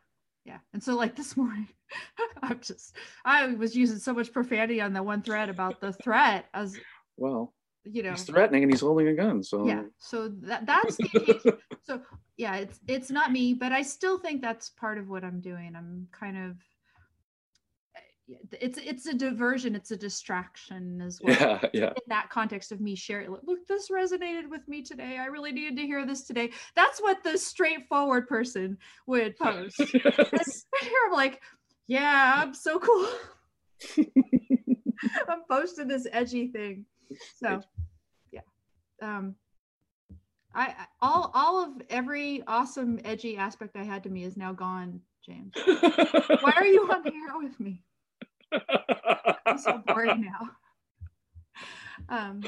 Yeah. 0.45 0.59
And 0.73 0.83
so 0.83 0.95
like 0.97 1.17
this 1.17 1.37
morning, 1.37 1.69
I'm 2.43 2.61
just 2.61 2.97
I 3.25 3.47
was 3.49 3.77
using 3.77 3.99
so 3.99 4.13
much 4.13 4.33
profanity 4.33 4.81
on 4.81 4.93
that 4.95 5.05
one 5.05 5.23
thread 5.23 5.49
about 5.49 5.81
the 5.81 5.93
threat 5.93 6.47
as 6.55 6.77
Well, 7.17 7.53
you 7.85 8.03
know. 8.03 8.11
he's 8.11 8.25
threatening 8.25 8.63
and 8.63 8.73
he's 8.73 8.81
holding 8.81 9.09
a 9.09 9.15
gun. 9.15 9.43
So 9.43 9.67
Yeah. 9.67 9.83
So 9.99 10.29
that 10.43 10.67
that's 10.67 10.97
the 10.97 11.59
so 11.83 12.01
yeah, 12.37 12.57
it's 12.57 12.81
it's 12.87 13.11
not 13.11 13.33
me, 13.33 13.55
but 13.55 13.73
I 13.73 13.83
still 13.83 14.19
think 14.19 14.43
that's 14.43 14.71
part 14.71 14.99
of 14.99 15.09
what 15.09 15.25
I'm 15.25 15.41
doing. 15.41 15.75
I'm 15.77 16.07
kind 16.13 16.37
of 16.37 16.57
eh, 17.97 18.37
it's 18.61 18.79
it's 18.79 19.07
a 19.07 19.15
diversion, 19.15 19.75
it's 19.75 19.91
a 19.91 19.97
distraction 19.97 21.01
as 21.01 21.21
well. 21.23 21.37
yeah, 21.39 21.61
yeah. 21.73 21.89
In 21.89 22.03
that 22.09 22.31
context 22.31 22.73
of 22.73 22.81
me 22.81 22.95
sharing, 22.95 23.31
look, 23.31 23.67
this 23.69 23.91
resonated 23.91 24.49
with 24.49 24.67
me 24.69 24.83
today. 24.83 25.19
I 25.19 25.27
really 25.27 25.53
needed 25.53 25.77
to 25.77 25.87
hear 25.87 26.07
this 26.07 26.23
today. 26.23 26.51
That's 26.77 27.01
what 27.01 27.23
the 27.23 27.37
straightforward 27.37 28.29
person 28.29 28.79
would 29.07 29.37
post. 29.37 29.79
And 29.95 30.89
here 30.89 31.01
I'm 31.07 31.13
like, 31.13 31.41
yeah, 31.87 32.35
I'm 32.37 32.55
so 32.55 32.79
cool. 32.79 33.09
I'm 35.29 35.43
posting 35.51 35.89
this 35.89 36.07
edgy 36.13 36.49
thing. 36.49 36.87
So 37.37 37.63
yeah. 38.31 38.41
Um 39.01 39.37
I 40.55 40.75
all 41.01 41.31
all 41.35 41.65
of 41.65 41.71
every 41.89 42.43
awesome 42.47 43.01
edgy 43.05 43.37
aspect 43.37 43.77
I 43.77 43.85
had 43.85 44.03
to 44.05 44.11
me 44.11 44.25
is 44.25 44.37
now 44.37 44.53
gone, 44.53 45.01
James. 45.25 45.53
Why 45.65 46.53
are 46.57 46.67
you 46.67 46.89
on 46.91 47.03
here 47.05 47.33
with 47.37 47.59
me? 47.59 47.83
I'm 49.47 49.59
so 49.59 49.83
bored 49.87 50.19
now. 50.19 50.51
Um 52.09 52.43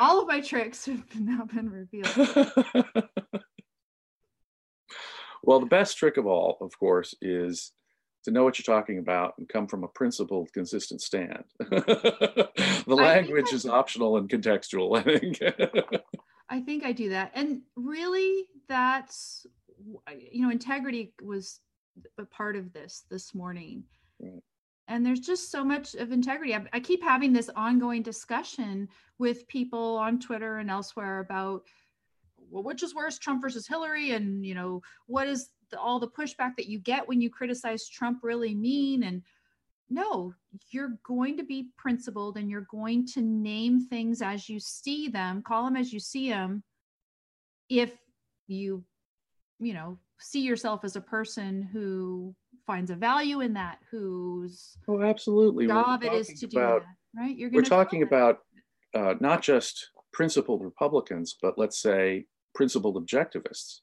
all 0.00 0.20
of 0.20 0.28
my 0.28 0.40
tricks 0.40 0.86
have 0.86 1.02
now 1.20 1.44
been 1.44 1.70
revealed. 1.70 2.16
well, 5.42 5.60
the 5.60 5.66
best 5.66 5.98
trick 5.98 6.16
of 6.16 6.26
all, 6.26 6.56
of 6.60 6.78
course, 6.78 7.14
is 7.20 7.72
to 8.24 8.30
know 8.30 8.42
what 8.44 8.58
you're 8.58 8.74
talking 8.76 8.98
about 8.98 9.34
and 9.38 9.48
come 9.48 9.66
from 9.66 9.84
a 9.84 9.88
principled, 9.88 10.52
consistent 10.52 11.00
stand. 11.00 11.44
the 11.58 12.48
language 12.86 13.52
is 13.52 13.66
optional 13.66 14.16
and 14.16 14.28
contextual, 14.28 14.98
I 14.98 15.18
think. 15.18 15.40
I 16.48 16.60
think 16.60 16.84
I 16.84 16.92
do 16.92 17.10
that. 17.10 17.32
And 17.34 17.62
really, 17.76 18.44
that's, 18.68 19.46
uh, 20.06 20.12
you 20.30 20.42
know, 20.42 20.50
integrity 20.50 21.12
was 21.22 21.60
a 22.18 22.24
part 22.24 22.56
of 22.56 22.72
this 22.72 23.04
this 23.10 23.34
morning. 23.34 23.84
Right. 24.20 24.42
And 24.88 25.04
there's 25.04 25.20
just 25.20 25.50
so 25.50 25.64
much 25.64 25.94
of 25.94 26.12
integrity. 26.12 26.54
I, 26.54 26.64
I 26.72 26.80
keep 26.80 27.02
having 27.02 27.32
this 27.32 27.50
ongoing 27.56 28.02
discussion 28.02 28.88
with 29.18 29.48
people 29.48 29.96
on 29.96 30.20
Twitter 30.20 30.58
and 30.58 30.70
elsewhere 30.70 31.20
about, 31.20 31.62
well, 32.50 32.62
which 32.62 32.82
is 32.82 32.94
worse, 32.94 33.18
Trump 33.18 33.40
versus 33.40 33.66
Hillary? 33.66 34.10
And, 34.10 34.44
you 34.44 34.54
know, 34.54 34.82
what 35.06 35.26
is 35.26 35.48
the, 35.70 35.78
all 35.78 35.98
the 35.98 36.08
pushback 36.08 36.56
that 36.56 36.66
you 36.66 36.78
get 36.78 37.08
when 37.08 37.20
you 37.20 37.30
criticize 37.30 37.88
Trump 37.88 38.20
really 38.22 38.54
mean? 38.54 39.02
And 39.02 39.22
no, 39.90 40.34
you're 40.70 40.98
going 41.06 41.36
to 41.36 41.44
be 41.44 41.68
principled 41.76 42.36
and 42.36 42.50
you're 42.50 42.66
going 42.70 43.06
to 43.08 43.20
name 43.20 43.80
things 43.86 44.22
as 44.22 44.48
you 44.48 44.58
see 44.58 45.08
them, 45.08 45.42
call 45.42 45.64
them 45.64 45.76
as 45.76 45.92
you 45.92 46.00
see 46.00 46.30
them. 46.30 46.62
If 47.68 47.92
you, 48.46 48.84
you 49.58 49.74
know, 49.74 49.98
see 50.18 50.40
yourself 50.40 50.84
as 50.84 50.96
a 50.96 51.00
person 51.00 51.62
who 51.62 52.34
finds 52.66 52.90
a 52.90 52.96
value 52.96 53.40
in 53.40 53.54
that, 53.54 53.78
whose 53.90 54.76
oh, 54.88 55.02
absolutely. 55.02 55.66
Job 55.66 56.02
it 56.04 56.12
is 56.12 56.28
to 56.40 56.46
do 56.46 56.58
that, 56.58 56.82
right? 57.16 57.36
You're 57.36 57.50
We're 57.50 57.62
talking 57.62 58.02
about 58.02 58.38
uh, 58.94 59.14
not 59.20 59.42
just 59.42 59.90
principled 60.12 60.62
Republicans, 60.62 61.36
but 61.40 61.58
let's 61.58 61.80
say 61.80 62.26
principled 62.54 63.04
objectivists 63.04 63.80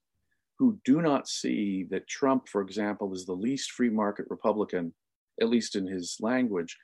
who 0.61 0.77
do 0.85 1.01
not 1.01 1.27
see 1.27 1.87
that 1.89 2.07
Trump, 2.07 2.47
for 2.47 2.61
example, 2.61 3.11
is 3.15 3.25
the 3.25 3.33
least 3.33 3.71
free 3.71 3.89
market 3.89 4.27
Republican, 4.29 4.93
at 5.41 5.49
least 5.49 5.75
in 5.75 5.87
his 5.87 6.17
language, 6.19 6.77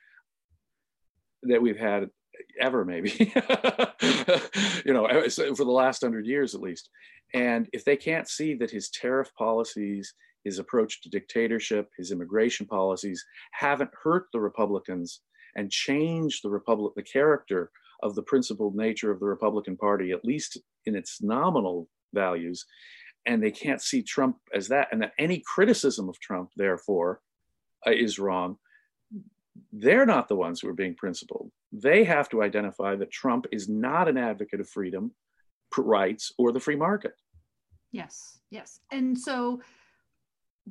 that 1.44 1.62
we've 1.62 1.78
had 1.78 2.10
ever, 2.60 2.84
maybe, 2.84 3.10
you 4.84 4.92
know, 4.92 5.06
for 5.30 5.64
the 5.64 5.64
last 5.68 6.02
hundred 6.02 6.26
years 6.26 6.56
at 6.56 6.60
least. 6.60 6.90
And 7.34 7.68
if 7.72 7.84
they 7.84 7.96
can't 7.96 8.28
see 8.28 8.54
that 8.54 8.72
his 8.72 8.90
tariff 8.90 9.32
policies, 9.38 10.12
his 10.42 10.58
approach 10.58 11.00
to 11.02 11.08
dictatorship, 11.08 11.88
his 11.96 12.10
immigration 12.10 12.66
policies 12.66 13.24
haven't 13.52 13.90
hurt 14.02 14.26
the 14.32 14.40
Republicans 14.40 15.20
and 15.54 15.70
changed 15.70 16.42
the 16.42 16.50
Republic, 16.50 16.94
the 16.96 17.02
character 17.04 17.70
of 18.02 18.16
the 18.16 18.22
principled 18.24 18.74
nature 18.74 19.12
of 19.12 19.20
the 19.20 19.26
Republican 19.26 19.76
Party, 19.76 20.10
at 20.10 20.24
least 20.24 20.58
in 20.86 20.96
its 20.96 21.22
nominal 21.22 21.88
values, 22.12 22.64
and 23.28 23.42
they 23.42 23.50
can't 23.50 23.82
see 23.82 24.02
Trump 24.02 24.38
as 24.54 24.68
that, 24.68 24.88
and 24.90 25.02
that 25.02 25.12
any 25.18 25.40
criticism 25.46 26.08
of 26.08 26.18
Trump, 26.18 26.50
therefore, 26.56 27.20
uh, 27.86 27.90
is 27.92 28.18
wrong. 28.18 28.56
They're 29.70 30.06
not 30.06 30.28
the 30.28 30.34
ones 30.34 30.60
who 30.60 30.68
are 30.68 30.74
being 30.74 30.94
principled. 30.94 31.50
They 31.70 32.04
have 32.04 32.30
to 32.30 32.42
identify 32.42 32.96
that 32.96 33.10
Trump 33.10 33.46
is 33.52 33.68
not 33.68 34.08
an 34.08 34.16
advocate 34.16 34.60
of 34.60 34.68
freedom, 34.68 35.12
rights, 35.76 36.32
or 36.38 36.52
the 36.52 36.60
free 36.60 36.76
market. 36.76 37.12
Yes, 37.92 38.40
yes. 38.50 38.80
And 38.90 39.18
so 39.18 39.60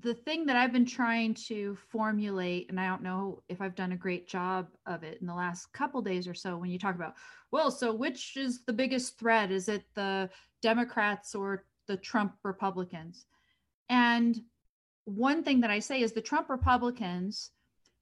the 0.01 0.15
thing 0.15 0.47
that 0.47 0.55
I've 0.55 0.73
been 0.73 0.85
trying 0.85 1.35
to 1.47 1.77
formulate, 1.91 2.69
and 2.69 2.79
I 2.79 2.87
don't 2.87 3.03
know 3.03 3.43
if 3.49 3.61
I've 3.61 3.75
done 3.75 3.91
a 3.91 3.97
great 3.97 4.27
job 4.27 4.67
of 4.87 5.03
it 5.03 5.19
in 5.21 5.27
the 5.27 5.33
last 5.33 5.71
couple 5.73 6.01
days 6.01 6.27
or 6.27 6.33
so, 6.33 6.57
when 6.57 6.71
you 6.71 6.79
talk 6.79 6.95
about, 6.95 7.15
well, 7.51 7.69
so 7.69 7.93
which 7.93 8.35
is 8.35 8.63
the 8.65 8.73
biggest 8.73 9.19
threat? 9.19 9.51
Is 9.51 9.69
it 9.69 9.83
the 9.93 10.29
Democrats 10.61 11.35
or 11.35 11.65
the 11.87 11.97
Trump 11.97 12.35
Republicans? 12.43 13.25
And 13.89 14.39
one 15.05 15.43
thing 15.43 15.61
that 15.61 15.71
I 15.71 15.79
say 15.79 16.01
is 16.01 16.11
the 16.11 16.21
Trump 16.21 16.49
Republicans, 16.49 17.51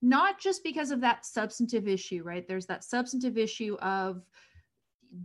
not 0.01 0.39
just 0.39 0.63
because 0.63 0.91
of 0.91 1.01
that 1.01 1.25
substantive 1.25 1.87
issue, 1.87 2.23
right? 2.23 2.47
There's 2.47 2.65
that 2.65 2.83
substantive 2.83 3.37
issue 3.37 3.75
of 3.81 4.23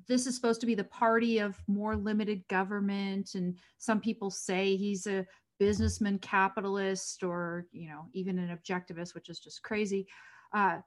this 0.09 0.27
is 0.27 0.35
supposed 0.35 0.61
to 0.61 0.67
be 0.67 0.75
the 0.75 0.85
party 0.85 1.39
of 1.39 1.57
more 1.67 1.97
limited 1.97 2.47
government 2.49 3.35
and 3.35 3.59
some 3.79 4.01
people 4.01 4.31
say 4.31 4.77
he's 4.77 5.07
a 5.07 5.27
businessman 5.59 6.19
capitalist 6.19 7.23
or 7.23 7.67
you 7.73 7.89
know 7.89 8.07
even 8.13 8.39
an 8.39 8.57
objectivist 8.57 9.15
which 9.15 9.29
is 9.29 9.41
just 9.41 9.63
crazy 9.63 10.07
uh, 10.53 10.79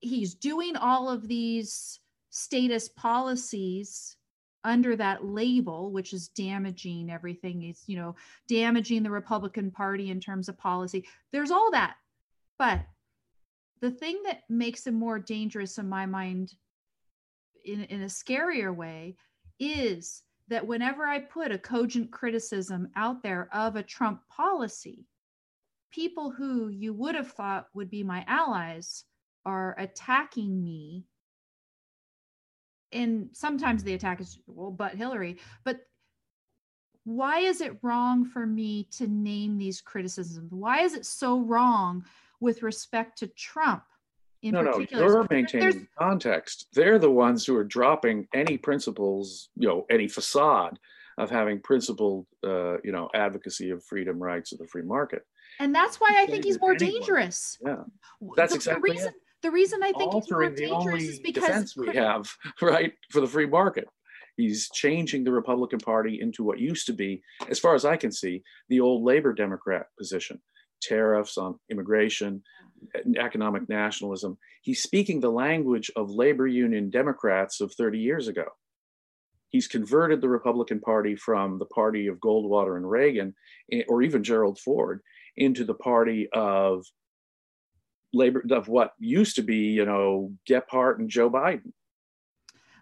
he's 0.00 0.34
doing 0.34 0.76
all 0.76 1.08
of 1.08 1.28
these 1.28 2.00
statist 2.30 2.94
policies 2.96 4.16
under 4.64 4.94
that 4.96 5.24
label 5.24 5.90
which 5.90 6.12
is 6.12 6.28
damaging 6.28 7.10
everything 7.10 7.60
he's 7.60 7.82
you 7.86 7.96
know 7.96 8.14
damaging 8.48 9.02
the 9.02 9.10
republican 9.10 9.70
party 9.70 10.10
in 10.10 10.20
terms 10.20 10.48
of 10.48 10.58
policy 10.58 11.04
there's 11.32 11.50
all 11.50 11.70
that 11.70 11.96
but 12.58 12.80
the 13.80 13.90
thing 13.90 14.22
that 14.24 14.42
makes 14.48 14.86
him 14.86 14.94
more 14.94 15.18
dangerous 15.18 15.78
in 15.78 15.88
my 15.88 16.06
mind 16.06 16.54
in, 17.64 17.82
in 17.84 18.02
a 18.02 18.06
scarier 18.06 18.74
way 18.74 19.16
is 19.58 20.22
that 20.48 20.66
whenever 20.66 21.06
I 21.06 21.20
put 21.20 21.52
a 21.52 21.58
cogent 21.58 22.10
criticism 22.10 22.88
out 22.96 23.22
there 23.22 23.48
of 23.52 23.76
a 23.76 23.82
Trump 23.82 24.20
policy, 24.28 25.06
people 25.90 26.30
who 26.30 26.68
you 26.68 26.92
would 26.94 27.14
have 27.14 27.32
thought 27.32 27.68
would 27.74 27.90
be 27.90 28.02
my 28.02 28.24
allies 28.26 29.04
are 29.44 29.74
attacking 29.78 30.62
me. 30.62 31.04
And 32.92 33.28
sometimes 33.32 33.82
the 33.82 33.94
attack 33.94 34.20
is, 34.20 34.38
well, 34.46 34.70
but 34.70 34.94
Hillary, 34.94 35.38
but 35.64 35.80
why 37.04 37.38
is 37.40 37.60
it 37.60 37.78
wrong 37.82 38.24
for 38.24 38.46
me 38.46 38.88
to 38.92 39.06
name 39.06 39.58
these 39.58 39.80
criticisms? 39.80 40.52
Why 40.52 40.82
is 40.82 40.94
it 40.94 41.04
so 41.06 41.40
wrong 41.40 42.04
with 42.40 42.62
respect 42.62 43.18
to 43.18 43.26
Trump? 43.28 43.82
in 44.42 44.54
no, 44.54 44.64
particular. 44.64 45.06
No, 45.06 45.12
you're 45.12 45.26
maintaining 45.30 45.70
There's... 45.70 45.84
context. 45.98 46.66
They're 46.74 46.98
the 46.98 47.10
ones 47.10 47.46
who 47.46 47.56
are 47.56 47.64
dropping 47.64 48.28
any 48.34 48.58
principles, 48.58 49.48
you 49.56 49.68
know, 49.68 49.86
any 49.88 50.08
facade 50.08 50.78
of 51.18 51.30
having 51.30 51.60
principled, 51.60 52.26
uh, 52.44 52.80
you 52.82 52.92
know, 52.92 53.08
advocacy 53.14 53.70
of 53.70 53.84
freedom, 53.84 54.22
rights 54.22 54.52
of 54.52 54.58
the 54.58 54.66
free 54.66 54.82
market. 54.82 55.24
And 55.60 55.74
that's 55.74 56.00
why 56.00 56.10
I 56.16 56.26
think 56.26 56.44
he's 56.44 56.60
more 56.60 56.72
anyone. 56.72 56.92
dangerous. 56.92 57.58
Yeah, 57.64 57.82
that's 58.36 58.52
the, 58.52 58.56
exactly 58.56 58.90
the 58.90 58.94
reason. 58.94 59.08
It. 59.10 59.21
The 59.42 59.50
reason 59.50 59.82
I 59.82 59.92
think 59.92 60.14
he's 60.14 60.30
more 60.30 60.48
dangerous 60.50 61.02
is 61.02 61.18
because 61.18 61.44
defense 61.44 61.76
we 61.76 61.94
have 61.96 62.30
right 62.62 62.92
for 63.10 63.20
the 63.20 63.26
free 63.26 63.46
market. 63.46 63.88
He's 64.36 64.70
changing 64.70 65.24
the 65.24 65.32
Republican 65.32 65.78
Party 65.78 66.18
into 66.20 66.42
what 66.42 66.58
used 66.58 66.86
to 66.86 66.92
be, 66.92 67.22
as 67.48 67.58
far 67.58 67.74
as 67.74 67.84
I 67.84 67.96
can 67.96 68.12
see, 68.12 68.42
the 68.68 68.80
old 68.80 69.02
labor 69.04 69.32
Democrat 69.32 69.86
position 69.98 70.40
tariffs 70.80 71.38
on 71.38 71.58
immigration, 71.70 72.42
economic 73.16 73.68
nationalism. 73.68 74.36
He's 74.62 74.82
speaking 74.82 75.20
the 75.20 75.30
language 75.30 75.90
of 75.96 76.10
labor 76.10 76.46
union 76.46 76.90
Democrats 76.90 77.60
of 77.60 77.72
30 77.74 77.98
years 77.98 78.28
ago. 78.28 78.46
He's 79.48 79.68
converted 79.68 80.20
the 80.20 80.28
Republican 80.28 80.80
Party 80.80 81.14
from 81.14 81.58
the 81.58 81.66
party 81.66 82.06
of 82.06 82.18
Goldwater 82.18 82.76
and 82.76 82.90
Reagan, 82.90 83.34
eh, 83.70 83.82
or 83.86 84.02
even 84.02 84.24
Gerald 84.24 84.58
Ford, 84.58 85.02
into 85.36 85.64
the 85.64 85.74
party 85.74 86.28
of 86.32 86.84
labor 88.12 88.42
of 88.50 88.68
what 88.68 88.92
used 88.98 89.36
to 89.36 89.42
be, 89.42 89.56
you 89.56 89.84
know, 89.84 90.32
Gephardt 90.48 90.98
and 90.98 91.08
Joe 91.08 91.30
Biden. 91.30 91.72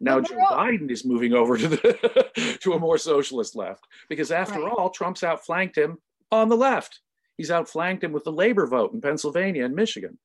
Now 0.00 0.20
Joe 0.20 0.36
Biden 0.36 0.90
is 0.90 1.04
moving 1.04 1.34
over 1.34 1.58
to 1.58 1.68
the 1.68 2.58
to 2.62 2.72
a 2.72 2.78
more 2.78 2.98
socialist 2.98 3.54
left 3.54 3.84
because 4.08 4.30
after 4.30 4.60
right. 4.60 4.72
all, 4.72 4.90
Trump's 4.90 5.22
outflanked 5.22 5.76
him 5.76 5.98
on 6.32 6.48
the 6.48 6.56
left 6.56 7.00
he's 7.40 7.50
outflanked 7.50 8.04
him 8.04 8.12
with 8.12 8.24
the 8.24 8.30
labor 8.30 8.66
vote 8.66 8.92
in 8.92 9.00
Pennsylvania 9.00 9.64
and 9.64 9.74
Michigan. 9.74 10.18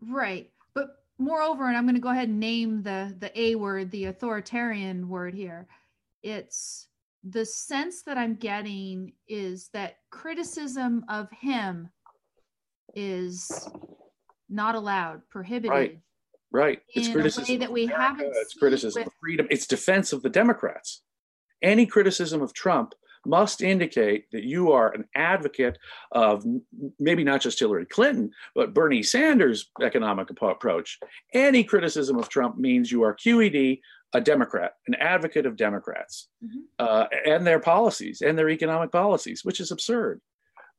Right. 0.00 0.50
But 0.74 0.86
moreover, 1.18 1.68
and 1.68 1.76
I'm 1.76 1.84
going 1.84 1.96
to 1.96 2.00
go 2.00 2.08
ahead 2.08 2.30
and 2.30 2.40
name 2.40 2.82
the 2.82 3.14
the 3.18 3.38
A 3.38 3.56
word, 3.56 3.90
the 3.90 4.06
authoritarian 4.06 5.06
word 5.10 5.34
here. 5.34 5.66
It's 6.22 6.88
the 7.24 7.44
sense 7.44 8.04
that 8.04 8.16
I'm 8.16 8.36
getting 8.36 9.12
is 9.28 9.68
that 9.74 9.98
criticism 10.10 11.04
of 11.10 11.30
him 11.30 11.90
is 12.94 13.68
not 14.48 14.74
allowed, 14.74 15.22
prohibited. 15.30 15.70
Right. 15.70 15.98
Right. 16.52 16.78
It's 16.94 17.08
criticism 17.08 17.58
that 17.58 17.72
we 17.72 17.86
haven't. 17.86 18.32
It's 18.36 18.54
criticism 18.54 19.00
with... 19.00 19.08
of 19.08 19.12
freedom. 19.20 19.48
It's 19.50 19.66
defense 19.66 20.12
of 20.12 20.22
the 20.22 20.28
Democrats. 20.28 21.02
Any 21.62 21.84
criticism 21.84 22.42
of 22.42 22.54
Trump 22.54 22.94
must 23.26 23.62
indicate 23.62 24.30
that 24.32 24.44
you 24.44 24.72
are 24.72 24.92
an 24.92 25.04
advocate 25.16 25.78
of 26.12 26.44
maybe 26.98 27.24
not 27.24 27.40
just 27.40 27.58
Hillary 27.58 27.86
Clinton, 27.86 28.30
but 28.54 28.74
Bernie 28.74 29.02
Sanders' 29.02 29.70
economic 29.82 30.30
approach. 30.30 30.98
Any 31.32 31.64
criticism 31.64 32.18
of 32.18 32.28
Trump 32.28 32.58
means 32.58 32.92
you 32.92 33.02
are 33.02 33.16
QED, 33.16 33.80
a 34.12 34.20
Democrat, 34.20 34.74
an 34.86 34.94
advocate 34.96 35.46
of 35.46 35.56
Democrats 35.56 36.28
mm-hmm. 36.44 36.60
uh, 36.78 37.06
and 37.26 37.46
their 37.46 37.58
policies 37.58 38.20
and 38.20 38.38
their 38.38 38.48
economic 38.48 38.92
policies, 38.92 39.44
which 39.44 39.58
is 39.58 39.72
absurd. 39.72 40.20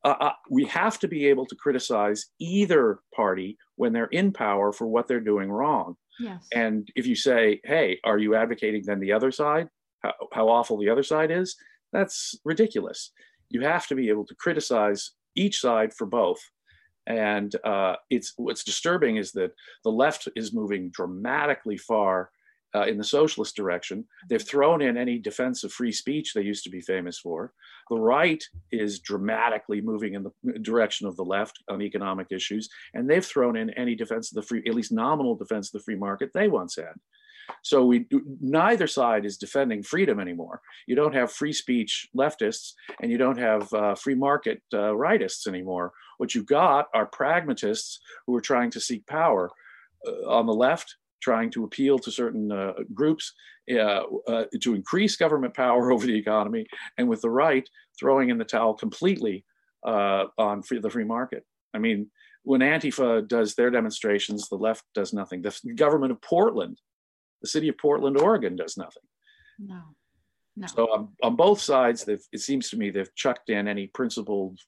Uh, 0.04 0.14
uh, 0.20 0.32
we 0.50 0.64
have 0.66 0.98
to 1.00 1.08
be 1.08 1.26
able 1.26 1.46
to 1.46 1.56
criticize 1.56 2.26
either 2.38 3.00
party 3.14 3.56
when 3.76 3.92
they're 3.92 4.06
in 4.06 4.32
power 4.32 4.72
for 4.72 4.86
what 4.86 5.08
they're 5.08 5.20
doing 5.20 5.50
wrong. 5.50 5.96
Yes. 6.20 6.46
And 6.54 6.88
if 6.94 7.06
you 7.06 7.16
say, 7.16 7.60
hey, 7.64 7.98
are 8.04 8.18
you 8.18 8.34
advocating 8.34 8.82
then 8.84 9.00
the 9.00 9.12
other 9.12 9.30
side? 9.30 9.68
How, 10.02 10.12
how 10.32 10.48
awful 10.48 10.78
the 10.78 10.88
other 10.88 11.02
side 11.02 11.30
is? 11.30 11.56
That's 11.92 12.38
ridiculous. 12.44 13.10
You 13.48 13.62
have 13.62 13.86
to 13.88 13.94
be 13.94 14.08
able 14.08 14.26
to 14.26 14.34
criticize 14.34 15.12
each 15.34 15.60
side 15.60 15.92
for 15.92 16.06
both. 16.06 16.40
And 17.06 17.54
uh, 17.64 17.96
it's 18.10 18.32
what's 18.36 18.64
disturbing 18.64 19.16
is 19.16 19.32
that 19.32 19.52
the 19.84 19.90
left 19.90 20.28
is 20.34 20.52
moving 20.52 20.90
dramatically 20.90 21.76
far 21.76 22.30
uh, 22.76 22.84
in 22.84 22.98
the 22.98 23.04
socialist 23.04 23.56
direction. 23.56 24.04
They've 24.28 24.42
thrown 24.42 24.82
in 24.82 24.96
any 24.96 25.18
defense 25.18 25.64
of 25.64 25.72
free 25.72 25.92
speech 25.92 26.34
they 26.34 26.42
used 26.42 26.64
to 26.64 26.70
be 26.70 26.80
famous 26.80 27.18
for. 27.18 27.52
The 27.90 27.98
right 27.98 28.42
is 28.70 29.00
dramatically 29.00 29.80
moving 29.80 30.14
in 30.14 30.24
the 30.24 30.58
direction 30.58 31.06
of 31.06 31.16
the 31.16 31.24
left 31.24 31.62
on 31.70 31.80
economic 31.80 32.28
issues, 32.30 32.68
and 32.94 33.08
they've 33.08 33.24
thrown 33.24 33.56
in 33.56 33.70
any 33.70 33.94
defense 33.94 34.30
of 34.30 34.36
the 34.36 34.42
free, 34.42 34.62
at 34.66 34.74
least 34.74 34.92
nominal 34.92 35.36
defense 35.36 35.68
of 35.68 35.72
the 35.72 35.84
free 35.84 35.96
market 35.96 36.30
they 36.34 36.48
once 36.48 36.76
had. 36.76 36.94
So 37.62 37.84
we 37.84 38.06
neither 38.40 38.88
side 38.88 39.24
is 39.24 39.36
defending 39.36 39.82
freedom 39.82 40.18
anymore. 40.18 40.60
You 40.86 40.96
don't 40.96 41.14
have 41.14 41.32
free 41.32 41.52
speech 41.52 42.08
leftists, 42.16 42.72
and 43.00 43.10
you 43.10 43.18
don't 43.18 43.38
have 43.38 43.72
uh, 43.72 43.94
free 43.94 44.16
market 44.16 44.62
uh, 44.72 44.92
rightists 45.08 45.46
anymore. 45.46 45.92
What 46.18 46.34
you've 46.34 46.46
got 46.46 46.86
are 46.92 47.06
pragmatists 47.06 48.00
who 48.26 48.34
are 48.34 48.40
trying 48.40 48.70
to 48.72 48.80
seek 48.80 49.06
power 49.06 49.50
uh, 50.06 50.28
on 50.28 50.46
the 50.46 50.52
left, 50.52 50.96
trying 51.22 51.50
to 51.50 51.64
appeal 51.64 51.98
to 51.98 52.10
certain 52.10 52.52
uh, 52.52 52.72
groups 52.94 53.32
uh, 53.72 54.02
uh, 54.28 54.44
to 54.60 54.74
increase 54.74 55.16
government 55.16 55.54
power 55.54 55.90
over 55.92 56.06
the 56.06 56.18
economy, 56.18 56.66
and 56.98 57.08
with 57.08 57.22
the 57.22 57.30
right 57.30 57.68
throwing 57.98 58.30
in 58.30 58.38
the 58.38 58.44
towel 58.44 58.74
completely 58.74 59.44
on 59.84 60.62
free, 60.62 60.80
the 60.80 60.90
free 60.90 61.04
market. 61.04 61.44
I 61.74 61.78
mean, 61.78 62.10
when 62.42 62.60
Antifa 62.60 63.26
does 63.26 63.54
their 63.54 63.70
demonstrations, 63.70 64.48
the 64.48 64.56
left 64.56 64.84
does 64.94 65.12
nothing. 65.12 65.42
The 65.42 65.58
government 65.74 66.12
of 66.12 66.20
Portland 66.22 66.80
the 67.46 67.48
city 67.48 67.68
of 67.68 67.78
Portland, 67.78 68.18
Oregon 68.18 68.56
does 68.56 68.76
nothing. 68.76 69.02
No. 69.58 69.80
No. 70.56 70.66
So 70.66 70.84
on, 70.86 71.08
on 71.22 71.36
both 71.36 71.60
sides, 71.60 72.04
they've, 72.04 72.22
it 72.32 72.40
seems 72.40 72.70
to 72.70 72.76
me 72.76 72.90
they've 72.90 73.14
chucked 73.14 73.50
in 73.50 73.68
any 73.68 73.88
principled, 73.88 74.58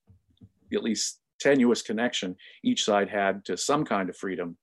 at 0.72 0.82
least 0.82 1.20
tenuous 1.40 1.82
connection 1.82 2.36
each 2.62 2.84
side 2.84 3.08
had 3.08 3.44
to 3.46 3.56
some 3.56 3.84
kind 3.84 4.08
of 4.10 4.16
freedom 4.16 4.56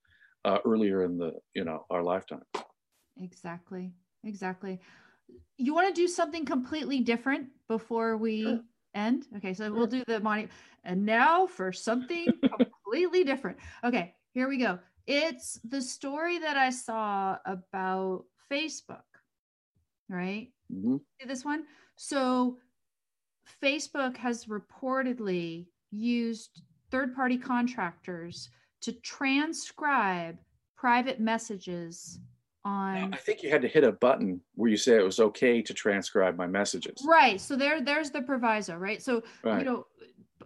uh, 0.46 0.60
earlier 0.64 1.04
in 1.04 1.18
the 1.18 1.34
you 1.54 1.66
know 1.66 1.86
our 1.90 2.04
lifetime. 2.04 2.44
Exactly. 3.20 3.94
Exactly. 4.24 4.80
You 5.58 5.74
want 5.74 5.88
to 5.94 5.94
do 6.02 6.08
something 6.08 6.46
completely 6.46 7.00
different 7.02 7.48
before 7.68 8.18
we 8.18 8.44
Sure. 8.44 8.60
end? 8.94 9.28
Okay, 9.38 9.54
so 9.54 9.74
we'll 9.74 9.88
do 9.88 10.04
the 10.08 10.20
money. 10.20 10.48
And 10.84 11.06
now 11.06 11.48
for 11.48 11.72
something 11.72 12.40
completely 12.86 13.24
different. 13.24 13.58
Okay, 13.84 14.14
here 14.34 14.48
we 14.48 14.58
go. 14.58 14.80
It's 15.08 15.60
the 15.64 15.82
story 15.82 16.40
that 16.40 16.58
I 16.58 16.70
saw 16.72 17.38
about 17.46 18.26
Facebook, 18.52 19.04
right? 20.10 20.52
Mhm. 20.72 21.00
See 21.22 21.28
this 21.28 21.46
one? 21.46 21.66
So 21.96 22.58
Facebook 23.62 24.18
has 24.18 24.46
reportedly 24.46 25.68
used 25.92 26.64
third 26.92 27.16
party 27.16 27.38
contractors 27.38 28.50
to 28.86 28.91
transcribe 28.94 30.38
private 30.78 31.20
messages 31.20 32.20
on 32.64 33.14
I 33.14 33.18
think 33.18 33.41
you 33.44 33.49
had 33.49 33.62
to 33.64 33.68
hit 33.68 33.84
a 33.84 33.91
button 33.91 34.41
where 34.56 34.70
you 34.70 34.78
say 34.78 34.95
it 34.98 35.03
was 35.03 35.20
okay 35.20 35.62
to 35.62 35.74
transcribe 35.74 36.36
my 36.38 36.48
messages. 36.48 37.03
Right. 37.06 37.41
So 37.41 37.56
there, 37.56 37.82
there's 37.82 38.12
the 38.12 38.22
proviso, 38.22 38.76
right? 38.76 39.02
So 39.02 39.24
Right. 39.44 39.60
you 39.60 39.66
know, 39.66 39.88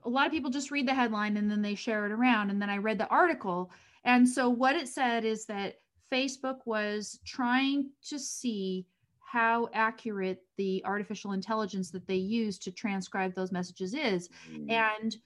a 0.04 0.10
lot 0.10 0.26
of 0.26 0.32
people 0.32 0.50
just 0.50 0.72
read 0.72 0.88
the 0.88 0.94
headline 0.94 1.36
and 1.38 1.52
then 1.52 1.62
they 1.62 1.76
share 1.76 2.06
it 2.06 2.12
around. 2.14 2.50
And 2.50 2.62
then 2.62 2.70
I 2.70 2.78
read 2.78 2.98
the 2.98 3.08
article, 3.08 3.72
and 4.06 4.28
so 4.28 4.48
what 4.50 4.76
it 4.76 4.88
said 4.88 5.26
is 5.26 5.46
that 5.48 5.76
Facebook 6.12 6.60
was 6.66 7.20
trying 7.26 7.90
to 8.08 8.18
see 8.18 8.86
how 9.20 9.70
accurate 9.74 10.42
the 10.58 10.82
artificial 10.86 11.34
intelligence 11.34 11.92
that 11.92 12.08
they 12.08 12.16
use 12.16 12.58
to 12.60 12.72
transcribe 12.72 13.36
those 13.36 13.52
messages 13.52 13.94
is, 13.94 14.30
Mm. 14.50 14.72
and 14.72 15.18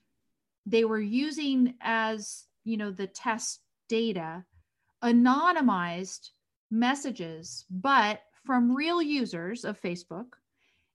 they 0.66 0.84
were 0.86 1.00
using 1.00 1.76
as 1.82 2.46
you 2.64 2.78
know 2.78 2.92
the 2.92 3.08
test 3.08 3.60
data 3.90 4.44
anonymized 5.04 6.30
messages 6.72 7.66
but 7.70 8.22
from 8.46 8.76
real 8.76 9.02
users 9.02 9.64
of 9.66 9.80
facebook 9.80 10.26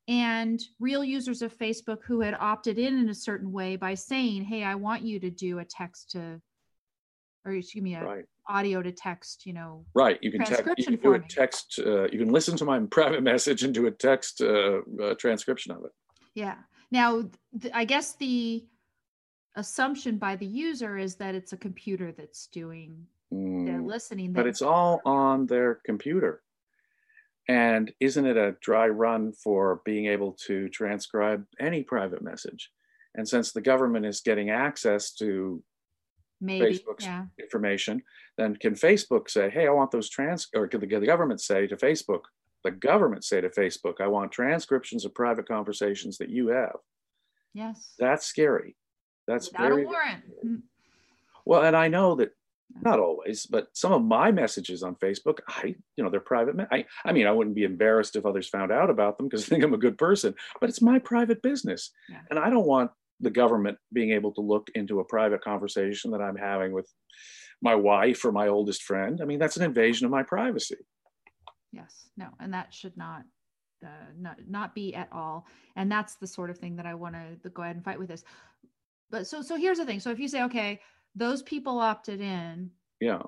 and 0.08 0.60
real 0.80 1.04
users 1.04 1.42
of 1.42 1.56
facebook 1.56 1.98
who 2.04 2.20
had 2.20 2.34
opted 2.40 2.78
in 2.78 2.98
in 2.98 3.08
a 3.10 3.14
certain 3.14 3.52
way 3.52 3.76
by 3.76 3.94
saying 3.94 4.42
hey 4.42 4.64
i 4.64 4.74
want 4.74 5.02
you 5.02 5.20
to 5.20 5.30
do 5.30 5.58
a 5.58 5.64
text 5.64 6.10
to 6.10 6.40
or 7.44 7.52
excuse 7.52 7.82
me 7.82 7.94
a 7.94 8.04
Right. 8.04 8.24
audio 8.48 8.82
to 8.82 8.90
text 8.92 9.46
you 9.46 9.52
know 9.52 9.84
Right. 9.94 10.18
You 10.22 10.30
can, 10.32 10.40
text. 10.44 10.62
you 10.78 10.84
can 10.84 10.96
do 10.96 11.12
a 11.14 11.18
text. 11.18 11.78
Uh, 11.84 12.04
you 12.04 12.18
can 12.18 12.30
listen 12.30 12.56
to 12.58 12.64
my 12.64 12.78
private 12.98 13.22
message 13.22 13.62
and 13.62 13.72
do 13.74 13.86
a 13.86 13.90
text 13.90 14.40
uh, 14.40 14.80
uh, 15.02 15.14
transcription 15.14 15.72
of 15.72 15.84
it. 15.84 15.92
Yeah. 16.34 16.56
Now, 16.90 17.24
th- 17.60 17.74
I 17.74 17.84
guess 17.84 18.14
the 18.14 18.64
assumption 19.58 20.16
by 20.18 20.36
the 20.36 20.46
user 20.46 20.96
is 20.96 21.16
that 21.16 21.34
it's 21.34 21.52
a 21.52 21.56
computer 21.56 22.12
that's 22.12 22.46
doing 22.46 23.06
they're 23.30 23.82
Mm. 23.82 23.86
listening. 23.86 24.32
But 24.32 24.46
it's 24.46 24.62
all 24.62 25.02
on 25.04 25.44
their 25.46 25.74
computer. 25.84 26.42
And 27.46 27.92
isn't 28.00 28.24
it 28.24 28.38
a 28.38 28.56
dry 28.62 28.88
run 28.88 29.32
for 29.32 29.82
being 29.84 30.06
able 30.06 30.32
to 30.46 30.70
transcribe 30.70 31.44
any 31.60 31.82
private 31.82 32.22
message? 32.22 32.72
And 33.14 33.28
since 33.28 33.52
the 33.52 33.60
government 33.60 34.06
is 34.06 34.22
getting 34.22 34.48
access 34.48 35.12
to 35.16 35.62
maybe. 36.40 36.78
Facebook's 36.78 37.04
Yeah. 37.04 37.26
information, 37.38 38.02
then 38.38 38.56
can 38.56 38.72
Facebook 38.74 39.28
say, 39.28 39.50
hey, 39.50 39.66
I 39.66 39.72
want 39.72 39.90
those 39.90 40.08
trans, 40.08 40.48
or 40.54 40.66
could 40.68 40.80
the, 40.80 40.86
the 40.86 41.04
government 41.04 41.42
say 41.42 41.66
to 41.66 41.76
Facebook, 41.76 42.22
the 42.64 42.70
government 42.70 43.24
say 43.24 43.42
to 43.42 43.50
Facebook, 43.50 44.00
I 44.00 44.06
want 44.06 44.32
transcriptions 44.32 45.04
of 45.04 45.14
private 45.14 45.46
conversations 45.46 46.16
that 46.18 46.30
you 46.30 46.48
have? 46.48 46.76
Yes. 47.52 47.94
That's 47.98 48.24
scary. 48.24 48.76
That's 49.28 49.52
Without 49.52 49.68
very 49.68 49.84
a 49.84 49.86
warrant. 49.86 50.24
Mm, 50.44 50.62
well, 51.44 51.62
and 51.62 51.76
I 51.76 51.88
know 51.88 52.16
that 52.16 52.30
not 52.82 52.98
always, 52.98 53.46
but 53.46 53.68
some 53.72 53.92
of 53.92 54.02
my 54.02 54.30
messages 54.30 54.82
on 54.82 54.94
Facebook, 54.96 55.38
I, 55.48 55.74
you 55.96 56.04
know, 56.04 56.10
they're 56.10 56.20
private. 56.20 56.56
I, 56.70 56.84
I 57.04 57.12
mean, 57.12 57.26
I 57.26 57.32
wouldn't 57.32 57.56
be 57.56 57.64
embarrassed 57.64 58.16
if 58.16 58.26
others 58.26 58.48
found 58.48 58.72
out 58.72 58.90
about 58.90 59.18
them 59.18 59.28
because 59.28 59.44
I 59.44 59.48
think 59.48 59.64
I'm 59.64 59.74
a 59.74 59.78
good 59.78 59.98
person, 59.98 60.34
but 60.60 60.68
it's 60.68 60.82
my 60.82 60.98
private 60.98 61.42
business. 61.42 61.90
Yeah. 62.08 62.20
And 62.30 62.38
I 62.38 62.50
don't 62.50 62.66
want 62.66 62.90
the 63.20 63.30
government 63.30 63.78
being 63.92 64.12
able 64.12 64.32
to 64.32 64.40
look 64.40 64.70
into 64.74 65.00
a 65.00 65.04
private 65.04 65.42
conversation 65.42 66.10
that 66.12 66.20
I'm 66.22 66.36
having 66.36 66.72
with 66.72 66.90
my 67.60 67.74
wife 67.74 68.24
or 68.24 68.32
my 68.32 68.48
oldest 68.48 68.82
friend. 68.82 69.20
I 69.20 69.24
mean, 69.24 69.38
that's 69.38 69.56
an 69.56 69.64
invasion 69.64 70.04
of 70.04 70.10
my 70.10 70.22
privacy. 70.22 70.76
Yes. 71.72 72.08
No. 72.16 72.28
And 72.40 72.54
that 72.54 72.72
should 72.72 72.96
not. 72.96 73.22
Uh, 73.84 74.10
not 74.18 74.36
not 74.48 74.74
be 74.74 74.92
at 74.92 75.08
all 75.12 75.46
and 75.76 75.88
that's 75.88 76.16
the 76.16 76.26
sort 76.26 76.50
of 76.50 76.58
thing 76.58 76.74
that 76.74 76.84
i 76.84 76.94
want 76.94 77.14
to 77.14 77.48
go 77.50 77.62
ahead 77.62 77.76
and 77.76 77.84
fight 77.84 77.96
with 77.96 78.08
this 78.08 78.24
but 79.10 79.26
so 79.26 79.42
so 79.42 79.56
here's 79.56 79.78
the 79.78 79.84
thing 79.84 80.00
so 80.00 80.10
if 80.10 80.18
you 80.18 80.28
say 80.28 80.42
okay 80.42 80.80
those 81.14 81.42
people 81.42 81.78
opted 81.78 82.20
in 82.20 82.70
Yeah. 83.00 83.22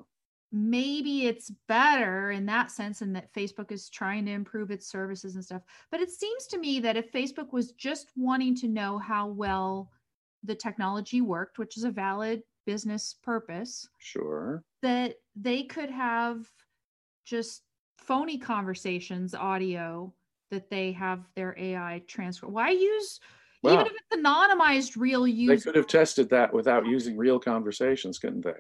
maybe 0.53 1.27
it's 1.27 1.51
better 1.69 2.31
in 2.33 2.47
that 2.47 2.71
sense 2.71 3.03
and 3.03 3.15
that 3.17 3.33
facebook 3.33 3.71
is 3.73 3.89
trying 3.89 4.25
to 4.27 4.33
improve 4.33 4.71
its 4.71 4.87
services 4.87 5.35
and 5.35 5.45
stuff 5.45 5.63
but 5.91 6.01
it 6.01 6.11
seems 6.11 6.47
to 6.47 6.59
me 6.59 6.81
that 6.81 6.97
if 6.97 7.13
facebook 7.13 7.53
was 7.53 7.73
just 7.73 8.11
wanting 8.17 8.55
to 8.57 8.69
know 8.69 8.99
how 8.99 9.27
well 9.29 9.91
the 10.45 10.55
technology 10.55 11.21
worked 11.21 11.59
which 11.59 11.77
is 11.77 11.85
a 11.85 11.91
valid 11.91 12.43
business 12.67 13.17
purpose 13.23 13.89
Sure. 13.99 14.63
that 14.83 15.15
they 15.37 15.63
could 15.65 15.91
have 15.91 16.49
just 17.25 17.63
phony 17.99 18.39
conversations 18.39 19.35
audio 19.35 20.13
that 20.51 20.69
they 20.71 20.91
have 20.93 21.21
their 21.37 21.55
ai 21.59 22.03
transfer 22.09 22.49
why 22.49 22.71
use 22.71 23.21
Even 23.65 23.87
if 23.87 23.93
it's 23.93 24.23
anonymized 24.23 24.97
real 24.97 25.25
they 25.25 25.31
use 25.31 25.65
could 25.65 25.77
have 25.77 25.87
tested 25.87 26.31
that 26.31 26.53
without 26.53 26.87
using 26.87 27.17
real 27.17 27.39
conversations, 27.39 28.19
couldn't 28.19 28.45
they? 28.45 28.53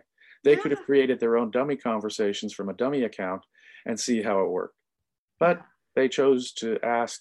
They 0.44 0.56
could 0.56 0.70
have 0.70 0.84
created 0.84 1.20
their 1.20 1.36
own 1.36 1.50
dummy 1.50 1.76
conversations 1.76 2.52
from 2.52 2.68
a 2.68 2.74
dummy 2.74 3.04
account 3.04 3.42
and 3.86 3.98
see 3.98 4.22
how 4.22 4.40
it 4.40 4.50
worked. 4.50 4.76
But 5.38 5.62
they 5.96 6.08
chose 6.08 6.52
to 6.54 6.78
ask 6.82 7.20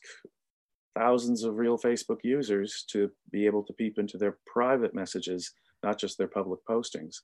thousands 0.98 1.44
of 1.44 1.56
real 1.56 1.78
Facebook 1.78 2.20
users 2.24 2.84
to 2.92 3.10
be 3.32 3.46
able 3.46 3.64
to 3.64 3.74
peep 3.74 3.98
into 3.98 4.18
their 4.18 4.38
private 4.46 4.94
messages, 4.94 5.52
not 5.84 5.98
just 5.98 6.18
their 6.18 6.28
public 6.28 6.60
postings. 6.70 7.18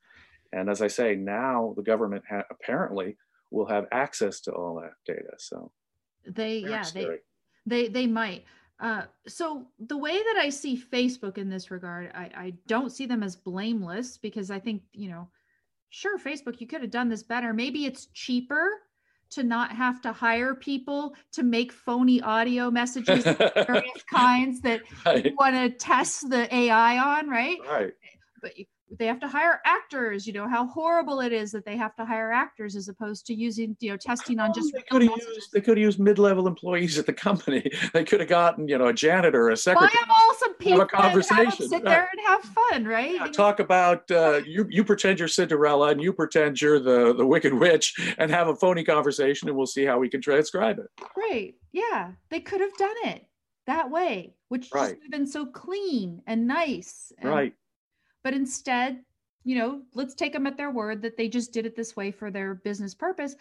And 0.53 0.69
as 0.69 0.82
I 0.82 0.88
say, 0.88 1.15
now 1.15 1.73
the 1.76 1.84
government 1.84 2.23
ha- 2.30 2.45
apparently 2.49 3.18
will 3.52 3.65
have 3.68 3.86
access 3.91 4.40
to 4.41 4.52
all 4.52 4.76
that 4.82 4.94
data. 5.06 5.34
So 5.38 5.72
they 6.26 6.57
yeah 6.57 6.84
they, 6.94 7.07
they, 7.65 7.88
they 7.88 8.07
might 8.07 8.45
uh 8.80 9.04
so 9.28 9.66
the 9.80 9.98
way 9.98 10.14
that 10.14 10.36
i 10.38 10.50
see 10.50 10.78
facebook 10.78 11.38
in 11.38 11.50
this 11.50 11.72
regard 11.72 12.12
i 12.14 12.30
i 12.36 12.54
don't 12.68 12.92
see 12.92 13.06
them 13.06 13.24
as 13.24 13.36
blameless 13.36 14.18
because 14.18 14.52
i 14.52 14.60
think 14.60 14.82
you 14.92 15.10
know 15.10 15.28
sure 15.96 16.20
facebook 16.20 16.60
you 16.60 16.68
could 16.68 16.82
have 16.82 16.92
done 16.92 17.08
this 17.08 17.24
better. 17.24 17.54
Maybe 17.54 17.86
it's 17.86 18.08
cheaper 18.08 18.70
to 19.32 19.44
not 19.44 19.72
have 19.72 20.02
to 20.02 20.12
hire 20.12 20.54
people 20.54 21.16
to 21.32 21.44
make 21.44 21.72
phony 21.72 22.22
audio 22.22 22.70
messages 22.70 23.26
of 23.26 23.38
various 23.68 24.04
kinds 24.12 24.62
that 24.62 24.82
right, 25.06 25.26
you 25.26 25.36
want 25.38 25.56
to 25.56 25.70
test 25.70 26.30
the 26.30 26.54
ai 26.54 26.98
on 26.98 27.30
right? 27.30 27.58
Right. 27.68 27.94
but 28.42 28.58
you, 28.58 28.66
they 28.99 29.07
have 29.07 29.20
to 29.20 29.28
hire 29.28 29.62
actors 29.66 30.28
you 30.28 30.34
know 30.34 30.48
how 30.48 30.66
horrible 30.68 31.20
it 31.20 31.34
is 31.34 31.52
that 31.52 31.66
they 31.66 31.76
have 31.76 31.95
to 31.95 32.06
hire 32.06 32.32
actors 32.32 32.76
as 32.76 32.88
opposed 32.88 33.26
to 33.26 33.34
using 33.34 33.76
you 33.80 33.90
know 33.90 33.98
testing 33.98 34.40
on 34.40 34.53
just 34.53 34.72
they 34.74 34.82
could 34.84 35.02
have 35.02 35.12
used 35.18 35.52
they 35.53 35.60
could 35.62 35.78
have 35.78 35.84
used 35.84 35.99
mid-level 35.99 36.48
employees 36.48 36.98
at 36.99 37.06
the 37.06 37.14
company. 37.14 37.64
They 37.94 38.03
could 38.03 38.20
have 38.20 38.30
gotten 38.30 38.68
you 38.68 38.78
know 38.78 38.88
a 38.88 38.94
janitor, 38.94 39.48
a 39.49 39.52
Buy 39.52 39.56
secretary. 39.56 39.91
them 40.02 40.12
all 40.12 40.34
some 40.36 40.53
and 40.60 40.70
have 40.70 40.80
'em 40.82 40.88
conversation, 40.88 41.70
sit 41.70 41.84
there 41.84 42.10
and 42.12 42.28
have 42.28 42.41
fun, 42.44 42.86
right? 42.86 43.14
Yeah, 43.16 43.28
talk 43.28 43.60
about 43.60 44.10
uh, 44.12 44.41
you. 44.45 44.68
You 44.70 44.84
pretend 44.84 45.20
you're 45.20 45.28
Cinderella, 45.28 45.90
and 45.90 46.02
you 46.02 46.14
pretend 46.14 46.62
you're 46.62 46.80
the 46.80 47.14
the 47.16 47.26
Wicked 47.26 47.53
Witch, 47.53 48.16
and 48.18 48.30
have 48.32 48.48
a 48.49 48.56
phony 48.56 48.84
conversation, 48.84 49.48
and 49.48 49.57
we'll 49.57 49.66
see 49.68 49.86
how 49.86 49.98
we 49.99 50.10
can 50.10 50.22
transcribe 50.22 50.80
it. 50.80 50.88
Right. 51.18 51.56
Yeah. 51.72 52.12
They 52.30 52.40
could 52.40 52.62
have 52.62 52.74
done 52.78 52.95
it 53.06 53.26
that 53.68 53.90
way, 53.90 54.34
which 54.49 54.64
just 54.64 54.74
Right. 54.76 54.94
would 54.95 55.03
have 55.03 55.12
been 55.12 55.28
so 55.28 55.45
clean 55.45 56.22
and 56.28 56.48
nice. 56.48 57.12
and- 57.20 57.30
Right. 57.30 57.53
But 58.26 58.34
instead, 58.34 59.04
you 59.44 59.56
know, 59.56 59.84
let's 59.94 60.16
take 60.16 60.34
them 60.34 60.48
at 60.48 60.58
their 60.58 60.72
word 60.72 61.04
that 61.04 61.16
they 61.16 61.30
just 61.30 61.54
did 61.54 61.68
it 61.68 61.76
this 61.76 61.96
way 61.96 62.10
for 62.10 62.32
their 62.32 62.56
business 62.56 62.96
purpose. 62.96 63.36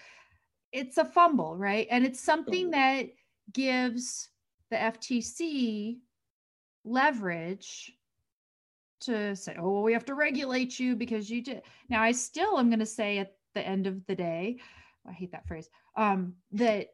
It's 0.73 0.99
a 0.99 1.07
fumble, 1.07 1.57
right? 1.57 1.87
And 1.91 2.05
it's 2.05 2.21
something 2.21 2.71
that 2.73 3.07
gives 3.51 4.29
the 4.71 4.77
FTC 4.77 6.01
leverage 6.85 7.95
to 9.01 9.35
say, 9.35 9.57
oh, 9.59 9.71
well, 9.71 9.83
we 9.83 9.95
have 9.95 10.05
to 10.05 10.15
regulate 10.15 10.79
you 10.79 10.97
because 10.97 11.31
you 11.31 11.43
did. 11.43 11.63
Now, 11.89 12.03
I 12.03 12.13
still 12.13 12.59
am 12.59 12.69
going 12.69 12.79
to 12.81 12.87
say 12.87 13.17
at 13.17 13.37
the 13.55 13.67
end 13.67 13.87
of 13.87 14.05
the 14.05 14.15
day, 14.15 14.59
I 15.09 15.13
hate 15.13 15.33
that 15.33 15.49
phrase, 15.49 15.71
um, 15.97 16.35
that, 16.53 16.89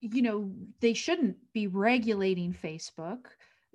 you 0.00 0.22
know, 0.22 0.50
they 0.80 0.94
shouldn't 0.94 1.36
be 1.52 1.68
regulating 1.68 2.52
Facebook. 2.52 3.26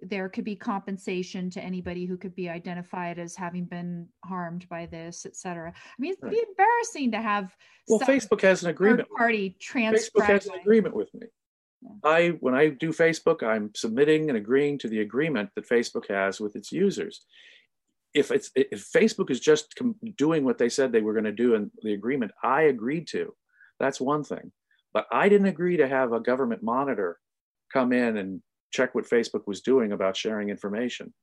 There 0.09 0.29
could 0.29 0.43
be 0.43 0.55
compensation 0.55 1.49
to 1.51 1.63
anybody 1.63 2.05
who 2.05 2.17
could 2.17 2.35
be 2.35 2.49
identified 2.49 3.19
as 3.19 3.35
having 3.35 3.65
been 3.65 4.07
harmed 4.25 4.67
by 4.69 4.85
this, 4.85 5.25
et 5.25 5.35
cetera. 5.35 5.69
I 5.71 5.95
mean, 5.99 6.13
it'd 6.13 6.29
be 6.29 6.43
embarrassing 6.47 7.11
to 7.11 7.21
have 7.21 7.55
Well, 7.87 7.99
Facebook 7.99 8.41
has 8.41 8.63
an 8.63 8.69
agreement. 8.69 9.09
party 9.15 9.55
Facebook 9.61 10.23
has 10.23 10.45
an 10.47 10.55
agreement 10.55 10.95
with 10.95 11.13
me. 11.13 11.27
I 12.03 12.29
when 12.39 12.55
I 12.55 12.69
do 12.69 12.89
Facebook, 12.89 13.43
I'm 13.43 13.71
submitting 13.75 14.29
and 14.29 14.37
agreeing 14.37 14.77
to 14.79 14.87
the 14.87 15.01
agreement 15.01 15.49
that 15.55 15.67
Facebook 15.67 16.07
has 16.09 16.39
with 16.39 16.55
its 16.55 16.71
users. 16.71 17.25
If 18.13 18.31
it's 18.31 18.51
if 18.55 18.89
Facebook 18.91 19.29
is 19.29 19.39
just 19.39 19.73
doing 20.17 20.45
what 20.45 20.57
they 20.57 20.69
said 20.69 20.91
they 20.91 21.01
were 21.01 21.13
going 21.13 21.25
to 21.25 21.31
do 21.31 21.55
in 21.55 21.71
the 21.81 21.93
agreement 21.93 22.31
I 22.43 22.63
agreed 22.63 23.07
to, 23.07 23.33
that's 23.79 23.99
one 23.99 24.23
thing. 24.23 24.51
But 24.93 25.07
I 25.11 25.27
didn't 25.27 25.47
agree 25.47 25.77
to 25.77 25.87
have 25.87 26.13
a 26.13 26.19
government 26.19 26.63
monitor 26.63 27.19
come 27.73 27.91
in 27.91 28.17
and 28.17 28.41
check 28.73 28.93
what 28.93 29.09
Facebook 29.09 29.47
was 29.47 29.61
doing 29.61 29.93
about 29.93 30.17
sharing 30.17 30.49
information. 30.49 31.13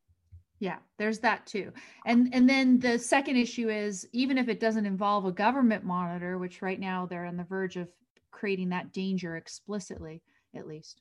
Yeah, 0.61 0.77
there's 0.99 1.19
that 1.21 1.47
too. 1.47 1.73
And 2.07 2.33
and 2.35 2.49
then 2.49 2.79
the 2.79 2.99
second 2.99 3.37
issue 3.37 3.69
is 3.71 4.07
even 4.13 4.39
if 4.39 4.49
it 4.49 4.61
doesn't 4.61 4.87
involve 4.87 5.25
a 5.25 5.33
government 5.33 5.85
monitor, 5.85 6.39
which 6.39 6.63
right 6.63 6.79
now 6.79 7.07
they're 7.07 7.25
on 7.25 7.37
the 7.37 7.45
verge 7.45 7.77
of 7.77 7.89
creating 8.31 8.69
that 8.71 8.93
danger 8.93 9.37
explicitly, 9.37 10.23
at 10.55 10.67
least. 10.67 11.01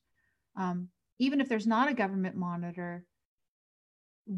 Um, 0.58 0.90
even 1.20 1.42
if 1.42 1.50
there's 1.50 1.68
not 1.68 1.90
a 1.90 1.94
government 1.94 2.36
monitor, 2.36 3.06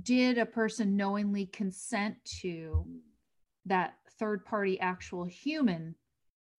did 0.01 0.37
a 0.37 0.45
person 0.45 0.97
knowingly 0.97 1.45
consent 1.45 2.15
to 2.41 2.85
that 3.67 3.93
third 4.17 4.43
party 4.43 4.79
actual 4.79 5.25
human 5.25 5.95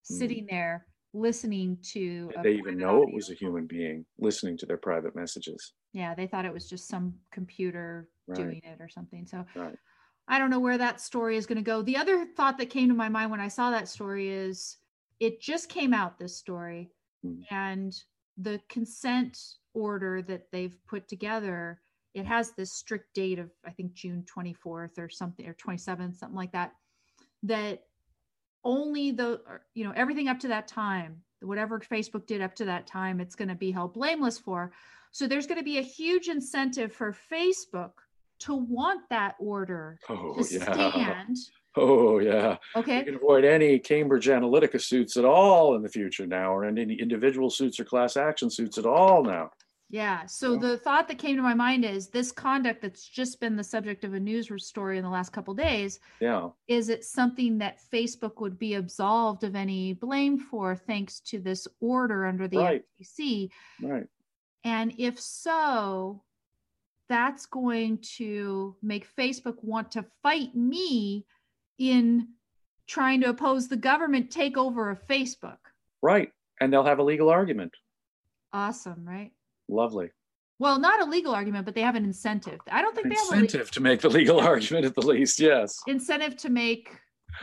hmm. 0.09 0.15
sitting 0.15 0.47
there 0.49 0.87
listening 1.15 1.77
to 1.83 2.31
Did 2.35 2.43
they 2.43 2.55
even 2.55 2.79
know 2.79 3.03
it 3.03 3.15
was 3.15 3.31
a 3.31 3.35
human 3.35 3.67
being 3.67 4.05
listening 4.19 4.57
to 4.59 4.67
their 4.67 4.79
private 4.79 5.15
messages 5.15 5.75
yeah 5.93 6.15
they 6.15 6.27
thought 6.27 6.45
it 6.45 6.53
was 6.53 6.69
just 6.69 6.89
some 6.89 7.15
computer 7.31 8.09
right. 8.27 8.37
doing 8.37 8.63
it 8.65 8.81
or 8.81 8.89
something 8.89 9.27
so 9.27 9.45
right. 9.55 9.77
i 10.29 10.39
don't 10.39 10.51
know 10.51 10.61
where 10.61 10.79
that 10.79 11.01
story 11.01 11.37
is 11.37 11.47
going 11.47 11.57
to 11.57 11.63
go 11.63 11.83
the 11.83 11.97
other 11.97 12.25
thought 12.37 12.57
that 12.59 12.71
came 12.71 12.89
to 12.89 12.95
my 12.95 13.09
mind 13.09 13.31
when 13.31 13.41
i 13.41 13.49
saw 13.49 13.71
that 13.71 13.89
story 13.89 14.31
is 14.31 14.79
it 15.21 15.41
just 15.41 15.69
came 15.69 15.93
out 15.93 16.19
this 16.19 16.37
story 16.37 16.91
mm. 17.25 17.43
and 17.51 18.03
the 18.39 18.59
consent 18.71 19.39
order 19.75 20.23
that 20.23 20.51
they've 20.51 20.79
put 20.89 21.07
together 21.09 21.81
it 22.15 22.25
has 22.25 22.53
this 22.53 22.73
strict 22.73 23.13
date 23.15 23.39
of 23.39 23.51
i 23.67 23.71
think 23.71 23.93
june 23.93 24.25
24th 24.35 24.99
or 24.99 25.11
something 25.11 25.47
or 25.47 25.55
27th 25.55 26.17
something 26.17 26.37
like 26.37 26.53
that 26.53 26.73
that 27.43 27.85
only 28.65 29.11
the 29.11 29.41
uh, 29.49 29.59
you 29.75 29.85
know 29.85 29.93
everything 29.97 30.29
up 30.29 30.39
to 30.41 30.49
that 30.49 30.69
time 30.69 31.23
whatever 31.41 31.81
facebook 31.81 32.27
did 32.27 32.41
up 32.41 32.55
to 32.55 32.65
that 32.65 32.87
time 32.87 33.21
it's 33.21 33.35
going 33.35 33.49
to 33.49 33.55
be 33.55 33.71
held 33.71 33.95
blameless 33.95 34.39
for. 34.39 34.73
So 35.11 35.27
there's 35.27 35.47
going 35.47 35.59
to 35.59 35.65
be 35.65 35.79
a 35.79 35.83
huge 35.83 36.29
incentive 36.29 36.93
for 36.93 37.15
facebook 37.31 37.93
to 38.41 38.55
want 38.55 39.03
that 39.11 39.35
order 39.39 39.99
oh, 40.09 40.35
to 40.35 40.55
yeah. 40.55 40.73
stand. 40.73 41.37
Oh 41.77 42.19
yeah. 42.19 42.57
Okay. 42.77 42.99
You 42.99 43.05
can 43.05 43.15
avoid 43.17 43.45
any 43.45 43.79
cambridge 43.79 44.27
analytica 44.27 44.81
suits 44.81 45.17
at 45.17 45.25
all 45.25 45.75
in 45.75 45.83
the 45.83 45.89
future 45.89 46.27
now 46.27 46.55
or 46.55 46.65
any 46.65 46.95
individual 46.95 47.51
suits 47.51 47.81
or 47.81 47.85
class 47.85 48.17
action 48.17 48.51
suits 48.51 48.79
at 48.79 48.87
all 48.87 49.25
now 49.25 49.51
yeah. 49.93 50.25
So 50.25 50.57
the 50.57 50.79
thought 50.79 51.07
that 51.09 51.19
came 51.19 51.37
to 51.37 51.43
my 51.43 51.53
mind 51.53 51.85
is 51.85 52.09
this 52.09 52.33
conduct 52.33 52.81
that's 52.81 53.07
just 53.07 53.39
been 53.41 53.57
the 53.57 53.63
subject 53.63 54.05
of 54.05 54.15
a 54.15 54.19
news 54.19 54.51
story 54.65 54.97
in 54.97 55.05
the 55.05 55.11
last 55.11 55.35
couple 55.35 55.53
days. 55.53 56.01
Yeah. 56.19 56.49
Is 56.67 56.89
it 56.89 57.05
something 57.05 57.59
that 57.59 57.79
Facebook 57.93 58.41
would 58.41 58.59
be 58.59 58.73
absolved 58.75 59.45
of 59.45 59.55
any 59.55 59.93
blame 59.93 60.39
for 60.39 60.75
thanks 60.75 61.21
to 61.21 61.41
this 61.41 61.69
order 61.81 62.25
under 62.25 62.49
the 62.49 62.57
right. 62.57 62.85
FTC? 63.03 63.51
Right. 63.83 64.07
And 64.65 64.95
if 64.97 65.21
so, 65.21 66.23
that's 67.11 67.45
going 67.45 67.99
to 68.17 68.75
make 68.83 69.07
Facebook 69.15 69.63
want 69.63 69.93
to 69.93 70.07
fight 70.23 70.57
me 70.57 71.27
in 71.77 72.29
trying 72.87 73.21
to 73.21 73.29
oppose 73.29 73.69
the 73.69 73.77
government 73.77 74.31
takeover 74.31 74.91
of 74.91 75.07
Facebook. 75.07 75.59
Right. 76.01 76.33
And 76.63 76.73
they'll 76.73 76.83
have 76.83 76.99
a 76.99 77.03
legal 77.03 77.29
argument. 77.29 77.73
Awesome, 78.55 79.05
right? 79.07 79.33
Lovely. 79.73 80.11
Well, 80.59 80.79
not 80.79 81.01
a 81.01 81.05
legal 81.05 81.35
argument, 81.35 81.65
but 81.65 81.75
they 81.75 81.81
have 81.81 81.97
an 81.97 82.05
incentive. 82.05 82.61
I 82.71 82.83
don't 82.83 82.95
think 82.95 83.09
they 83.09 83.15
have 83.17 83.33
an 83.33 83.45
incentive 83.45 83.71
to 83.73 83.81
make 83.81 84.01
the 84.01 84.11
legal 84.11 84.39
argument 84.53 84.85
at 84.85 84.95
the 84.95 85.03
least. 85.03 85.41
Yes. 85.41 85.81
Incentive 85.87 86.37
to 86.37 86.51
make 86.51 86.91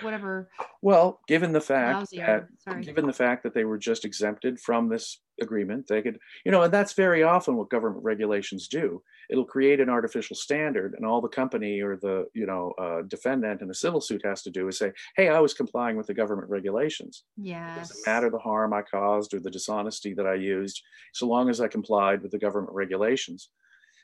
whatever. 0.02 0.50
Well, 0.82 1.20
given 1.28 1.52
the 1.52 1.62
fact 1.62 2.10
that 2.12 2.48
given 2.82 3.06
the 3.06 3.14
fact 3.14 3.44
that 3.44 3.54
they 3.54 3.66
were 3.66 3.78
just 3.78 4.06
exempted 4.06 4.60
from 4.60 4.90
this 4.90 5.22
agreement, 5.42 5.88
they 5.88 6.02
could, 6.02 6.20
you 6.46 6.52
know, 6.52 6.64
and 6.64 6.74
that's 6.74 6.94
very 6.94 7.24
often 7.24 7.56
what 7.56 7.70
government 7.70 8.04
regulations 8.04 8.68
do. 8.68 9.02
It'll 9.30 9.46
create 9.46 9.80
an 9.80 9.90
artificial 9.90 10.36
standard, 10.36 10.96
and 10.96 11.06
all 11.06 11.22
the 11.22 11.28
company 11.28 11.82
or 11.82 11.96
the, 11.98 12.26
you 12.34 12.46
know, 12.46 12.74
uh, 12.80 13.04
defendant 13.08 13.62
in 13.62 13.70
a 13.70 13.74
civil 13.74 14.02
suit 14.02 14.22
has 14.26 14.42
to 14.44 14.50
do 14.50 14.68
is 14.68 14.78
say, 14.78 14.92
"Hey, 15.16 15.30
I 15.30 15.40
was 15.40 15.54
complying 15.54 15.98
with 15.98 16.08
the 16.08 16.14
government 16.14 16.50
regulations. 16.50 17.24
Yeah. 17.38 17.76
It 17.76 17.80
doesn't 17.80 18.06
matter 18.06 18.30
the 18.30 18.40
harm 18.40 18.74
I 18.74 18.82
caused 18.82 19.34
or 19.34 19.40
the 19.40 19.52
dishonesty 19.52 20.14
that 20.16 20.26
I 20.28 20.36
used, 20.36 20.82
so 21.14 21.28
long 21.28 21.50
as 21.50 21.62
I 21.62 21.68
complied 21.68 22.22
with 22.22 22.32
the 22.32 22.40
government 22.40 22.74
regulations." 22.74 23.50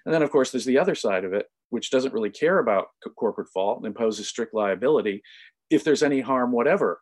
And 0.06 0.14
then, 0.14 0.22
of 0.22 0.30
course, 0.30 0.52
there's 0.52 0.66
the 0.66 0.78
other 0.78 0.94
side 0.94 1.26
of 1.26 1.34
it, 1.34 1.48
which 1.70 1.90
doesn't 1.90 2.14
really 2.14 2.30
care 2.30 2.60
about 2.60 2.90
corporate 3.18 3.50
fault 3.50 3.80
and 3.80 3.88
imposes 3.88 4.28
strict 4.28 4.54
liability 4.54 5.24
if 5.70 5.84
there's 5.84 6.04
any 6.04 6.22
harm, 6.22 6.52
whatever, 6.52 7.02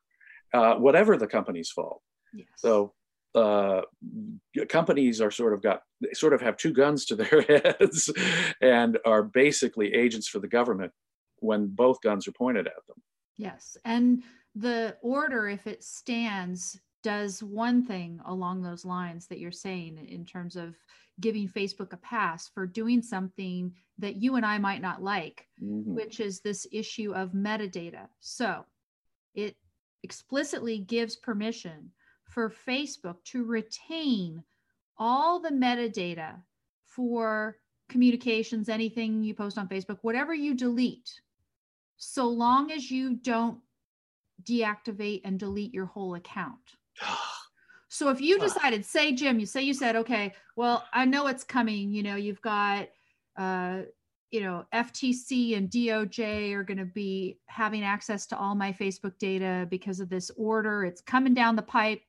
uh, 0.54 0.76
whatever 0.76 1.18
the 1.18 1.28
company's 1.28 1.70
fault. 1.70 2.02
Yes. 2.34 2.48
So 2.58 2.94
uh, 3.36 3.82
companies 4.70 5.22
are 5.22 5.32
sort 5.32 5.54
of 5.54 5.62
got 5.62 5.82
they 6.02 6.14
sort 6.14 6.34
of 6.34 6.42
have 6.42 6.58
two 6.58 6.74
guns 6.74 7.06
to 7.06 7.16
their 7.16 7.42
heads 7.48 8.12
and 8.62 8.98
are 9.06 9.24
basically 9.24 9.94
agents 9.94 10.28
for 10.28 10.40
the 10.40 10.48
government 10.48 10.92
when 11.40 11.68
both 11.68 12.02
guns 12.02 12.28
are 12.28 12.34
pointed 12.34 12.68
at 12.68 12.86
them. 12.88 12.98
Yes, 13.38 13.76
and 13.86 14.24
the 14.56 14.96
order, 15.02 15.50
if 15.50 15.66
it 15.66 15.84
stands, 15.84 16.80
does 17.04 17.44
one 17.44 17.86
thing 17.86 18.20
along 18.26 18.62
those 18.62 18.86
lines 18.86 19.28
that 19.28 19.40
you're 19.40 19.52
saying 19.52 20.08
in 20.10 20.26
terms 20.26 20.56
of 20.56 20.76
giving 21.20 21.48
Facebook 21.48 21.94
a 21.94 21.98
pass 21.98 22.50
for 22.50 22.66
doing 22.66 23.02
something 23.02 23.72
that 24.00 24.16
you 24.16 24.36
and 24.36 24.46
I 24.46 24.58
might 24.58 24.82
not 24.82 25.04
like, 25.04 25.48
mm-hmm. 25.62 25.94
which 25.94 26.20
is 26.20 26.40
this 26.40 26.66
issue 26.72 27.14
of 27.14 27.34
metadata. 27.34 28.08
So 28.20 28.66
it 29.36 29.56
explicitly 30.02 30.80
gives 30.80 31.16
permission 31.16 31.92
for 32.30 32.52
Facebook 32.68 33.18
to 33.26 33.44
retain 33.44 34.44
all 34.98 35.40
the 35.40 35.52
metadata 35.52 36.36
for 36.86 37.58
communications, 37.90 38.70
anything 38.70 39.24
you 39.24 39.34
post 39.34 39.58
on 39.58 39.68
Facebook, 39.68 40.00
whatever 40.02 40.34
you 40.34 40.56
delete, 40.56 41.22
so 41.98 42.28
long 42.28 42.72
as 42.72 42.90
you 42.90 43.16
don't 43.16 43.60
deactivate 44.44 45.22
and 45.24 45.40
delete 45.40 45.74
your 45.74 45.86
whole 45.86 46.16
account. 46.16 46.60
So 47.94 48.10
if 48.10 48.20
you 48.20 48.40
decided, 48.40 48.84
say, 48.84 49.12
Jim, 49.12 49.40
you 49.40 49.46
say 49.46 49.62
you 49.62 49.76
said, 49.76 49.96
okay, 49.96 50.34
well, 50.56 50.84
I 50.94 51.06
know 51.06 51.28
it's 51.28 51.44
coming. 51.44 51.92
You 51.92 52.02
know, 52.02 52.16
you've 52.16 52.42
got, 52.42 52.88
uh, 53.38 53.82
you 54.32 54.42
know, 54.42 54.66
FTC 54.74 55.56
and 55.56 55.70
DOJ 55.70 56.54
are 56.54 56.64
going 56.64 56.80
to 56.80 56.86
be 56.86 57.38
having 57.46 57.84
access 57.84 58.26
to 58.26 58.38
all 58.38 58.56
my 58.56 58.74
Facebook 58.74 59.20
data 59.20 59.68
because 59.70 60.00
of 60.00 60.10
this 60.10 60.32
order. 60.36 60.86
It's 60.86 61.02
coming 61.02 61.36
down 61.36 61.56
the 61.56 61.62
pipe. 61.62 62.02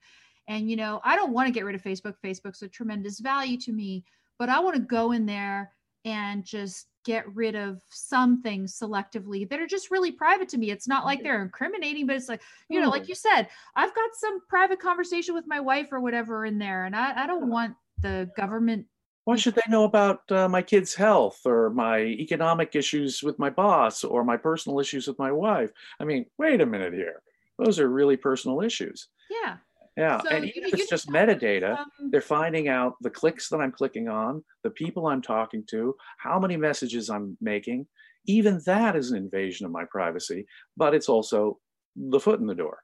And, 0.48 0.70
you 0.70 0.76
know, 0.76 1.02
I 1.04 1.16
don't 1.16 1.34
want 1.34 1.48
to 1.48 1.52
get 1.52 1.66
rid 1.66 1.74
of 1.74 1.82
Facebook. 1.82 2.14
Facebook's 2.24 2.62
a 2.62 2.68
tremendous 2.68 3.20
value 3.20 3.58
to 3.58 3.72
me, 3.72 4.06
but 4.38 4.48
I 4.48 4.60
want 4.60 4.76
to 4.76 4.82
go 4.82 5.12
in 5.12 5.26
there 5.26 5.70
and 6.06 6.46
just 6.46 6.86
get 7.04 7.32
rid 7.34 7.54
of 7.54 7.80
some 7.90 8.42
things 8.42 8.78
selectively 8.78 9.48
that 9.48 9.60
are 9.60 9.66
just 9.66 9.90
really 9.90 10.10
private 10.10 10.48
to 10.48 10.58
me. 10.58 10.70
It's 10.70 10.88
not 10.88 11.04
like 11.04 11.22
they're 11.22 11.42
incriminating, 11.42 12.06
but 12.06 12.16
it's 12.16 12.28
like, 12.28 12.42
you 12.68 12.80
know, 12.80 12.88
like 12.88 13.08
you 13.08 13.14
said, 13.14 13.48
I've 13.76 13.94
got 13.94 14.10
some 14.14 14.40
private 14.48 14.80
conversation 14.80 15.34
with 15.34 15.44
my 15.46 15.60
wife 15.60 15.92
or 15.92 16.00
whatever 16.00 16.46
in 16.46 16.58
there, 16.58 16.86
and 16.86 16.96
I, 16.96 17.24
I 17.24 17.26
don't 17.26 17.48
want 17.48 17.74
the 18.00 18.30
government. 18.36 18.86
Why 19.24 19.36
should 19.36 19.54
they 19.54 19.62
know 19.70 19.84
about 19.84 20.30
uh, 20.30 20.48
my 20.48 20.60
kid's 20.60 20.94
health 20.94 21.40
or 21.46 21.70
my 21.70 22.00
economic 22.00 22.76
issues 22.76 23.22
with 23.22 23.38
my 23.38 23.48
boss 23.48 24.04
or 24.04 24.22
my 24.22 24.36
personal 24.36 24.80
issues 24.80 25.06
with 25.06 25.18
my 25.18 25.32
wife? 25.32 25.70
I 25.98 26.04
mean, 26.04 26.26
wait 26.38 26.60
a 26.60 26.66
minute 26.66 26.92
here. 26.92 27.22
Those 27.58 27.78
are 27.78 27.88
really 27.88 28.16
personal 28.16 28.60
issues. 28.60 29.08
Yeah. 29.30 29.56
Yeah, 29.96 30.20
so 30.22 30.28
and 30.30 30.44
even 30.44 30.64
if 30.64 30.74
it's 30.74 30.90
just 30.90 31.08
metadata, 31.08 31.84
they're 32.10 32.20
finding 32.20 32.68
out 32.68 32.94
the 33.00 33.10
clicks 33.10 33.48
that 33.50 33.58
I'm 33.58 33.70
clicking 33.70 34.08
on, 34.08 34.42
the 34.64 34.70
people 34.70 35.06
I'm 35.06 35.22
talking 35.22 35.62
to, 35.70 35.94
how 36.18 36.40
many 36.40 36.56
messages 36.56 37.10
I'm 37.10 37.36
making. 37.40 37.86
Even 38.26 38.60
that 38.66 38.96
is 38.96 39.12
an 39.12 39.18
invasion 39.18 39.66
of 39.66 39.72
my 39.72 39.84
privacy, 39.84 40.46
but 40.76 40.94
it's 40.94 41.08
also 41.08 41.58
the 41.94 42.18
foot 42.18 42.40
in 42.40 42.46
the 42.46 42.54
door. 42.54 42.78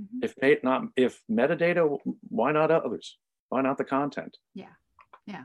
Mm-hmm. 0.00 0.24
If 0.42 0.62
not 0.62 0.82
if 0.96 1.22
metadata, 1.30 1.98
why 2.28 2.52
not 2.52 2.70
others? 2.70 3.16
Why 3.48 3.62
not 3.62 3.78
the 3.78 3.84
content? 3.84 4.36
Yeah, 4.54 4.74
yeah, 5.26 5.44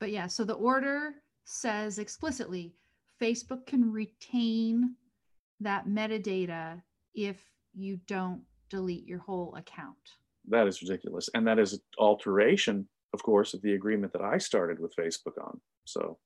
but 0.00 0.10
yeah. 0.10 0.26
So 0.26 0.44
the 0.44 0.54
order 0.54 1.14
says 1.44 1.98
explicitly, 1.98 2.74
Facebook 3.20 3.66
can 3.66 3.92
retain 3.92 4.96
that 5.60 5.86
metadata 5.86 6.82
if 7.14 7.38
you 7.74 7.98
don't 8.06 8.42
delete 8.70 9.06
your 9.06 9.18
whole 9.18 9.54
account. 9.56 9.96
That 10.48 10.66
is 10.66 10.80
ridiculous. 10.80 11.28
And 11.34 11.46
that 11.46 11.58
is 11.58 11.80
alteration, 11.98 12.88
of 13.12 13.22
course, 13.22 13.52
of 13.54 13.62
the 13.62 13.74
agreement 13.74 14.12
that 14.12 14.22
I 14.22 14.38
started 14.38 14.78
with 14.78 14.96
Facebook 14.96 15.38
on. 15.40 15.60
So, 15.84 16.18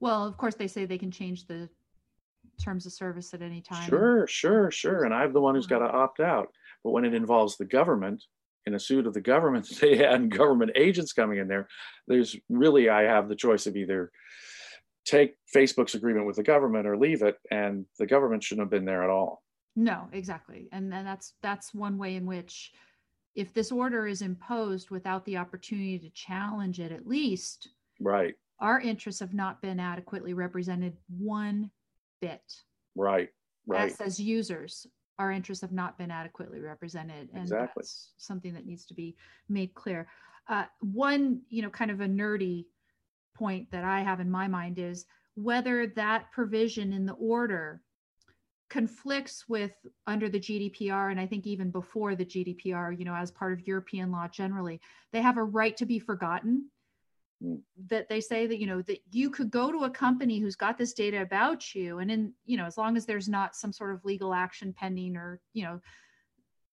well, 0.00 0.26
of 0.26 0.36
course, 0.36 0.54
they 0.56 0.68
say 0.68 0.84
they 0.84 0.98
can 0.98 1.10
change 1.10 1.46
the 1.46 1.68
terms 2.62 2.86
of 2.86 2.92
service 2.92 3.32
at 3.32 3.42
any 3.42 3.60
time. 3.60 3.88
Sure, 3.88 4.26
sure, 4.26 4.70
sure. 4.70 5.04
And 5.04 5.14
I'm 5.14 5.32
the 5.32 5.40
one 5.40 5.54
who's 5.54 5.66
got 5.66 5.78
to 5.78 5.90
opt 5.90 6.20
out. 6.20 6.48
But 6.82 6.90
when 6.90 7.04
it 7.04 7.14
involves 7.14 7.56
the 7.56 7.64
government, 7.64 8.22
in 8.66 8.74
a 8.74 8.80
suit 8.80 9.06
of 9.06 9.14
the 9.14 9.20
government 9.20 9.68
they 9.80 9.96
had 9.96 10.14
and 10.14 10.30
government 10.30 10.72
agents 10.74 11.12
coming 11.12 11.38
in 11.38 11.48
there, 11.48 11.68
there's 12.06 12.36
really, 12.48 12.88
I 12.88 13.02
have 13.02 13.28
the 13.28 13.36
choice 13.36 13.66
of 13.66 13.76
either 13.76 14.10
take 15.04 15.36
Facebook's 15.54 15.94
agreement 15.94 16.26
with 16.26 16.36
the 16.36 16.42
government 16.42 16.86
or 16.86 16.96
leave 16.96 17.22
it. 17.22 17.36
And 17.50 17.86
the 17.98 18.06
government 18.06 18.42
shouldn't 18.42 18.64
have 18.64 18.70
been 18.70 18.86
there 18.86 19.04
at 19.04 19.10
all. 19.10 19.42
No, 19.76 20.08
exactly. 20.12 20.68
And 20.72 20.92
then 20.92 21.04
that's 21.04 21.34
that's 21.42 21.74
one 21.74 21.98
way 21.98 22.16
in 22.16 22.26
which 22.26 22.72
if 23.34 23.52
this 23.52 23.72
order 23.72 24.06
is 24.06 24.22
imposed 24.22 24.90
without 24.90 25.24
the 25.24 25.36
opportunity 25.36 25.98
to 25.98 26.10
challenge 26.10 26.78
it 26.80 26.92
at 26.92 27.06
least, 27.06 27.68
right. 28.00 28.34
Our 28.60 28.80
interests 28.80 29.20
have 29.20 29.34
not 29.34 29.60
been 29.60 29.80
adequately 29.80 30.32
represented 30.32 30.96
one 31.08 31.72
bit. 32.20 32.40
Right. 32.94 33.30
Right. 33.66 33.90
As 33.90 34.00
as 34.00 34.20
users, 34.20 34.86
our 35.18 35.32
interests 35.32 35.62
have 35.62 35.72
not 35.72 35.98
been 35.98 36.10
adequately 36.10 36.60
represented. 36.60 37.30
And 37.32 37.42
exactly. 37.42 37.82
that's 37.82 38.12
something 38.16 38.54
that 38.54 38.66
needs 38.66 38.84
to 38.86 38.94
be 38.94 39.16
made 39.48 39.74
clear. 39.74 40.06
Uh, 40.48 40.64
one, 40.80 41.42
you 41.48 41.62
know, 41.62 41.70
kind 41.70 41.90
of 41.90 42.00
a 42.00 42.06
nerdy 42.06 42.66
point 43.34 43.70
that 43.72 43.84
I 43.84 44.00
have 44.00 44.20
in 44.20 44.30
my 44.30 44.46
mind 44.46 44.78
is 44.78 45.06
whether 45.34 45.88
that 45.88 46.30
provision 46.32 46.92
in 46.92 47.06
the 47.06 47.14
order 47.14 47.82
conflicts 48.74 49.48
with 49.48 49.70
under 50.08 50.28
the 50.28 50.40
GDPR 50.40 51.12
and 51.12 51.20
I 51.20 51.26
think 51.26 51.46
even 51.46 51.70
before 51.70 52.16
the 52.16 52.24
GDPR, 52.24 52.98
you 52.98 53.04
know, 53.04 53.14
as 53.14 53.30
part 53.30 53.52
of 53.52 53.68
European 53.68 54.10
law 54.10 54.26
generally, 54.26 54.80
they 55.12 55.22
have 55.22 55.36
a 55.36 55.44
right 55.44 55.76
to 55.76 55.86
be 55.86 56.00
forgotten. 56.00 56.68
Mm. 57.40 57.60
That 57.88 58.08
they 58.08 58.20
say 58.20 58.48
that 58.48 58.58
you 58.58 58.66
know 58.66 58.82
that 58.82 58.98
you 59.12 59.30
could 59.30 59.52
go 59.52 59.70
to 59.70 59.84
a 59.84 59.90
company 59.90 60.40
who's 60.40 60.56
got 60.56 60.76
this 60.76 60.92
data 60.92 61.22
about 61.22 61.72
you, 61.72 62.00
and 62.00 62.10
in 62.10 62.32
you 62.46 62.56
know 62.56 62.64
as 62.64 62.76
long 62.76 62.96
as 62.96 63.06
there's 63.06 63.28
not 63.28 63.54
some 63.54 63.72
sort 63.72 63.94
of 63.94 64.04
legal 64.04 64.34
action 64.34 64.72
pending 64.76 65.16
or 65.16 65.40
you 65.52 65.62
know 65.62 65.80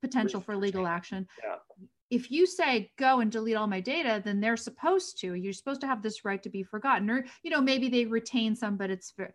potential 0.02 0.42
for 0.42 0.58
legal 0.58 0.88
action, 0.88 1.28
yeah 1.44 1.56
if 2.10 2.30
you 2.30 2.46
say 2.46 2.92
go 2.98 3.22
and 3.22 3.32
delete 3.32 3.56
all 3.56 3.68
my 3.68 3.80
data 3.80 4.22
then 4.26 4.42
they're 4.42 4.58
supposed 4.58 5.18
to 5.18 5.34
you're 5.34 5.54
supposed 5.54 5.80
to 5.80 5.88
have 5.88 6.04
this 6.04 6.26
right 6.26 6.44
to 6.44 6.50
be 6.50 6.62
forgotten 6.62 7.10
or 7.10 7.26
you 7.42 7.50
know 7.50 7.62
maybe 7.62 7.88
they 7.88 8.06
retain 8.06 8.54
some 8.54 8.76
but 8.76 8.92
it's 8.92 9.14
very 9.16 9.32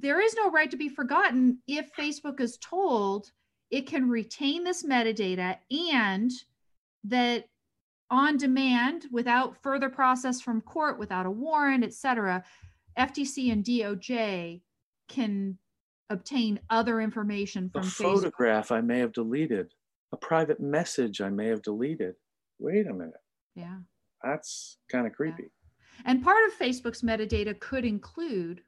there 0.00 0.20
is 0.20 0.34
no 0.34 0.50
right 0.50 0.70
to 0.70 0.76
be 0.76 0.88
forgotten 0.88 1.58
if 1.66 1.90
facebook 1.94 2.40
is 2.40 2.58
told 2.58 3.30
it 3.70 3.86
can 3.86 4.08
retain 4.08 4.64
this 4.64 4.84
metadata 4.84 5.56
and 5.92 6.30
that 7.04 7.44
on 8.10 8.36
demand 8.36 9.06
without 9.12 9.62
further 9.62 9.90
process 9.90 10.40
from 10.40 10.60
court 10.60 10.98
without 10.98 11.26
a 11.26 11.30
warrant 11.30 11.84
etc 11.84 12.42
ftc 12.98 13.52
and 13.52 13.64
doj 13.64 14.60
can 15.08 15.58
obtain 16.10 16.58
other 16.70 17.00
information 17.00 17.68
from 17.68 17.82
a 17.82 17.84
Facebook. 17.84 18.14
photograph 18.14 18.72
i 18.72 18.80
may 18.80 18.98
have 18.98 19.12
deleted 19.12 19.72
a 20.12 20.16
private 20.16 20.60
message 20.60 21.20
I 21.20 21.30
may 21.30 21.48
have 21.48 21.62
deleted. 21.62 22.14
Wait 22.58 22.86
a 22.86 22.92
minute. 22.92 23.14
Yeah. 23.54 23.78
That's 24.22 24.78
kind 24.90 25.06
of 25.06 25.12
creepy. 25.12 25.44
Yeah. 25.44 26.02
And 26.06 26.22
part 26.22 26.44
of 26.46 26.58
Facebook's 26.58 27.02
metadata 27.02 27.58
could 27.58 27.84
include 27.84 28.62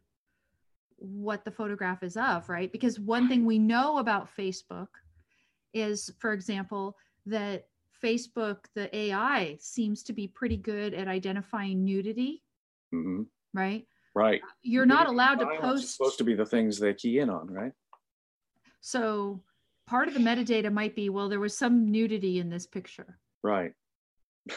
what 1.00 1.44
the 1.44 1.50
photograph 1.50 2.02
is 2.02 2.16
of, 2.16 2.48
right? 2.48 2.70
Because 2.70 3.00
one 3.00 3.28
thing 3.28 3.44
we 3.44 3.58
know 3.58 3.98
about 3.98 4.28
Facebook 4.36 4.88
is, 5.74 6.12
for 6.18 6.32
example, 6.32 6.96
that 7.26 7.66
Facebook, 8.02 8.58
the 8.74 8.94
AI, 8.96 9.56
seems 9.60 10.02
to 10.04 10.12
be 10.12 10.28
pretty 10.28 10.56
good 10.56 10.94
at 10.94 11.08
identifying 11.08 11.84
nudity, 11.84 12.42
mm-hmm. 12.94 13.22
right? 13.52 13.86
Right. 14.14 14.40
You're 14.62 14.86
not 14.86 15.06
allowed 15.06 15.36
to 15.36 15.46
post. 15.60 15.96
Supposed 15.96 16.18
to 16.18 16.24
be 16.24 16.34
the 16.34 16.46
things 16.46 16.78
they 16.78 16.94
key 16.94 17.20
in 17.20 17.30
on, 17.30 17.46
right? 17.48 17.72
So 18.80 19.42
part 19.90 20.06
of 20.06 20.14
the 20.14 20.20
metadata 20.20 20.72
might 20.72 20.94
be 20.94 21.08
well 21.10 21.28
there 21.28 21.40
was 21.40 21.58
some 21.58 21.90
nudity 21.90 22.38
in 22.38 22.48
this 22.48 22.64
picture 22.64 23.18
right 23.42 23.72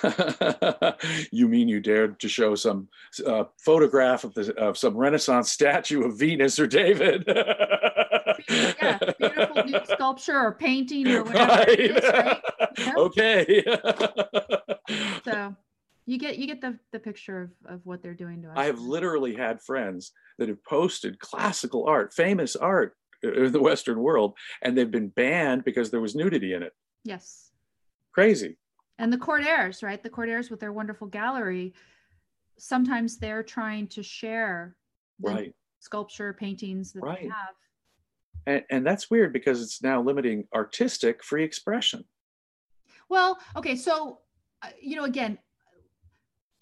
you 1.31 1.47
mean 1.47 1.67
you 1.67 1.79
dared 1.79 2.19
to 2.19 2.27
show 2.29 2.55
some 2.55 2.87
uh, 3.25 3.43
photograph 3.57 4.23
of 4.23 4.33
the 4.33 4.53
of 4.55 4.77
some 4.77 4.95
renaissance 4.95 5.51
statue 5.51 6.03
of 6.03 6.17
venus 6.17 6.57
or 6.57 6.65
david 6.65 7.23
yeah 8.49 8.97
beautiful 9.19 9.63
nude 9.65 9.85
sculpture 9.89 10.37
or 10.37 10.53
painting 10.53 11.07
or 11.09 11.23
whatever 11.23 11.51
right. 11.51 11.79
Is, 11.79 12.03
right? 12.03 12.41
Okay 12.97 13.63
so 15.25 15.55
you 16.05 16.17
get 16.17 16.37
you 16.37 16.47
get 16.47 16.61
the, 16.61 16.79
the 16.91 16.99
picture 16.99 17.41
of, 17.41 17.73
of 17.73 17.85
what 17.85 18.01
they're 18.01 18.13
doing 18.13 18.41
to 18.41 18.49
us 18.49 18.57
i 18.57 18.65
have 18.65 18.79
literally 18.79 19.35
had 19.35 19.61
friends 19.61 20.13
that 20.39 20.47
have 20.47 20.63
posted 20.63 21.19
classical 21.19 21.85
art 21.85 22.13
famous 22.13 22.55
art 22.55 22.95
in 23.23 23.51
the 23.51 23.61
Western 23.61 23.99
world, 23.99 24.37
and 24.61 24.77
they've 24.77 24.91
been 24.91 25.07
banned 25.07 25.63
because 25.63 25.89
there 25.91 26.01
was 26.01 26.15
nudity 26.15 26.53
in 26.53 26.63
it. 26.63 26.73
Yes. 27.03 27.51
Crazy. 28.13 28.57
And 28.99 29.11
the 29.11 29.17
Cordairs, 29.17 29.83
right? 29.83 30.01
The 30.01 30.09
Cordairs 30.09 30.49
with 30.49 30.59
their 30.59 30.71
wonderful 30.71 31.07
gallery, 31.07 31.73
sometimes 32.57 33.17
they're 33.17 33.43
trying 33.43 33.87
to 33.87 34.03
share 34.03 34.75
right. 35.21 35.53
sculpture, 35.79 36.33
paintings 36.33 36.93
that 36.93 37.01
right. 37.01 37.21
they 37.21 37.27
have. 37.27 37.55
And, 38.45 38.63
and 38.69 38.85
that's 38.85 39.09
weird 39.09 39.33
because 39.33 39.61
it's 39.61 39.81
now 39.81 40.01
limiting 40.01 40.47
artistic 40.53 41.23
free 41.23 41.43
expression. 41.43 42.03
Well, 43.09 43.39
okay, 43.55 43.75
so 43.75 44.19
uh, 44.63 44.69
you 44.81 44.95
know, 44.95 45.03
again, 45.03 45.37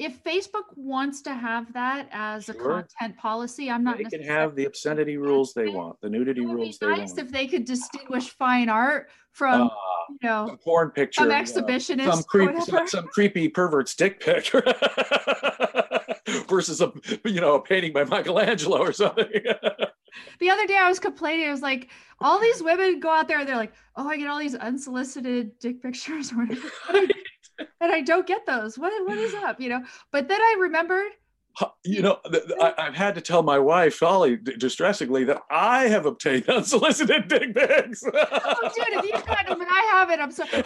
if 0.02 0.24
Facebook 0.24 0.66
wants 0.76 1.22
to 1.22 1.34
have 1.34 1.72
that 1.74 2.10
as 2.12 2.46
sure. 2.46 2.56
a 2.56 2.58
content 2.58 3.18
policy, 3.18 3.70
I'm 3.70 3.84
not. 3.84 4.00
They 4.00 4.06
can 4.06 4.24
have 4.24 4.56
the 4.56 4.66
obscenity 4.66 5.18
rules 5.18 5.54
they 5.54 5.68
want, 5.68 6.02
the 6.02 6.10
nudity 6.10 6.42
rules 6.42 6.80
they 6.80 6.88
nice 6.88 7.10
want. 7.10 7.20
if 7.20 7.32
they 7.32 7.48
could 7.48 7.66
distinguish 7.66 8.30
fine 8.32 8.68
art 8.68 9.10
from, 9.32 9.68
uh, 9.68 9.70
you 10.10 10.28
know, 10.28 10.58
porn 10.64 10.90
picture, 10.90 11.22
some 11.22 11.30
exhibitionist, 11.30 12.08
uh, 12.08 12.16
some, 12.16 12.24
creep, 12.24 12.50
some, 12.64 12.88
some, 12.88 13.08
creepy 13.10 13.48
pervert 13.48 13.88
stick 13.88 14.20
pic, 14.20 14.52
versus 16.50 16.82
a 16.82 16.92
you 17.24 17.40
know 17.40 17.56
a 17.56 17.62
painting 17.62 17.94
by 17.94 18.04
Michelangelo 18.04 18.80
or 18.80 18.94
something. 18.94 19.28
the 20.40 20.50
other 20.50 20.66
day 20.66 20.78
I 20.78 20.90
was 20.90 21.00
complaining. 21.00 21.48
I 21.48 21.52
was 21.52 21.62
like, 21.62 21.90
all 22.20 22.40
these 22.40 22.64
women 22.64 23.00
go 23.00 23.12
out 23.12 23.28
there, 23.28 23.40
and 23.40 23.48
they're 23.48 23.56
like, 23.56 23.74
oh, 23.96 24.10
I 24.10 24.18
get 24.18 24.28
all 24.28 24.40
these 24.40 24.56
unsolicited 24.56 25.60
dick 25.60 25.80
pictures 25.80 26.32
or 26.32 26.38
whatever 26.38 26.72
and 27.82 27.92
I 27.92 28.02
don't 28.02 28.28
get 28.28 28.46
those. 28.46 28.78
What 28.78 28.94
what 29.08 29.18
is 29.18 29.34
up? 29.36 29.60
You 29.60 29.70
know. 29.70 29.84
But 30.12 30.28
then 30.28 30.42
I 30.42 30.58
remembered. 30.60 31.12
You 31.84 32.02
know, 32.02 32.20
I, 32.62 32.74
have 32.78 32.96
had 32.96 33.16
to 33.16 33.22
tell 33.22 33.44
my 33.44 33.60
wife, 33.60 34.00
Holly, 34.00 34.38
distressingly, 34.38 35.26
that 35.26 35.42
I 35.50 35.90
have 35.90 36.06
obtained 36.06 36.48
unsolicited 36.50 37.28
dick 37.28 37.54
pics. 37.54 38.04
oh, 38.06 38.72
dude, 38.74 38.94
if 38.94 39.04
you've 39.04 39.26
got 39.26 39.48
them 39.48 39.60
and 39.60 39.70
I 39.70 39.90
haven't, 39.92 40.22
I'm 40.22 40.32
sorry. 40.32 40.50
wait, 40.54 40.64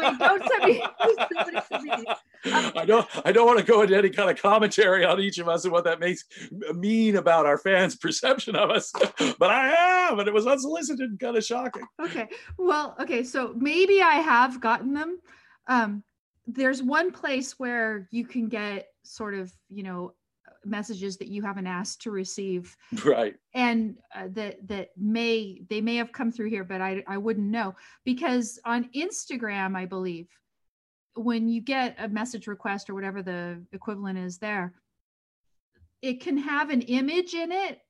wait, 0.00 0.18
don't 0.18 0.48
send 0.48 0.64
me. 0.64 0.84
send 1.68 1.82
me 1.82 2.06
um, 2.52 2.72
I 2.76 2.84
don't. 2.86 3.06
I 3.24 3.32
don't 3.32 3.46
want 3.46 3.58
to 3.58 3.64
go 3.64 3.82
into 3.82 3.96
any 3.96 4.10
kind 4.10 4.30
of 4.30 4.40
commentary 4.40 5.04
on 5.04 5.20
each 5.20 5.38
of 5.38 5.48
us 5.48 5.64
and 5.64 5.72
what 5.72 5.84
that 5.84 6.00
makes 6.00 6.24
mean 6.74 7.16
about 7.16 7.46
our 7.46 7.58
fans' 7.58 7.96
perception 7.96 8.54
of 8.56 8.70
us. 8.70 8.92
But 9.38 9.50
I 9.50 9.68
have, 9.68 10.18
and 10.18 10.28
it 10.28 10.32
was 10.32 10.46
unsolicited 10.46 11.10
and 11.10 11.18
kind 11.18 11.36
of 11.36 11.44
shocking. 11.44 11.82
Okay. 12.00 12.28
Well, 12.56 12.96
okay. 13.00 13.24
So 13.24 13.54
maybe 13.56 14.00
I 14.00 14.14
have 14.14 14.60
gotten 14.60 14.94
them 14.94 15.18
um, 15.70 16.02
there's 16.46 16.82
one 16.82 17.12
place 17.12 17.58
where 17.58 18.08
you 18.10 18.26
can 18.26 18.48
get 18.48 18.88
sort 19.02 19.34
of 19.34 19.50
you 19.70 19.82
know 19.82 20.12
messages 20.64 21.16
that 21.16 21.28
you 21.28 21.40
haven't 21.42 21.66
asked 21.66 22.02
to 22.02 22.10
receive. 22.10 22.76
Right. 23.04 23.36
And 23.54 23.96
uh, 24.14 24.28
that 24.32 24.68
that 24.68 24.90
may 24.96 25.62
they 25.70 25.80
may 25.80 25.96
have 25.96 26.12
come 26.12 26.30
through 26.30 26.50
here 26.50 26.64
but 26.64 26.82
i 26.82 27.02
i 27.06 27.16
wouldn't 27.16 27.46
know. 27.46 27.74
Because 28.04 28.58
on 28.66 28.90
instagram 28.94 29.76
i 29.76 29.86
believe 29.86 30.28
when 31.14 31.48
you 31.48 31.60
get 31.60 31.96
a 31.98 32.08
message 32.08 32.46
request 32.46 32.90
or 32.90 32.94
whatever 32.94 33.22
the 33.22 33.62
equivalent 33.72 34.18
is 34.18 34.38
there 34.38 34.74
it 36.02 36.20
can 36.20 36.38
have 36.38 36.70
an 36.70 36.82
image 36.82 37.34
in 37.34 37.52
it 37.52 37.80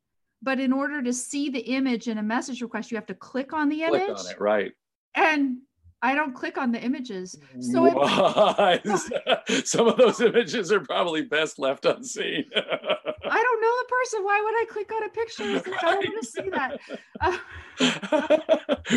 but 0.43 0.59
in 0.59 0.73
order 0.73 1.03
to 1.03 1.13
see 1.13 1.51
the 1.51 1.61
image 1.61 2.09
in 2.09 2.19
a 2.19 2.23
message 2.23 2.63
request 2.63 2.91
you 2.91 2.97
have 2.97 3.07
to 3.07 3.15
click 3.15 3.53
on 3.53 3.69
the 3.69 3.83
image 3.83 4.07
click 4.07 4.19
on 4.19 4.31
it 4.31 4.41
right. 4.41 4.73
And 5.15 5.59
I 6.03 6.15
don't 6.15 6.35
click 6.35 6.57
on 6.57 6.73
the 6.73 6.81
images. 6.81 7.37
So 7.61 7.83
Why? 7.83 8.81
some 9.65 9.87
of 9.87 9.97
those 9.99 10.21
images 10.21 10.73
are 10.73 10.81
probably 10.81 11.23
best 11.23 11.59
left 11.59 11.85
unseen. 11.85 12.45
I 12.55 13.43
don't 13.43 13.61
know 13.61 13.77
the 13.79 13.87
person. 13.89 14.25
Why 14.25 14.41
would 14.43 14.55
I 14.55 14.65
click 14.69 14.93
on 14.93 15.05
a 15.05 15.09
picture? 15.11 15.45
Right. 15.45 15.85
I 15.85 15.91
don't 15.93 16.09
want 16.09 16.23
to 16.23 16.27
see 16.27 16.51
that. 16.51 16.81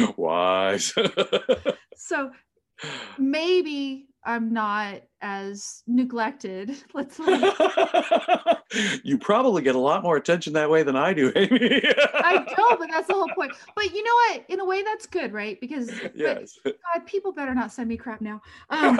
Uh, 0.03 0.13
Wise. 0.17 0.93
so 1.95 2.31
maybe 3.17 4.07
I'm 4.25 4.53
not 4.53 5.01
as 5.21 5.83
neglected. 5.87 6.75
Let's 6.93 7.19
You 9.03 9.19
probably 9.19 9.61
get 9.61 9.75
a 9.75 9.79
lot 9.79 10.01
more 10.01 10.17
attention 10.17 10.53
that 10.53 10.69
way 10.69 10.83
than 10.83 10.95
I 10.95 11.13
do, 11.13 11.31
Amy. 11.35 11.83
I 12.15 12.43
know, 12.57 12.77
but 12.77 12.89
that's 12.89 13.07
the 13.07 13.13
whole 13.13 13.29
point. 13.35 13.51
But 13.75 13.93
you 13.93 14.03
know 14.03 14.15
what? 14.27 14.45
In 14.49 14.59
a 14.59 14.65
way, 14.65 14.81
that's 14.81 15.05
good, 15.05 15.31
right? 15.31 15.59
Because 15.61 15.91
yes. 16.15 16.57
God, 16.65 17.05
people 17.05 17.33
better 17.33 17.53
not 17.53 17.71
send 17.71 17.89
me 17.89 17.97
crap 17.97 18.19
now. 18.19 18.41
Um, 18.71 18.97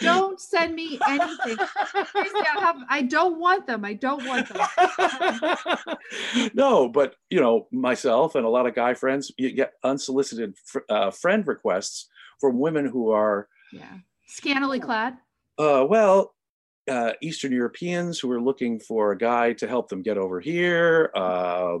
don't 0.00 0.38
send 0.38 0.74
me 0.74 0.98
anything. 1.08 1.56
I, 1.58 2.58
have, 2.60 2.76
I 2.90 3.02
don't 3.02 3.40
want 3.40 3.66
them. 3.66 3.84
I 3.84 3.94
don't 3.94 4.26
want 4.26 4.48
them. 4.48 6.50
no, 6.54 6.88
but 6.88 7.14
you 7.30 7.40
know, 7.40 7.68
myself 7.72 8.34
and 8.34 8.44
a 8.44 8.50
lot 8.50 8.66
of 8.66 8.74
guy 8.74 8.92
friends, 8.92 9.32
you 9.38 9.52
get 9.52 9.72
unsolicited 9.82 10.54
fr- 10.66 10.80
uh, 10.90 11.10
friend 11.10 11.46
requests 11.46 12.08
from 12.40 12.58
women 12.58 12.86
who 12.86 13.10
are 13.10 13.48
yeah 13.72 13.98
scantily 14.26 14.80
clad. 14.80 15.16
Uh, 15.58 15.86
well, 15.88 16.34
uh, 16.90 17.12
Eastern 17.20 17.52
Europeans 17.52 18.18
who 18.18 18.30
are 18.30 18.40
looking 18.40 18.80
for 18.80 19.12
a 19.12 19.18
guy 19.18 19.52
to 19.54 19.68
help 19.68 19.88
them 19.88 20.02
get 20.02 20.18
over 20.18 20.40
here, 20.40 21.10
uh, 21.14 21.78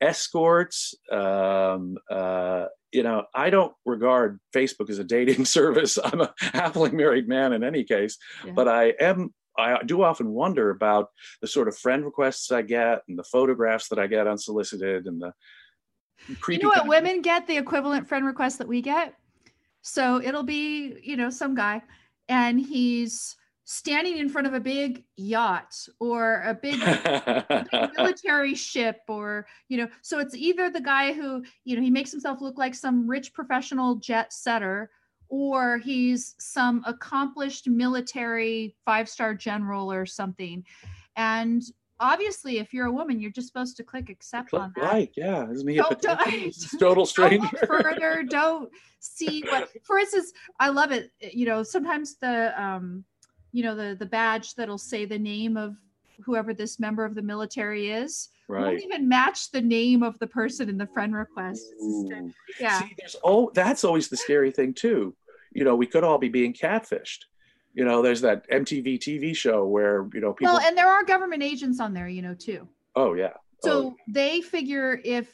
escorts. 0.00 0.94
Um, 1.10 1.98
uh, 2.10 2.66
you 2.92 3.02
know, 3.02 3.24
I 3.34 3.50
don't 3.50 3.72
regard 3.84 4.40
Facebook 4.54 4.90
as 4.90 4.98
a 4.98 5.04
dating 5.04 5.44
service. 5.56 5.98
I'm 6.02 6.20
a 6.20 6.34
happily 6.38 6.90
married 6.90 7.28
man 7.28 7.52
in 7.52 7.62
any 7.62 7.84
case, 7.84 8.18
yeah. 8.44 8.52
but 8.52 8.68
I 8.68 8.94
am. 9.00 9.32
I 9.58 9.82
do 9.84 10.02
often 10.02 10.30
wonder 10.30 10.70
about 10.70 11.08
the 11.42 11.48
sort 11.48 11.68
of 11.68 11.76
friend 11.76 12.04
requests 12.04 12.50
I 12.50 12.62
get 12.62 13.02
and 13.08 13.18
the 13.18 13.24
photographs 13.24 13.88
that 13.88 13.98
I 13.98 14.06
get 14.06 14.26
unsolicited 14.26 15.06
and 15.06 15.20
the 15.20 15.32
creepy. 16.40 16.62
You 16.62 16.68
know 16.68 16.80
what 16.80 16.88
women 16.88 17.20
get 17.20 17.46
the 17.46 17.58
equivalent 17.58 18.08
friend 18.08 18.24
request 18.24 18.58
that 18.58 18.68
we 18.68 18.80
get. 18.80 19.14
So 19.82 20.20
it'll 20.22 20.42
be, 20.42 20.98
you 21.02 21.16
know, 21.16 21.30
some 21.30 21.54
guy 21.54 21.82
and 22.28 22.60
he's 22.60 23.36
standing 23.64 24.18
in 24.18 24.28
front 24.28 24.46
of 24.46 24.54
a 24.54 24.60
big 24.60 25.04
yacht 25.16 25.74
or 26.00 26.42
a 26.44 26.54
big, 26.54 26.80
big, 26.80 27.90
military 27.96 28.54
ship 28.54 29.00
or 29.08 29.46
you 29.68 29.76
know 29.78 29.88
so 30.02 30.18
it's 30.18 30.34
either 30.34 30.70
the 30.70 30.80
guy 30.80 31.12
who 31.12 31.44
you 31.64 31.76
know 31.76 31.82
he 31.82 31.90
makes 31.90 32.10
himself 32.10 32.40
look 32.40 32.58
like 32.58 32.74
some 32.74 33.08
rich 33.08 33.32
professional 33.32 33.94
jet 33.94 34.32
setter 34.32 34.90
or 35.30 35.78
he's 35.78 36.34
some 36.38 36.82
accomplished 36.86 37.68
military 37.68 38.74
five 38.84 39.08
star 39.08 39.32
general 39.34 39.90
or 39.90 40.04
something. 40.04 40.64
And 41.16 41.62
obviously 42.00 42.58
if 42.58 42.72
you're 42.72 42.86
a 42.86 42.92
woman 42.92 43.20
you're 43.20 43.30
just 43.30 43.46
supposed 43.46 43.76
to 43.76 43.84
click 43.84 44.08
accept 44.08 44.50
click 44.50 44.62
on 44.62 44.72
that. 44.76 44.92
like 44.92 45.16
yeah 45.16 45.48
isn't 45.50 45.68
he 45.68 45.76
don't, 45.76 45.92
a 45.92 45.96
don't, 45.96 46.54
total 46.80 47.06
stranger. 47.06 47.46
don't 47.52 47.66
further. 47.66 48.24
Don't 48.28 48.70
see 48.98 49.42
what 49.42 49.70
for 49.84 49.98
instance 49.98 50.32
i 50.58 50.68
love 50.68 50.92
it 50.92 51.10
you 51.20 51.46
know 51.46 51.62
sometimes 51.62 52.16
the 52.16 52.60
um 52.60 53.04
you 53.52 53.62
know 53.62 53.74
the 53.74 53.96
the 53.98 54.06
badge 54.06 54.54
that'll 54.54 54.78
say 54.78 55.04
the 55.04 55.18
name 55.18 55.56
of 55.56 55.76
whoever 56.24 56.52
this 56.52 56.78
member 56.78 57.04
of 57.04 57.14
the 57.14 57.22
military 57.22 57.90
is 57.90 58.28
right. 58.48 58.62
won't 58.62 58.82
even 58.82 59.08
match 59.08 59.50
the 59.52 59.60
name 59.60 60.02
of 60.02 60.18
the 60.18 60.26
person 60.26 60.68
in 60.68 60.76
the 60.76 60.86
friend 60.86 61.14
request. 61.14 61.64
Yeah. 62.60 62.80
See, 62.80 62.94
there's 62.98 63.16
oh 63.24 63.50
that's 63.54 63.84
always 63.84 64.08
the 64.08 64.18
scary 64.18 64.50
thing 64.50 64.74
too. 64.74 65.14
You 65.52 65.64
know 65.64 65.74
we 65.76 65.86
could 65.86 66.04
all 66.04 66.18
be 66.18 66.28
being 66.28 66.52
catfished 66.52 67.24
you 67.74 67.84
know 67.84 68.02
there's 68.02 68.20
that 68.20 68.48
mtv 68.50 68.98
tv 68.98 69.34
show 69.34 69.66
where 69.66 70.08
you 70.12 70.20
know 70.20 70.32
people 70.32 70.54
well 70.54 70.60
and 70.66 70.76
there 70.76 70.88
are 70.88 71.04
government 71.04 71.42
agents 71.42 71.80
on 71.80 71.94
there 71.94 72.08
you 72.08 72.22
know 72.22 72.34
too. 72.34 72.66
Oh 72.96 73.14
yeah. 73.14 73.32
So 73.62 73.70
oh. 73.70 73.96
they 74.08 74.40
figure 74.40 75.00
if 75.04 75.32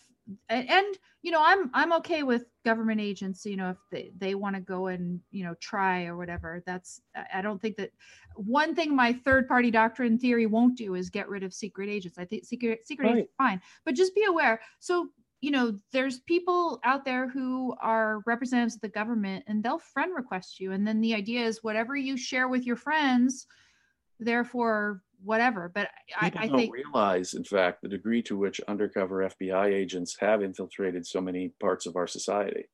and, 0.49 0.69
and 0.69 0.99
you 1.23 1.31
know 1.31 1.41
i'm 1.43 1.71
i'm 1.73 1.93
okay 1.95 2.23
with 2.23 2.47
government 2.65 3.01
agents 3.01 3.47
you 3.47 3.57
know 3.57 3.71
if 3.71 3.77
they, 3.91 4.11
they 4.19 4.35
want 4.35 4.57
to 4.57 4.61
go 4.61 4.89
and 4.89 5.21
you 5.31 5.45
know 5.45 5.55
try 5.61 6.07
or 6.07 6.17
whatever. 6.17 6.63
That's 6.67 7.01
i 7.33 7.41
don't 7.41 7.61
think 7.61 7.77
that 7.77 7.91
one 8.35 8.75
thing 8.75 8.95
my 8.95 9.13
third 9.13 9.49
party 9.49 9.71
doctrine 9.71 10.19
theory 10.19 10.47
won't 10.47 10.77
do 10.77 10.95
is 10.95 11.09
get 11.09 11.29
rid 11.29 11.43
of 11.43 11.55
secret 11.55 11.89
agents. 11.89 12.19
I 12.19 12.25
think 12.25 12.45
secret 12.45 12.87
secret 12.87 13.07
right. 13.07 13.17
agents 13.17 13.33
fine. 13.39 13.61
But 13.85 13.95
just 13.95 14.15
be 14.15 14.25
aware 14.25 14.61
so 14.79 15.09
you 15.47 15.53
know 15.53 15.79
there's 15.93 16.19
people 16.21 16.81
out 16.83 17.05
there 17.05 17.29
who 17.29 17.75
are 17.81 18.21
representatives 18.27 18.75
of 18.75 18.81
the 18.81 18.89
government 18.89 19.45
and 19.47 19.63
they'll 19.63 19.79
friend 19.79 20.13
request 20.15 20.61
you 20.61 20.73
and 20.73 20.87
then 20.87 21.01
the 21.01 21.15
idea 21.15 21.45
is 21.45 21.63
whatever 21.63 21.97
you 21.97 22.17
share 22.17 22.49
with 22.49 22.67
your 22.67 22.77
friends 22.77 23.47
therefore 24.19 25.03
whatever. 25.23 25.71
But 25.73 25.91
People 26.21 26.41
I, 26.41 26.45
I 26.45 26.49
don't 26.49 26.59
think 26.59 26.75
realize, 26.75 27.35
in 27.35 27.45
fact, 27.45 27.83
the 27.83 27.89
degree 27.89 28.23
to 28.23 28.37
which 28.37 28.61
undercover 28.69 29.29
FBI 29.29 29.73
agents 29.73 30.17
have 30.21 30.43
infiltrated 30.43 31.07
so 31.07 31.21
many 31.21 31.53
parts 31.61 31.87
of 31.87 31.97
our 31.97 32.07
society. 32.07 32.65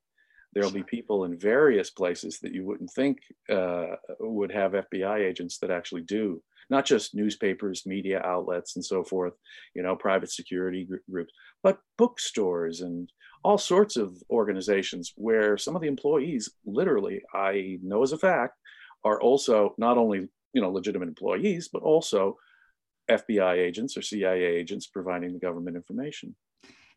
There'll 0.55 0.71
be 0.71 0.83
people 0.83 1.25
in 1.25 1.39
various 1.39 1.91
places 1.91 2.39
that 2.41 2.53
you 2.53 2.65
wouldn't 2.67 2.91
think 2.91 3.21
uh, 3.51 3.97
would 4.21 4.53
have 4.53 4.73
FBI 4.73 5.21
agents 5.21 5.59
that 5.59 5.71
actually 5.71 6.03
do, 6.03 6.43
not 6.73 6.87
just 6.87 7.15
newspapers, 7.15 7.87
media 7.87 8.21
outlets, 8.25 8.75
and 8.75 8.85
so 8.85 9.05
forth, 9.05 9.35
you 9.75 9.83
know, 9.83 9.95
private 9.95 10.33
security 10.33 10.89
groups, 11.09 11.33
but 11.63 11.79
bookstores 11.99 12.81
and 12.81 13.13
all 13.45 13.59
sorts 13.59 13.97
of 13.97 14.11
organizations 14.31 15.13
where 15.17 15.59
some 15.59 15.77
of 15.77 15.83
the 15.83 15.89
employees, 15.89 16.51
literally, 16.65 17.21
I 17.35 17.79
know 17.83 18.03
as 18.03 18.13
a 18.13 18.19
fact, 18.19 18.55
are 19.05 19.21
also 19.21 19.75
not 19.79 19.99
only 19.99 20.29
you 20.55 20.63
know 20.63 20.71
legitimate 20.71 21.09
employees, 21.09 21.69
but 21.73 21.83
also 21.83 22.39
FBI 23.11 23.59
agents 23.59 23.97
or 23.97 24.03
CIA 24.03 24.45
agents 24.45 24.87
providing 24.87 25.33
the 25.33 25.39
government 25.39 25.77
information. 25.77 26.35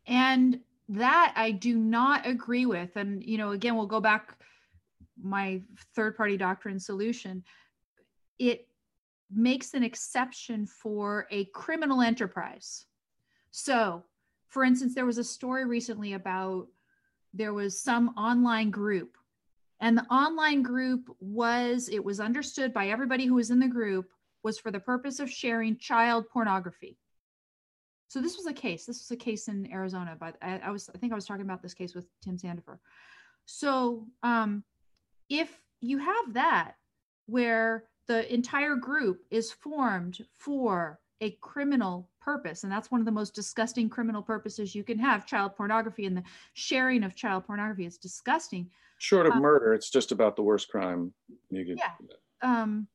And 0.06 0.60
that 0.88 1.32
I 1.36 1.50
do 1.50 1.76
not 1.76 2.26
agree 2.26 2.64
with. 2.64 2.90
And 2.96 3.22
you 3.22 3.36
know, 3.36 3.50
again, 3.50 3.76
we'll 3.76 3.86
go 3.86 4.00
back 4.00 4.38
my 5.20 5.60
third 5.94 6.16
party 6.16 6.36
doctrine 6.36 6.80
solution. 6.80 7.44
It 8.38 8.68
makes 9.30 9.74
an 9.74 9.82
exception 9.82 10.66
for 10.66 11.26
a 11.30 11.46
criminal 11.46 12.00
enterprise. 12.00 12.86
So, 13.50 14.04
for 14.48 14.64
instance, 14.64 14.94
there 14.94 15.06
was 15.06 15.18
a 15.18 15.24
story 15.24 15.64
recently 15.64 16.12
about 16.12 16.68
there 17.34 17.52
was 17.52 17.80
some 17.80 18.10
online 18.16 18.70
group 18.70 19.16
and 19.80 19.96
the 19.96 20.04
online 20.04 20.62
group 20.62 21.14
was, 21.20 21.88
it 21.88 22.02
was 22.02 22.20
understood 22.20 22.72
by 22.72 22.88
everybody 22.88 23.26
who 23.26 23.34
was 23.34 23.50
in 23.50 23.60
the 23.60 23.68
group, 23.68 24.10
was 24.42 24.58
for 24.58 24.70
the 24.70 24.80
purpose 24.80 25.20
of 25.20 25.30
sharing 25.30 25.76
child 25.76 26.28
pornography. 26.32 26.96
So 28.08 28.20
this 28.20 28.36
was 28.36 28.46
a 28.46 28.52
case. 28.52 28.86
This 28.86 29.00
was 29.00 29.10
a 29.10 29.16
case 29.16 29.48
in 29.48 29.70
Arizona, 29.70 30.16
but 30.18 30.36
I, 30.40 30.58
I 30.58 30.70
was, 30.70 30.88
I 30.94 30.98
think 30.98 31.12
I 31.12 31.16
was 31.16 31.26
talking 31.26 31.44
about 31.44 31.62
this 31.62 31.74
case 31.74 31.94
with 31.94 32.06
Tim 32.22 32.38
Sandefur. 32.38 32.78
So 33.44 34.06
um, 34.22 34.64
if 35.28 35.50
you 35.80 35.98
have 35.98 36.34
that, 36.34 36.72
where 37.26 37.84
the 38.08 38.32
entire 38.32 38.76
group 38.76 39.22
is 39.30 39.52
formed 39.52 40.24
for 40.38 40.98
a 41.22 41.30
criminal 41.40 42.10
purpose 42.20 42.62
and 42.62 42.70
that's 42.70 42.90
one 42.90 43.00
of 43.00 43.06
the 43.06 43.12
most 43.12 43.34
disgusting 43.34 43.88
criminal 43.88 44.20
purposes 44.20 44.74
you 44.74 44.84
can 44.84 44.98
have 44.98 45.24
child 45.26 45.56
pornography 45.56 46.04
and 46.04 46.16
the 46.16 46.22
sharing 46.52 47.02
of 47.02 47.14
child 47.14 47.46
pornography 47.46 47.86
is 47.86 47.96
disgusting 47.96 48.68
Short 48.98 49.26
of 49.26 49.34
um, 49.34 49.42
murder, 49.42 49.74
it's 49.74 49.90
just 49.90 50.12
about 50.12 50.36
the 50.36 50.42
worst 50.42 50.68
crime 50.68 51.12
you 51.50 51.64
could. 51.64 51.78
Yeah. 51.78 51.92
Um, 52.42 52.88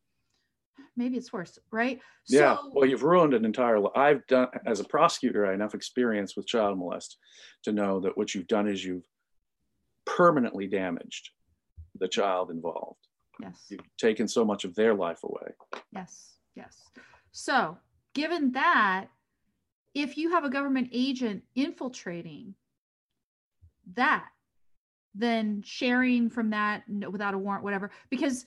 maybe 0.97 1.17
it's 1.17 1.31
worse, 1.31 1.59
right? 1.69 1.99
Yeah. 2.27 2.57
So, 2.57 2.71
well, 2.73 2.89
you've 2.89 3.03
ruined 3.03 3.33
an 3.33 3.45
entire. 3.45 3.79
Li- 3.79 3.91
I've 3.95 4.25
done 4.27 4.47
as 4.65 4.79
a 4.79 4.83
prosecutor. 4.83 5.45
I 5.45 5.49
have 5.49 5.55
enough 5.55 5.75
experience 5.75 6.35
with 6.35 6.47
child 6.47 6.77
molest 6.77 7.17
to 7.63 7.71
know 7.71 7.99
that 7.99 8.17
what 8.17 8.33
you've 8.33 8.47
done 8.47 8.67
is 8.67 8.83
you've 8.83 9.07
permanently 10.05 10.67
damaged 10.67 11.29
the 11.99 12.07
child 12.07 12.49
involved. 12.49 13.07
Yes. 13.41 13.65
You've 13.69 13.97
taken 13.97 14.27
so 14.27 14.45
much 14.45 14.65
of 14.65 14.76
their 14.76 14.93
life 14.93 15.23
away. 15.23 15.53
Yes. 15.93 16.38
Yes. 16.55 16.77
So, 17.31 17.77
given 18.13 18.51
that, 18.53 19.07
if 19.93 20.18
you 20.18 20.31
have 20.31 20.43
a 20.43 20.49
government 20.49 20.89
agent 20.91 21.43
infiltrating 21.55 22.55
that 23.95 24.27
then 25.13 25.61
sharing 25.65 26.30
from 26.30 26.49
that 26.51 26.84
without 27.09 27.34
a 27.34 27.38
warrant, 27.38 27.63
whatever, 27.63 27.91
because 28.09 28.45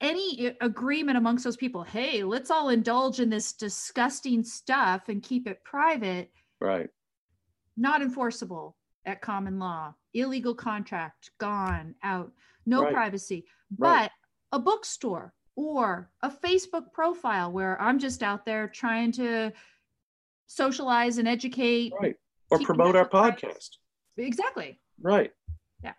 any 0.00 0.54
agreement 0.60 1.18
amongst 1.18 1.44
those 1.44 1.56
people, 1.56 1.82
hey, 1.82 2.24
let's 2.24 2.50
all 2.50 2.70
indulge 2.70 3.20
in 3.20 3.28
this 3.28 3.52
disgusting 3.52 4.42
stuff 4.42 5.08
and 5.08 5.22
keep 5.22 5.46
it 5.46 5.62
private. 5.64 6.30
Right. 6.60 6.88
Not 7.76 8.00
enforceable 8.02 8.76
at 9.04 9.20
common 9.20 9.58
law. 9.58 9.94
Illegal 10.14 10.54
contract, 10.54 11.30
gone, 11.38 11.94
out, 12.02 12.32
no 12.66 12.82
right. 12.82 12.92
privacy. 12.92 13.44
But 13.78 13.86
right. 13.86 14.10
A 14.52 14.58
bookstore 14.58 15.32
or 15.56 16.10
a 16.22 16.30
Facebook 16.30 16.92
profile 16.92 17.52
where 17.52 17.80
I'm 17.80 17.98
just 17.98 18.22
out 18.22 18.44
there 18.44 18.68
trying 18.68 19.12
to 19.12 19.52
socialize 20.46 21.18
and 21.18 21.28
educate. 21.28 21.92
Right. 22.00 22.16
Or 22.50 22.58
promote 22.60 22.96
our 22.96 23.08
podcast. 23.08 23.76
Exactly. 24.16 24.80
Right 25.00 25.30
Yeah. 25.82 25.92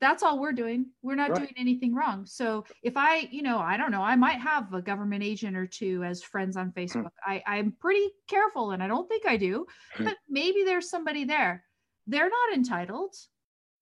that's 0.00 0.22
all 0.22 0.40
we're 0.40 0.52
doing 0.52 0.86
we're 1.02 1.14
not 1.14 1.30
right. 1.30 1.38
doing 1.38 1.54
anything 1.56 1.94
wrong 1.94 2.26
so 2.26 2.64
if 2.82 2.96
i 2.96 3.28
you 3.30 3.42
know 3.42 3.58
i 3.58 3.76
don't 3.76 3.92
know 3.92 4.02
i 4.02 4.16
might 4.16 4.40
have 4.40 4.72
a 4.74 4.82
government 4.82 5.22
agent 5.22 5.56
or 5.56 5.66
two 5.66 6.02
as 6.02 6.22
friends 6.22 6.56
on 6.56 6.70
hmm. 6.70 6.80
facebook 6.80 7.10
I, 7.24 7.42
i'm 7.46 7.72
pretty 7.78 8.08
careful 8.26 8.72
and 8.72 8.82
i 8.82 8.88
don't 8.88 9.08
think 9.08 9.26
i 9.26 9.36
do 9.36 9.66
hmm. 9.94 10.04
but 10.04 10.16
maybe 10.28 10.64
there's 10.64 10.90
somebody 10.90 11.24
there 11.24 11.64
they're 12.06 12.30
not 12.30 12.54
entitled 12.56 13.14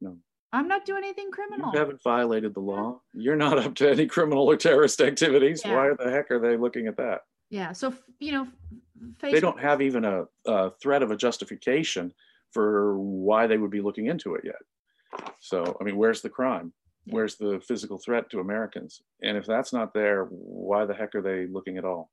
no 0.00 0.18
i'm 0.56 0.68
not 0.68 0.84
doing 0.84 1.04
anything 1.04 1.30
criminal 1.30 1.70
you 1.72 1.78
haven't 1.78 2.02
violated 2.02 2.54
the 2.54 2.60
law 2.60 3.00
you're 3.14 3.36
not 3.36 3.58
up 3.58 3.74
to 3.74 3.88
any 3.88 4.06
criminal 4.06 4.50
or 4.50 4.56
terrorist 4.56 5.00
activities 5.00 5.62
yeah. 5.64 5.74
why 5.74 5.90
the 5.98 6.10
heck 6.10 6.30
are 6.30 6.40
they 6.40 6.56
looking 6.56 6.86
at 6.86 6.96
that 6.96 7.22
yeah 7.50 7.72
so 7.72 7.94
you 8.18 8.32
know 8.32 8.46
Facebook, 9.18 9.32
they 9.32 9.40
don't 9.40 9.60
have 9.60 9.82
even 9.82 10.04
a, 10.04 10.24
a 10.46 10.70
threat 10.82 11.02
of 11.02 11.10
a 11.10 11.16
justification 11.16 12.12
for 12.52 12.98
why 12.98 13.46
they 13.46 13.58
would 13.58 13.70
be 13.70 13.82
looking 13.82 14.06
into 14.06 14.34
it 14.34 14.42
yet 14.44 14.56
so, 15.40 15.76
I 15.80 15.84
mean, 15.84 15.96
where's 15.96 16.22
the 16.22 16.28
crime? 16.28 16.72
Where's 17.06 17.36
the 17.36 17.62
physical 17.66 17.98
threat 17.98 18.30
to 18.30 18.40
Americans? 18.40 19.02
And 19.22 19.36
if 19.36 19.46
that's 19.46 19.72
not 19.72 19.94
there, 19.94 20.24
why 20.30 20.84
the 20.86 20.94
heck 20.94 21.14
are 21.14 21.22
they 21.22 21.46
looking 21.46 21.78
at 21.78 21.84
all? 21.84 22.10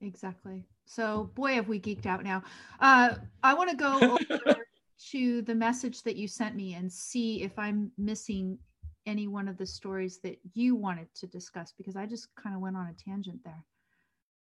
Exactly. 0.00 0.64
So, 0.84 1.30
boy, 1.34 1.54
have 1.54 1.68
we 1.68 1.80
geeked 1.80 2.06
out 2.06 2.22
now. 2.22 2.42
Uh, 2.80 3.14
I 3.42 3.54
want 3.54 3.70
to 3.70 3.76
go 3.76 4.18
over 4.30 4.66
to 5.10 5.42
the 5.42 5.54
message 5.54 6.02
that 6.02 6.16
you 6.16 6.28
sent 6.28 6.56
me 6.56 6.74
and 6.74 6.90
see 6.90 7.42
if 7.42 7.58
I'm 7.58 7.90
missing 7.98 8.58
any 9.06 9.28
one 9.28 9.48
of 9.48 9.56
the 9.56 9.66
stories 9.66 10.18
that 10.22 10.38
you 10.54 10.74
wanted 10.74 11.08
to 11.14 11.26
discuss 11.26 11.72
because 11.76 11.96
I 11.96 12.06
just 12.06 12.28
kind 12.34 12.54
of 12.54 12.60
went 12.60 12.76
on 12.76 12.88
a 12.88 13.10
tangent 13.10 13.40
there. 13.44 13.64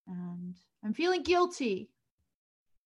And 0.06 0.54
I'm 0.84 0.94
feeling 0.94 1.22
guilty. 1.22 1.90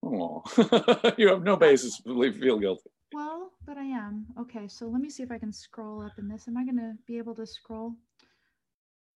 Oh, 0.02 0.42
you 1.18 1.28
have 1.28 1.42
no 1.42 1.56
basis 1.56 2.00
to 2.00 2.32
feel 2.32 2.58
guilty. 2.58 2.90
Well, 3.12 3.52
but 3.66 3.78
I 3.78 3.84
am. 3.84 4.26
Okay, 4.38 4.68
so 4.68 4.86
let 4.86 5.00
me 5.00 5.08
see 5.08 5.22
if 5.22 5.30
I 5.30 5.38
can 5.38 5.52
scroll 5.52 6.02
up 6.02 6.18
in 6.18 6.28
this. 6.28 6.46
Am 6.46 6.56
I 6.56 6.64
going 6.64 6.76
to 6.76 6.92
be 7.06 7.18
able 7.18 7.34
to 7.36 7.46
scroll? 7.46 7.94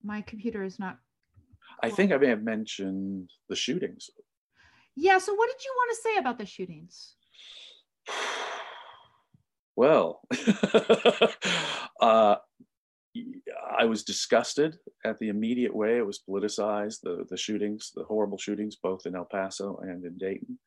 My 0.03 0.23
computer 0.23 0.65
is 0.65 0.79
not. 0.79 0.99
I 1.83 1.91
think 1.91 2.13
I 2.13 2.17
may 2.17 2.29
have 2.29 2.43
mentioned 2.43 3.31
the 3.49 3.57
shootings. 3.57 4.11
Yeah, 4.97 5.19
so 5.19 5.35
what 5.35 5.49
did 5.49 5.65
you 5.65 5.73
want 5.77 5.91
to 5.91 6.03
say 6.03 6.17
about 6.19 6.39
the 6.39 6.47
shootings? 6.47 7.17
Well, 9.75 10.21
uh, 12.01 12.37
I 13.79 13.85
was 13.85 14.05
disgusted 14.05 14.77
at 15.05 15.19
the 15.19 15.29
immediate 15.29 15.75
way 15.75 15.97
it 15.97 16.07
was 16.07 16.21
politicized, 16.29 17.01
the, 17.03 17.25
the 17.29 17.37
shootings, 17.37 17.91
the 17.95 18.05
horrible 18.05 18.39
shootings, 18.39 18.77
both 18.77 19.07
in 19.07 19.17
El 19.17 19.25
Paso 19.25 19.79
and 19.83 20.05
in 20.05 20.19
Dayton. 20.19 20.59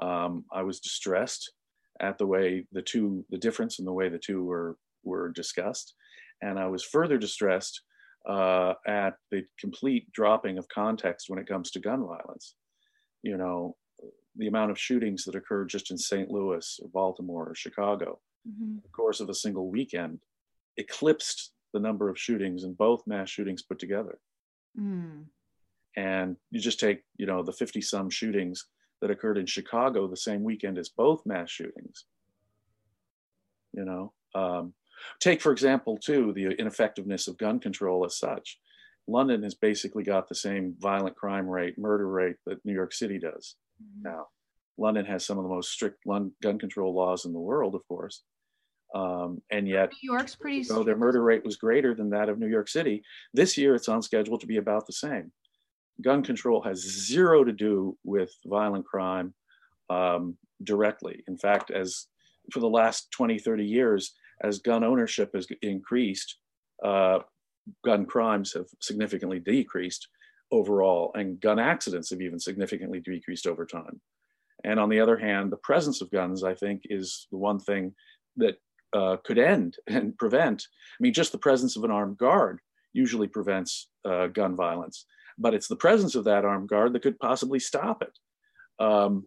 Um, 0.00 0.44
I 0.52 0.62
was 0.62 0.80
distressed 0.80 1.52
at 2.00 2.18
the 2.18 2.26
way 2.26 2.66
the 2.72 2.82
two, 2.82 3.24
the 3.30 3.38
difference 3.38 3.78
in 3.78 3.84
the 3.84 3.92
way 3.92 4.08
the 4.08 4.18
two 4.18 4.44
were, 4.44 4.76
were 5.04 5.30
discussed. 5.32 5.94
And 6.42 6.58
I 6.58 6.66
was 6.66 6.84
further 6.84 7.18
distressed 7.18 7.82
uh, 8.28 8.74
at 8.86 9.14
the 9.30 9.44
complete 9.58 10.10
dropping 10.12 10.58
of 10.58 10.68
context 10.68 11.30
when 11.30 11.38
it 11.38 11.48
comes 11.48 11.70
to 11.70 11.80
gun 11.80 12.06
violence. 12.06 12.56
You 13.22 13.36
know, 13.36 13.76
the 14.36 14.48
amount 14.48 14.70
of 14.70 14.78
shootings 14.78 15.24
that 15.24 15.34
occurred 15.34 15.68
just 15.68 15.90
in 15.90 15.98
St. 15.98 16.30
Louis 16.30 16.78
or 16.82 16.88
Baltimore 16.88 17.48
or 17.50 17.54
Chicago, 17.54 18.20
Mm-hmm. 18.48 18.76
the 18.82 18.88
course 18.90 19.18
of 19.20 19.28
a 19.28 19.34
single 19.34 19.68
weekend, 19.68 20.20
eclipsed 20.76 21.52
the 21.72 21.80
number 21.80 22.08
of 22.08 22.18
shootings 22.18 22.62
in 22.62 22.74
both 22.74 23.06
mass 23.06 23.28
shootings 23.28 23.62
put 23.62 23.78
together. 23.78 24.18
Mm. 24.78 25.24
And 25.96 26.36
you 26.50 26.60
just 26.60 26.78
take, 26.78 27.02
you 27.16 27.26
know, 27.26 27.42
the 27.42 27.52
50 27.52 27.80
some 27.80 28.08
shootings 28.08 28.66
that 29.00 29.10
occurred 29.10 29.38
in 29.38 29.46
Chicago 29.46 30.06
the 30.06 30.16
same 30.16 30.44
weekend 30.44 30.78
as 30.78 30.88
both 30.90 31.26
mass 31.26 31.50
shootings. 31.50 32.04
You 33.72 33.84
know, 33.84 34.12
um, 34.34 34.74
take, 35.20 35.40
for 35.42 35.50
example, 35.50 35.98
too, 35.98 36.32
the 36.32 36.50
ineffectiveness 36.50 37.26
of 37.26 37.38
gun 37.38 37.58
control 37.58 38.04
as 38.04 38.16
such. 38.16 38.60
London 39.08 39.42
has 39.42 39.54
basically 39.54 40.04
got 40.04 40.28
the 40.28 40.34
same 40.34 40.74
violent 40.78 41.16
crime 41.16 41.48
rate, 41.48 41.78
murder 41.78 42.08
rate 42.08 42.36
that 42.46 42.64
New 42.64 42.74
York 42.74 42.92
City 42.92 43.18
does 43.18 43.56
Mhm. 43.82 44.02
now. 44.02 44.28
London 44.78 45.06
has 45.06 45.24
some 45.24 45.38
of 45.38 45.44
the 45.44 45.48
most 45.48 45.70
strict 45.70 46.04
gun 46.04 46.58
control 46.58 46.94
laws 46.94 47.24
in 47.24 47.32
the 47.32 47.38
world, 47.38 47.74
of 47.74 47.86
course. 47.88 48.24
Um, 48.94 49.42
and 49.50 49.66
yet, 49.66 49.90
New 50.02 50.12
York's 50.12 50.36
pretty. 50.36 50.62
So 50.62 50.82
their 50.82 50.96
murder 50.96 51.22
rate 51.22 51.44
was 51.44 51.56
greater 51.56 51.94
than 51.94 52.10
that 52.10 52.28
of 52.28 52.38
New 52.38 52.46
York 52.46 52.68
City, 52.68 53.02
this 53.34 53.56
year 53.56 53.74
it's 53.74 53.88
on 53.88 54.02
schedule 54.02 54.38
to 54.38 54.46
be 54.46 54.58
about 54.58 54.86
the 54.86 54.92
same. 54.92 55.32
Gun 56.02 56.22
control 56.22 56.62
has 56.62 56.78
zero 57.06 57.42
to 57.42 57.52
do 57.52 57.98
with 58.04 58.30
violent 58.44 58.84
crime 58.84 59.34
um, 59.90 60.36
directly. 60.62 61.24
In 61.26 61.36
fact, 61.38 61.70
as 61.70 62.06
for 62.52 62.60
the 62.60 62.68
last 62.68 63.10
20, 63.12 63.38
30 63.38 63.64
years, 63.64 64.14
as 64.42 64.58
gun 64.58 64.84
ownership 64.84 65.30
has 65.34 65.46
increased, 65.62 66.38
uh, 66.84 67.20
gun 67.84 68.04
crimes 68.06 68.52
have 68.52 68.66
significantly 68.80 69.40
decreased 69.40 70.08
overall, 70.50 71.12
and 71.14 71.40
gun 71.40 71.58
accidents 71.58 72.10
have 72.10 72.20
even 72.20 72.38
significantly 72.38 73.00
decreased 73.00 73.46
over 73.46 73.66
time. 73.66 74.00
And 74.64 74.80
on 74.80 74.88
the 74.88 75.00
other 75.00 75.16
hand, 75.16 75.52
the 75.52 75.58
presence 75.58 76.00
of 76.00 76.10
guns, 76.10 76.42
I 76.42 76.54
think, 76.54 76.82
is 76.84 77.26
the 77.30 77.38
one 77.38 77.58
thing 77.58 77.94
that 78.36 78.56
uh, 78.92 79.16
could 79.24 79.38
end 79.38 79.76
and 79.86 80.16
prevent. 80.16 80.62
I 80.98 80.98
mean, 81.00 81.12
just 81.12 81.32
the 81.32 81.38
presence 81.38 81.76
of 81.76 81.84
an 81.84 81.90
armed 81.90 82.18
guard 82.18 82.60
usually 82.92 83.28
prevents 83.28 83.88
uh, 84.04 84.28
gun 84.28 84.56
violence, 84.56 85.04
but 85.38 85.54
it's 85.54 85.68
the 85.68 85.76
presence 85.76 86.14
of 86.14 86.24
that 86.24 86.44
armed 86.44 86.68
guard 86.68 86.92
that 86.92 87.02
could 87.02 87.18
possibly 87.18 87.58
stop 87.58 88.02
it. 88.02 88.18
Um, 88.82 89.26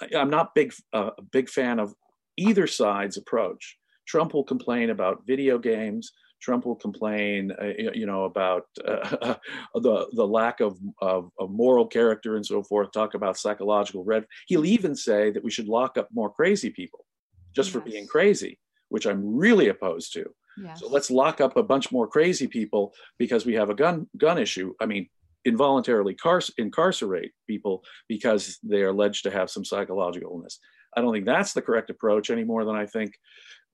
I, 0.00 0.08
I'm 0.16 0.30
not 0.30 0.54
big 0.54 0.72
uh, 0.92 1.10
a 1.18 1.22
big 1.22 1.48
fan 1.48 1.78
of 1.78 1.94
either 2.36 2.66
side's 2.66 3.16
approach. 3.16 3.76
Trump 4.06 4.34
will 4.34 4.44
complain 4.44 4.90
about 4.90 5.26
video 5.26 5.58
games. 5.58 6.12
Trump 6.42 6.66
will 6.66 6.76
complain, 6.76 7.52
uh, 7.52 7.90
you 7.94 8.04
know, 8.04 8.24
about 8.24 8.66
uh, 8.86 9.36
the 9.74 10.08
the 10.12 10.26
lack 10.26 10.60
of, 10.60 10.78
of, 11.00 11.30
of 11.38 11.50
moral 11.50 11.86
character 11.86 12.36
and 12.36 12.44
so 12.44 12.62
forth. 12.62 12.92
Talk 12.92 13.14
about 13.14 13.38
psychological 13.38 14.04
red. 14.04 14.26
He'll 14.48 14.66
even 14.66 14.94
say 14.94 15.30
that 15.30 15.44
we 15.44 15.50
should 15.50 15.68
lock 15.68 15.96
up 15.96 16.08
more 16.12 16.30
crazy 16.30 16.70
people, 16.70 17.06
just 17.54 17.70
for 17.70 17.80
being 17.80 18.06
crazy, 18.06 18.58
which 18.88 19.06
I'm 19.06 19.36
really 19.36 19.68
opposed 19.68 20.12
to. 20.14 20.34
Yes. 20.62 20.80
So 20.80 20.88
let's 20.88 21.10
lock 21.10 21.40
up 21.40 21.56
a 21.56 21.62
bunch 21.62 21.90
more 21.90 22.06
crazy 22.06 22.46
people 22.46 22.92
because 23.18 23.46
we 23.46 23.54
have 23.54 23.70
a 23.70 23.74
gun 23.74 24.08
gun 24.18 24.36
issue. 24.36 24.74
I 24.80 24.86
mean, 24.86 25.08
involuntarily 25.44 26.14
car- 26.14 26.42
incarcerate 26.58 27.32
people 27.46 27.84
because 28.08 28.58
they 28.62 28.82
are 28.82 28.88
alleged 28.88 29.24
to 29.24 29.30
have 29.30 29.50
some 29.50 29.64
psychological 29.64 30.32
illness. 30.32 30.58
I 30.96 31.00
don't 31.00 31.12
think 31.12 31.24
that's 31.24 31.52
the 31.52 31.62
correct 31.62 31.88
approach 31.90 32.30
any 32.30 32.44
more 32.44 32.64
than 32.64 32.76
I 32.76 32.86
think 32.86 33.14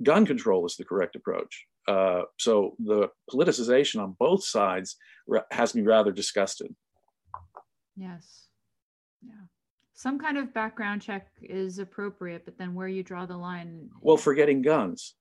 gun 0.02 0.24
control 0.24 0.66
is 0.66 0.76
the 0.76 0.84
correct 0.84 1.16
approach. 1.16 1.66
Uh, 1.88 2.22
so 2.38 2.76
the 2.78 3.08
politicization 3.32 4.00
on 4.02 4.14
both 4.18 4.44
sides 4.44 4.96
has 5.50 5.74
me 5.74 5.82
rather 5.82 6.12
disgusted. 6.12 6.74
Yes. 7.96 8.48
Yeah. 9.22 9.46
Some 9.94 10.18
kind 10.18 10.38
of 10.38 10.54
background 10.54 11.02
check 11.02 11.26
is 11.42 11.78
appropriate, 11.78 12.44
but 12.44 12.58
then 12.58 12.74
where 12.74 12.86
you 12.86 13.02
draw 13.02 13.26
the 13.26 13.36
line. 13.36 13.88
Well, 14.00 14.16
for 14.16 14.34
getting 14.34 14.62
guns. 14.62 15.14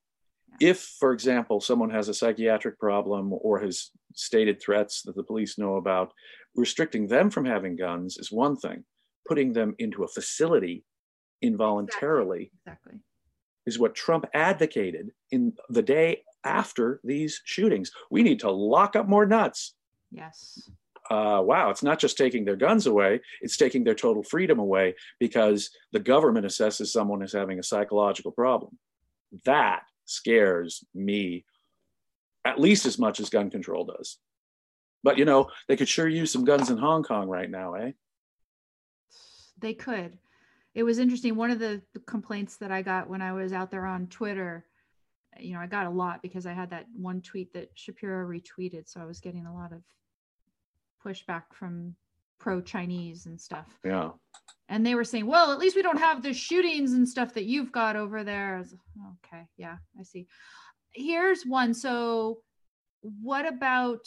If, 0.60 0.80
for 1.00 1.12
example, 1.12 1.60
someone 1.60 1.90
has 1.90 2.08
a 2.08 2.14
psychiatric 2.14 2.78
problem 2.78 3.32
or 3.32 3.60
has 3.60 3.90
stated 4.14 4.60
threats 4.60 5.02
that 5.02 5.16
the 5.16 5.22
police 5.24 5.58
know 5.58 5.76
about, 5.76 6.12
restricting 6.54 7.06
them 7.08 7.30
from 7.30 7.44
having 7.44 7.76
guns 7.76 8.18
is 8.18 8.30
one 8.30 8.56
thing. 8.56 8.84
Putting 9.26 9.52
them 9.52 9.74
into 9.78 10.04
a 10.04 10.08
facility 10.08 10.84
involuntarily 11.42 12.50
Exactly. 12.66 12.94
is 13.66 13.78
what 13.78 13.94
Trump 13.94 14.26
advocated 14.32 15.10
in 15.30 15.52
the 15.68 15.82
day 15.82 16.22
after 16.44 17.00
these 17.04 17.40
shootings. 17.44 17.90
We 18.10 18.22
need 18.22 18.40
to 18.40 18.50
lock 18.50 18.96
up 18.96 19.08
more 19.08 19.26
nuts. 19.26 19.74
Yes. 20.10 20.70
Uh, 21.10 21.40
wow, 21.42 21.70
it's 21.70 21.82
not 21.82 21.98
just 21.98 22.18
taking 22.18 22.44
their 22.44 22.56
guns 22.56 22.86
away, 22.86 23.20
it's 23.40 23.56
taking 23.56 23.82
their 23.82 23.94
total 23.94 24.22
freedom 24.22 24.58
away 24.58 24.94
because 25.18 25.70
the 25.92 26.00
government 26.00 26.44
assesses 26.44 26.88
someone 26.88 27.22
as 27.22 27.32
having 27.32 27.58
a 27.58 27.62
psychological 27.62 28.30
problem. 28.30 28.78
That 29.44 29.82
scares 30.04 30.84
me 30.94 31.44
at 32.44 32.60
least 32.60 32.86
as 32.86 32.98
much 32.98 33.20
as 33.20 33.30
gun 33.30 33.50
control 33.50 33.84
does. 33.84 34.18
But 35.02 35.18
you 35.18 35.24
know, 35.24 35.48
they 35.66 35.76
could 35.76 35.88
sure 35.88 36.08
use 36.08 36.32
some 36.32 36.44
guns 36.44 36.70
in 36.70 36.78
Hong 36.78 37.02
Kong 37.02 37.28
right 37.28 37.50
now, 37.50 37.74
eh? 37.74 37.92
They 39.58 39.74
could. 39.74 40.18
It 40.74 40.82
was 40.82 40.98
interesting. 40.98 41.36
One 41.36 41.50
of 41.50 41.58
the 41.58 41.82
the 41.94 42.00
complaints 42.00 42.56
that 42.56 42.70
I 42.70 42.82
got 42.82 43.08
when 43.08 43.22
I 43.22 43.32
was 43.32 43.52
out 43.52 43.70
there 43.70 43.86
on 43.86 44.06
Twitter, 44.08 44.64
you 45.40 45.54
know, 45.54 45.60
I 45.60 45.66
got 45.66 45.86
a 45.86 45.90
lot 45.90 46.22
because 46.22 46.46
I 46.46 46.52
had 46.52 46.70
that 46.70 46.86
one 46.94 47.20
tweet 47.20 47.52
that 47.54 47.70
Shapiro 47.74 48.26
retweeted. 48.26 48.88
So 48.88 49.00
I 49.00 49.04
was 49.04 49.20
getting 49.20 49.46
a 49.46 49.54
lot 49.54 49.72
of 49.72 49.82
pushback 51.04 51.44
from 51.52 51.94
pro 52.38 52.60
Chinese 52.60 53.26
and 53.26 53.40
stuff. 53.40 53.66
Yeah. 53.84 54.10
And 54.68 54.84
they 54.84 54.94
were 54.94 55.04
saying, 55.04 55.26
well, 55.26 55.50
at 55.50 55.58
least 55.58 55.76
we 55.76 55.82
don't 55.82 55.98
have 55.98 56.22
the 56.22 56.32
shootings 56.32 56.92
and 56.92 57.08
stuff 57.08 57.34
that 57.34 57.44
you've 57.44 57.72
got 57.72 57.96
over 57.96 58.22
there. 58.22 58.64
Okay, 59.24 59.46
yeah, 59.56 59.76
I 59.98 60.02
see. 60.02 60.26
Here's 60.92 61.44
one. 61.44 61.74
So, 61.74 62.38
what 63.00 63.46
about 63.46 64.06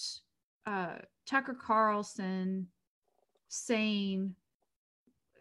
uh, 0.65 0.97
Tucker 1.25 1.55
Carlson 1.59 2.67
saying, 3.47 4.35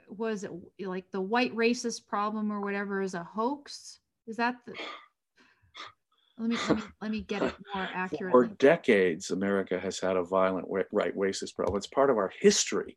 was 0.08 0.44
it 0.44 0.50
like 0.80 1.10
the 1.10 1.20
white 1.20 1.54
racist 1.54 2.06
problem 2.06 2.50
or 2.50 2.60
whatever 2.60 3.02
is 3.02 3.14
a 3.14 3.24
hoax? 3.24 4.00
Is 4.26 4.36
that 4.36 4.56
the. 4.66 4.74
Let 6.40 6.48
me, 6.48 6.56
let 6.68 6.76
me 6.76 6.82
let 7.02 7.10
me 7.10 7.20
get 7.20 7.42
it 7.42 7.54
more 7.74 7.88
accurate. 7.94 8.32
For 8.32 8.46
decades, 8.46 9.30
America 9.30 9.78
has 9.78 10.00
had 10.00 10.16
a 10.16 10.24
violent 10.24 10.66
right 10.90 11.16
racist 11.16 11.54
problem. 11.54 11.76
It's 11.76 11.86
part 11.86 12.10
of 12.10 12.16
our 12.16 12.32
history. 12.40 12.96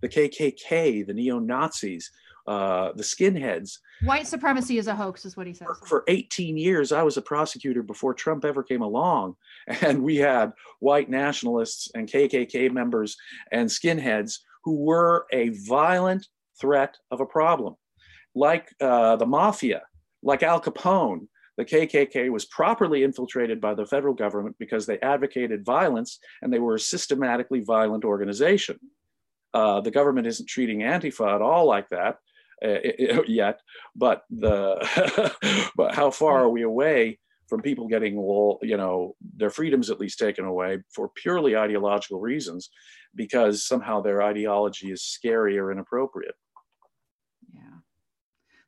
The 0.00 0.08
KKK, 0.08 1.06
the 1.06 1.12
neo 1.12 1.38
Nazis, 1.38 2.10
uh, 2.46 2.92
the 2.94 3.02
skinheads. 3.02 3.78
White 4.04 4.26
supremacy 4.26 4.78
is 4.78 4.86
a 4.86 4.94
hoax, 4.94 5.26
is 5.26 5.36
what 5.36 5.46
he 5.46 5.52
says. 5.52 5.66
For, 5.80 5.86
for 5.86 6.04
18 6.08 6.56
years, 6.56 6.92
I 6.92 7.02
was 7.02 7.18
a 7.18 7.22
prosecutor 7.22 7.82
before 7.82 8.14
Trump 8.14 8.44
ever 8.44 8.62
came 8.62 8.82
along. 8.82 9.36
And 9.82 10.02
we 10.02 10.16
had 10.16 10.52
white 10.80 11.10
nationalists 11.10 11.90
and 11.94 12.08
KKK 12.08 12.72
members 12.72 13.16
and 13.52 13.68
skinheads 13.68 14.38
who 14.64 14.76
were 14.76 15.26
a 15.30 15.50
violent 15.50 16.26
threat 16.58 16.96
of 17.10 17.20
a 17.20 17.26
problem, 17.26 17.74
like 18.34 18.72
uh, 18.80 19.16
the 19.16 19.26
mafia, 19.26 19.82
like 20.22 20.42
Al 20.42 20.60
Capone, 20.60 21.26
the 21.58 21.64
KKK 21.64 22.30
was 22.30 22.46
properly 22.46 23.02
infiltrated 23.02 23.60
by 23.60 23.74
the 23.74 23.84
federal 23.84 24.14
government 24.14 24.56
because 24.60 24.86
they 24.86 24.98
advocated 25.00 25.64
violence 25.64 26.20
and 26.40 26.52
they 26.52 26.60
were 26.60 26.76
a 26.76 26.80
systematically 26.80 27.60
violent 27.60 28.04
organization. 28.04 28.78
Uh, 29.52 29.80
the 29.80 29.90
government 29.90 30.28
isn't 30.28 30.48
treating 30.48 30.80
Antifa 30.80 31.34
at 31.34 31.42
all 31.42 31.66
like 31.66 31.88
that 31.88 32.18
uh, 32.64 33.22
yet, 33.26 33.60
but 33.96 34.22
the 34.30 35.32
but 35.76 35.94
how 35.96 36.12
far 36.12 36.44
are 36.44 36.48
we 36.48 36.62
away 36.62 37.18
from 37.48 37.60
people 37.60 37.88
getting 37.88 38.14
you 38.14 38.76
know 38.76 39.16
their 39.36 39.50
freedoms 39.50 39.90
at 39.90 39.98
least 39.98 40.18
taken 40.18 40.44
away 40.44 40.78
for 40.94 41.10
purely 41.16 41.56
ideological 41.56 42.20
reasons 42.20 42.70
because 43.14 43.66
somehow 43.66 44.00
their 44.00 44.22
ideology 44.22 44.92
is 44.92 45.02
scary 45.02 45.58
or 45.58 45.72
inappropriate 45.72 46.34
yeah 47.54 47.78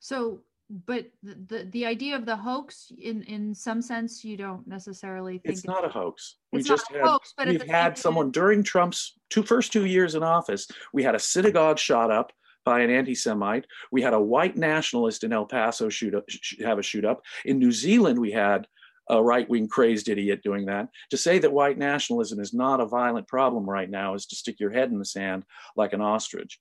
so 0.00 0.40
but 0.70 1.06
the, 1.22 1.34
the, 1.48 1.68
the 1.72 1.86
idea 1.86 2.14
of 2.14 2.24
the 2.24 2.36
hoax 2.36 2.92
in 2.96 3.22
in 3.24 3.54
some 3.54 3.82
sense 3.82 4.24
you 4.24 4.36
don't 4.36 4.66
necessarily 4.68 5.38
think 5.38 5.52
it's 5.52 5.66
not 5.66 5.84
a 5.84 5.88
hoax. 5.88 6.36
We 6.52 6.62
just 6.62 6.90
had 6.90 7.00
hoax, 7.00 7.34
but 7.36 7.48
we've 7.48 7.66
had 7.66 7.98
someone 7.98 8.30
during 8.30 8.62
trump's 8.62 9.18
two 9.30 9.42
first 9.42 9.72
two 9.72 9.86
years 9.86 10.14
in 10.14 10.22
office 10.22 10.68
we 10.92 11.02
had 11.02 11.16
a 11.16 11.18
synagogue 11.18 11.78
shot 11.78 12.10
up 12.10 12.32
by 12.64 12.80
an 12.80 12.90
anti-semite. 12.90 13.66
We 13.90 14.02
had 14.02 14.12
a 14.12 14.20
white 14.20 14.56
nationalist 14.56 15.24
in 15.24 15.32
el 15.32 15.46
paso 15.46 15.88
shoot 15.88 16.14
up, 16.14 16.24
have 16.62 16.78
a 16.78 16.82
shoot 16.82 17.04
up. 17.04 17.22
In 17.44 17.58
new 17.58 17.72
zealand 17.72 18.18
we 18.18 18.30
had 18.30 18.66
a 19.08 19.20
right-wing 19.20 19.66
crazed 19.66 20.08
idiot 20.08 20.40
doing 20.44 20.66
that. 20.66 20.88
To 21.10 21.16
say 21.16 21.40
that 21.40 21.52
white 21.52 21.78
nationalism 21.78 22.38
is 22.38 22.54
not 22.54 22.80
a 22.80 22.86
violent 22.86 23.26
problem 23.26 23.68
right 23.68 23.90
now 23.90 24.14
is 24.14 24.26
to 24.26 24.36
stick 24.36 24.60
your 24.60 24.70
head 24.70 24.92
in 24.92 25.00
the 25.00 25.04
sand 25.04 25.44
like 25.74 25.92
an 25.92 26.00
ostrich. 26.00 26.60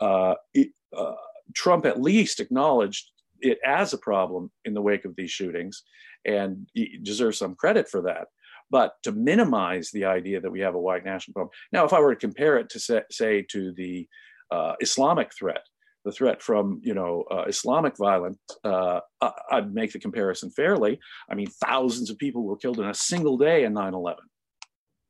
Uh, 0.00 0.36
it, 0.54 0.70
uh, 0.96 1.12
Trump 1.54 1.84
at 1.84 2.00
least 2.00 2.40
acknowledged 2.40 3.10
it 3.42 3.58
as 3.64 3.92
a 3.92 3.98
problem 3.98 4.50
in 4.64 4.74
the 4.74 4.82
wake 4.82 5.04
of 5.04 5.16
these 5.16 5.30
shootings, 5.30 5.82
and 6.24 6.66
deserves 7.02 7.38
some 7.38 7.54
credit 7.54 7.88
for 7.88 8.02
that. 8.02 8.28
But 8.70 8.94
to 9.02 9.12
minimize 9.12 9.90
the 9.90 10.06
idea 10.06 10.40
that 10.40 10.50
we 10.50 10.60
have 10.60 10.74
a 10.74 10.80
white 10.80 11.04
national 11.04 11.34
problem. 11.34 11.50
Now, 11.72 11.84
if 11.84 11.92
I 11.92 12.00
were 12.00 12.14
to 12.14 12.20
compare 12.20 12.56
it 12.56 12.70
to 12.70 12.80
say, 12.80 13.02
say 13.10 13.44
to 13.50 13.72
the 13.76 14.08
uh, 14.50 14.74
Islamic 14.80 15.34
threat, 15.34 15.62
the 16.04 16.12
threat 16.12 16.42
from 16.42 16.80
you 16.82 16.94
know 16.94 17.24
uh, 17.30 17.44
Islamic 17.46 17.96
violence, 17.96 18.38
uh, 18.64 19.00
I'd 19.50 19.72
make 19.72 19.92
the 19.92 20.00
comparison 20.00 20.50
fairly. 20.50 20.98
I 21.30 21.34
mean, 21.34 21.48
thousands 21.64 22.10
of 22.10 22.18
people 22.18 22.42
were 22.44 22.56
killed 22.56 22.80
in 22.80 22.88
a 22.88 22.94
single 22.94 23.36
day 23.36 23.64
in 23.64 23.74
9/11. 23.74 24.16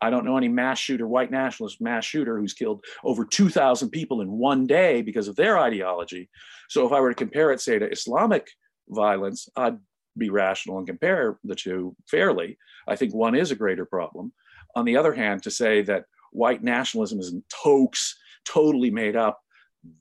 I 0.02 0.10
don't 0.10 0.24
know 0.24 0.36
any 0.36 0.48
mass 0.48 0.78
shooter, 0.78 1.06
white 1.06 1.30
nationalist 1.30 1.80
mass 1.80 2.04
shooter 2.04 2.38
who's 2.38 2.54
killed 2.54 2.84
over 3.04 3.24
2,000 3.24 3.90
people 3.90 4.20
in 4.20 4.32
one 4.32 4.66
day 4.66 5.00
because 5.00 5.28
of 5.28 5.36
their 5.36 5.58
ideology. 5.58 6.28
So 6.68 6.84
if 6.86 6.92
I 6.92 7.00
were 7.00 7.10
to 7.10 7.14
compare 7.14 7.52
it, 7.52 7.60
say, 7.60 7.78
to 7.78 7.90
Islamic 7.90 8.50
violence, 8.88 9.48
I'd 9.56 9.78
be 10.18 10.28
rational 10.28 10.78
and 10.78 10.86
compare 10.86 11.38
the 11.44 11.54
two 11.54 11.94
fairly. 12.10 12.58
I 12.88 12.96
think 12.96 13.14
one 13.14 13.36
is 13.36 13.52
a 13.52 13.56
greater 13.56 13.86
problem. 13.86 14.32
On 14.74 14.84
the 14.84 14.96
other 14.96 15.14
hand, 15.14 15.44
to 15.44 15.50
say 15.50 15.82
that 15.82 16.06
white 16.32 16.64
nationalism 16.64 17.20
is 17.20 17.32
in 17.32 17.44
toques, 17.64 18.14
totally 18.44 18.90
made 18.90 19.14
up, 19.14 19.40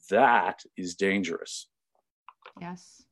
that 0.10 0.62
is 0.78 0.96
dangerous. 0.96 1.68
Yes. 2.60 3.04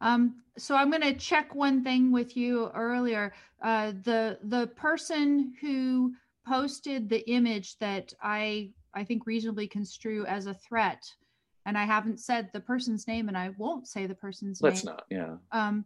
Um, 0.00 0.36
so 0.58 0.74
I'm 0.74 0.90
going 0.90 1.02
to 1.02 1.14
check 1.14 1.54
one 1.54 1.82
thing 1.84 2.12
with 2.12 2.36
you 2.36 2.70
earlier. 2.74 3.32
Uh, 3.62 3.92
the 4.04 4.38
the 4.42 4.68
person 4.68 5.54
who 5.60 6.14
posted 6.46 7.08
the 7.08 7.28
image 7.30 7.78
that 7.78 8.12
I 8.22 8.72
I 8.94 9.04
think 9.04 9.26
reasonably 9.26 9.66
construe 9.66 10.24
as 10.26 10.46
a 10.46 10.54
threat, 10.54 11.02
and 11.66 11.76
I 11.76 11.84
haven't 11.84 12.20
said 12.20 12.50
the 12.52 12.60
person's 12.60 13.06
name, 13.06 13.28
and 13.28 13.36
I 13.36 13.50
won't 13.58 13.86
say 13.86 14.06
the 14.06 14.14
person's 14.14 14.60
Let's 14.60 14.84
name. 14.84 14.94
Let's 14.94 15.10
not. 15.10 15.18
Yeah. 15.18 15.36
Um, 15.52 15.84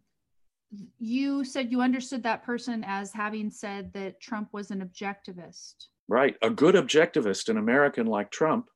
you 0.99 1.45
said 1.45 1.73
you 1.73 1.81
understood 1.81 2.23
that 2.23 2.45
person 2.45 2.85
as 2.87 3.13
having 3.13 3.51
said 3.51 3.93
that 3.95 4.21
Trump 4.21 4.51
was 4.53 4.71
an 4.71 4.89
objectivist. 4.89 5.87
Right, 6.09 6.37
a 6.43 6.51
good 6.51 6.75
objectivist, 6.75 7.49
an 7.49 7.57
American 7.57 8.07
like 8.07 8.31
Trump, 8.31 8.69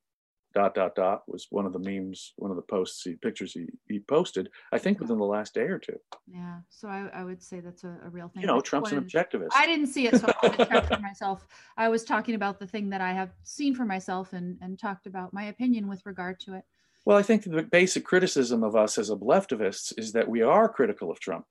dot 0.54 0.74
dot 0.74 0.94
dot 0.94 1.22
was 1.26 1.48
one 1.50 1.66
of 1.66 1.72
the 1.72 1.78
memes, 1.78 2.32
one 2.36 2.50
of 2.50 2.56
the 2.56 2.62
posts, 2.62 3.02
he 3.02 3.14
pictures 3.14 3.52
he, 3.52 3.66
he 3.88 4.00
posted. 4.00 4.48
I 4.72 4.78
think 4.78 5.00
within 5.00 5.18
the 5.18 5.24
last 5.24 5.54
day 5.54 5.62
or 5.62 5.78
two. 5.78 5.98
Yeah, 6.26 6.58
so 6.70 6.88
I, 6.88 7.10
I 7.12 7.24
would 7.24 7.42
say 7.42 7.60
that's 7.60 7.84
a, 7.84 7.96
a 8.04 8.08
real 8.10 8.28
thing. 8.28 8.42
You 8.42 8.46
know, 8.46 8.60
Trump's 8.60 8.92
an 8.92 9.04
objectivist. 9.04 9.48
I 9.54 9.66
didn't 9.66 9.88
see 9.88 10.06
it, 10.06 10.20
so 10.20 10.26
I 10.26 10.46
wanted 10.46 10.58
to 10.58 10.66
check 10.66 10.86
for 10.86 10.98
myself. 11.02 11.46
I 11.76 11.88
was 11.88 12.04
talking 12.04 12.34
about 12.34 12.58
the 12.58 12.66
thing 12.66 12.90
that 12.90 13.00
I 13.00 13.12
have 13.12 13.30
seen 13.42 13.74
for 13.74 13.84
myself 13.84 14.32
and 14.32 14.58
and 14.60 14.78
talked 14.78 15.06
about 15.06 15.32
my 15.32 15.44
opinion 15.44 15.88
with 15.88 16.04
regard 16.06 16.40
to 16.40 16.54
it. 16.54 16.64
Well, 17.04 17.18
I 17.18 17.22
think 17.22 17.44
the 17.44 17.62
basic 17.62 18.04
criticism 18.04 18.62
of 18.62 18.74
us 18.74 18.96
as 18.96 19.10
leftists 19.10 19.92
is 19.98 20.12
that 20.12 20.28
we 20.28 20.40
are 20.40 20.68
critical 20.68 21.10
of 21.10 21.20
Trump 21.20 21.44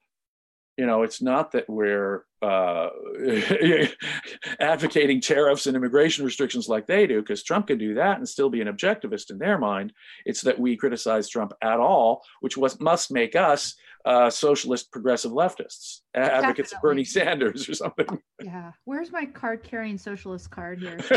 you 0.77 0.85
know, 0.85 1.03
it's 1.03 1.21
not 1.21 1.51
that 1.51 1.69
we're 1.69 2.25
uh, 2.41 2.89
advocating 4.59 5.21
tariffs 5.21 5.67
and 5.67 5.75
immigration 5.75 6.25
restrictions 6.25 6.67
like 6.67 6.87
they 6.87 7.05
do, 7.05 7.21
because 7.21 7.43
Trump 7.43 7.67
can 7.67 7.77
do 7.77 7.93
that 7.95 8.17
and 8.17 8.27
still 8.27 8.49
be 8.49 8.61
an 8.61 8.67
objectivist 8.67 9.29
in 9.29 9.37
their 9.37 9.57
mind. 9.57 9.93
It's 10.25 10.41
that 10.41 10.59
we 10.59 10.75
criticize 10.75 11.29
Trump 11.29 11.53
at 11.61 11.79
all, 11.79 12.23
which 12.41 12.57
was, 12.57 12.79
must 12.79 13.11
make 13.11 13.35
us 13.35 13.75
uh, 14.05 14.29
socialist 14.29 14.91
progressive 14.91 15.31
leftists, 15.31 16.01
advocates 16.13 16.71
Definitely. 16.71 16.75
of 16.75 16.81
Bernie 16.81 17.03
Sanders 17.05 17.69
or 17.69 17.73
something. 17.73 18.19
Yeah. 18.43 18.71
Where's 18.83 19.11
my 19.11 19.25
card 19.25 19.63
carrying 19.63 19.97
socialist 19.97 20.51
card 20.51 20.79
here? 20.79 20.99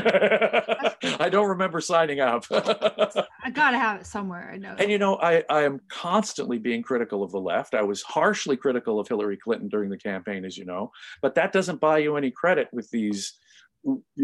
I 1.18 1.28
don't 1.28 1.48
remember 1.48 1.80
signing 1.80 2.20
up. 2.20 2.44
I 2.50 3.50
gotta 3.52 3.78
have 3.78 4.00
it 4.00 4.06
somewhere. 4.06 4.50
I 4.52 4.58
know. 4.58 4.76
And 4.78 4.90
you 4.90 4.98
know, 4.98 5.16
I, 5.16 5.42
I 5.50 5.62
am 5.62 5.80
constantly 5.88 6.58
being 6.58 6.82
critical 6.82 7.24
of 7.24 7.32
the 7.32 7.40
left. 7.40 7.74
I 7.74 7.82
was 7.82 8.02
harshly 8.02 8.56
critical 8.56 9.00
of 9.00 9.08
Hillary 9.08 9.36
Clinton 9.36 9.68
during 9.68 9.90
the 9.90 9.98
campaign, 9.98 10.44
as 10.44 10.56
you 10.56 10.64
know, 10.64 10.92
but 11.22 11.34
that 11.34 11.52
doesn't 11.52 11.80
buy 11.80 11.98
you 11.98 12.16
any 12.16 12.30
credit 12.30 12.68
with 12.72 12.88
these 12.90 13.32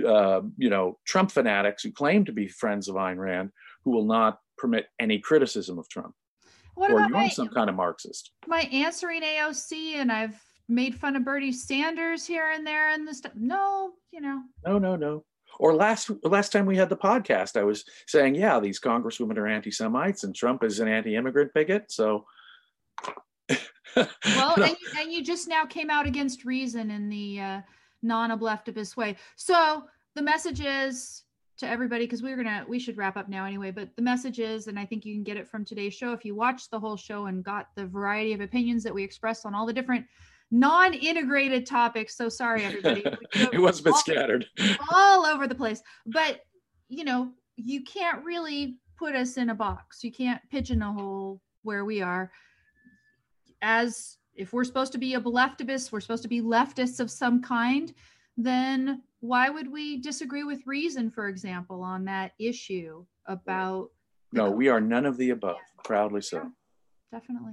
uh, 0.07 0.41
you 0.57 0.71
know, 0.71 0.99
Trump 1.07 1.31
fanatics 1.31 1.83
who 1.83 1.93
claim 1.93 2.25
to 2.25 2.33
be 2.33 2.49
friends 2.49 2.89
of 2.89 2.97
Ayn 2.97 3.17
Rand, 3.17 3.51
who 3.85 3.93
will 3.93 4.07
not 4.07 4.39
permit 4.59 4.87
any 5.01 5.19
criticism 5.19 5.79
of 5.79 5.89
Trump. 5.89 6.15
What 6.75 6.91
or 6.91 7.01
you're 7.01 7.09
my, 7.09 7.29
some 7.29 7.49
kind 7.49 7.69
of 7.69 7.77
Marxist. 7.77 8.33
My 8.47 8.61
answering 8.73 9.23
AOC, 9.23 9.95
and 9.95 10.11
I've 10.11 10.41
made 10.69 10.95
fun 10.95 11.17
of 11.17 11.25
Bernie 11.25 11.53
Sanders 11.53 12.27
here 12.27 12.51
and 12.51 12.67
there, 12.67 12.91
and 12.91 13.07
this 13.07 13.19
stuff. 13.19 13.33
No, 13.35 13.93
you 14.11 14.21
know. 14.21 14.43
No, 14.67 14.79
no, 14.79 14.97
no. 14.97 15.25
Or 15.59 15.75
last 15.75 16.11
last 16.25 16.51
time 16.51 16.67
we 16.67 16.77
had 16.77 16.89
the 16.89 16.97
podcast, 16.97 17.59
I 17.59 17.63
was 17.63 17.85
saying, 18.07 18.35
yeah, 18.35 18.59
these 18.59 18.81
congresswomen 18.81 19.37
are 19.37 19.47
anti-Semites, 19.47 20.25
and 20.25 20.35
Trump 20.35 20.65
is 20.65 20.81
an 20.81 20.89
anti-immigrant 20.89 21.53
bigot. 21.55 21.93
So. 21.93 22.25
well, 23.97 24.55
and, 24.57 24.71
you, 24.81 24.89
and 24.99 25.13
you 25.13 25.23
just 25.23 25.49
now 25.49 25.67
came 25.67 25.91
out 25.91 26.07
against 26.07 26.47
reason 26.47 26.91
in 26.91 27.11
the 27.11 27.41
uh, 27.41 27.61
non-obleftivist 28.03 28.97
way. 28.97 29.17
So 29.37 29.85
the 30.15 30.23
message 30.23 30.61
is 30.61 31.25
to 31.63 31.69
everybody 31.69 32.05
because 32.05 32.23
we 32.23 32.33
are 32.33 32.37
gonna 32.37 32.65
we 32.69 32.79
should 32.79 32.97
wrap 32.97 33.17
up 33.17 33.29
now 33.29 33.45
anyway 33.45 33.71
but 33.71 33.89
the 33.97 34.03
message 34.03 34.39
is 34.39 34.67
and 34.67 34.79
i 34.79 34.85
think 34.85 35.05
you 35.05 35.15
can 35.15 35.23
get 35.23 35.37
it 35.37 35.49
from 35.49 35.65
today's 35.65 35.95
show 35.95 36.13
if 36.13 36.25
you 36.25 36.35
watched 36.35 36.71
the 36.71 36.79
whole 36.79 36.97
show 36.97 37.27
and 37.27 37.45
got 37.45 37.69
the 37.77 37.87
variety 37.87 38.33
of 38.33 38.41
opinions 38.41 38.83
that 38.83 38.93
we 38.93 39.03
expressed 39.03 39.47
on 39.47 39.55
all 39.55 39.65
the 39.65 39.73
different 39.73 40.05
non-integrated 40.53 41.65
topics 41.67 42.15
so 42.15 42.29
sorry 42.29 42.63
everybody. 42.63 43.03
It 43.35 43.59
was 43.59 43.81
a 43.81 43.83
bit 43.83 43.95
all, 43.95 43.99
scattered. 43.99 44.47
all 44.93 45.25
over 45.25 45.49
the 45.49 45.55
place. 45.55 45.83
But 46.07 46.41
you 46.89 47.05
know 47.05 47.33
you 47.57 47.83
can't 47.83 48.23
really 48.25 48.77
put 48.99 49.17
us 49.17 49.37
in 49.37 49.51
a 49.51 49.55
box. 49.55 50.05
You 50.05 50.13
can't 50.13 50.41
pigeonhole 50.51 51.41
where 51.63 51.85
we 51.85 52.03
are. 52.03 52.31
As 53.63 54.19
if 54.35 54.53
we're 54.53 54.65
supposed 54.65 54.93
to 54.93 54.99
be 54.99 55.15
a 55.15 55.21
leftist 55.21 55.91
we're 55.91 56.01
supposed 56.01 56.23
to 56.23 56.29
be 56.29 56.41
leftists 56.41 57.01
of 57.01 57.11
some 57.11 57.43
kind 57.43 57.93
then 58.39 59.03
why 59.23 59.49
would 59.49 59.71
we 59.71 60.01
disagree 60.01 60.43
with 60.43 60.67
reason, 60.67 61.09
for 61.09 61.29
example, 61.29 61.83
on 61.83 62.05
that 62.07 62.33
issue 62.39 63.05
about? 63.27 63.89
No, 64.33 64.51
we 64.51 64.69
are 64.69 64.81
none 64.81 65.07
of 65.07 65.17
the 65.17 65.31
above. 65.31 65.57
Yeah. 65.57 65.83
Proudly 65.85 66.21
so. 66.21 66.39
Yeah, 66.39 67.21
definitely. 67.21 67.53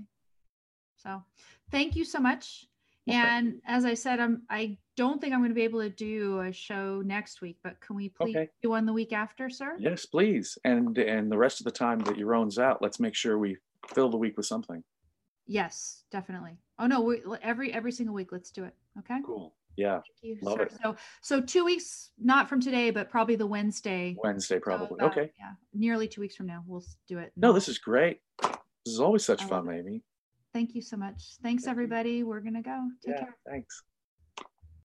So, 0.97 1.23
thank 1.71 1.95
you 1.95 2.03
so 2.03 2.19
much. 2.19 2.65
And 3.07 3.61
as 3.65 3.85
I 3.85 3.93
said, 3.95 4.19
I'm 4.19 4.43
I 4.49 4.77
don't 4.95 5.19
think 5.19 5.33
I'm 5.33 5.39
going 5.39 5.49
to 5.49 5.55
be 5.55 5.63
able 5.63 5.81
to 5.81 5.89
do 5.89 6.41
a 6.41 6.51
show 6.51 7.01
next 7.03 7.41
week, 7.41 7.57
but 7.63 7.79
can 7.81 7.95
we 7.95 8.09
please 8.09 8.35
okay. 8.35 8.49
do 8.61 8.69
one 8.69 8.85
the 8.85 8.93
week 8.93 9.13
after, 9.13 9.49
sir? 9.49 9.75
Yes, 9.79 10.05
please. 10.05 10.57
And 10.63 10.97
and 10.97 11.31
the 11.31 11.37
rest 11.37 11.59
of 11.59 11.65
the 11.65 11.71
time 11.71 11.99
that 11.99 12.17
Yaron's 12.17 12.59
out, 12.59 12.81
let's 12.81 12.99
make 12.99 13.15
sure 13.15 13.37
we 13.37 13.57
fill 13.93 14.09
the 14.09 14.17
week 14.17 14.37
with 14.37 14.45
something. 14.45 14.83
Yes, 15.47 16.03
definitely. 16.11 16.59
Oh 16.77 16.85
no, 16.85 17.01
we, 17.01 17.21
every 17.41 17.73
every 17.73 17.91
single 17.91 18.13
week. 18.13 18.31
Let's 18.31 18.51
do 18.51 18.63
it. 18.63 18.75
Okay. 18.99 19.19
Cool. 19.25 19.55
Yeah. 19.79 20.01
You, 20.21 20.37
love 20.41 20.57
sir. 20.57 20.63
it. 20.63 20.73
So 20.83 20.95
so 21.21 21.39
two 21.39 21.63
weeks, 21.63 22.11
not 22.21 22.49
from 22.49 22.59
today, 22.59 22.91
but 22.91 23.09
probably 23.09 23.37
the 23.37 23.47
Wednesday. 23.47 24.17
Wednesday, 24.21 24.59
probably. 24.59 24.97
So, 24.99 25.05
uh, 25.05 25.09
okay. 25.09 25.31
Yeah. 25.39 25.51
Nearly 25.73 26.09
two 26.09 26.19
weeks 26.19 26.35
from 26.35 26.47
now. 26.47 26.63
We'll 26.67 26.83
do 27.07 27.19
it. 27.19 27.31
No, 27.37 27.53
this 27.53 27.69
is 27.69 27.77
great. 27.77 28.19
This 28.41 28.93
is 28.93 28.99
always 28.99 29.23
such 29.23 29.41
I 29.43 29.47
fun, 29.47 29.71
Amy. 29.71 30.03
Thank 30.53 30.75
you 30.75 30.81
so 30.81 30.97
much. 30.97 31.37
Thanks 31.41 31.63
Thank 31.63 31.71
everybody. 31.71 32.11
You. 32.11 32.27
We're 32.27 32.41
gonna 32.41 32.61
go. 32.61 32.89
Take 33.05 33.15
yeah, 33.15 33.21
care. 33.21 33.37
Thanks. 33.49 33.83